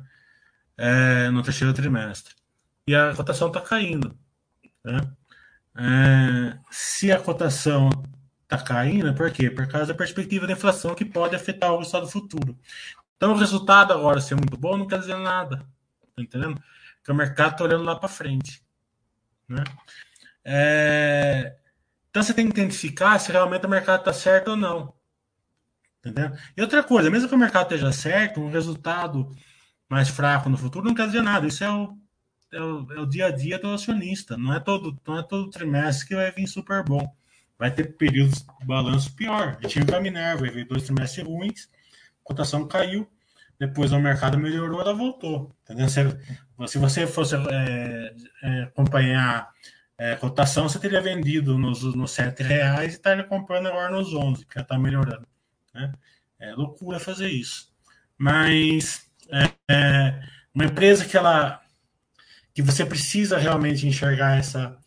É, 0.82 1.30
no 1.30 1.44
terceiro 1.44 1.74
trimestre. 1.74 2.34
E 2.88 2.96
a 2.96 3.14
cotação 3.14 3.50
está 3.50 3.60
caindo. 3.60 4.18
Né? 4.82 5.02
É, 5.78 6.58
se 6.72 7.12
a 7.12 7.20
cotação 7.20 7.90
está 8.44 8.58
caindo, 8.58 9.14
por 9.14 9.30
quê? 9.30 9.52
Por 9.52 9.68
causa 9.68 9.88
da 9.88 9.94
perspectiva 9.94 10.48
da 10.48 10.54
inflação 10.54 10.96
que 10.96 11.04
pode 11.04 11.36
afetar 11.36 11.74
o 11.74 11.80
resultado 11.80 12.08
futuro. 12.08 12.58
Então, 13.18 13.34
o 13.34 13.38
resultado 13.38 13.92
agora 13.92 14.22
ser 14.22 14.36
muito 14.36 14.56
bom 14.56 14.78
não 14.78 14.88
quer 14.88 15.00
dizer 15.00 15.18
nada. 15.18 15.58
Tá 16.16 16.24
entendendo? 16.24 16.64
Porque 16.96 17.12
o 17.12 17.16
mercado 17.16 17.52
está 17.52 17.64
olhando 17.66 17.84
lá 17.84 17.98
para 17.98 18.08
frente. 18.08 18.64
Né? 19.50 19.64
É, 20.46 21.58
então, 22.10 22.24
você 22.24 22.34
tem 22.34 22.50
que 22.50 22.58
identificar 22.58 23.20
se 23.20 23.34
realmente 23.34 23.66
o 23.66 23.70
mercado 23.70 24.00
está 24.00 24.14
certo 24.14 24.52
ou 24.52 24.56
não. 24.56 24.94
Entendeu? 26.00 26.32
E 26.56 26.62
outra 26.62 26.82
coisa, 26.82 27.12
mesmo 27.12 27.28
que 27.28 27.36
o 27.36 27.38
mercado 27.38 27.64
esteja 27.64 27.92
certo, 27.92 28.40
um 28.40 28.50
resultado 28.50 29.30
mais 29.90 30.07
fraco 30.07 30.49
no 30.49 30.57
futuro 30.57 30.86
não 30.86 30.94
quer 30.94 31.07
dizer 31.07 31.24
nada. 31.24 31.48
Isso 31.48 31.64
é 31.64 31.72
o, 31.72 31.98
é 32.53 32.61
o, 32.61 32.94
é 32.94 32.99
o 32.99 33.06
dia 33.06 33.26
a 33.28 33.32
dia 33.32 33.57
do 33.57 33.70
acionista. 33.70 34.38
Não 34.38 34.53
é, 34.53 34.60
todo, 34.60 34.98
não 35.06 35.18
é 35.18 35.24
todo 35.24 35.49
trimestre 35.49 36.07
que 36.07 36.16
vai 36.16 36.32
vir 36.32 36.48
super 36.48 36.84
bom. 36.84 37.11
Vai 37.57 37.72
ter 37.72 37.98
períodos 37.98 38.45
de 38.60 38.66
balanço 38.66 39.14
pior. 39.16 39.57
Gente 39.61 39.82
viu 39.82 39.98
a 39.98 40.02
Minerva, 40.02 40.49
ver 40.49 40.66
dois 40.66 40.84
trimestres 40.84 41.26
ruins, 41.26 41.68
a 42.24 42.24
cotação 42.24 42.66
caiu, 42.68 43.10
depois 43.60 43.91
o 43.91 43.99
mercado 43.99 44.38
melhorou, 44.38 44.80
ela 44.80 44.94
voltou. 44.94 45.53
Entendeu? 45.64 45.90
Se, 45.90 46.02
se 46.68 46.78
você 46.78 47.06
fosse 47.06 47.36
é, 47.36 48.16
é, 48.44 48.61
acompanhar 48.64 49.49
é, 49.98 50.16
cotação, 50.16 50.70
você 50.70 50.80
teria 50.80 51.02
vendido 51.02 51.57
nos, 51.57 51.84
nos 51.84 52.11
7 52.11 52.41
reais 52.41 52.94
e 52.94 52.95
estaria 52.95 53.24
comprando 53.26 53.68
agora 53.68 53.91
nos 53.91 54.14
11, 54.14 54.45
que 54.45 54.56
já 54.56 54.61
está 54.61 54.80
melhorando. 54.80 55.28
Né? 55.74 55.91
É 56.40 56.53
loucura 56.53 56.99
fazer 56.99 57.28
isso. 57.28 57.70
Mas 58.18 59.09
é, 59.32 59.52
é, 59.70 60.22
uma 60.54 60.66
empresa 60.66 61.06
que 61.06 61.18
ela 61.18 61.62
que 62.54 62.62
você 62.62 62.86
precisa 62.86 63.38
realmente 63.38 63.88
enxergar 63.88 64.38
essa 64.38 64.78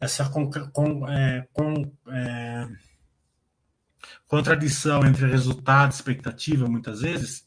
essa 0.00 0.28
com, 0.28 0.50
com, 0.50 1.08
é, 1.08 1.46
com 1.52 1.92
é, 2.08 2.68
contradição 4.26 5.04
entre 5.06 5.26
resultado 5.26 5.92
e 5.92 5.94
expectativa, 5.94 6.66
muitas 6.68 7.00
vezes, 7.00 7.46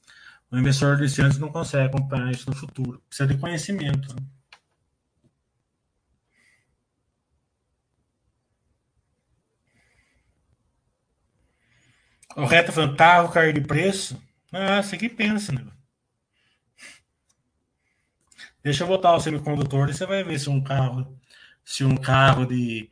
o 0.52 0.58
investidor 0.58 0.98
iniciante 0.98 1.40
não 1.40 1.52
consegue 1.52 1.88
acompanhar 1.88 2.32
isso 2.32 2.50
no 2.50 2.56
futuro. 2.56 3.02
Precisa 3.10 3.28
de 3.28 3.38
conhecimento. 3.38 4.16
Né? 4.16 4.22
O 12.36 12.46
reto 12.46 12.72
falando, 12.72 12.96
carro 12.96 13.32
cair 13.32 13.54
de 13.54 13.62
preço. 13.62 14.22
Ah, 14.52 14.82
você 14.82 14.96
que 14.98 15.10
pensa, 15.10 15.52
né? 15.52 15.66
Deixa 18.64 18.84
eu 18.84 18.88
botar 18.88 19.16
o 19.16 19.20
semicondutor 19.20 19.90
e 19.90 19.94
você 19.94 20.06
vai 20.06 20.24
ver 20.24 20.40
se 20.40 20.50
um 20.50 20.62
carro, 20.64 21.18
se 21.64 21.84
um 21.84 21.96
carro 21.96 22.46
de, 22.46 22.90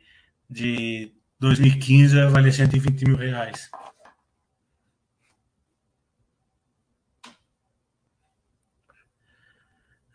de 0.48 1.12
2015 1.38 2.14
vai 2.16 2.28
valer 2.28 2.52
120 2.52 3.04
mil 3.06 3.16
reais. 3.16 3.70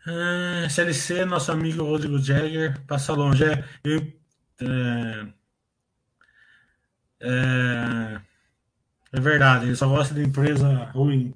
Ah, 0.06 0.64
SLC, 0.66 1.24
nosso 1.24 1.52
amigo 1.52 1.84
Rodrigo 1.84 2.18
Jagger, 2.18 2.80
passa 2.86 3.12
longe. 3.12 3.44
É, 3.44 3.64
eu, 3.84 4.00
é, 4.60 5.32
é, 7.20 8.20
é 9.12 9.20
verdade, 9.20 9.66
ele 9.66 9.76
só 9.76 9.88
gosta 9.88 10.14
de 10.14 10.22
empresa 10.22 10.84
ruim. 10.92 11.34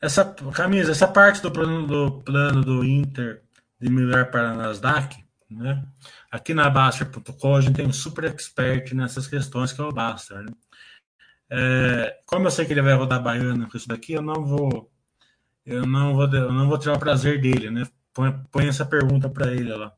Essa 0.00 0.24
camisa, 0.54 0.92
essa 0.92 1.08
parte 1.08 1.42
do 1.42 1.50
plano 1.50 1.86
do 1.86 2.22
plano 2.22 2.62
do 2.62 2.84
Inter 2.84 3.42
de 3.80 3.90
melhor 3.90 4.30
para 4.30 4.50
a 4.50 4.54
Nasdaq, 4.54 5.24
né? 5.50 5.84
Aqui 6.30 6.54
na 6.54 6.70
Baster.com 6.70 7.56
a 7.56 7.60
gente 7.60 7.76
tem 7.76 7.86
um 7.86 7.92
super 7.92 8.24
expert 8.24 8.94
nessas 8.94 9.26
questões 9.26 9.72
que 9.72 9.80
é 9.80 9.84
o 9.84 9.92
Baster, 9.92 10.42
né? 10.42 10.52
É, 11.50 12.20
como 12.26 12.46
eu 12.46 12.50
sei 12.50 12.66
que 12.66 12.72
ele 12.72 12.82
vai 12.82 12.94
rodar 12.94 13.22
baiano 13.22 13.68
com 13.68 13.76
isso 13.76 13.88
daqui, 13.88 14.12
eu 14.12 14.22
não 14.22 14.44
vou 14.44 14.90
eu 15.64 15.86
não 15.86 16.14
vou 16.14 16.32
eu 16.34 16.52
não 16.52 16.68
vou 16.68 16.78
tirar 16.78 16.94
o 16.94 16.98
prazer 16.98 17.40
dele, 17.40 17.70
né? 17.70 17.86
Põe, 18.12 18.32
põe 18.50 18.68
essa 18.68 18.84
pergunta 18.84 19.28
para 19.28 19.52
ele 19.52 19.74
lá 19.74 19.92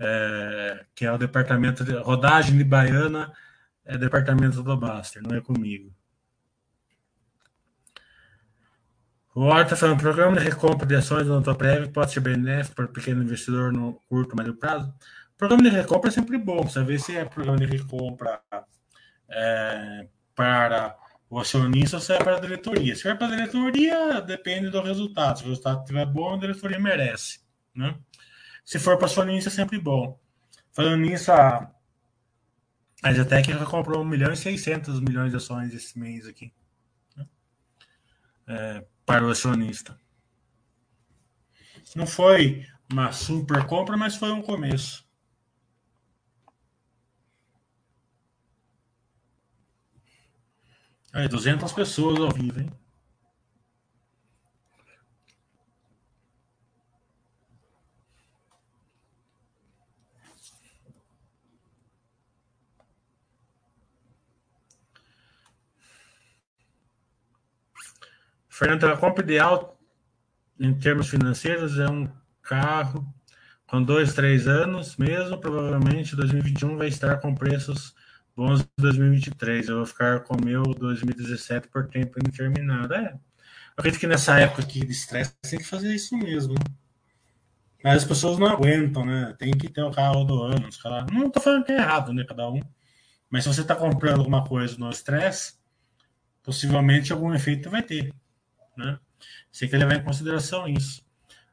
é, 0.00 0.86
que 0.94 1.04
é 1.04 1.12
o 1.12 1.18
departamento 1.18 1.84
de 1.84 1.92
rodagem 1.92 2.56
de 2.56 2.64
Baiana, 2.64 3.32
é 3.84 3.98
departamento 3.98 4.62
do 4.62 4.76
Baster, 4.76 5.22
não 5.22 5.36
é 5.36 5.40
comigo. 5.40 5.94
O 9.32 9.42
Horta 9.42 9.76
falando, 9.76 10.00
programa 10.00 10.36
de 10.36 10.44
recompra 10.44 10.84
de 10.84 10.96
ações 10.96 11.26
do 11.26 11.34
Autoprev 11.34 11.88
pode 11.92 12.12
ser 12.12 12.20
benéfico 12.20 12.74
para 12.74 12.86
o 12.86 12.88
pequeno 12.88 13.22
investidor 13.22 13.72
no 13.72 13.94
curto, 14.08 14.36
médio 14.36 14.56
prazo? 14.56 14.92
Programa 15.38 15.62
de 15.62 15.68
recompra 15.68 16.10
é 16.10 16.12
sempre 16.12 16.36
bom, 16.36 16.64
você 16.64 16.82
vê 16.82 16.98
se 16.98 17.16
é 17.16 17.24
programa 17.24 17.58
de 17.58 17.64
recompra 17.64 18.42
é, 19.28 20.08
para 20.34 20.96
o 21.30 21.38
acionista 21.38 21.96
ou 21.96 22.02
se 22.02 22.12
é 22.12 22.18
para 22.18 22.38
a 22.38 22.40
diretoria. 22.40 22.96
Se 22.96 23.08
é 23.08 23.14
para 23.14 23.28
a 23.28 23.30
diretoria, 23.30 24.20
depende 24.20 24.68
do 24.68 24.82
resultado. 24.82 25.38
Se 25.38 25.44
o 25.44 25.48
resultado 25.48 25.80
estiver 25.80 26.06
bom, 26.06 26.34
a 26.34 26.38
diretoria 26.38 26.80
merece. 26.80 27.38
Né? 27.72 27.96
Se 28.64 28.80
for 28.80 28.96
para 28.96 29.06
acionista, 29.06 29.48
é 29.48 29.52
sempre 29.52 29.78
bom. 29.78 30.18
Falando 30.72 31.02
nisso, 31.02 31.30
a, 31.30 31.70
a 33.00 33.12
Zetec 33.12 33.52
já 33.52 33.64
comprou 33.64 34.02
1 34.02 34.04
milhão 34.04 34.32
e 34.32 34.36
600 34.36 34.98
milhões 35.00 35.30
de 35.30 35.36
ações 35.36 35.72
esse 35.72 35.96
mês 35.96 36.26
aqui. 36.26 36.52
Né? 37.16 37.26
É, 38.48 38.84
para 39.10 39.26
o 39.26 39.30
acionista. 39.30 39.98
Não 41.96 42.06
foi 42.06 42.64
uma 42.88 43.10
super 43.10 43.66
compra, 43.66 43.96
mas 43.96 44.14
foi 44.14 44.30
um 44.30 44.40
começo. 44.40 45.04
Aí, 51.12 51.26
200 51.26 51.72
pessoas 51.72 52.20
ao 52.20 52.30
vivo, 52.30 52.60
hein? 52.60 52.70
Fernando, 68.60 68.84
a 68.84 68.96
compra 68.98 69.24
ideal 69.24 69.80
em 70.58 70.74
termos 70.74 71.08
financeiros 71.08 71.78
é 71.78 71.88
um 71.88 72.06
carro 72.42 73.10
com 73.66 73.82
dois, 73.82 74.12
três 74.12 74.46
anos, 74.46 74.98
mesmo 74.98 75.38
provavelmente 75.38 76.14
2021 76.14 76.76
vai 76.76 76.88
estar 76.88 77.16
com 77.22 77.34
preços 77.34 77.94
bons 78.36 78.60
em 78.60 78.66
2023. 78.76 79.66
Eu 79.66 79.76
vou 79.76 79.86
ficar 79.86 80.20
com 80.24 80.36
o 80.36 80.44
meu 80.44 80.62
2017 80.62 81.68
por 81.68 81.88
tempo 81.88 82.18
indeterminado. 82.18 82.92
É, 82.92 83.12
eu 83.14 83.18
acredito 83.78 83.98
que 83.98 84.06
nessa 84.06 84.38
época 84.38 84.60
aqui 84.60 84.84
de 84.84 84.92
estresse 84.92 85.34
tem 85.40 85.58
que 85.58 85.64
fazer 85.64 85.94
isso 85.94 86.14
mesmo. 86.18 86.54
Mas 87.82 88.02
as 88.02 88.04
pessoas 88.04 88.38
não 88.38 88.46
aguentam, 88.46 89.06
né? 89.06 89.34
Tem 89.38 89.52
que 89.52 89.70
ter 89.70 89.82
o 89.82 89.90
carro 89.90 90.22
do 90.22 90.42
ano. 90.42 90.68
Não 91.10 91.28
estou 91.28 91.42
falando 91.42 91.64
que 91.64 91.72
é 91.72 91.76
errado, 91.76 92.12
né? 92.12 92.26
Cada 92.28 92.46
um. 92.50 92.60
Mas 93.30 93.44
se 93.44 93.54
você 93.54 93.62
está 93.62 93.74
comprando 93.74 94.18
alguma 94.18 94.44
coisa 94.44 94.76
no 94.76 94.90
estresse, 94.90 95.54
possivelmente 96.42 97.10
algum 97.10 97.32
efeito 97.32 97.70
vai 97.70 97.82
ter 97.82 98.12
né? 98.80 98.98
Você 99.50 99.60
tem 99.60 99.70
que 99.70 99.76
levar 99.76 99.94
em 99.94 100.04
consideração 100.04 100.66
isso. 100.68 101.04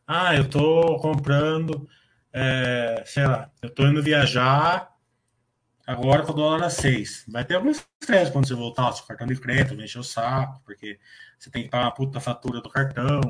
Ah, 0.08 0.36
eu 0.36 0.44
estou 0.44 0.99
comprando, 0.99 1.88
é, 2.34 3.04
sei 3.06 3.26
lá, 3.28 3.52
eu 3.62 3.70
estou 3.70 3.88
indo 3.88 4.02
viajar 4.02 4.98
Agora 5.88 6.22
com 6.24 6.34
o 6.34 6.36
dólar 6.36 6.66
a 6.66 6.70
6. 6.70 7.24
Vai 7.30 7.45
ter 7.45 7.56
algum 7.56 7.72
estresse 7.72 8.30
quando 8.30 8.45
você 8.45 8.54
voltar 8.54 8.91
seu 8.91 9.06
cartão 9.06 9.26
de 9.26 9.38
crédito, 9.38 9.74
vai 9.74 9.86
encher 9.86 9.99
o 9.99 10.04
saco, 10.04 10.62
porque 10.66 10.99
você 11.40 11.49
tem 11.49 11.64
que 11.64 11.70
pagar 11.70 11.86
uma 11.86 11.94
puta 11.94 12.20
fatura 12.20 12.60
do 12.60 12.70
cartão. 12.70 13.22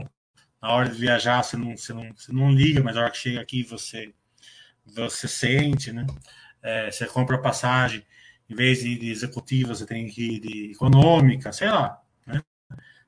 Na 0.59 0.71
hora 0.71 0.89
de 0.89 0.97
viajar, 0.97 1.43
você 1.43 1.55
não, 1.55 1.77
você 1.77 1.93
não, 1.93 2.11
você 2.15 2.33
não 2.33 2.51
liga, 2.51 2.81
mas 2.81 2.95
na 2.95 3.01
hora 3.03 3.11
que 3.11 3.17
chega 3.19 3.39
aqui, 3.39 3.61
você, 3.61 4.11
você 4.83 5.27
sente, 5.27 5.91
né? 5.91 6.07
É, 6.63 6.89
você 6.89 7.05
compra 7.05 7.37
passagem, 7.37 8.03
em 8.49 8.55
vez 8.55 8.79
de, 8.79 8.97
de 8.97 9.11
executiva, 9.11 9.75
você 9.75 9.85
tem 9.85 10.07
que 10.07 10.37
ir 10.37 10.39
de 10.39 10.71
econômica, 10.71 11.53
sei 11.53 11.69
lá. 11.69 12.01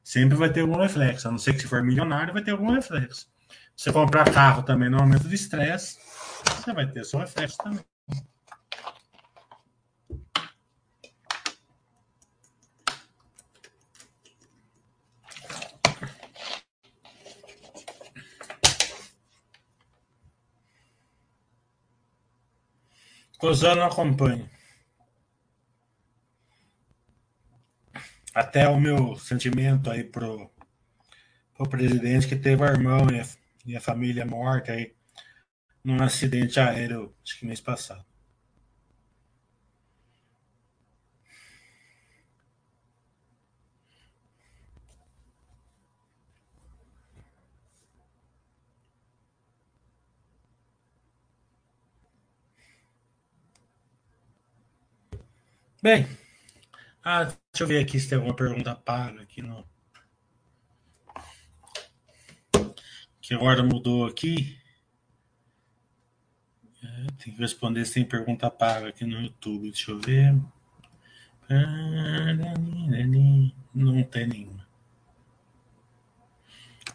Sempre 0.09 0.35
vai 0.35 0.51
ter 0.51 0.61
algum 0.61 0.75
reflexo, 0.75 1.27
a 1.27 1.31
não 1.31 1.37
ser 1.37 1.53
que 1.53 1.59
se 1.59 1.67
for 1.67 1.83
milionário, 1.83 2.33
vai 2.33 2.41
ter 2.43 2.49
algum 2.49 2.71
reflexo. 2.71 3.27
Se 3.75 3.83
você 3.83 3.93
comprar 3.93 4.33
carro 4.33 4.63
também 4.63 4.89
no 4.89 4.97
momento 4.97 5.29
de 5.29 5.35
estresse, 5.35 5.99
você 6.43 6.73
vai 6.73 6.89
ter 6.89 7.05
seu 7.05 7.19
reflexo 7.19 7.55
também. 7.59 7.85
Cozano 23.37 23.83
acompanha. 23.83 24.49
Até 28.41 28.67
o 28.67 28.79
meu 28.79 29.15
sentimento 29.17 29.91
aí 29.91 30.03
pro, 30.03 30.49
pro 31.55 31.69
presidente 31.69 32.27
que 32.27 32.35
teve 32.35 32.63
o 32.63 32.65
irmão 32.65 33.07
e 33.11 33.19
a, 33.19 33.25
e 33.65 33.75
a 33.75 33.81
família 33.81 34.25
morta 34.25 34.71
aí 34.71 34.93
num 35.83 36.01
acidente 36.03 36.59
aéreo, 36.59 37.15
acho 37.23 37.39
que 37.39 37.45
mês 37.45 37.61
passado. 37.61 38.05
Bem, 55.81 56.07
ah, 57.03 57.33
deixa 57.51 57.63
eu 57.63 57.67
ver 57.67 57.79
aqui 57.79 57.99
se 57.99 58.09
tem 58.09 58.17
alguma 58.17 58.35
pergunta 58.35 58.75
paga 58.75 59.21
aqui 59.21 59.41
no. 59.41 59.65
Que 63.21 63.33
agora 63.33 63.63
mudou 63.63 64.05
aqui. 64.05 64.57
É, 66.83 67.07
tem 67.23 67.33
que 67.33 67.39
responder 67.39 67.85
se 67.85 67.95
tem 67.95 68.05
pergunta 68.05 68.49
paga 68.49 68.89
aqui 68.89 69.05
no 69.05 69.21
YouTube. 69.21 69.71
Deixa 69.71 69.91
eu 69.91 69.99
ver. 69.99 70.33
Não 73.73 74.03
tem 74.03 74.27
nenhuma. 74.27 74.67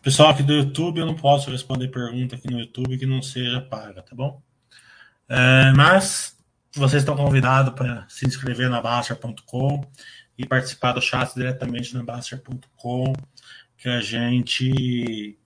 Pessoal 0.02 0.28
aqui 0.30 0.42
do 0.42 0.52
YouTube, 0.52 1.00
eu 1.00 1.06
não 1.06 1.14
posso 1.14 1.50
responder 1.50 1.88
pergunta 1.88 2.36
aqui 2.36 2.50
no 2.50 2.60
YouTube 2.60 2.98
que 2.98 3.06
não 3.06 3.22
seja 3.22 3.62
paga, 3.62 4.02
tá 4.02 4.14
bom? 4.14 4.42
É, 5.26 5.72
mas 5.72 6.36
vocês 6.74 7.02
estão 7.02 7.16
convidados 7.16 7.72
para 7.72 8.06
se 8.08 8.26
inscrever 8.26 8.68
na 8.68 8.82
Baster.com 8.82 9.80
e 10.36 10.46
participar 10.46 10.92
do 10.92 11.00
chat 11.00 11.34
diretamente 11.34 11.94
na 11.94 12.02
Baster.com, 12.02 13.12
que 13.76 13.88
a 13.88 14.00
gente 14.00 15.38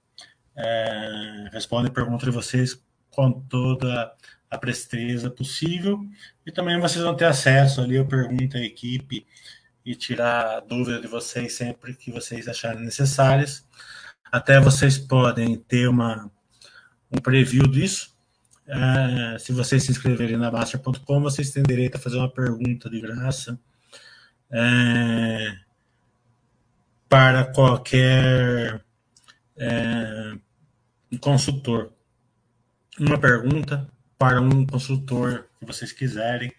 é, 0.57 1.49
responde 1.53 1.91
perguntas 1.91 2.25
de 2.25 2.31
vocês 2.31 2.83
com 3.11 3.33
toda 3.33 4.13
a 4.51 4.59
presteza 4.59 5.31
possível. 5.31 6.01
E 6.47 6.53
também 6.53 6.81
vocês 6.81 7.05
vão 7.05 7.15
ter 7.15 7.27
acesso 7.27 7.81
ali, 7.81 7.97
eu 7.97 8.07
pergunto 8.07 8.57
à 8.57 8.61
equipe 8.61 9.27
e 9.85 9.95
tirar 9.95 10.61
dúvida 10.61 11.01
de 11.01 11.07
vocês 11.07 11.55
sempre 11.55 11.95
que 11.95 12.11
vocês 12.11 12.49
acharem 12.49 12.85
necessárias. 12.85 13.67
Até 14.31 14.61
vocês 14.61 14.99
podem 14.99 15.57
ter 15.57 15.89
uma, 15.89 16.31
um 17.11 17.21
preview 17.21 17.67
disso 17.67 18.19
é, 18.69 19.39
se 19.39 19.51
vocês 19.51 19.83
se 19.83 19.91
inscreverem 19.91 20.37
na 20.37 20.51
Baixa.com, 20.51 21.23
vocês 21.23 21.51
têm 21.51 21.63
direito 21.63 21.97
a 21.97 21.99
fazer 21.99 22.19
uma 22.19 22.31
pergunta 22.31 22.91
de 22.91 23.01
graça 23.01 23.59
é, 24.51 25.57
para 27.09 27.45
qualquer 27.53 28.85
é, 29.57 30.39
consultor. 31.21 31.93
Uma 32.99 33.19
pergunta 33.19 33.89
para 34.19 34.41
um 34.41 34.67
consultor 34.67 35.49
que 35.59 35.67
vocês 35.67 35.93
quiserem. 35.93 36.53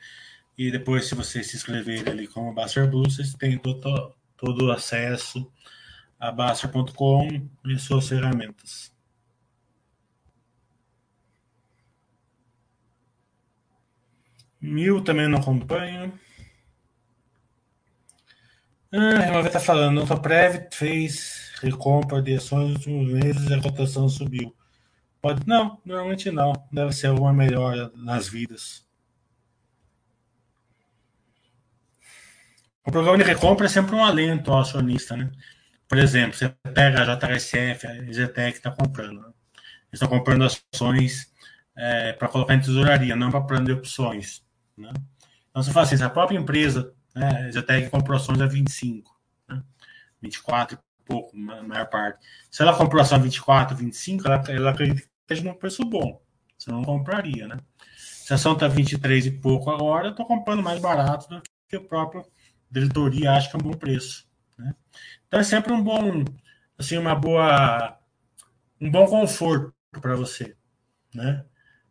E 0.58 0.72
depois, 0.72 1.08
se 1.08 1.16
vocês 1.16 1.48
se 1.48 1.56
inscreverem 1.56 2.12
ali 2.12 2.28
como 2.28 2.54
Baster 2.54 2.90
Blue, 2.90 3.10
vocês 3.10 3.34
têm 3.34 3.58
todo, 3.58 4.14
todo 4.38 4.66
o 4.66 4.72
acesso 4.72 5.50
a 6.20 6.32
Baster.com 6.32 7.48
e 7.66 7.80
suas 7.80 8.10
ferramentas. 8.10 8.94
Mil 14.60 15.02
também 15.02 15.30
não 15.30 15.40
acompanho. 15.40 16.20
Ah, 18.92 19.20
Remover 19.20 19.48
está 19.48 19.60
falando, 19.60 20.02
a 20.12 20.20
Prev 20.20 20.68
fez 20.74 21.52
recompra 21.62 22.22
de 22.22 22.36
ações 22.36 22.70
nos 22.70 22.88
últimos 22.88 23.14
meses 23.14 23.50
e 23.50 23.54
a 23.54 23.62
cotação 23.62 24.10
subiu. 24.10 24.56
Pode, 25.22 25.46
não, 25.48 25.80
normalmente 25.86 26.32
não. 26.32 26.54
Deve 26.72 26.92
ser 26.94 27.08
alguma 27.08 27.32
melhora 27.34 27.92
nas 27.96 28.28
vidas. 28.28 28.88
O 32.86 32.92
programa 32.92 33.18
de 33.18 33.24
recompra 33.24 33.68
é 33.68 33.70
sempre 33.70 33.94
um 33.94 34.04
alento 34.04 34.52
ao 34.52 34.62
acionista, 34.62 35.16
né? 35.16 35.30
Por 35.88 35.98
exemplo, 35.98 36.36
você 36.38 36.50
pega 36.74 37.02
a 37.02 37.16
JSF, 37.16 37.86
a 37.86 37.98
EZTEC 37.98 38.58
está 38.58 38.72
comprando. 38.72 39.22
Né? 39.22 39.28
Eles 39.28 40.02
estão 40.02 40.08
comprando 40.08 40.46
ações 40.46 41.32
é, 41.76 42.14
para 42.14 42.28
colocar 42.28 42.56
em 42.56 42.60
tesouraria, 42.60 43.16
não 43.16 43.30
para 43.30 43.42
plano 43.42 43.66
de 43.66 43.74
opções. 43.74 44.44
Né? 44.78 44.92
Então, 45.50 45.62
você 45.64 45.72
fala 45.72 45.86
assim, 45.86 45.98
se 45.98 46.04
a 46.04 46.10
própria 46.10 46.38
empresa, 46.38 46.94
né, 47.16 47.48
a 47.48 47.52
Zetec 47.52 47.90
comprou 47.90 48.18
ações 48.18 48.42
a 48.42 48.46
25, 48.46 49.20
né, 49.48 49.64
24 50.22 50.78
e 50.78 51.06
pouco, 51.06 51.36
a 51.36 51.64
maior 51.64 51.90
parte. 51.90 52.26
Se 52.52 52.62
ela 52.62 52.76
comprou 52.76 53.02
ação 53.02 53.18
a 53.18 53.22
24, 53.22 53.76
25, 53.76 54.28
ela, 54.28 54.44
ela 54.50 54.72
acredita 54.72 55.02
que 55.02 55.10
esteja 55.22 55.44
num 55.44 55.58
preço 55.58 55.84
bom. 55.86 56.22
Você 56.58 56.72
não 56.72 56.84
compraria, 56.84 57.48
né? 57.48 57.58
Se 57.96 58.34
a 58.34 58.36
ação 58.36 58.54
está 58.54 58.68
23 58.68 59.26
e 59.26 59.32
pouco 59.32 59.72
agora, 59.72 60.08
eu 60.08 60.12
estou 60.12 60.26
comprando 60.26 60.62
mais 60.62 60.80
barato 60.80 61.28
do 61.30 61.42
que 61.68 61.78
a 61.78 61.82
própria 61.82 62.24
diretoria 62.70 63.32
acha 63.32 63.50
que 63.50 63.56
é 63.56 63.60
um 63.60 63.72
bom 63.72 63.78
preço. 63.78 64.28
Né? 64.58 64.76
Então 65.28 65.40
é 65.40 65.44
sempre 65.44 65.74
um 65.74 65.82
bom, 65.82 66.24
assim, 66.78 66.98
uma 66.98 67.16
boa, 67.16 67.98
um 68.80 68.92
bom 68.92 69.08
conforto 69.08 69.74
para 70.00 70.16
você, 70.16 70.56
né? 71.14 71.46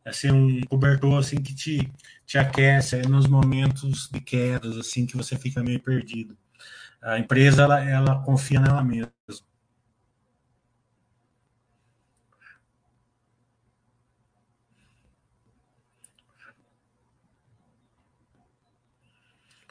Assim 0.09 0.31
um 0.31 0.61
cobertor 0.63 1.19
assim 1.19 1.43
que 1.43 1.55
te, 1.55 1.93
te 2.27 2.39
aquece 2.39 3.03
nos 3.03 3.27
momentos 3.27 4.09
de 4.11 4.21
quedas 4.21 4.77
assim 4.77 5.07
que 5.07 5.17
você 5.17 5.37
fica 5.37 5.63
meio 5.63 5.81
perdido. 5.81 6.37
A 7.03 7.19
empresa 7.19 7.63
ela, 7.63 7.81
ela 7.81 8.23
confia 8.25 8.61
nela 8.61 8.83
mesma. 8.83 9.13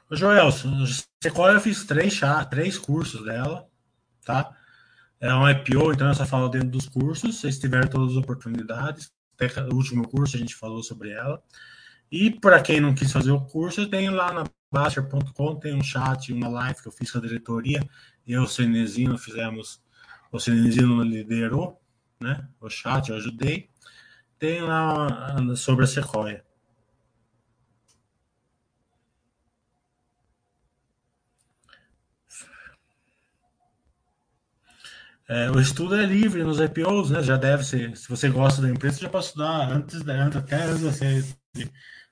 Ô 0.10 0.16
Joelson, 0.16 0.86
Sequoia 1.22 1.56
eu 1.56 1.60
fiz 1.60 1.84
três, 1.84 2.14
chá, 2.14 2.46
três 2.46 2.78
cursos 2.78 3.26
dela, 3.26 3.68
tá? 4.26 4.56
É 5.20 5.34
um 5.34 5.50
IPO, 5.50 5.94
então 5.94 6.08
eu 6.08 6.14
só 6.16 6.26
falo 6.26 6.48
dentro 6.48 6.70
dos 6.70 6.88
cursos, 6.88 7.40
vocês 7.42 7.60
tiveram 7.60 7.90
todas 7.90 8.12
as 8.12 8.18
oportunidades 8.18 9.12
o 9.72 9.76
último 9.76 10.08
curso 10.08 10.36
a 10.36 10.40
gente 10.40 10.56
falou 10.56 10.82
sobre 10.84 11.12
ela. 11.12 11.42
E 12.12 12.32
para 12.32 12.62
quem 12.62 12.80
não 12.80 12.96
quis 12.96 13.12
fazer 13.12 13.32
o 13.32 13.42
curso, 13.42 13.90
tem 13.90 14.10
lá 14.10 14.34
na 14.34 14.46
Baster.com, 14.72 15.56
tem 15.56 15.76
um 15.76 15.84
chat, 15.84 16.32
uma 16.32 16.48
live 16.48 16.82
que 16.82 16.88
eu 16.88 16.92
fiz 16.92 17.12
com 17.12 17.18
a 17.18 17.22
diretoria. 17.22 17.82
Eu, 18.26 18.44
o 18.44 18.48
Cenezino, 18.48 19.18
fizemos. 19.18 19.82
O 20.32 20.40
Cenezino 20.40 21.02
liderou 21.04 21.82
né, 22.20 22.48
o 22.60 22.70
chat, 22.70 23.10
eu 23.10 23.18
ajudei. 23.18 23.70
Tem 24.40 24.62
lá 24.62 25.38
sobre 25.56 25.86
a 25.86 25.88
Sequoia. 25.88 26.47
É, 35.30 35.52
o 35.52 35.60
estudo 35.60 35.96
é 35.96 36.06
livre 36.06 36.42
nos 36.44 36.60
IPOs, 36.60 37.12
né? 37.12 37.22
Já 37.22 37.36
deve 37.36 37.64
ser. 37.64 37.96
Se 37.98 38.08
você 38.08 38.30
gosta 38.30 38.62
da 38.62 38.70
empresa, 38.70 39.02
já 39.02 39.10
pode 39.10 39.26
estudar 39.26 39.70
antes, 39.70 40.08
antes 40.08 40.38
até 40.38 40.56
antes 40.64 40.80
de 40.80 40.86
você 40.86 41.38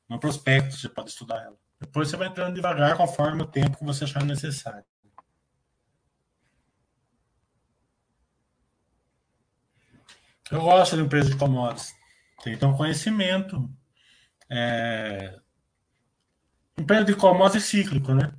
no 0.10 0.20
prospecto, 0.20 0.76
você 0.76 0.90
pode 0.90 1.10
estudar 1.10 1.42
ela. 1.42 1.58
Depois 1.80 2.10
você 2.10 2.18
vai 2.18 2.28
entrando 2.28 2.56
devagar 2.56 2.98
conforme 2.98 3.42
o 3.42 3.48
tempo 3.48 3.78
que 3.78 3.86
você 3.86 4.04
achar 4.04 4.24
necessário. 4.24 4.84
Eu 10.52 10.62
gosto 10.62 10.96
de 10.96 11.02
empresa 11.02 11.30
de 11.30 11.38
commodities. 11.38 11.94
Tem 12.44 12.54
então 12.54 12.76
conhecimento. 12.76 13.70
É, 14.50 15.40
empresa 16.78 17.06
de 17.06 17.16
commodities 17.16 17.64
é 17.64 17.68
cíclico, 17.68 18.14
né? 18.14 18.32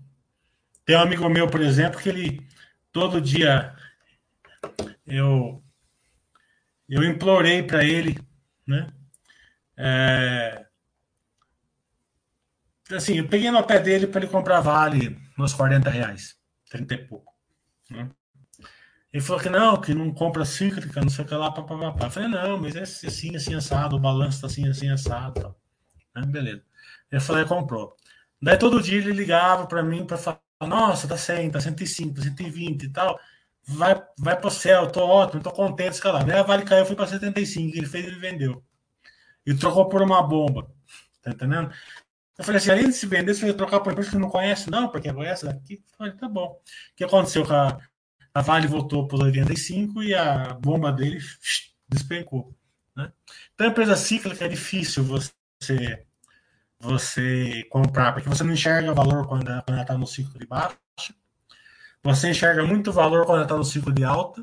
Tem 0.84 0.96
um 0.96 1.00
amigo 1.00 1.28
meu, 1.28 1.48
por 1.48 1.60
exemplo, 1.60 2.00
que 2.00 2.08
ele 2.08 2.46
todo 2.92 3.20
dia 3.20 3.75
eu 5.06 5.62
eu 6.88 7.02
implorei 7.04 7.62
para 7.62 7.84
ele, 7.84 8.18
né? 8.66 8.88
É, 9.76 10.66
assim, 12.92 13.18
eu 13.18 13.28
peguei 13.28 13.50
no 13.50 13.62
pé 13.64 13.78
dele 13.80 14.06
para 14.06 14.20
ele 14.22 14.30
comprar 14.30 14.60
vale 14.60 15.18
nos 15.36 15.52
40 15.52 15.90
reais, 15.90 16.36
30 16.70 16.94
e 16.94 16.98
pouco. 16.98 17.32
Né? 17.90 18.08
Ele 19.12 19.22
falou 19.22 19.42
que 19.42 19.48
não, 19.48 19.80
que 19.80 19.94
não 19.94 20.12
compra 20.12 20.44
cíclica, 20.44 21.00
não 21.00 21.08
sei 21.08 21.24
o 21.24 21.28
que 21.28 21.34
lá, 21.34 21.50
papapá. 21.50 22.06
Eu 22.06 22.10
falei, 22.10 22.28
não, 22.28 22.58
mas 22.58 22.76
é 22.76 22.82
assim, 22.82 23.34
assim, 23.34 23.54
assado, 23.54 23.96
o 23.96 24.00
balanço 24.00 24.40
tá 24.40 24.46
assim, 24.46 24.68
assim, 24.68 24.90
assado. 24.90 25.40
Tal. 25.40 25.60
Né? 26.14 26.22
Beleza. 26.26 26.62
Ele 27.10 27.20
falou, 27.20 27.42
e 27.42 27.46
comprou. 27.46 27.96
Daí 28.42 28.58
todo 28.58 28.82
dia 28.82 28.98
ele 28.98 29.12
ligava 29.12 29.66
para 29.66 29.82
mim 29.82 30.04
para 30.04 30.18
falar, 30.18 30.40
nossa, 30.60 31.08
tá 31.08 31.16
100, 31.16 31.50
tá 31.50 31.60
105, 31.60 32.14
tá 32.14 32.22
120 32.22 32.82
e 32.82 32.88
tal. 32.90 33.18
Vai, 33.68 34.00
vai 34.18 34.40
pro 34.40 34.50
céu, 34.50 34.90
tô 34.90 35.04
ótimo, 35.04 35.42
tô 35.42 35.50
contente, 35.50 35.94
escalar. 35.94 36.24
Daí 36.24 36.38
a 36.38 36.42
Vale 36.42 36.64
caiu, 36.64 36.86
foi 36.86 36.94
para 36.94 37.06
75, 37.06 37.76
ele 37.76 37.86
fez, 37.86 38.06
ele 38.06 38.18
vendeu. 38.18 38.64
E 39.44 39.54
trocou 39.54 39.88
por 39.88 40.02
uma 40.02 40.22
bomba. 40.22 40.70
Tá 41.22 41.30
entendendo? 41.32 41.72
Eu 42.38 42.44
falei 42.44 42.58
assim, 42.58 42.70
além 42.70 42.88
de 42.88 42.92
se 42.92 43.06
vender, 43.06 43.34
você 43.34 43.46
vai 43.46 43.54
trocar 43.54 43.80
por 43.80 43.92
empresa 43.92 44.10
que 44.10 44.18
não 44.18 44.28
conhece? 44.28 44.70
Não, 44.70 44.88
porque 44.88 45.08
é 45.08 45.24
essa 45.24 45.46
daqui. 45.46 45.74
Eu 45.74 45.96
falei, 45.96 46.12
tá 46.14 46.28
bom. 46.28 46.60
O 46.92 46.96
que 46.96 47.04
aconteceu 47.04 47.44
a, 47.52 47.78
a 48.34 48.42
Vale 48.42 48.66
voltou 48.66 49.08
para 49.08 49.16
os 49.16 49.22
85 49.22 50.02
e 50.02 50.14
a 50.14 50.54
bomba 50.54 50.92
dele 50.92 51.18
despencou. 51.88 52.54
Né? 52.94 53.10
Então, 53.54 53.66
empresa 53.66 53.96
cíclica 53.96 54.44
é 54.44 54.48
difícil 54.48 55.04
você 55.04 55.32
você 56.78 57.64
comprar, 57.70 58.12
porque 58.12 58.28
você 58.28 58.44
não 58.44 58.52
enxerga 58.52 58.92
valor 58.92 59.26
quando 59.26 59.48
ela 59.48 59.64
está 59.80 59.96
no 59.96 60.06
ciclo 60.06 60.38
de 60.38 60.46
baixa, 60.46 60.76
você 62.06 62.30
enxerga 62.30 62.64
muito 62.64 62.92
valor 62.92 63.26
quando 63.26 63.42
está 63.42 63.56
no 63.56 63.64
ciclo 63.64 63.92
de 63.92 64.04
alta, 64.04 64.42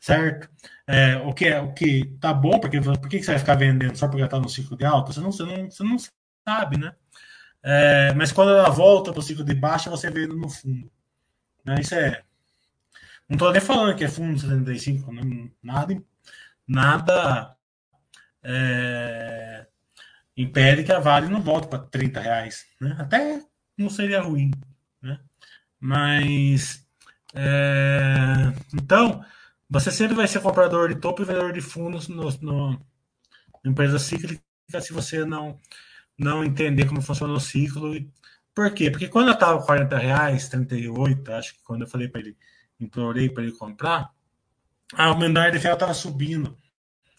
certo? 0.00 0.48
É, 0.86 1.16
o 1.18 1.32
que 1.34 1.46
é 1.46 1.60
o 1.60 1.72
que 1.72 2.06
tá 2.20 2.32
bom, 2.32 2.60
porque 2.60 2.80
por 2.80 3.08
que 3.08 3.22
você 3.22 3.32
vai 3.32 3.38
ficar 3.38 3.54
vendendo 3.56 3.96
só 3.96 4.08
porque 4.08 4.22
está 4.22 4.38
no 4.38 4.48
ciclo 4.48 4.76
de 4.76 4.84
alta? 4.84 5.12
Você 5.12 5.20
não, 5.20 5.32
você 5.32 5.44
não, 5.44 5.70
você 5.70 5.82
não 5.84 5.96
sabe, 6.46 6.78
né? 6.78 6.94
É, 7.62 8.12
mas 8.14 8.32
quando 8.32 8.50
ela 8.50 8.70
volta 8.70 9.12
para 9.12 9.20
o 9.20 9.22
ciclo 9.22 9.44
de 9.44 9.54
baixa, 9.54 9.90
você 9.90 10.10
vê 10.10 10.26
no 10.26 10.48
fundo. 10.50 10.90
Né? 11.64 11.80
Isso 11.80 11.94
é 11.94 12.22
não 13.28 13.36
estou 13.36 13.52
nem 13.52 13.60
falando 13.60 13.96
que 13.96 14.04
é 14.04 14.08
fundo 14.08 14.38
75, 14.38 15.10
não, 15.12 15.50
nada, 15.62 16.02
nada 16.66 17.56
é, 18.42 19.66
impede 20.36 20.84
que 20.84 20.92
a 20.92 21.00
Vale 21.00 21.28
não 21.28 21.40
volte 21.40 21.68
para 21.68 21.78
30 21.78 22.20
reais. 22.20 22.66
Né? 22.80 22.94
Até 22.98 23.42
não 23.78 23.88
seria 23.88 24.20
ruim. 24.20 24.50
Né? 25.00 25.18
Mas 25.84 26.82
é, 27.34 28.54
então 28.72 29.22
você 29.68 29.90
sempre 29.90 30.14
vai 30.14 30.26
ser 30.26 30.40
comprador 30.40 30.88
de 30.88 30.94
topo 30.98 31.20
e 31.20 31.26
vendedor 31.26 31.52
de 31.52 31.60
fundos 31.60 32.08
no, 32.08 32.30
no 32.40 32.80
empresa 33.62 33.98
cíclica 33.98 34.42
se 34.80 34.94
você 34.94 35.26
não 35.26 35.60
não 36.18 36.42
entender 36.42 36.86
como 36.86 37.02
funciona 37.02 37.34
o 37.34 37.40
ciclo. 37.40 37.94
Por 38.54 38.72
quê? 38.72 38.90
Porque 38.90 39.08
quando 39.08 39.28
eu 39.28 39.34
estava 39.34 39.62
40 39.62 39.98
reais, 39.98 40.48
38, 40.48 41.32
acho 41.34 41.54
que 41.54 41.62
quando 41.62 41.82
eu 41.82 41.88
falei 41.88 42.08
para 42.08 42.22
ele 42.22 42.36
implorei 42.80 43.28
para 43.28 43.42
ele 43.42 43.52
comprar, 43.52 44.10
a 44.94 45.14
menor 45.14 45.50
de 45.50 45.58
ferro 45.58 45.74
estava 45.74 45.92
subindo, 45.92 46.56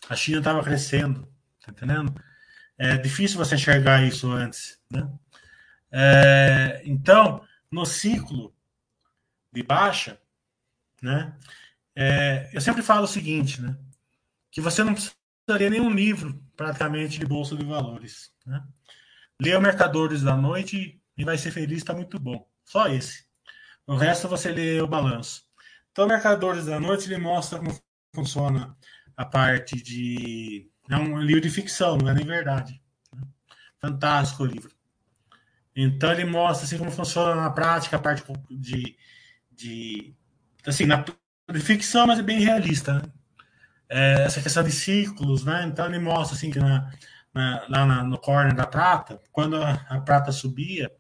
a 0.10 0.16
China 0.16 0.40
estava 0.40 0.64
crescendo, 0.64 1.28
tá 1.64 1.72
entendendo? 1.72 2.16
É 2.80 2.98
difícil 2.98 3.38
você 3.38 3.56
enxergar 3.56 4.04
isso 4.04 4.32
antes, 4.32 4.80
né? 4.90 5.08
É, 5.92 6.82
então, 6.86 7.44
no 7.72 7.86
ciclo 7.86 8.55
de 9.56 9.64
baixa, 9.64 10.20
né? 11.02 11.36
É, 11.96 12.50
eu 12.54 12.62
sempre 12.62 12.82
falo 12.84 13.06
o 13.06 13.08
seguinte, 13.08 13.62
né? 13.62 13.78
Que 14.52 14.62
você 14.62 14.84
não 14.84 14.94
precisaria 14.94 15.70
nenhum 15.70 15.90
livro, 15.90 16.40
praticamente, 16.56 17.18
de 17.18 17.26
bolsa 17.26 17.56
de 17.56 17.66
valores, 17.66 18.32
né? 18.46 18.64
Leia 19.42 19.60
Mercadores 19.60 20.22
da 20.22 20.36
Noite 20.36 21.02
e 21.18 21.24
vai 21.24 21.38
ser 21.38 21.52
feliz, 21.52 21.80
está 21.80 21.94
muito 21.94 22.20
bom. 22.20 22.48
Só 22.64 22.88
esse. 22.88 23.26
O 23.88 23.96
resto 23.96 24.28
você 24.28 24.52
lê 24.52 24.82
o 24.82 24.88
balanço. 24.88 25.44
Então, 25.92 26.08
Mercadores 26.08 26.66
da 26.66 26.80
Noite 26.80 27.08
ele 27.08 27.18
mostra 27.18 27.60
como 27.60 27.78
funciona 28.14 28.76
a 29.16 29.26
parte 29.26 29.82
de. 29.82 30.70
É 30.90 30.98
um 30.98 31.20
livro 31.20 31.42
de 31.42 31.50
ficção, 31.50 31.98
não 31.98 32.10
é 32.10 32.14
nem 32.14 32.26
verdade. 32.26 32.82
Fantástico 33.80 34.44
o 34.44 34.46
livro. 34.46 34.72
Então, 35.76 36.12
ele 36.12 36.26
mostra 36.26 36.66
assim, 36.66 36.78
como 36.78 36.92
funciona 36.92 37.36
na 37.36 37.50
prática 37.50 37.98
a 37.98 38.00
parte 38.00 38.24
de. 38.50 38.98
De 39.56 40.14
assim, 40.66 40.86
na, 40.86 41.04
de 41.52 41.60
ficção, 41.60 42.08
mas 42.08 42.20
é 42.20 42.24
bem 42.24 42.40
realista. 42.40 42.96
Né? 42.96 43.02
É, 43.90 44.24
essa 44.24 44.42
questão 44.42 44.64
de 44.64 44.72
ciclos, 44.72 45.46
né? 45.46 45.66
Então, 45.68 45.86
ele 45.86 46.00
mostra 46.00 46.36
assim, 46.36 46.50
que 46.50 46.60
na, 46.60 46.92
na, 47.34 47.66
lá 47.70 47.86
na, 47.86 48.04
no 48.04 48.18
corner 48.18 48.56
da 48.56 48.66
prata, 48.66 49.22
quando 49.32 49.58
a, 49.58 49.74
a, 49.90 50.02
prata 50.02 50.32
subia, 50.32 50.92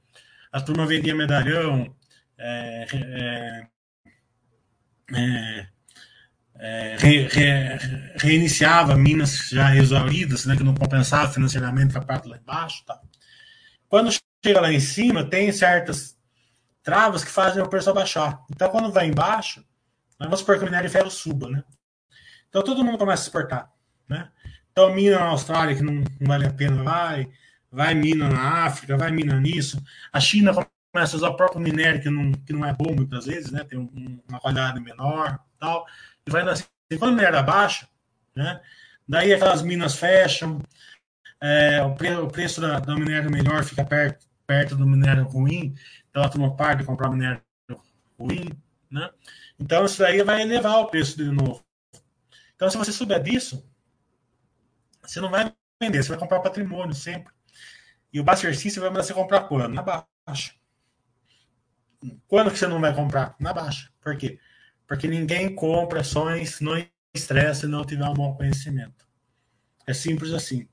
a 0.52 0.62
turma 0.62 0.86
vendia 0.86 1.16
medalhão. 1.16 1.94
É, 2.38 2.86
é, 2.94 3.68
é, 5.14 5.68
é, 6.58 6.96
re, 6.98 7.28
re, 7.28 7.78
reiniciava 8.18 8.96
minas 8.96 9.50
já 9.50 9.76
exauridas, 9.76 10.46
né, 10.46 10.56
que 10.56 10.64
não 10.64 10.74
compensava 10.74 11.32
financeiramente 11.32 11.98
a 11.98 12.02
parte 12.02 12.28
lá 12.28 12.38
embaixo. 12.38 12.84
Tá. 12.86 13.00
Quando 13.88 14.12
chega 14.44 14.62
lá 14.62 14.72
em 14.72 14.80
cima, 14.80 15.24
tem 15.24 15.52
certas 15.52 16.15
travas 16.86 17.24
que 17.24 17.32
fazem 17.32 17.62
o 17.62 17.68
preço 17.68 17.90
abaixar. 17.90 18.46
Então, 18.50 18.70
quando 18.70 18.92
vai 18.92 19.08
embaixo, 19.08 19.66
vamos 20.20 20.40
supor 20.40 20.58
que 20.58 20.62
o 20.62 20.66
minério 20.66 20.88
de 20.88 20.94
ferro 20.94 21.10
suba, 21.10 21.50
né? 21.50 21.64
Então, 22.48 22.64
todo 22.64 22.86
mundo 22.86 22.98
começa 22.98 23.24
a 23.24 23.26
exportar, 23.26 23.72
né? 24.08 24.30
Então, 24.72 24.94
mina 24.94 25.18
na 25.18 25.26
Austrália, 25.26 25.76
que 25.76 25.82
não, 25.82 25.96
não 25.96 26.28
vale 26.28 26.46
a 26.46 26.54
pena, 26.54 26.84
vai. 26.84 27.28
Vai 27.72 27.94
mina 27.96 28.30
na 28.30 28.66
África, 28.66 28.96
vai 28.96 29.12
mina 29.12 29.38
nisso. 29.40 29.84
A 30.14 30.20
China 30.20 30.54
começa 30.94 31.16
a 31.16 31.18
usar 31.18 31.30
o 31.30 31.36
próprio 31.36 31.60
minério, 31.60 32.02
que 32.02 32.10
não, 32.10 32.32
que 32.32 32.54
não 32.54 32.66
é 32.66 32.72
bom 32.72 32.94
muitas 32.96 33.26
vezes, 33.26 33.52
né? 33.52 33.64
Tem 33.64 33.80
um, 33.80 34.22
uma 34.30 34.40
qualidade 34.40 34.80
menor 34.80 35.40
tal, 35.60 35.86
e 36.26 36.32
vai 36.32 36.44
nascer. 36.44 36.68
Quando 37.00 37.14
a 37.14 37.16
minério 37.16 37.40
abaixa, 37.40 37.88
né? 38.36 38.62
Daí 39.08 39.34
aquelas 39.34 39.62
minas 39.64 39.96
fecham, 39.96 40.62
é, 41.42 41.82
o, 41.82 41.96
pre, 41.96 42.16
o, 42.16 42.28
preço 42.28 42.62
da, 42.62 42.80
do 42.80 42.96
minério 42.96 43.32
melhor 43.32 43.64
fica 43.64 43.84
perto, 43.84 44.26
perto 44.46 44.76
do 44.76 44.88
minério 44.88 45.24
ruim, 45.24 45.76
então 46.16 46.24
a 46.24 46.30
turma 46.30 46.76
de 46.78 46.86
comprar 46.86 47.10
minério 47.10 47.44
ruim, 48.18 48.50
né? 48.90 49.12
Então 49.60 49.84
isso 49.84 50.00
daí 50.00 50.24
vai 50.24 50.44
elevar 50.44 50.80
o 50.80 50.88
preço 50.88 51.18
de 51.18 51.26
novo. 51.26 51.62
Então, 52.56 52.70
se 52.70 52.78
você 52.78 52.94
souber 52.94 53.22
disso, 53.22 53.70
você 55.02 55.20
não 55.20 55.30
vai 55.30 55.54
vender, 55.78 56.02
você 56.02 56.08
vai 56.08 56.18
comprar 56.18 56.40
patrimônio 56.40 56.96
sempre. 56.96 57.34
E 58.14 58.20
o 58.22 58.24
baixa 58.24 58.48
exercício 58.48 58.82
vai 58.82 58.90
mandar 58.90 59.04
você 59.04 59.14
comprar 59.14 59.42
quando? 59.42 59.74
Na 59.74 59.84
baixa. 59.84 60.54
Quando 62.28 62.50
que 62.50 62.58
você 62.58 62.68
não 62.68 62.80
vai 62.80 62.96
comprar? 62.96 63.36
Na 63.38 63.52
baixa. 63.52 63.92
Por 64.00 64.18
quê? 64.18 64.40
Porque 64.88 65.10
ninguém 65.10 65.54
compra 65.54 66.00
ações 66.00 66.62
no 66.62 66.72
estresse 67.14 67.62
se 67.62 67.68
não 67.68 67.84
tiver 67.84 68.08
um 68.08 68.14
bom 68.14 68.34
conhecimento. 68.38 69.06
É 69.86 69.94
simples 69.94 70.32
assim. 70.32 70.66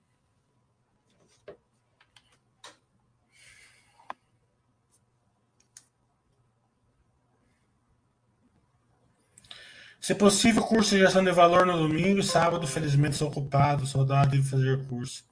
Se 10.02 10.16
possível, 10.16 10.64
curso 10.64 10.96
de 10.96 10.98
gestão 10.98 11.22
de 11.22 11.30
valor 11.30 11.64
no 11.64 11.78
domingo 11.78 12.18
e 12.18 12.24
sábado, 12.24 12.66
felizmente, 12.66 13.14
sou 13.14 13.28
ocupado, 13.28 13.86
saudade 13.86 14.36
de 14.36 14.42
fazer 14.42 14.84
curso. 14.88 15.24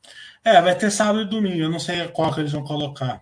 É, 0.44 0.62
vai 0.62 0.76
ter 0.78 0.92
sábado 0.92 1.22
e 1.22 1.28
domingo, 1.28 1.58
eu 1.58 1.68
não 1.68 1.80
sei 1.80 2.06
qual 2.06 2.32
que 2.32 2.38
eles 2.38 2.52
vão 2.52 2.62
colocar. 2.62 3.20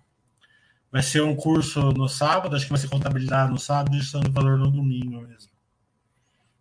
Vai 0.93 1.03
ser 1.03 1.23
um 1.23 1.35
curso 1.35 1.91
no 1.93 2.07
sábado, 2.07 2.55
acho 2.55 2.66
que 2.66 2.70
vai 2.70 2.79
ser 2.79 2.89
contabilidade 2.89 3.51
no 3.51 3.59
sábado 3.59 3.97
e 3.97 3.99
gestão 3.99 4.20
de 4.20 4.31
valor 4.31 4.59
no 4.59 4.70
domingo 4.70 5.23
mesmo. 5.23 5.51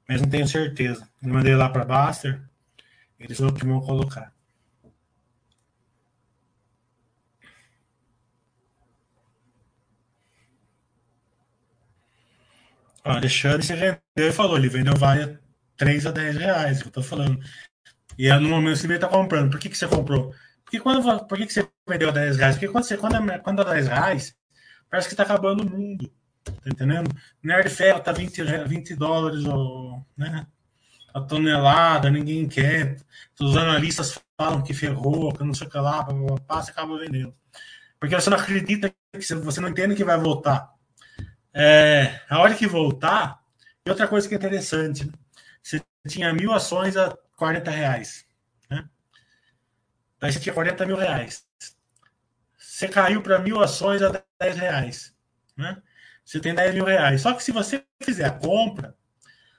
Mas 0.07 0.22
não 0.22 0.30
tenho 0.30 0.47
certeza. 0.47 1.05
Eu 1.22 1.34
mandei 1.34 1.53
lá 1.53 1.68
para 1.68 1.84
Baster, 1.84 2.41
eles 3.19 3.38
vão 3.38 3.51
que 3.51 3.65
vão 3.65 3.81
colocar. 3.81 4.34
O 13.06 13.10
Alexandre 13.10 13.65
se 13.65 13.74
vendeu 13.74 13.98
e 14.18 14.32
falou, 14.32 14.57
ele 14.57 14.69
vendeu 14.69 14.95
várias 14.95 15.38
3 15.78 16.06
a 16.07 16.11
10 16.11 16.38
reais, 16.38 16.82
que 16.82 16.88
eu 16.88 16.91
tô 16.91 17.03
falando. 17.03 17.40
E 18.18 18.32
no 18.34 18.49
momento 18.49 18.80
que 18.80 18.88
ele 18.88 18.95
está 18.95 19.07
comprando. 19.07 19.52
Por 19.52 19.60
que, 19.60 19.69
que 19.69 19.78
você 19.78 19.88
comprou? 19.88 20.34
Porque 20.64 20.80
quando, 20.80 21.26
por 21.28 21.38
que, 21.38 21.45
que 21.45 21.53
você 21.53 21.68
vendeu 21.88 22.11
10 22.11 22.38
reais? 22.38 22.56
Porque 22.56 22.68
quando, 22.68 22.84
você, 22.84 22.98
quando, 22.98 23.32
é, 23.32 23.40
quando 23.40 23.61
é 23.61 23.65
10 23.65 23.88
reais, 23.88 24.36
parece 24.90 25.07
que 25.07 25.14
está 25.14 25.24
acabando 25.24 25.64
o 25.64 25.69
mundo. 25.69 26.11
Tá 26.44 26.69
entendendo? 26.69 27.10
Nerd 27.44 27.69
ferro 27.69 27.99
tá 27.99 28.11
20, 28.11 28.41
20 28.68 28.95
dólares 28.95 29.45
ou, 29.45 30.06
né? 30.18 30.45
a 31.18 31.22
tonelada, 31.22 32.10
ninguém 32.10 32.48
quer. 32.48 32.98
Os 33.40 33.57
analistas 33.57 34.19
falam 34.40 34.61
que 34.61 34.74
ferrou, 34.74 35.34
que 35.34 35.44
não 35.44 35.53
sei 35.53 35.68
o 35.68 35.69
que 35.69 35.78
lá, 35.78 36.07
passa 36.45 36.72
acaba 36.72 36.98
vendendo. 36.98 37.34
Porque 37.99 38.15
você 38.15 38.30
não 38.30 38.38
acredita 38.38 38.94
que 39.11 39.36
você 39.36 39.60
não 39.60 39.69
entende 39.69 39.95
que 39.95 40.03
vai 40.03 40.18
voltar. 40.18 40.72
É, 41.59 42.21
a 42.29 42.38
hora 42.38 42.53
que 42.53 42.67
voltar, 42.67 43.43
e 43.84 43.89
outra 43.89 44.07
coisa 44.07 44.29
que 44.29 44.35
é 44.35 44.38
interessante, 44.38 45.07
né? 45.07 45.13
você 45.63 45.84
tinha 46.07 46.31
mil 46.31 46.53
ações 46.53 46.95
a 46.95 47.17
40 47.35 47.71
reais. 47.71 48.27
Né? 48.69 48.88
Daí 50.19 50.31
você 50.31 50.39
tinha 50.39 50.53
40 50.53 50.85
mil 50.85 50.95
reais. 50.95 51.47
Você 52.55 52.88
caiu 52.88 53.23
para 53.23 53.39
mil 53.39 53.59
ações 53.59 54.03
a 54.03 54.23
10 54.39 54.55
reais. 54.55 55.15
Né? 55.57 55.81
Você 56.23 56.39
tem 56.39 56.53
10 56.53 56.75
mil 56.75 56.85
reais. 56.85 57.21
Só 57.23 57.34
que 57.34 57.43
se 57.43 57.51
você 57.51 57.84
fizer 58.03 58.25
a 58.25 58.31
compra, 58.38 58.95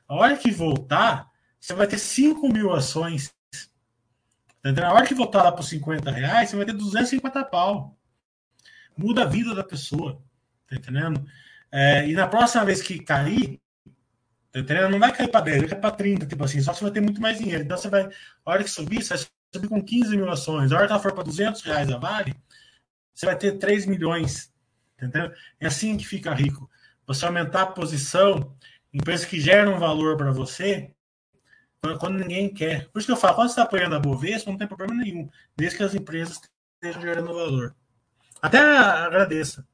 a 0.07 0.15
hora 0.15 0.37
que 0.37 0.53
voltar, 0.53 1.29
você 1.59 1.75
vai 1.75 1.89
ter 1.89 1.99
5 1.99 2.49
mil 2.49 2.73
ações. 2.73 3.35
Entendeu? 4.61 4.85
A 4.85 4.93
hora 4.93 5.07
que 5.07 5.15
voltar 5.15 5.43
lá 5.43 5.51
para 5.51 5.65
50 5.65 6.13
reais, 6.13 6.49
você 6.49 6.57
vai 6.57 6.65
ter 6.65 6.75
250 6.75 7.45
pau. 7.47 7.99
Muda 8.97 9.23
a 9.23 9.27
vida 9.27 9.53
da 9.53 9.65
pessoa. 9.65 10.23
Tá 10.69 10.77
entendendo? 10.77 11.29
É, 11.71 12.07
e 12.09 12.15
na 12.15 12.27
próxima 12.27 12.65
vez 12.65 12.83
que 12.83 12.99
cair? 12.99 13.61
Não 14.91 14.99
vai 14.99 15.13
cair 15.13 15.31
para 15.31 15.41
10, 15.43 15.61
vai 15.61 15.69
cair 15.69 15.81
para 15.81 15.91
30, 15.91 16.27
tipo 16.27 16.43
assim, 16.43 16.61
só 16.61 16.73
você 16.73 16.83
vai 16.83 16.93
ter 16.93 17.01
muito 17.01 17.21
mais 17.21 17.39
dinheiro. 17.39 17.63
Então 17.63 17.77
você 17.77 17.89
vai, 17.89 18.03
a 18.03 18.51
hora 18.51 18.65
que 18.65 18.71
subir, 18.71 19.03
você 19.03 19.15
vai 19.15 19.27
subir 19.55 19.69
com 19.69 19.83
15 19.83 20.17
mil 20.17 20.31
ações. 20.31 20.73
A 20.73 20.77
hora 20.77 20.87
que 20.87 20.93
ela 20.93 21.03
for 21.03 21.13
para 21.13 21.25
200 21.25 21.63
reais 21.63 21.91
a 21.91 21.99
Vale, 21.99 22.35
você 23.15 23.27
vai 23.27 23.37
ter 23.37 23.59
3 23.59 23.87
milhões. 23.87 24.53
Entendeu? 24.97 25.31
É 25.61 25.67
assim 25.67 25.97
que 25.97 26.07
fica 26.07 26.35
rico. 26.35 26.69
Você 27.07 27.25
aumentar 27.25 27.63
a 27.63 27.67
posição 27.67 28.57
em 28.93 28.99
empresas 28.99 29.27
que 29.27 29.41
geram 29.41 29.79
valor 29.79 30.17
para 30.17 30.33
você 30.33 30.91
quando 32.01 32.19
ninguém 32.19 32.53
quer. 32.53 32.89
Por 32.89 32.99
isso 32.99 33.07
que 33.07 33.13
eu 33.13 33.17
falo, 33.17 33.37
quando 33.37 33.49
você 33.49 33.53
está 33.53 33.63
apoiando 33.63 33.95
a 33.95 34.01
Bovespa, 34.01 34.51
não 34.51 34.59
tem 34.59 34.67
problema 34.67 34.95
nenhum, 34.95 35.31
desde 35.57 35.77
que 35.77 35.85
as 35.85 35.95
empresas 35.95 36.41
estejam 36.75 37.01
gerando 37.01 37.33
valor. 37.33 37.77
Até 38.43 38.59
agradeça. 38.59 39.65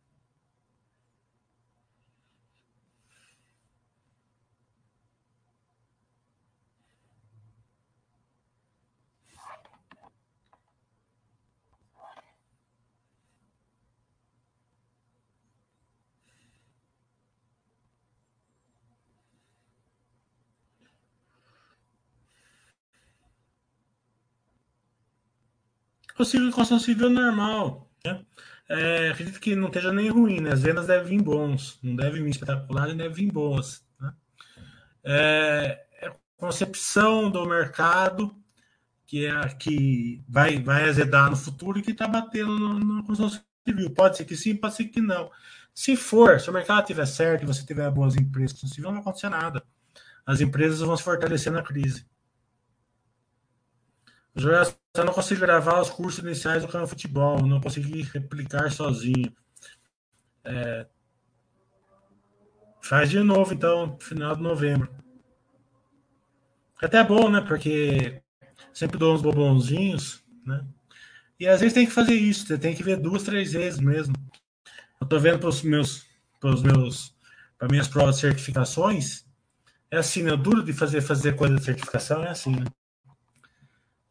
Consigo 26.16 26.78
civil 26.78 27.10
normal. 27.10 27.90
Né? 28.04 28.24
É, 28.68 29.10
acredito 29.10 29.40
que 29.40 29.54
não 29.54 29.66
esteja 29.66 29.92
nem 29.92 30.08
ruim, 30.08 30.40
né? 30.40 30.52
As 30.52 30.62
vendas 30.62 30.86
devem 30.86 31.18
vir 31.18 31.22
bons, 31.22 31.78
não 31.82 31.96
devem 31.96 32.22
vir 32.22 32.30
espetaculares, 32.30 32.94
devem 32.94 33.12
vir 33.12 33.32
boas. 33.32 33.84
Né? 34.00 34.12
É, 35.04 35.86
é 36.00 36.16
concepção 36.36 37.30
do 37.30 37.44
mercado 37.46 38.34
que 39.06 39.26
é 39.26 39.48
que 39.48 40.24
vai, 40.28 40.62
vai 40.62 40.88
azedar 40.88 41.30
no 41.30 41.36
futuro 41.36 41.78
e 41.78 41.82
que 41.82 41.90
está 41.90 42.08
batendo 42.08 42.78
na 42.78 43.02
construção 43.02 43.40
civil. 43.66 43.90
Pode 43.90 44.16
ser 44.16 44.24
que 44.24 44.36
sim, 44.36 44.56
pode 44.56 44.74
ser 44.74 44.84
que 44.84 45.00
não. 45.00 45.30
Se 45.74 45.96
for, 45.96 46.40
se 46.40 46.48
o 46.48 46.52
mercado 46.52 46.80
estiver 46.80 47.06
certo 47.06 47.42
e 47.42 47.46
você 47.46 47.64
tiver 47.64 47.90
boas 47.90 48.16
empresas, 48.16 48.58
civil, 48.60 48.84
não 48.84 48.92
vai 48.92 49.00
acontecer 49.02 49.28
nada. 49.28 49.62
As 50.24 50.40
empresas 50.40 50.80
vão 50.80 50.96
se 50.96 51.02
fortalecer 51.02 51.52
na 51.52 51.62
crise. 51.62 52.06
Eu 54.96 55.04
não 55.04 55.12
consigo 55.12 55.40
gravar 55.40 55.80
os 55.80 55.90
cursos 55.90 56.22
iniciais 56.24 56.62
do 56.62 56.68
canal 56.68 56.86
Futebol, 56.86 57.44
não 57.44 57.60
consegui 57.60 58.02
replicar 58.02 58.70
sozinho. 58.70 59.34
É... 60.44 60.86
Faz 62.80 63.10
de 63.10 63.18
novo, 63.20 63.52
então, 63.52 63.98
final 63.98 64.36
de 64.36 64.42
novembro. 64.42 64.88
Até 66.80 66.98
é 66.98 67.04
bom, 67.04 67.28
né? 67.28 67.40
Porque 67.40 68.22
sempre 68.72 68.96
dou 68.96 69.14
uns 69.14 69.22
bobãozinhos, 69.22 70.22
né? 70.46 70.64
E 71.40 71.48
às 71.48 71.60
vezes 71.60 71.74
tem 71.74 71.86
que 71.86 71.92
fazer 71.92 72.14
isso, 72.14 72.46
você 72.46 72.56
tem 72.56 72.76
que 72.76 72.84
ver 72.84 72.96
duas, 72.96 73.24
três 73.24 73.52
vezes 73.52 73.80
mesmo. 73.80 74.14
Eu 75.00 75.08
tô 75.08 75.18
vendo 75.18 75.40
para 75.40 75.48
os 75.48 75.62
meus, 75.62 76.06
para 76.38 76.54
meus, 76.60 77.16
para 77.58 77.66
minhas 77.68 77.88
provas 77.88 78.14
de 78.14 78.20
certificações, 78.20 79.26
é 79.90 79.96
assim, 79.96 80.22
né? 80.22 80.36
Duro 80.36 80.62
de 80.62 80.72
fazer 80.72 81.00
fazer 81.00 81.34
coisa 81.34 81.56
de 81.56 81.64
certificação 81.64 82.22
é 82.22 82.30
assim, 82.30 82.54
né? 82.54 82.66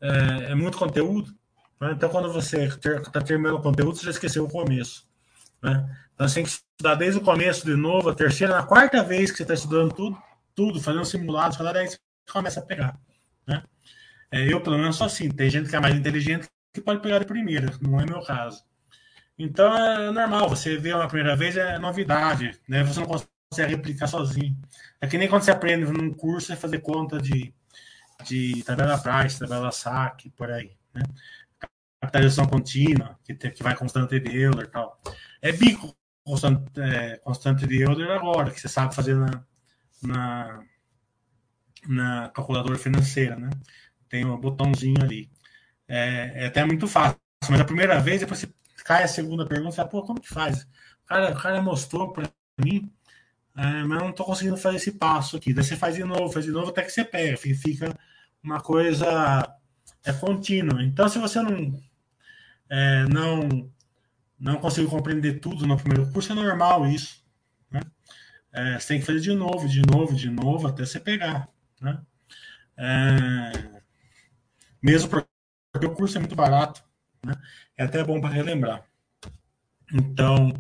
É, 0.03 0.51
é 0.51 0.55
muito 0.55 0.77
conteúdo. 0.77 1.33
Né? 1.79 1.93
Então, 1.93 2.09
quando 2.09 2.31
você 2.31 2.65
está 2.65 3.21
terminando 3.21 3.55
o 3.55 3.61
conteúdo, 3.61 3.97
você 3.97 4.05
já 4.05 4.11
esqueceu 4.11 4.43
o 4.43 4.49
começo. 4.49 5.07
Né? 5.61 5.89
Então, 6.13 6.27
você 6.27 6.35
tem 6.35 6.43
que 6.43 6.49
estudar 6.49 6.95
desde 6.95 7.19
o 7.19 7.23
começo 7.23 7.65
de 7.65 7.75
novo, 7.75 8.09
a 8.09 8.15
terceira, 8.15 8.53
na 8.53 8.63
quarta 8.63 9.01
vez 9.01 9.31
que 9.31 9.37
você 9.37 9.43
está 9.43 9.53
estudando 9.53 9.93
tudo, 9.93 10.17
tudo, 10.53 10.81
fazendo 10.81 11.05
simulados, 11.05 11.57
cada 11.57 11.71
vez 11.71 11.91
você 11.91 12.33
começa 12.33 12.59
a 12.59 12.63
pegar. 12.63 12.99
Né? 13.47 13.63
É, 14.29 14.51
eu, 14.51 14.61
pelo 14.61 14.77
menos, 14.77 14.97
sou 14.97 15.07
assim. 15.07 15.29
Tem 15.29 15.49
gente 15.49 15.69
que 15.69 15.75
é 15.75 15.79
mais 15.79 15.95
inteligente 15.95 16.47
que 16.73 16.81
pode 16.81 17.01
pegar 17.01 17.19
de 17.19 17.25
primeira, 17.25 17.71
não 17.81 17.99
é 17.99 18.05
meu 18.05 18.21
caso. 18.23 18.61
Então, 19.39 19.75
é 19.75 20.11
normal. 20.11 20.49
Você 20.49 20.77
vê 20.77 20.93
uma 20.93 21.07
primeira 21.07 21.35
vez, 21.35 21.55
é 21.55 21.79
novidade. 21.79 22.59
Né? 22.67 22.83
Você 22.83 22.99
não 22.99 23.07
consegue 23.07 23.75
replicar 23.75 24.07
sozinho. 24.07 24.57
É 24.99 25.07
que 25.07 25.17
nem 25.17 25.29
quando 25.29 25.43
você 25.43 25.51
aprende 25.51 25.85
num 25.91 26.13
curso, 26.13 26.47
você 26.47 26.55
fazer 26.55 26.79
conta 26.79 27.21
de 27.21 27.53
de 28.25 28.63
tabela 28.63 28.97
price, 28.97 29.39
tabela 29.39 29.71
saque, 29.71 30.29
por 30.31 30.51
aí, 30.51 30.75
né? 30.93 31.03
Capitalização 32.01 32.45
contínua, 32.45 33.17
que, 33.23 33.33
tem, 33.33 33.51
que 33.51 33.63
vai 33.63 33.75
constante 33.75 34.19
de 34.19 34.37
Euler 34.37 34.65
e 34.65 34.69
tal. 34.69 35.01
É 35.41 35.51
bico 35.51 35.95
constante, 36.23 36.63
é, 36.77 37.17
constante 37.17 37.65
de 37.65 37.81
Euler 37.81 38.11
agora, 38.11 38.51
que 38.51 38.59
você 38.59 38.67
sabe 38.67 38.93
fazer 38.93 39.15
na, 39.15 39.43
na, 40.01 40.63
na 41.87 42.29
calculadora 42.29 42.77
financeira, 42.77 43.35
né? 43.37 43.49
Tem 44.09 44.25
um 44.25 44.37
botãozinho 44.37 45.01
ali. 45.01 45.29
É, 45.87 46.43
é 46.43 46.45
até 46.47 46.63
muito 46.65 46.87
fácil, 46.87 47.17
mas 47.49 47.59
a 47.59 47.65
primeira 47.65 47.99
vez, 47.99 48.19
depois 48.19 48.39
você 48.39 48.53
cai 48.83 49.03
a 49.03 49.07
segunda 49.07 49.45
pergunta, 49.45 49.71
você 49.71 49.77
fala, 49.77 49.89
pô, 49.89 50.03
como 50.03 50.21
que 50.21 50.29
faz? 50.29 50.63
O 50.63 51.07
cara, 51.07 51.31
o 51.31 51.41
cara 51.41 51.61
mostrou 51.61 52.11
para 52.11 52.29
mim, 52.57 52.91
é, 53.55 53.83
mas 53.83 53.99
não 53.99 54.09
estou 54.09 54.25
conseguindo 54.25 54.57
fazer 54.57 54.77
esse 54.77 54.93
passo 54.93 55.37
aqui. 55.37 55.53
Daí 55.53 55.63
você 55.63 55.75
faz 55.75 55.95
de 55.95 56.03
novo, 56.03 56.31
faz 56.31 56.45
de 56.45 56.51
novo 56.51 56.69
até 56.69 56.81
que 56.83 56.91
você 56.91 57.05
pega. 57.05 57.37
Fica 57.37 57.93
uma 58.43 58.59
coisa 58.59 59.57
é 60.03 60.11
contínua. 60.13 60.83
Então, 60.83 61.07
se 61.07 61.19
você 61.19 61.41
não 61.41 61.79
é, 62.69 63.05
não 63.05 63.71
não 64.39 64.57
conseguiu 64.57 64.89
compreender 64.89 65.39
tudo 65.39 65.65
no 65.65 65.77
primeiro 65.77 66.11
curso, 66.11 66.31
é 66.33 66.35
normal 66.35 66.85
isso. 66.87 67.23
Né? 67.71 67.81
É, 68.51 68.79
você 68.79 68.89
tem 68.89 68.99
que 68.99 69.05
fazer 69.05 69.21
de 69.21 69.33
novo, 69.33 69.67
de 69.69 69.81
novo, 69.81 70.15
de 70.15 70.29
novo, 70.29 70.67
até 70.67 70.85
você 70.85 70.99
pegar. 70.99 71.47
Né? 71.79 72.01
É, 72.77 73.81
mesmo 74.81 75.09
porque 75.09 75.85
o 75.85 75.95
curso 75.95 76.17
é 76.17 76.19
muito 76.19 76.35
barato, 76.35 76.83
né? 77.25 77.33
é 77.77 77.85
até 77.85 78.03
bom 78.03 78.19
para 78.19 78.31
relembrar. 78.31 78.83
Então, 79.93 80.53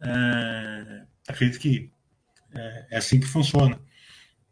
é, 0.00 1.04
acredito 1.28 1.60
que 1.60 1.92
é, 2.54 2.86
é, 2.90 2.96
assim 2.98 3.20
que 3.20 3.26
funciona. 3.26 3.78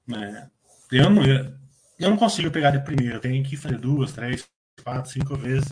Né? 0.06 0.50
Eu, 0.90 1.10
não, 1.10 1.24
eu 1.24 2.10
não 2.10 2.16
consigo 2.16 2.50
pegar 2.50 2.70
de 2.70 2.80
primeira, 2.80 3.20
tenho 3.20 3.44
que 3.44 3.56
fazer 3.56 3.78
duas, 3.78 4.12
três, 4.12 4.48
quatro, 4.82 5.10
cinco 5.10 5.36
vezes 5.36 5.68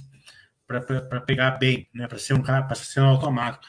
para 0.66 1.20
pegar 1.20 1.53
bem, 1.53 1.89
né? 1.94 2.09
Para 2.09 2.19
ser 2.19 2.35
um 2.35 2.43
cara, 2.43 2.65
para 2.65 2.74
ser 2.74 3.01
um 3.01 3.07
automático. 3.07 3.65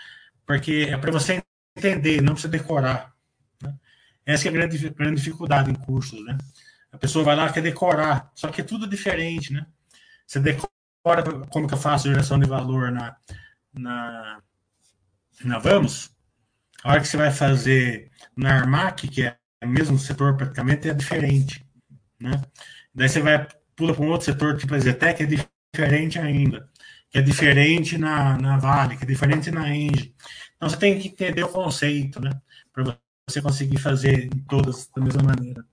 Porque 0.46 0.88
é 0.90 0.98
para 0.98 1.12
você 1.12 1.44
entender, 1.76 2.22
não 2.22 2.34
precisa 2.34 2.52
decorar. 2.52 3.14
Né? 3.62 3.74
Essa 4.26 4.48
é 4.48 4.50
a 4.50 4.52
grande, 4.52 4.90
grande 4.90 5.18
dificuldade 5.18 5.70
em 5.70 5.76
cursos, 5.76 6.24
né? 6.26 6.38
A 6.92 6.98
pessoa 6.98 7.24
vai 7.24 7.36
lá 7.36 7.52
quer 7.52 7.62
decorar, 7.62 8.32
só 8.34 8.48
que 8.48 8.62
é 8.62 8.64
tudo 8.64 8.88
diferente, 8.88 9.54
né? 9.54 9.66
Você 10.26 10.40
decora 10.40 11.24
como 11.50 11.68
que 11.68 11.74
eu 11.74 11.78
faço 11.78 12.10
geração 12.10 12.40
de 12.40 12.48
valor 12.48 12.92
na, 12.92 13.16
na, 13.74 14.42
na 15.44 15.60
Vamos. 15.60 16.17
A 16.84 16.92
hora 16.92 17.02
que 17.02 17.08
você 17.08 17.18
vai 17.18 17.32
fazer 17.32 18.12
na 18.36 18.56
Armac, 18.56 19.08
que 19.08 19.24
é 19.24 19.38
o 19.64 19.68
mesmo 19.68 19.98
setor 19.98 20.36
praticamente, 20.38 20.90
é 20.90 20.94
diferente. 20.94 21.66
Né? 22.20 22.32
Daí 22.94 23.10
você 23.10 23.22
vai, 23.22 23.48
pula 23.76 23.94
para 23.94 24.04
um 24.04 24.10
outro 24.10 24.26
setor, 24.26 24.58
tipo 24.58 24.74
a 24.74 24.80
Zetec, 24.80 25.24
é 25.24 25.26
diferente 25.76 26.20
ainda. 26.20 26.70
Que 27.10 27.20
é 27.20 27.22
diferente 27.22 27.98
na, 27.98 28.38
na 28.38 28.58
Vale, 28.58 28.98
que 28.98 29.04
é 29.04 29.08
diferente 29.08 29.52
na 29.52 29.76
Engie. 29.76 30.14
Então 30.56 30.70
você 30.70 30.78
tem 30.78 31.00
que 31.00 31.08
entender 31.10 31.44
o 31.44 31.50
conceito, 31.50 32.20
né? 32.20 32.32
Para 32.74 32.98
você 33.28 33.42
conseguir 33.42 33.78
fazer 33.78 34.30
todas 34.48 34.90
da 34.96 35.02
mesma 35.02 35.24
maneira. 35.24 35.64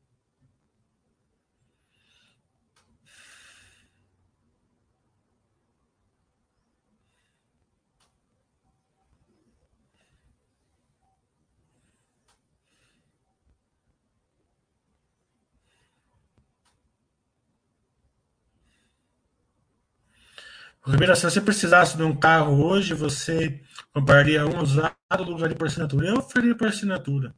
Ribeiro, 20.87 21.17
se 21.17 21.23
você 21.23 21.41
precisasse 21.41 21.97
de 21.97 22.03
um 22.03 22.15
carro 22.15 22.63
hoje, 22.63 22.93
você 22.93 23.63
compraria 23.93 24.47
um 24.47 24.61
usado 24.61 24.95
no 25.21 25.31
lugar 25.31 25.49
de 25.49 25.55
por 25.55 25.67
assinatura? 25.67 26.09
Eu 26.09 26.21
faria 26.21 26.55
por 26.55 26.69
assinatura. 26.69 27.35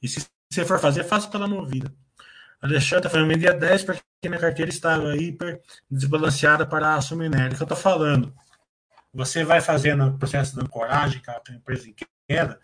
E 0.00 0.06
se 0.06 0.24
você 0.48 0.64
for 0.64 0.78
fazer, 0.78 1.02
faça 1.02 1.28
pela 1.28 1.48
movida. 1.48 1.92
Alexandre 2.62 3.10
falando, 3.10 3.28
vendia 3.28 3.52
10 3.52 3.82
porque 3.82 4.02
minha 4.24 4.40
carteira 4.40 4.70
estava 4.70 5.16
hiper 5.16 5.60
desbalanceada 5.90 6.64
para 6.64 6.88
a 6.88 6.94
aço 6.94 7.16
minério. 7.16 7.54
É 7.54 7.56
que 7.56 7.62
eu 7.62 7.64
estou 7.64 7.76
falando. 7.76 8.32
Você 9.12 9.44
vai 9.44 9.60
fazendo 9.60 10.06
o 10.06 10.18
processo 10.18 10.54
de 10.54 10.62
ancoragem, 10.62 11.20
que 11.20 11.30
a 11.30 11.40
empresa 11.50 11.88
em 11.88 11.94
queda, 12.28 12.60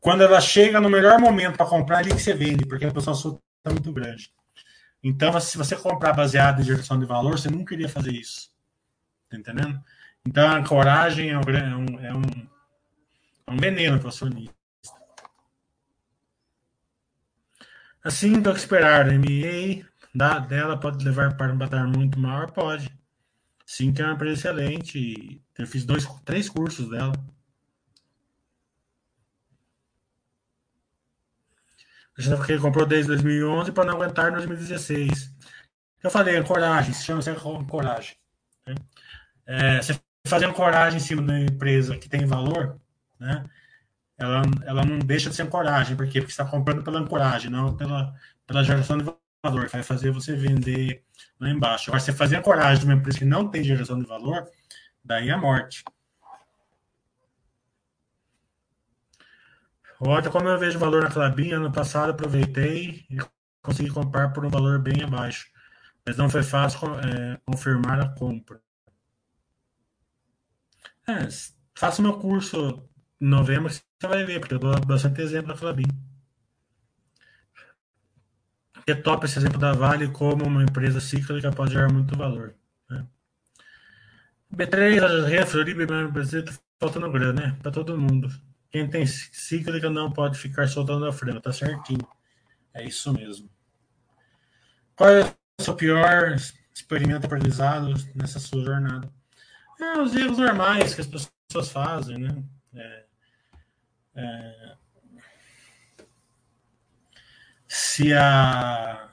quando 0.00 0.22
ela 0.22 0.40
chega 0.40 0.80
no 0.80 0.90
melhor 0.90 1.18
momento 1.20 1.56
para 1.56 1.66
comprar, 1.66 1.98
ali 1.98 2.10
que 2.10 2.20
você 2.20 2.34
vende, 2.34 2.66
porque 2.66 2.86
a 2.86 2.90
posição 2.90 3.14
sua 3.14 3.40
está 3.58 3.70
muito 3.70 3.92
grande. 3.92 4.32
Então, 5.02 5.38
se 5.40 5.56
você 5.56 5.76
comprar 5.76 6.12
baseado 6.12 6.60
em 6.60 6.64
geração 6.64 6.98
de 6.98 7.06
valor, 7.06 7.38
você 7.38 7.48
não 7.48 7.64
queria 7.64 7.88
fazer 7.88 8.12
isso. 8.12 8.50
Tá 9.28 9.36
entendendo? 9.36 9.82
Então, 10.26 10.50
a 10.50 10.66
coragem 10.66 11.30
é 11.30 11.38
um, 11.38 11.42
é 11.42 11.76
um, 11.76 12.00
é 12.00 12.14
um, 12.14 12.48
é 13.46 13.50
um 13.50 13.56
veneno 13.56 13.98
para 13.98 14.06
o 14.06 14.08
acionista. 14.08 14.54
Assim, 18.02 18.42
que 18.42 18.48
esperar, 18.50 19.08
a 19.08 19.12
MA 19.12 19.84
da, 20.14 20.38
dela 20.38 20.78
pode 20.78 21.04
levar 21.04 21.36
para 21.36 21.52
um 21.52 21.58
patamar 21.58 21.88
muito 21.88 22.18
maior? 22.18 22.50
Pode. 22.50 22.90
Sim, 23.66 23.92
que 23.92 24.00
é 24.00 24.04
uma 24.04 24.14
empresa 24.14 24.48
excelente. 24.48 25.42
Eu 25.58 25.66
fiz 25.66 25.84
dois, 25.84 26.06
três 26.24 26.48
cursos 26.48 26.88
dela. 26.88 27.12
Porque 32.36 32.52
ele 32.52 32.60
comprou 32.60 32.84
desde 32.84 33.08
2011 33.08 33.72
para 33.72 33.84
não 33.84 33.94
aguentar 33.94 34.30
em 34.30 34.36
2016. 34.36 35.32
Eu 36.02 36.10
falei, 36.10 36.42
coragem, 36.42 36.92
se 36.92 37.04
chama 37.04 37.22
coragem. 37.66 38.16
Né? 38.66 38.74
É, 39.48 39.80
você 39.80 39.98
fazendo 40.26 40.52
coragem 40.52 40.98
em 40.98 41.00
cima 41.00 41.22
da 41.22 41.40
empresa 41.40 41.96
que 41.96 42.06
tem 42.08 42.26
valor, 42.26 42.78
né? 43.18 43.44
Ela, 44.18 44.42
ela 44.66 44.84
não 44.84 44.98
deixa 44.98 45.30
de 45.30 45.36
ser 45.36 45.48
coragem, 45.48 45.96
por 45.96 46.06
quê? 46.06 46.20
Porque 46.20 46.32
você 46.32 46.42
está 46.42 46.44
comprando 46.44 46.82
pela 46.82 46.98
ancoragem, 46.98 47.50
não 47.50 47.74
pela, 47.74 48.14
pela 48.46 48.62
geração 48.62 48.98
de 48.98 49.04
valor, 49.42 49.66
que 49.66 49.72
vai 49.72 49.82
fazer 49.82 50.10
você 50.10 50.34
vender 50.34 51.02
lá 51.40 51.48
embaixo. 51.48 51.88
Agora, 51.88 52.00
você 52.00 52.12
fazer 52.12 52.42
coragem 52.42 52.80
de 52.80 52.84
uma 52.84 52.94
empresa 52.94 53.18
que 53.18 53.24
não 53.24 53.48
tem 53.48 53.64
geração 53.64 53.98
de 53.98 54.06
valor, 54.06 54.46
daí 55.02 55.30
é 55.30 55.32
a 55.32 55.38
morte. 55.38 55.82
Olha 60.00 60.30
como 60.30 60.48
eu 60.48 60.58
vejo 60.58 60.78
valor 60.78 61.02
na 61.02 61.10
Clabin, 61.10 61.52
ano 61.52 61.72
passado 61.72 62.10
aproveitei 62.10 63.06
e 63.10 63.18
consegui 63.62 63.90
comprar 63.90 64.32
por 64.32 64.44
um 64.44 64.50
valor 64.50 64.78
bem 64.78 65.02
abaixo, 65.02 65.48
mas 66.04 66.16
não 66.16 66.28
foi 66.28 66.42
fácil 66.42 66.80
é, 67.00 67.40
confirmar 67.46 68.00
a 68.00 68.08
compra. 68.08 68.60
É, 71.08 71.26
faça 71.74 72.02
meu 72.02 72.18
curso 72.18 72.86
em 73.18 73.26
novembro, 73.26 73.70
você 73.70 73.82
vai 74.02 74.24
ver, 74.24 74.40
porque 74.40 74.54
eu 74.54 74.58
dou 74.58 74.78
bastante 74.84 75.22
exemplo 75.22 75.54
da 75.54 75.58
Clabin. 75.58 75.86
É 78.86 78.94
top 78.94 79.24
esse 79.24 79.38
exemplo 79.38 79.58
da 79.58 79.72
Vale 79.72 80.08
como 80.08 80.44
uma 80.44 80.62
empresa 80.62 81.00
cíclica 81.00 81.50
pode 81.50 81.72
gerar 81.72 81.90
muito 81.90 82.16
valor. 82.16 82.54
Né? 82.90 83.06
B3, 84.54 85.26
Ria, 85.26 85.46
Floriba 85.46 86.08
Brasil, 86.08 86.44
tá 86.44 86.52
faltando 86.78 87.10
grana, 87.10 87.40
né? 87.40 87.58
Para 87.62 87.70
todo 87.70 87.98
mundo. 87.98 88.28
Quem 88.70 88.88
tem 88.88 89.06
cíclica 89.06 89.88
não 89.88 90.12
pode 90.12 90.38
ficar 90.38 90.68
soltando 90.68 91.06
a 91.06 91.12
frena, 91.12 91.40
tá 91.40 91.52
certinho. 91.52 92.06
É 92.74 92.86
isso 92.86 93.12
mesmo. 93.12 93.50
Qual 94.94 95.08
é 95.08 95.34
o 95.60 95.62
seu 95.62 95.74
pior 95.74 96.36
experimento 96.74 97.26
aprendizado 97.26 97.94
nessa 98.14 98.38
sua 98.38 98.62
jornada? 98.62 99.10
É, 99.80 99.98
os 100.00 100.14
erros 100.14 100.38
normais 100.38 100.94
que 100.94 101.00
as 101.00 101.06
pessoas 101.06 101.70
fazem, 101.70 102.18
né? 102.18 102.42
É, 102.74 103.04
é, 104.16 104.76
se 107.68 108.12
a 108.12 109.08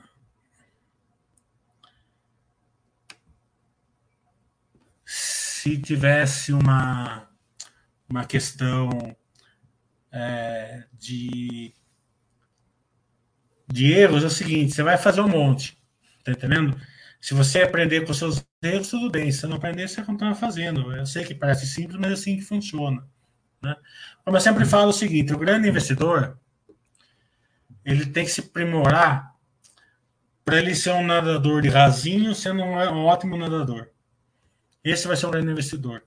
se 5.06 5.78
tivesse 5.80 6.52
uma 6.52 7.30
uma 8.10 8.26
questão 8.26 8.90
é, 10.12 10.86
de 10.94 11.74
de 13.68 13.92
erros 13.92 14.24
é 14.24 14.28
o 14.28 14.30
seguinte, 14.30 14.74
você 14.74 14.84
vai 14.84 14.98
fazer 14.98 15.22
um 15.22 15.28
monte, 15.28 15.78
tá 16.24 16.32
entendendo? 16.32 16.80
Se 17.26 17.34
você 17.34 17.64
aprender 17.64 18.06
com 18.06 18.14
seus 18.14 18.46
erros, 18.62 18.90
tudo 18.90 19.10
bem. 19.10 19.32
Se 19.32 19.48
não 19.48 19.56
aprender, 19.58 19.90
você 19.90 20.00
continua 20.04 20.36
fazendo. 20.36 20.96
Eu 20.96 21.08
sei 21.08 21.26
que 21.26 21.34
parece 21.34 21.66
simples, 21.66 22.00
mas 22.00 22.12
é 22.12 22.14
assim 22.14 22.36
que 22.36 22.44
funciona. 22.44 23.04
Né? 23.64 23.76
Como 24.24 24.38
eu 24.38 24.42
sempre 24.42 24.64
falo 24.64 24.90
o 24.90 24.94
seguinte, 24.94 25.34
o 25.34 25.40
grande 25.40 25.68
investidor, 25.68 26.38
ele 27.84 28.06
tem 28.06 28.26
que 28.26 28.32
se 28.32 28.42
aprimorar 28.42 29.34
para 30.46 30.60
ele 30.60 30.76
ser 30.76 30.92
um 30.92 31.04
nadador 31.04 31.64
de 31.64 31.68
rasinho, 31.70 32.36
sendo 32.36 32.62
um, 32.62 32.76
um, 32.76 33.06
ótimo 33.06 33.36
nadador. 33.36 33.90
Esse 34.84 35.08
vai 35.08 35.18
ser 35.18 35.26
um 35.26 35.32
grande 35.32 35.52
investidor. 35.52 36.04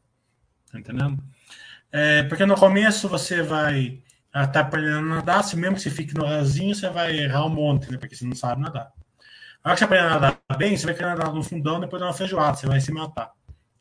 Tá 0.70 0.78
entendendo? 0.78 1.20
É, 1.90 2.22
porque 2.22 2.46
no 2.46 2.54
começo 2.54 3.08
você 3.08 3.42
vai 3.42 4.00
estar 4.28 4.46
tá 4.46 4.60
aprendendo 4.60 4.98
a 4.98 5.16
nadar, 5.16 5.42
se 5.42 5.56
mesmo 5.56 5.74
que 5.74 5.82
você 5.82 5.90
fique 5.90 6.14
no 6.14 6.24
rasinho, 6.24 6.76
você 6.76 6.88
vai 6.88 7.18
errar 7.18 7.44
um 7.44 7.50
monte, 7.50 7.90
né? 7.90 7.98
Porque 7.98 8.14
você 8.14 8.24
não 8.24 8.36
sabe 8.36 8.62
nadar. 8.62 8.92
A 9.62 9.70
hora 9.70 9.74
que 9.74 9.78
você 9.78 9.84
aprender 9.84 10.06
a 10.06 10.10
nadar 10.10 10.40
bem, 10.56 10.76
você 10.76 10.86
vai 10.86 10.94
querer 10.94 11.08
nadar 11.08 11.32
no 11.32 11.42
fundão 11.42 11.80
depois 11.80 12.00
de 12.00 12.06
uma 12.06 12.14
feijoada, 12.14 12.56
você 12.56 12.66
vai 12.66 12.80
se 12.80 12.92
matar. 12.92 13.32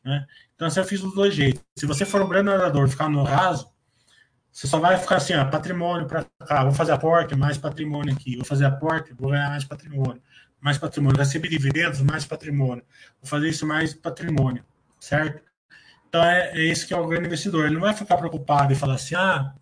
Né? 0.03 0.25
Então, 0.55 0.67
assim, 0.67 0.79
eu 0.79 0.85
fiz 0.85 1.01
dos 1.01 1.13
dois 1.13 1.33
jeitos. 1.33 1.61
Se 1.77 1.85
você 1.85 2.05
for 2.05 2.21
um 2.21 2.27
grande 2.27 2.49
nadador 2.49 2.87
ficar 2.87 3.09
no 3.09 3.23
raso, 3.23 3.69
você 4.51 4.65
só 4.65 4.79
vai 4.79 4.97
ficar 4.97 5.17
assim, 5.17 5.35
ó, 5.35 5.45
patrimônio 5.45 6.07
para 6.07 6.25
cá, 6.45 6.63
vou 6.63 6.73
fazer 6.73 6.91
aporte, 6.91 7.35
mais 7.35 7.57
patrimônio 7.59 8.13
aqui, 8.13 8.35
vou 8.37 8.45
fazer 8.45 8.65
aporte, 8.65 9.13
vou 9.13 9.29
ganhar 9.29 9.49
mais 9.49 9.63
patrimônio, 9.63 10.21
mais 10.59 10.79
patrimônio, 10.79 11.17
receber 11.17 11.47
dividendos, 11.47 12.01
mais 12.01 12.25
patrimônio, 12.25 12.83
vou 13.21 13.29
fazer 13.29 13.49
isso 13.49 13.67
mais 13.67 13.93
patrimônio, 13.93 14.65
certo? 14.99 15.43
Então 16.09 16.23
é, 16.23 16.57
é 16.57 16.63
isso 16.63 16.87
que 16.87 16.93
é 16.93 16.97
o 16.97 17.05
grande 17.05 17.27
investidor. 17.27 17.65
Ele 17.65 17.75
não 17.75 17.81
vai 17.81 17.93
ficar 17.93 18.17
preocupado 18.17 18.73
e 18.73 18.75
falar 18.75 18.95
assim, 18.95 19.13
ah, 19.13 19.53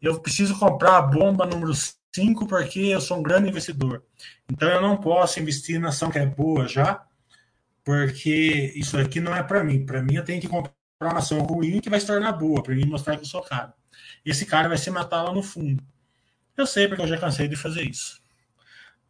eu 0.00 0.20
preciso 0.20 0.56
comprar 0.58 0.98
a 0.98 1.02
bomba 1.02 1.44
número 1.44 1.72
5 2.14 2.46
porque 2.46 2.80
eu 2.80 3.00
sou 3.00 3.18
um 3.18 3.22
grande 3.22 3.48
investidor. 3.48 4.04
Então 4.50 4.68
eu 4.68 4.80
não 4.80 4.96
posso 4.96 5.40
investir 5.40 5.80
na 5.80 5.88
ação 5.88 6.10
que 6.10 6.18
é 6.18 6.26
boa 6.26 6.66
já, 6.66 7.04
porque 7.84 8.72
isso 8.74 8.98
aqui 8.98 9.20
não 9.20 9.34
é 9.34 9.42
para 9.42 9.62
mim. 9.64 9.84
Para 9.84 10.02
mim 10.02 10.14
eu 10.14 10.24
tenho 10.24 10.40
que 10.40 10.48
comprar 10.48 10.72
uma 11.00 11.18
ação 11.18 11.38
ruim 11.40 11.80
que 11.80 11.90
vai 11.90 12.00
se 12.00 12.06
tornar 12.06 12.32
boa, 12.32 12.62
para 12.62 12.74
mim 12.74 12.84
mostrar 12.84 13.16
que 13.16 13.22
eu 13.22 13.26
sou 13.26 13.42
caro. 13.42 13.72
Esse 14.24 14.44
cara 14.44 14.68
vai 14.68 14.78
se 14.78 14.90
matar 14.90 15.22
lá 15.22 15.32
no 15.32 15.42
fundo. 15.42 15.82
Eu 16.56 16.66
sei 16.66 16.88
porque 16.88 17.02
eu 17.02 17.08
já 17.08 17.16
cansei 17.16 17.48
de 17.48 17.56
fazer 17.56 17.82
isso. 17.82 18.20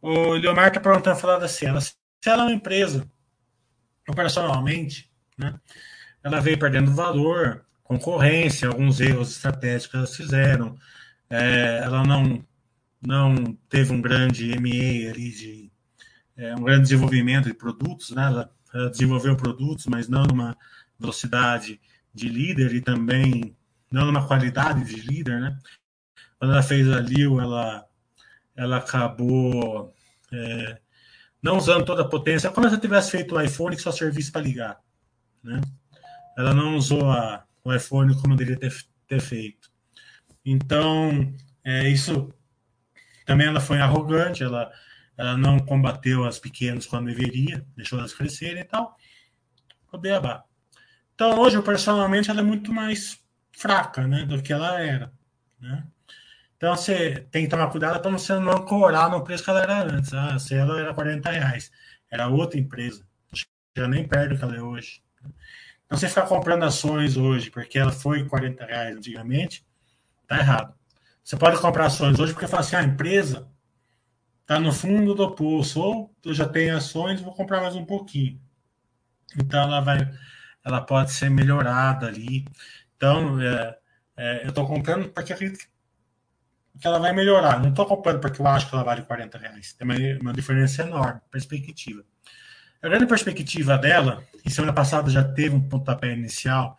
O 0.01 0.33
Leomar 0.33 0.69
está 0.69 0.79
perguntando, 0.79 1.19
falando 1.19 1.43
assim, 1.43 1.65
ela, 1.65 1.81
se 1.81 1.93
ela 2.25 2.43
é 2.43 2.45
uma 2.45 2.53
empresa, 2.53 3.07
operacionalmente, 4.07 5.11
né, 5.37 5.59
ela 6.23 6.39
veio 6.39 6.57
perdendo 6.57 6.93
valor, 6.93 7.65
concorrência, 7.83 8.67
alguns 8.67 8.99
erros 8.99 9.31
estratégicos 9.31 9.91
que 9.91 9.97
elas 9.97 10.15
fizeram, 10.15 10.77
é, 11.29 11.81
ela 11.83 12.03
não 12.03 12.43
não 13.01 13.57
teve 13.67 13.91
um 13.91 14.01
grande 14.01 14.49
MA 14.59 15.09
ali 15.09 15.31
de 15.31 15.71
é, 16.37 16.55
um 16.55 16.63
grande 16.63 16.83
desenvolvimento 16.83 17.45
de 17.45 17.53
produtos, 17.53 18.11
né? 18.11 18.25
Ela, 18.25 18.51
ela, 18.73 18.89
desenvolveu 18.89 19.35
produtos, 19.35 19.85
mas 19.87 20.07
não 20.07 20.23
numa 20.23 20.57
velocidade 20.99 21.79
de 22.13 22.29
líder 22.29 22.73
e 22.73 22.81
também 22.81 23.55
não 23.91 24.05
numa 24.05 24.27
qualidade 24.27 24.83
de 24.85 25.01
líder, 25.01 25.39
né? 25.39 25.57
Quando 26.39 26.53
ela 26.53 26.63
fez 26.63 26.89
a 26.91 26.99
Lil, 26.99 27.39
ela 27.39 27.85
ela 28.55 28.77
acabou 28.77 29.93
é, 30.31 30.79
não 31.41 31.57
usando 31.57 31.85
toda 31.85 32.03
a 32.03 32.07
potência, 32.07 32.51
como 32.51 32.67
se 32.67 32.73
ela 32.73 32.81
tivesse 32.81 33.11
feito 33.11 33.35
o 33.35 33.41
iPhone 33.41 33.75
que 33.75 33.81
só 33.81 33.91
servisse 33.91 34.31
para 34.31 34.41
ligar, 34.41 34.79
né? 35.43 35.59
Ela 36.37 36.53
não 36.53 36.75
usou 36.75 37.09
a, 37.09 37.43
o 37.63 37.73
iPhone 37.73 38.15
como 38.21 38.35
deveria 38.35 38.59
ter, 38.59 38.85
ter 39.07 39.19
feito. 39.19 39.69
Então, 40.45 41.33
é, 41.63 41.87
isso 41.89 42.33
também 43.31 43.47
ela 43.47 43.61
foi 43.61 43.79
arrogante, 43.79 44.43
ela, 44.43 44.69
ela 45.17 45.37
não 45.37 45.57
combateu 45.57 46.25
as 46.25 46.37
pequenas 46.37 46.85
quando 46.85 47.05
deveria, 47.05 47.65
deixou 47.77 47.97
elas 47.97 48.13
crescerem 48.13 48.59
e 48.59 48.65
tal. 48.65 48.97
O 49.89 49.97
beabá. 49.97 50.43
Então, 51.15 51.39
hoje, 51.39 51.61
personalmente, 51.61 52.29
ela 52.29 52.41
é 52.41 52.43
muito 52.43 52.73
mais 52.73 53.23
fraca 53.53 54.05
né, 54.05 54.25
do 54.25 54.41
que 54.41 54.51
ela 54.51 54.81
era. 54.81 55.13
Né? 55.61 55.81
Então, 56.57 56.75
você 56.75 57.25
tem 57.31 57.45
que 57.45 57.49
tomar 57.49 57.67
cuidado 57.67 58.01
para 58.01 58.11
você 58.11 58.37
não 58.37 58.65
corar 58.65 59.09
no 59.09 59.23
preço 59.23 59.45
que 59.45 59.49
ela 59.49 59.61
era 59.61 59.81
antes. 59.81 60.13
Ah, 60.13 60.37
se 60.37 60.53
ela 60.53 60.77
era 60.77 60.93
40 60.93 61.31
reais, 61.31 61.71
era 62.11 62.27
outra 62.27 62.59
empresa. 62.59 63.05
Já 63.77 63.87
nem 63.87 64.05
perto 64.05 64.37
que 64.37 64.43
ela 64.43 64.57
é 64.57 64.61
hoje. 64.61 65.01
Então, 65.85 65.97
você 65.97 66.09
ficar 66.09 66.23
comprando 66.23 66.63
ações 66.63 67.15
hoje 67.15 67.49
porque 67.49 67.79
ela 67.79 67.93
foi 67.93 68.25
40 68.25 68.65
reais 68.65 68.97
antigamente, 68.97 69.65
tá 70.27 70.37
errado. 70.37 70.80
Você 71.23 71.37
pode 71.37 71.59
comprar 71.59 71.85
ações 71.85 72.19
hoje 72.19 72.33
porque 72.33 72.47
fala 72.47 72.61
assim: 72.61 72.75
ah, 72.75 72.79
a 72.79 72.83
empresa 72.83 73.47
está 74.41 74.59
no 74.59 74.71
fundo 74.71 75.15
do 75.15 75.31
poço, 75.35 75.79
ou 75.79 76.15
eu 76.25 76.33
já 76.33 76.47
tenho 76.47 76.75
ações, 76.75 77.21
vou 77.21 77.33
comprar 77.33 77.61
mais 77.61 77.75
um 77.75 77.85
pouquinho. 77.85 78.39
Então 79.37 79.61
ela 79.61 79.79
vai, 79.79 80.11
ela 80.63 80.81
pode 80.81 81.11
ser 81.11 81.29
melhorada 81.29 82.07
ali. 82.07 82.45
Então, 82.95 83.39
é, 83.41 83.77
é, 84.17 84.43
eu 84.43 84.49
estou 84.49 84.67
comprando 84.67 85.09
porque 85.09 85.33
acredito 85.33 85.65
que 86.79 86.87
ela 86.87 86.99
vai 86.99 87.13
melhorar. 87.13 87.59
Não 87.59 87.69
estou 87.69 87.85
comprando 87.85 88.19
porque 88.19 88.41
eu 88.41 88.47
acho 88.47 88.67
que 88.67 88.75
ela 88.75 88.83
vale 88.83 89.03
40 89.03 89.37
reais. 89.37 89.73
Tem 89.73 89.85
uma, 89.85 89.95
uma 90.21 90.33
diferença 90.33 90.83
enorme, 90.83 91.21
perspectiva. 91.31 92.03
A 92.81 92.89
grande 92.89 93.05
perspectiva 93.05 93.77
dela, 93.77 94.23
e 94.43 94.49
semana 94.49 94.73
passada 94.73 95.09
já 95.09 95.23
teve 95.23 95.55
um 95.55 95.61
pontapé 95.61 96.13
inicial 96.13 96.77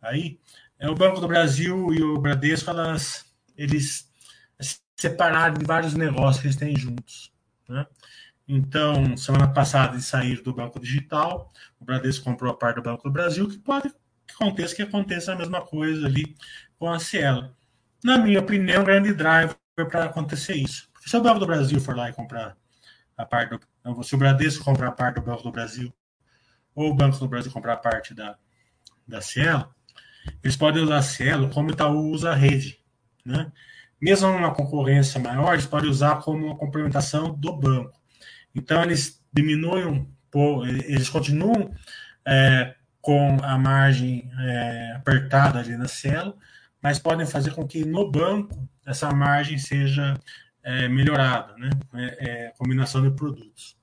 aí, 0.00 0.38
é 0.78 0.88
o 0.88 0.94
Banco 0.94 1.20
do 1.20 1.26
Brasil 1.28 1.92
e 1.92 2.02
o 2.02 2.18
Bradesco, 2.18 2.70
elas, 2.70 3.26
eles 3.62 4.08
separaram 4.96 5.54
de 5.54 5.64
vários 5.64 5.94
negócios 5.94 6.40
que 6.40 6.46
eles 6.46 6.56
têm 6.56 6.76
juntos. 6.76 7.32
Né? 7.68 7.86
Então, 8.48 9.16
semana 9.16 9.48
passada 9.48 9.94
eles 9.94 10.06
saíram 10.06 10.42
do 10.42 10.52
Banco 10.52 10.80
Digital, 10.80 11.52
o 11.78 11.84
Bradesco 11.84 12.24
comprou 12.24 12.52
a 12.52 12.56
parte 12.56 12.76
do 12.76 12.82
Banco 12.82 13.04
do 13.04 13.12
Brasil, 13.12 13.48
que 13.48 13.58
pode 13.58 13.90
que 14.26 14.34
aconteça 14.34 14.74
que 14.74 14.82
aconteça 14.82 15.32
a 15.32 15.36
mesma 15.36 15.60
coisa 15.60 16.06
ali 16.06 16.36
com 16.78 16.90
a 16.90 16.98
Cielo. 16.98 17.54
Na 18.02 18.18
minha 18.18 18.40
opinião, 18.40 18.76
é 18.76 18.80
um 18.80 18.84
grande 18.84 19.12
driver 19.12 19.56
para 19.76 20.04
acontecer 20.04 20.54
isso. 20.54 20.88
Porque 20.92 21.08
se 21.08 21.16
o 21.16 21.22
Banco 21.22 21.40
do 21.40 21.46
Brasil 21.46 21.80
for 21.80 21.96
lá 21.96 22.08
e 22.08 22.12
comprar 22.12 22.56
a 23.16 23.26
parte 23.26 23.58
do. 23.84 24.02
Se 24.02 24.14
o 24.14 24.18
Bradesco 24.18 24.64
comprar 24.64 24.88
a 24.88 24.92
parte 24.92 25.16
do 25.16 25.22
Banco 25.22 25.42
do 25.42 25.52
Brasil, 25.52 25.92
ou 26.74 26.90
o 26.90 26.94
Banco 26.94 27.18
do 27.18 27.28
Brasil 27.28 27.52
comprar 27.52 27.74
a 27.74 27.78
parte 27.78 28.14
da, 28.14 28.36
da 29.06 29.20
Cielo, 29.20 29.72
eles 30.42 30.56
podem 30.56 30.82
usar 30.82 30.98
a 30.98 31.02
Cielo 31.02 31.50
como 31.50 31.70
Itaú 31.70 32.10
usa 32.10 32.30
a 32.30 32.34
rede. 32.34 32.79
Né? 33.24 33.50
Mesmo 34.00 34.28
uma 34.28 34.54
concorrência 34.54 35.20
maior, 35.20 35.52
eles 35.52 35.66
podem 35.66 35.90
usar 35.90 36.16
como 36.16 36.46
uma 36.46 36.56
complementação 36.56 37.34
do 37.34 37.52
banco. 37.52 37.98
Então, 38.54 38.82
eles 38.82 39.22
diminuem, 39.32 40.08
eles 40.86 41.08
continuam 41.08 41.72
é, 42.26 42.74
com 43.00 43.38
a 43.42 43.58
margem 43.58 44.30
é, 44.38 44.92
apertada 44.96 45.58
ali 45.58 45.76
na 45.76 45.88
Cielo, 45.88 46.36
mas 46.82 46.98
podem 46.98 47.26
fazer 47.26 47.52
com 47.52 47.66
que 47.66 47.84
no 47.84 48.10
banco 48.10 48.68
essa 48.86 49.10
margem 49.12 49.58
seja 49.58 50.18
é, 50.62 50.88
melhorada, 50.88 51.56
né? 51.56 51.70
É, 51.94 52.46
é 52.48 52.52
combinação 52.56 53.02
de 53.02 53.10
produtos. 53.10 53.76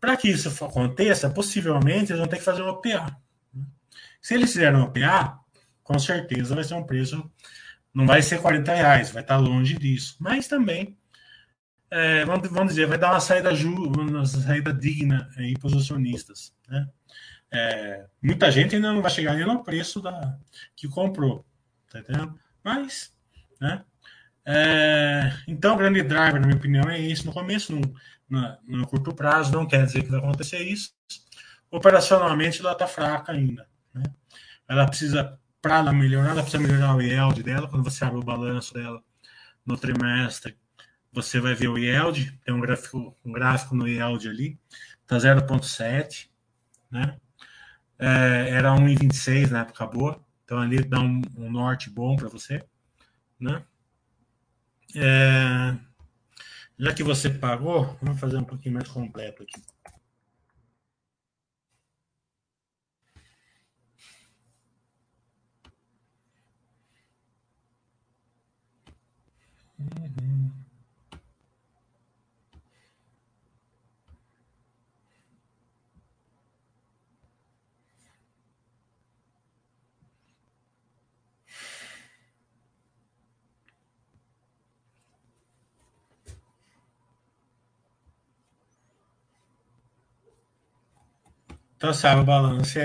Para 0.00 0.16
que 0.16 0.28
isso 0.28 0.48
aconteça, 0.64 1.30
possivelmente 1.30 2.12
eles 2.12 2.18
vão 2.18 2.28
ter 2.28 2.36
que 2.36 2.44
fazer 2.44 2.62
um 2.62 2.68
OPA. 2.68 3.16
Né? 3.52 3.64
Se 4.20 4.34
eles 4.34 4.52
fizerem 4.52 4.78
um 4.78 4.84
OPA, 4.84 5.38
com 5.82 5.98
certeza 5.98 6.54
vai 6.54 6.64
ser 6.64 6.74
um 6.74 6.84
preço, 6.84 7.28
não 7.98 8.06
vai 8.06 8.22
ser 8.22 8.40
40 8.40 8.72
reais, 8.72 9.10
vai 9.10 9.22
estar 9.22 9.38
longe 9.38 9.76
disso. 9.76 10.14
Mas 10.20 10.46
também, 10.46 10.96
é, 11.90 12.24
vamos, 12.24 12.48
vamos, 12.48 12.68
dizer, 12.68 12.86
vai 12.86 12.96
dar 12.96 13.10
uma 13.10 13.18
saída, 13.18 13.50
uma 13.52 14.24
saída 14.24 14.72
digna 14.72 15.28
para 15.58 15.66
os 15.66 15.72
acionistas. 15.72 16.54
Né? 16.68 16.88
É, 17.50 18.06
muita 18.22 18.52
gente 18.52 18.76
ainda 18.76 18.92
não 18.92 19.02
vai 19.02 19.10
chegar 19.10 19.34
nem 19.34 19.44
no 19.44 19.64
preço 19.64 20.00
da, 20.00 20.38
que 20.76 20.86
comprou. 20.86 21.44
Tá 21.90 21.98
entendendo? 21.98 22.38
Mas, 22.62 23.12
né? 23.60 23.84
É, 24.46 25.32
então, 25.48 25.74
o 25.74 25.78
grande 25.78 26.00
driver, 26.04 26.40
na 26.40 26.46
minha 26.46 26.56
opinião, 26.56 26.88
é 26.88 27.00
isso. 27.00 27.26
No 27.26 27.32
começo, 27.32 27.74
no, 27.74 27.80
no, 28.30 28.58
no 28.64 28.86
curto 28.86 29.12
prazo, 29.12 29.50
não 29.50 29.66
quer 29.66 29.84
dizer 29.84 30.04
que 30.04 30.10
vai 30.10 30.20
acontecer 30.20 30.60
isso. 30.60 30.92
Operacionalmente, 31.68 32.60
ela 32.60 32.72
está 32.74 32.86
fraca 32.86 33.32
ainda. 33.32 33.66
Né? 33.92 34.04
Ela 34.68 34.86
precisa, 34.86 35.36
para 35.60 35.78
ela 35.78 35.92
melhorar, 35.92 36.30
ela 36.30 36.42
precisa 36.42 36.62
melhorar 36.62 36.96
o 36.96 37.02
yield 37.02 37.42
dela. 37.42 37.68
Quando 37.68 37.84
você 37.84 38.04
abre 38.04 38.18
o 38.18 38.24
balanço 38.24 38.74
dela 38.74 39.02
no 39.64 39.76
trimestre, 39.76 40.56
você 41.12 41.40
vai 41.40 41.54
ver 41.54 41.68
o 41.68 41.78
yield. 41.78 42.38
Tem 42.44 42.54
um 42.54 42.60
gráfico, 42.60 43.16
um 43.24 43.32
gráfico 43.32 43.74
no 43.74 43.88
yield 43.88 44.28
ali, 44.28 44.58
está 45.02 45.18
0,7. 45.18 46.30
Né? 46.90 47.16
É, 47.98 48.50
era 48.50 48.74
1,26 48.74 49.50
na 49.50 49.60
época 49.60 49.86
boa. 49.86 50.24
Então 50.44 50.58
ali 50.58 50.82
dá 50.82 51.00
um, 51.00 51.20
um 51.36 51.50
norte 51.50 51.90
bom 51.90 52.16
para 52.16 52.28
você, 52.28 52.64
né? 53.38 53.62
É, 54.96 55.76
já 56.78 56.94
que 56.94 57.02
você 57.02 57.28
pagou, 57.28 57.98
vamos 58.00 58.18
fazer 58.18 58.38
um 58.38 58.44
pouquinho 58.44 58.76
mais 58.76 58.88
completo 58.88 59.42
aqui. 59.42 59.62
Então 91.78 91.94
sabe 91.94 92.22
o 92.22 92.24
balanço 92.24 92.76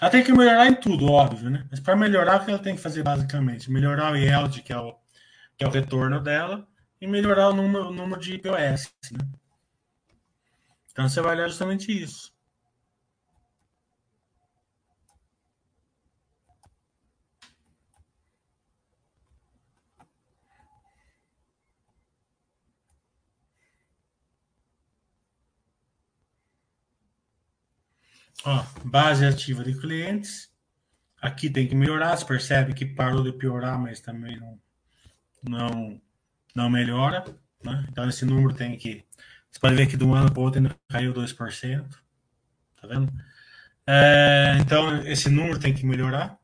ela. 0.00 0.10
Tem 0.10 0.22
que 0.22 0.32
melhorar 0.32 0.66
em 0.66 0.74
tudo, 0.74 1.10
óbvio, 1.10 1.50
né? 1.50 1.66
Mas 1.70 1.80
para 1.80 1.96
melhorar, 1.96 2.40
o 2.40 2.44
que 2.44 2.50
ela 2.50 2.58
tem 2.58 2.76
que 2.76 2.82
fazer 2.82 3.02
basicamente? 3.02 3.70
Melhorar 3.70 4.12
o 4.12 4.16
yield, 4.16 4.62
que 4.62 4.72
é 4.72 4.78
o, 4.78 4.94
que 5.56 5.64
é 5.64 5.66
o 5.68 5.70
retorno 5.70 6.20
dela, 6.20 6.66
e 7.00 7.06
melhorar 7.06 7.50
o 7.50 7.54
número, 7.54 7.88
o 7.88 7.92
número 7.92 8.20
de 8.20 8.38
POS. 8.38 8.92
Né? 9.12 9.18
Então 10.92 11.08
você 11.08 11.20
vai 11.20 11.36
olhar 11.36 11.48
justamente 11.48 11.90
isso. 11.92 12.35
Ó, 28.46 28.64
base 28.84 29.26
ativa 29.26 29.64
de 29.64 29.74
clientes. 29.74 30.48
Aqui 31.20 31.50
tem 31.50 31.66
que 31.66 31.74
melhorar. 31.74 32.16
Você 32.16 32.24
percebe 32.24 32.74
que 32.74 32.86
parou 32.86 33.22
de 33.24 33.32
piorar, 33.32 33.76
mas 33.76 34.00
também 34.00 34.38
não, 34.38 34.60
não, 35.42 36.00
não 36.54 36.70
melhora. 36.70 37.24
Né? 37.64 37.84
Então, 37.90 38.08
esse 38.08 38.24
número 38.24 38.54
tem 38.54 38.76
que. 38.76 39.04
Você 39.50 39.58
pode 39.58 39.74
ver 39.74 39.88
que 39.88 39.96
de 39.96 40.04
um 40.04 40.14
ano 40.14 40.30
para 40.30 40.40
o 40.40 40.44
outro 40.44 40.60
ainda 40.60 40.76
caiu 40.88 41.12
2%. 41.12 41.88
Tá 42.80 42.86
vendo? 42.86 43.12
É, 43.84 44.56
então, 44.60 44.96
esse 45.04 45.28
número 45.28 45.58
tem 45.58 45.74
que 45.74 45.84
melhorar. 45.84 46.38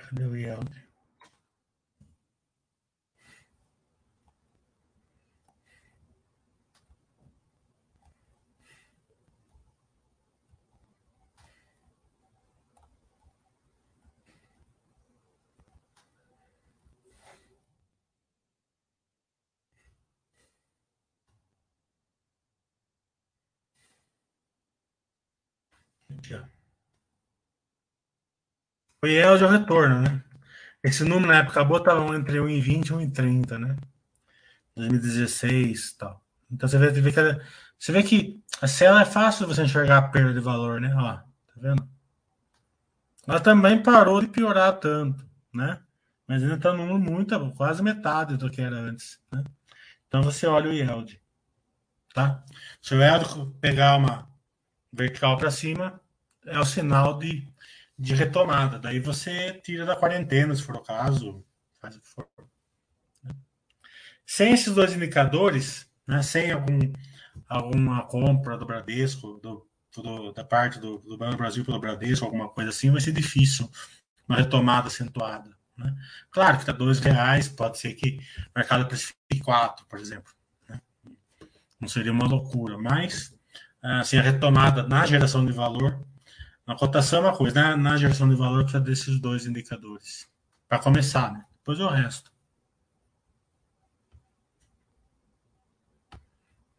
É, 0.00 0.02
cadê 0.02 0.24
o 0.24 0.34
yield? 0.36 0.70
Aqui, 26.18 26.34
ó. 26.34 26.44
O 29.02 29.06
yield 29.06 29.42
é 29.42 29.46
o 29.46 29.50
retorno, 29.50 30.02
né? 30.02 30.22
Esse 30.82 31.04
número 31.04 31.28
na 31.28 31.38
época 31.38 31.60
acabou 31.60 31.78
estava 31.78 32.14
entre 32.16 32.38
1,20 32.38 32.86
e 32.86 32.92
1,30, 32.92 33.58
né? 33.58 33.76
2016 34.76 35.88
e 35.88 35.98
tal. 35.98 36.22
Então 36.50 36.68
você 36.68 36.78
vê, 36.78 36.90
vê 36.90 37.12
que, 37.12 37.40
você 37.78 37.92
vê 37.92 38.02
que 38.02 38.42
a 38.60 38.66
cela 38.66 39.02
é 39.02 39.04
fácil 39.04 39.46
você 39.46 39.62
enxergar 39.62 39.98
a 39.98 40.08
perda 40.08 40.34
de 40.34 40.40
valor, 40.40 40.80
né? 40.80 40.94
Ó, 40.94 41.14
tá 41.14 41.24
vendo? 41.56 41.88
Ela 43.26 43.40
também 43.40 43.82
parou 43.82 44.20
de 44.20 44.28
piorar 44.28 44.78
tanto, 44.78 45.24
né? 45.52 45.80
Mas 46.26 46.42
ainda 46.42 46.56
está 46.56 46.72
no 46.72 46.86
número 46.86 46.98
muito, 46.98 47.52
quase 47.52 47.82
metade 47.82 48.36
do 48.36 48.50
que 48.50 48.60
era 48.60 48.76
antes, 48.76 49.18
né? 49.32 49.44
Então 50.08 50.22
você 50.22 50.46
olha 50.46 50.70
o 50.70 50.72
yield, 50.72 51.20
tá? 52.12 52.44
Se 52.82 52.94
o 52.94 53.02
yield 53.02 53.54
pegar 53.60 53.96
uma 53.96 54.28
vertical 54.92 55.38
para 55.38 55.50
cima, 55.50 56.00
é 56.44 56.58
o 56.58 56.64
sinal 56.64 57.18
de 57.18 57.46
de 58.00 58.14
retomada. 58.14 58.78
Daí 58.78 58.98
você 58.98 59.52
tira 59.62 59.84
da 59.84 59.94
quarentena, 59.94 60.54
se 60.54 60.62
for 60.62 60.76
o 60.76 60.82
caso, 60.82 61.44
faz 61.80 61.96
o 61.96 62.00
que 62.00 62.08
for. 62.08 62.26
Sem 64.24 64.54
esses 64.54 64.74
dois 64.74 64.94
indicadores, 64.94 65.86
né, 66.06 66.22
sem 66.22 66.50
algum, 66.50 66.78
alguma 67.46 68.02
compra 68.06 68.56
do 68.56 68.64
Bradesco, 68.64 69.38
do, 69.42 69.68
do, 69.94 70.32
da 70.32 70.42
parte 70.42 70.78
do, 70.78 70.98
do 70.98 71.18
Banco 71.18 71.32
do 71.32 71.38
Brasil 71.38 71.64
pelo 71.64 71.80
Bradesco, 71.80 72.24
alguma 72.24 72.48
coisa 72.48 72.70
assim, 72.70 72.90
vai 72.90 73.00
ser 73.00 73.12
difícil 73.12 73.70
uma 74.26 74.38
retomada 74.38 74.86
acentuada. 74.86 75.50
Né? 75.76 75.94
Claro 76.30 76.56
que 76.56 76.62
está 76.62 76.72
dois 76.72 77.00
reais, 77.00 77.48
pode 77.48 77.78
ser 77.78 77.92
que 77.94 78.18
o 78.54 78.58
mercado 78.58 78.86
precifique 78.86 79.40
quatro, 79.42 79.84
por 79.86 79.98
exemplo. 79.98 80.32
Né? 80.68 80.80
Não 81.78 81.88
seria 81.88 82.12
uma 82.12 82.26
loucura, 82.26 82.78
mas 82.78 83.36
assim, 83.82 84.16
a 84.16 84.22
retomada 84.22 84.86
na 84.86 85.04
geração 85.04 85.44
de 85.44 85.52
valor 85.52 86.06
na 86.70 86.76
cotação 86.76 87.18
é 87.18 87.22
uma 87.22 87.36
coisa, 87.36 87.60
na, 87.60 87.76
na 87.76 87.96
geração 87.96 88.28
de 88.28 88.36
valor 88.36 88.62
precisa 88.62 88.80
desses 88.80 89.18
dois 89.18 89.44
indicadores. 89.44 90.28
Para 90.68 90.78
começar, 90.78 91.32
né? 91.32 91.44
Depois 91.58 91.80
é 91.80 91.84
o 91.84 91.88
resto. 91.88 92.30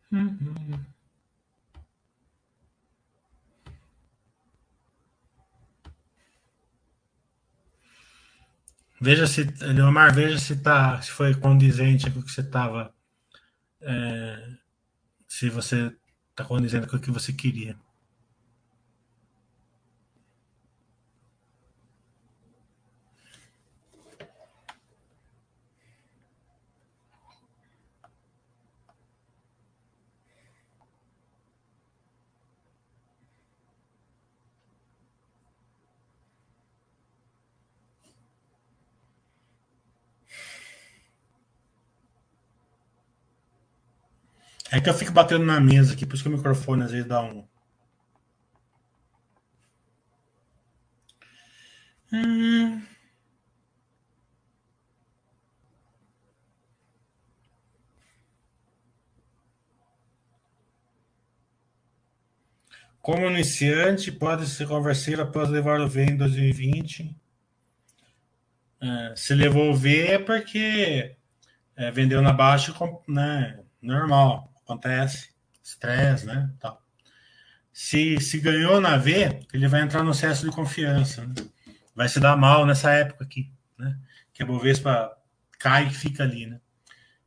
Uhum. 0.10 0.80
Veja 9.02 9.28
se, 9.28 9.44
Leomar, 9.44 10.16
veja 10.16 10.38
se, 10.40 10.56
tá, 10.56 11.02
se 11.02 11.12
foi 11.12 11.36
condizente 11.36 12.10
com 12.10 12.22
o 12.22 12.24
que 12.24 12.32
você 12.32 12.40
estava. 12.40 12.96
É, 13.82 14.56
se 15.28 15.50
você 15.50 15.94
está 16.30 16.46
condizente 16.46 16.88
com 16.88 16.96
o 16.96 17.02
que 17.02 17.12
você 17.12 17.34
queria. 17.34 17.78
É 44.72 44.80
que 44.80 44.90
eu 44.90 44.94
fico 44.94 45.12
batendo 45.12 45.46
na 45.46 45.60
mesa 45.60 45.94
aqui, 45.94 46.06
por 46.06 46.16
isso 46.16 46.24
que 46.24 46.30
o 46.30 46.32
microfone 46.32 46.84
às 46.84 46.92
vezes 46.92 47.06
dá 47.08 47.22
um. 47.22 47.46
Como 63.02 63.26
iniciante, 63.30 64.12
pode 64.12 64.46
se 64.48 64.66
conversar 64.66 65.20
após 65.20 65.50
levar 65.50 65.82
o 65.82 65.88
V 65.88 66.04
em 66.04 66.16
2020. 66.18 67.16
É, 68.82 69.14
se 69.16 69.34
levou 69.36 69.72
o 69.72 69.76
V 69.76 70.08
é 70.08 70.20
porque 70.20 71.16
é, 71.76 71.92
vendeu 71.92 72.22
na 72.22 72.32
baixa, 72.32 72.74
né? 73.08 73.60
Normal 73.82 74.51
acontece, 74.64 75.30
estresse, 75.64 76.26
né? 76.26 76.52
Tal. 76.60 76.82
Se, 77.72 78.20
se 78.20 78.40
ganhou 78.40 78.82
na 78.82 78.98
V, 78.98 79.40
ele 79.54 79.68
vai 79.68 79.82
entrar 79.82 80.04
no 80.04 80.12
excesso 80.12 80.46
de 80.46 80.56
confiança. 80.56 81.26
Né? 81.26 81.36
Vai 81.96 82.10
se 82.10 82.20
dar 82.20 82.36
mal 82.36 82.66
nessa 82.66 82.92
época 82.92 83.24
aqui, 83.24 83.52
né? 83.78 83.98
Que 84.34 84.44
a 84.44 84.46
Bovespa 84.46 85.12
cai 85.58 85.88
e 85.88 85.94
fica 85.94 86.24
ali, 86.24 86.48
né? 86.48 86.60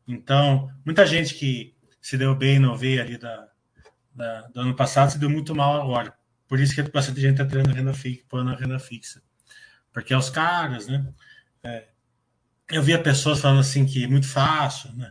Então, 0.07 0.71
muita 0.85 1.07
gente 1.07 1.35
que 1.35 1.75
se 2.01 2.19
deu 2.19 2.35
bem 2.35 2.59
no 2.59 2.77
V 2.77 3.01
ali 3.01 3.17
da, 3.17 3.49
da, 4.15 4.43
do 4.49 4.61
ano 4.61 4.75
passado 4.75 5.13
se 5.13 5.19
deu 5.19 5.31
muito 5.31 5.55
mal 5.55 5.81
agora. 5.81 6.15
Por 6.47 6.61
isso 6.61 6.75
que 6.75 6.83
bastante 6.83 7.21
gente 7.21 7.41
está 7.41 7.47
tirando 7.47 7.73
renda 7.73 7.95
fixa, 7.95 8.23
pondo 8.29 8.55
renda 8.55 8.79
fixa. 8.79 9.23
Porque 9.93 10.13
é 10.13 10.17
os 10.17 10.29
caras, 10.29 10.87
né? 10.87 11.07
É, 11.63 11.89
eu 12.71 12.83
via 12.83 13.03
pessoas 13.03 13.41
falando 13.41 13.61
assim 13.61 13.87
que 13.87 14.05
é 14.05 14.07
muito 14.07 14.29
fácil, 14.29 14.93
né? 14.93 15.11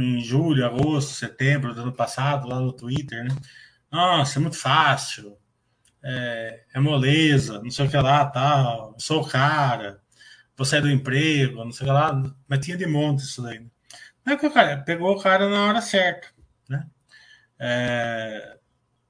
Em, 0.00 0.20
julho, 0.20 0.64
agosto, 0.64 1.14
setembro 1.14 1.74
do 1.74 1.82
ano 1.82 1.92
passado, 1.92 2.48
lá 2.48 2.60
no 2.60 2.72
Twitter, 2.72 3.24
né? 3.24 3.34
Nossa, 3.90 4.38
é 4.38 4.42
muito 4.42 4.56
fácil, 4.56 5.36
é, 6.02 6.64
é 6.74 6.80
moleza, 6.80 7.60
não 7.62 7.70
sei 7.70 7.86
o 7.86 7.90
que 7.90 7.96
lá, 7.96 8.24
tal, 8.26 8.94
sou 8.98 9.22
o 9.22 9.28
cara, 9.28 10.00
vou 10.56 10.64
sair 10.64 10.82
do 10.82 10.90
emprego, 10.90 11.64
não 11.64 11.72
sei 11.72 11.86
o 11.86 11.88
que 11.88 11.92
lá, 11.92 12.34
mas 12.48 12.64
tinha 12.64 12.76
de 12.76 12.86
monte 12.86 13.20
isso 13.20 13.42
daí. 13.42 13.58
Né? 13.60 13.66
Não 14.24 14.34
é 14.34 14.36
que 14.36 14.46
o 14.46 14.52
cara 14.52 14.78
pegou 14.78 15.12
o 15.14 15.20
cara 15.20 15.48
na 15.48 15.66
hora 15.66 15.80
certa, 15.80 16.28
né? 16.68 16.86
É, 17.58 18.58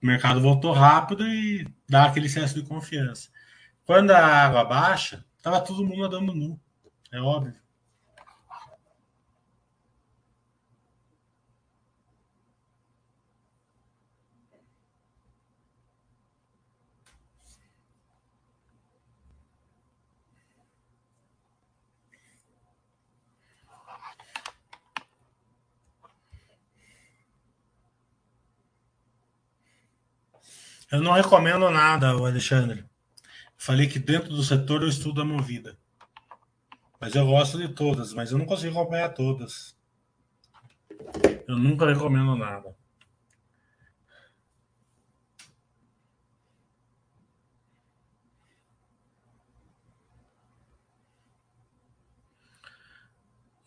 o 0.03 0.07
mercado 0.07 0.41
voltou 0.41 0.73
rápido 0.73 1.27
e 1.27 1.67
dá 1.89 2.07
aquele 2.07 2.27
excesso 2.27 2.55
de 2.55 2.63
confiança. 2.63 3.29
Quando 3.85 4.11
a 4.11 4.19
água 4.19 4.65
baixa, 4.65 5.25
tava 5.43 5.61
todo 5.61 5.85
mundo 5.85 6.05
andando 6.05 6.35
nu, 6.35 6.61
é 7.13 7.21
óbvio. 7.21 7.66
Eu 30.91 31.01
não 31.01 31.13
recomendo 31.13 31.69
nada, 31.71 32.11
Alexandre. 32.11 32.85
Falei 33.57 33.89
que 33.89 33.99
dentro 33.99 34.29
do 34.31 34.43
setor 34.43 34.83
eu 34.83 34.89
estudo 34.89 35.21
a 35.21 35.25
movida. 35.25 35.77
Mas 37.01 37.15
eu 37.15 37.27
gosto 37.27 37.59
de 37.59 37.69
todas, 37.69 38.13
mas 38.13 38.31
eu 38.31 38.39
não 38.39 38.47
consigo 38.47 38.79
acompanhar 38.79 39.11
todas. 39.11 39.77
Eu 41.47 41.57
nunca 41.57 41.87
recomendo 41.87 42.37
nada. 42.37 42.75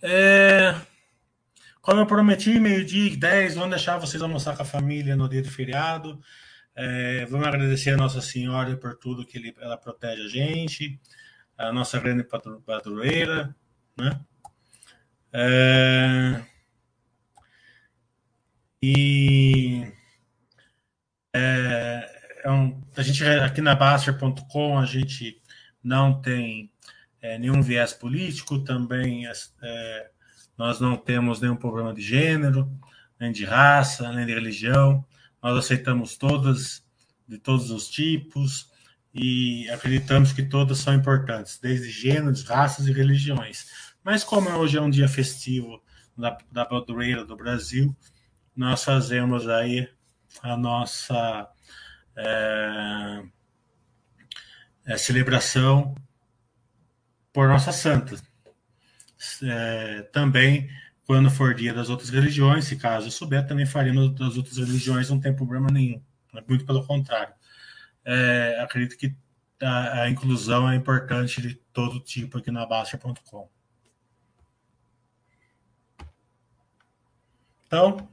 É... 0.02 0.74
Como 1.82 2.00
eu 2.02 2.06
prometi, 2.06 2.60
meio-dia 2.60 3.12
e 3.12 3.18
10, 3.18 3.56
vamos 3.56 3.72
deixar 3.72 3.98
vocês 3.98 4.22
almoçar 4.22 4.56
com 4.56 4.62
a 4.62 4.66
família 4.66 5.16
no 5.16 5.28
dia 5.28 5.42
de 5.42 5.50
feriado. 5.50 6.22
É, 6.76 7.26
vamos 7.26 7.48
agradecer 7.48 7.92
a 7.92 7.98
Nossa 7.98 8.22
Senhora 8.22 8.76
por 8.78 8.98
tudo 8.98 9.26
que 9.26 9.38
ele, 9.38 9.56
ela 9.60 9.78
protege 9.78 10.24
a 10.24 10.28
gente, 10.28 11.00
a 11.58 11.74
nossa 11.74 12.00
grande 12.00 12.24
padroeira, 12.24 13.54
né? 13.98 14.20
É, 15.32 16.42
e 18.82 19.92
é, 21.34 22.42
é 22.44 22.52
um, 22.52 22.82
a 22.96 23.02
gente 23.02 23.24
aqui 23.24 23.62
na 23.62 23.76
Baster.com 23.76 24.80
a 24.80 24.86
gente 24.86 25.42
não 25.84 26.22
tem 26.22 26.72
é, 27.22 27.38
nenhum 27.38 27.62
viés 27.62 27.94
político, 27.94 28.64
também 28.64 29.28
é, 29.28 30.10
nós 30.58 30.80
não 30.80 30.96
temos 30.96 31.42
nenhum 31.42 31.56
problema 31.56 31.94
de 31.94 32.02
gênero, 32.02 32.72
nem 33.20 33.32
de 33.32 33.46
raça, 33.46 34.12
nem 34.14 34.26
de 34.26 34.34
religião. 34.34 35.06
Nós 35.42 35.58
aceitamos 35.58 36.18
todas, 36.18 36.84
de 37.28 37.38
todos 37.38 37.72
os 37.72 37.88
tipos, 37.88 38.70
e 39.14 39.70
acreditamos 39.70 40.32
que 40.32 40.44
todas 40.44 40.78
são 40.80 40.94
importantes, 40.94 41.60
desde 41.60 41.90
gêneros, 41.90 42.44
raças 42.44 42.88
e 42.88 42.92
religiões. 42.92 43.68
Mas 44.04 44.24
como 44.24 44.50
hoje 44.50 44.78
é 44.78 44.82
um 44.82 44.90
dia 44.90 45.08
festivo 45.08 45.82
da, 46.18 46.38
da 46.52 46.66
padroeira 46.66 47.26
do 47.26 47.36
Brasil, 47.36 47.96
nós 48.56 48.84
fazemos 48.84 49.48
aí 49.48 49.90
a 50.44 50.56
nossa 50.56 51.50
é, 52.16 53.24
é, 54.86 54.98
celebração 54.98 55.96
por 57.32 57.48
nossa 57.48 57.72
santa. 57.72 58.16
É, 59.44 60.02
também 60.14 60.70
quando 61.10 61.32
for 61.32 61.56
dia 61.56 61.74
das 61.74 61.90
outras 61.90 62.12
religiões, 62.12 62.66
se 62.66 62.76
caso 62.76 63.08
eu 63.08 63.12
souber, 63.12 63.48
também 63.48 63.66
faremos 63.66 64.14
das 64.14 64.38
outras 64.38 64.58
religiões, 64.58 65.10
não 65.10 65.20
tem 65.20 65.36
problema 65.36 65.68
nenhum. 65.72 66.00
Muito 66.48 66.68
pelo 66.68 66.86
contrário. 66.86 67.34
É, 68.06 68.60
acredito 68.62 68.96
que 68.96 69.16
a, 69.60 70.04
a, 70.04 70.10
inclusão 70.12 70.70
é 70.70 70.76
importante 70.76 71.42
de 71.42 71.56
todo 71.74 72.00
tipo 72.00 72.38
aqui 72.38 72.52
na 72.52 72.64
Baixa.com. 72.64 73.50
Então, 77.66 78.08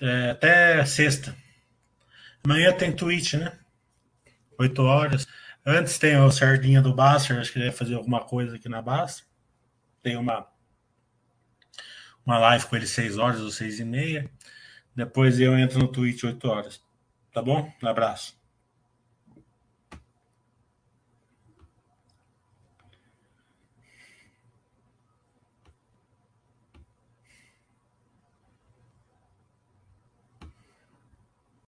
é, 0.00 0.30
até 0.30 0.84
sexta. 0.84 1.32
Amanhã 2.42 2.72
tem 2.72 2.90
tweet, 2.90 3.36
né? 3.36 3.56
8 4.58 4.82
horas. 4.82 5.28
Antes 5.64 5.96
tem 5.96 6.18
o 6.18 6.32
Sardinha 6.32 6.82
do 6.82 6.92
Baster, 6.92 7.38
acho 7.38 7.52
que 7.52 7.58
ele 7.60 7.66
ia 7.66 7.72
fazer 7.72 7.94
alguma 7.94 8.24
coisa 8.24 8.56
aqui 8.56 8.68
na 8.68 8.82
Baster. 8.82 9.24
Tem 10.02 10.16
uma, 10.16 10.44
uma 12.28 12.38
live 12.38 12.66
com 12.66 12.76
ele 12.76 12.86
6 12.86 13.16
horas 13.16 13.40
ou 13.40 13.50
6 13.50 13.80
e 13.80 13.84
meia. 13.86 14.30
Depois 14.94 15.40
eu 15.40 15.58
entro 15.58 15.78
no 15.78 15.88
Twitch 15.88 16.24
8 16.24 16.46
horas. 16.46 16.82
Tá 17.32 17.40
bom? 17.40 17.72
Um 17.82 17.88
abraço. 17.88 18.37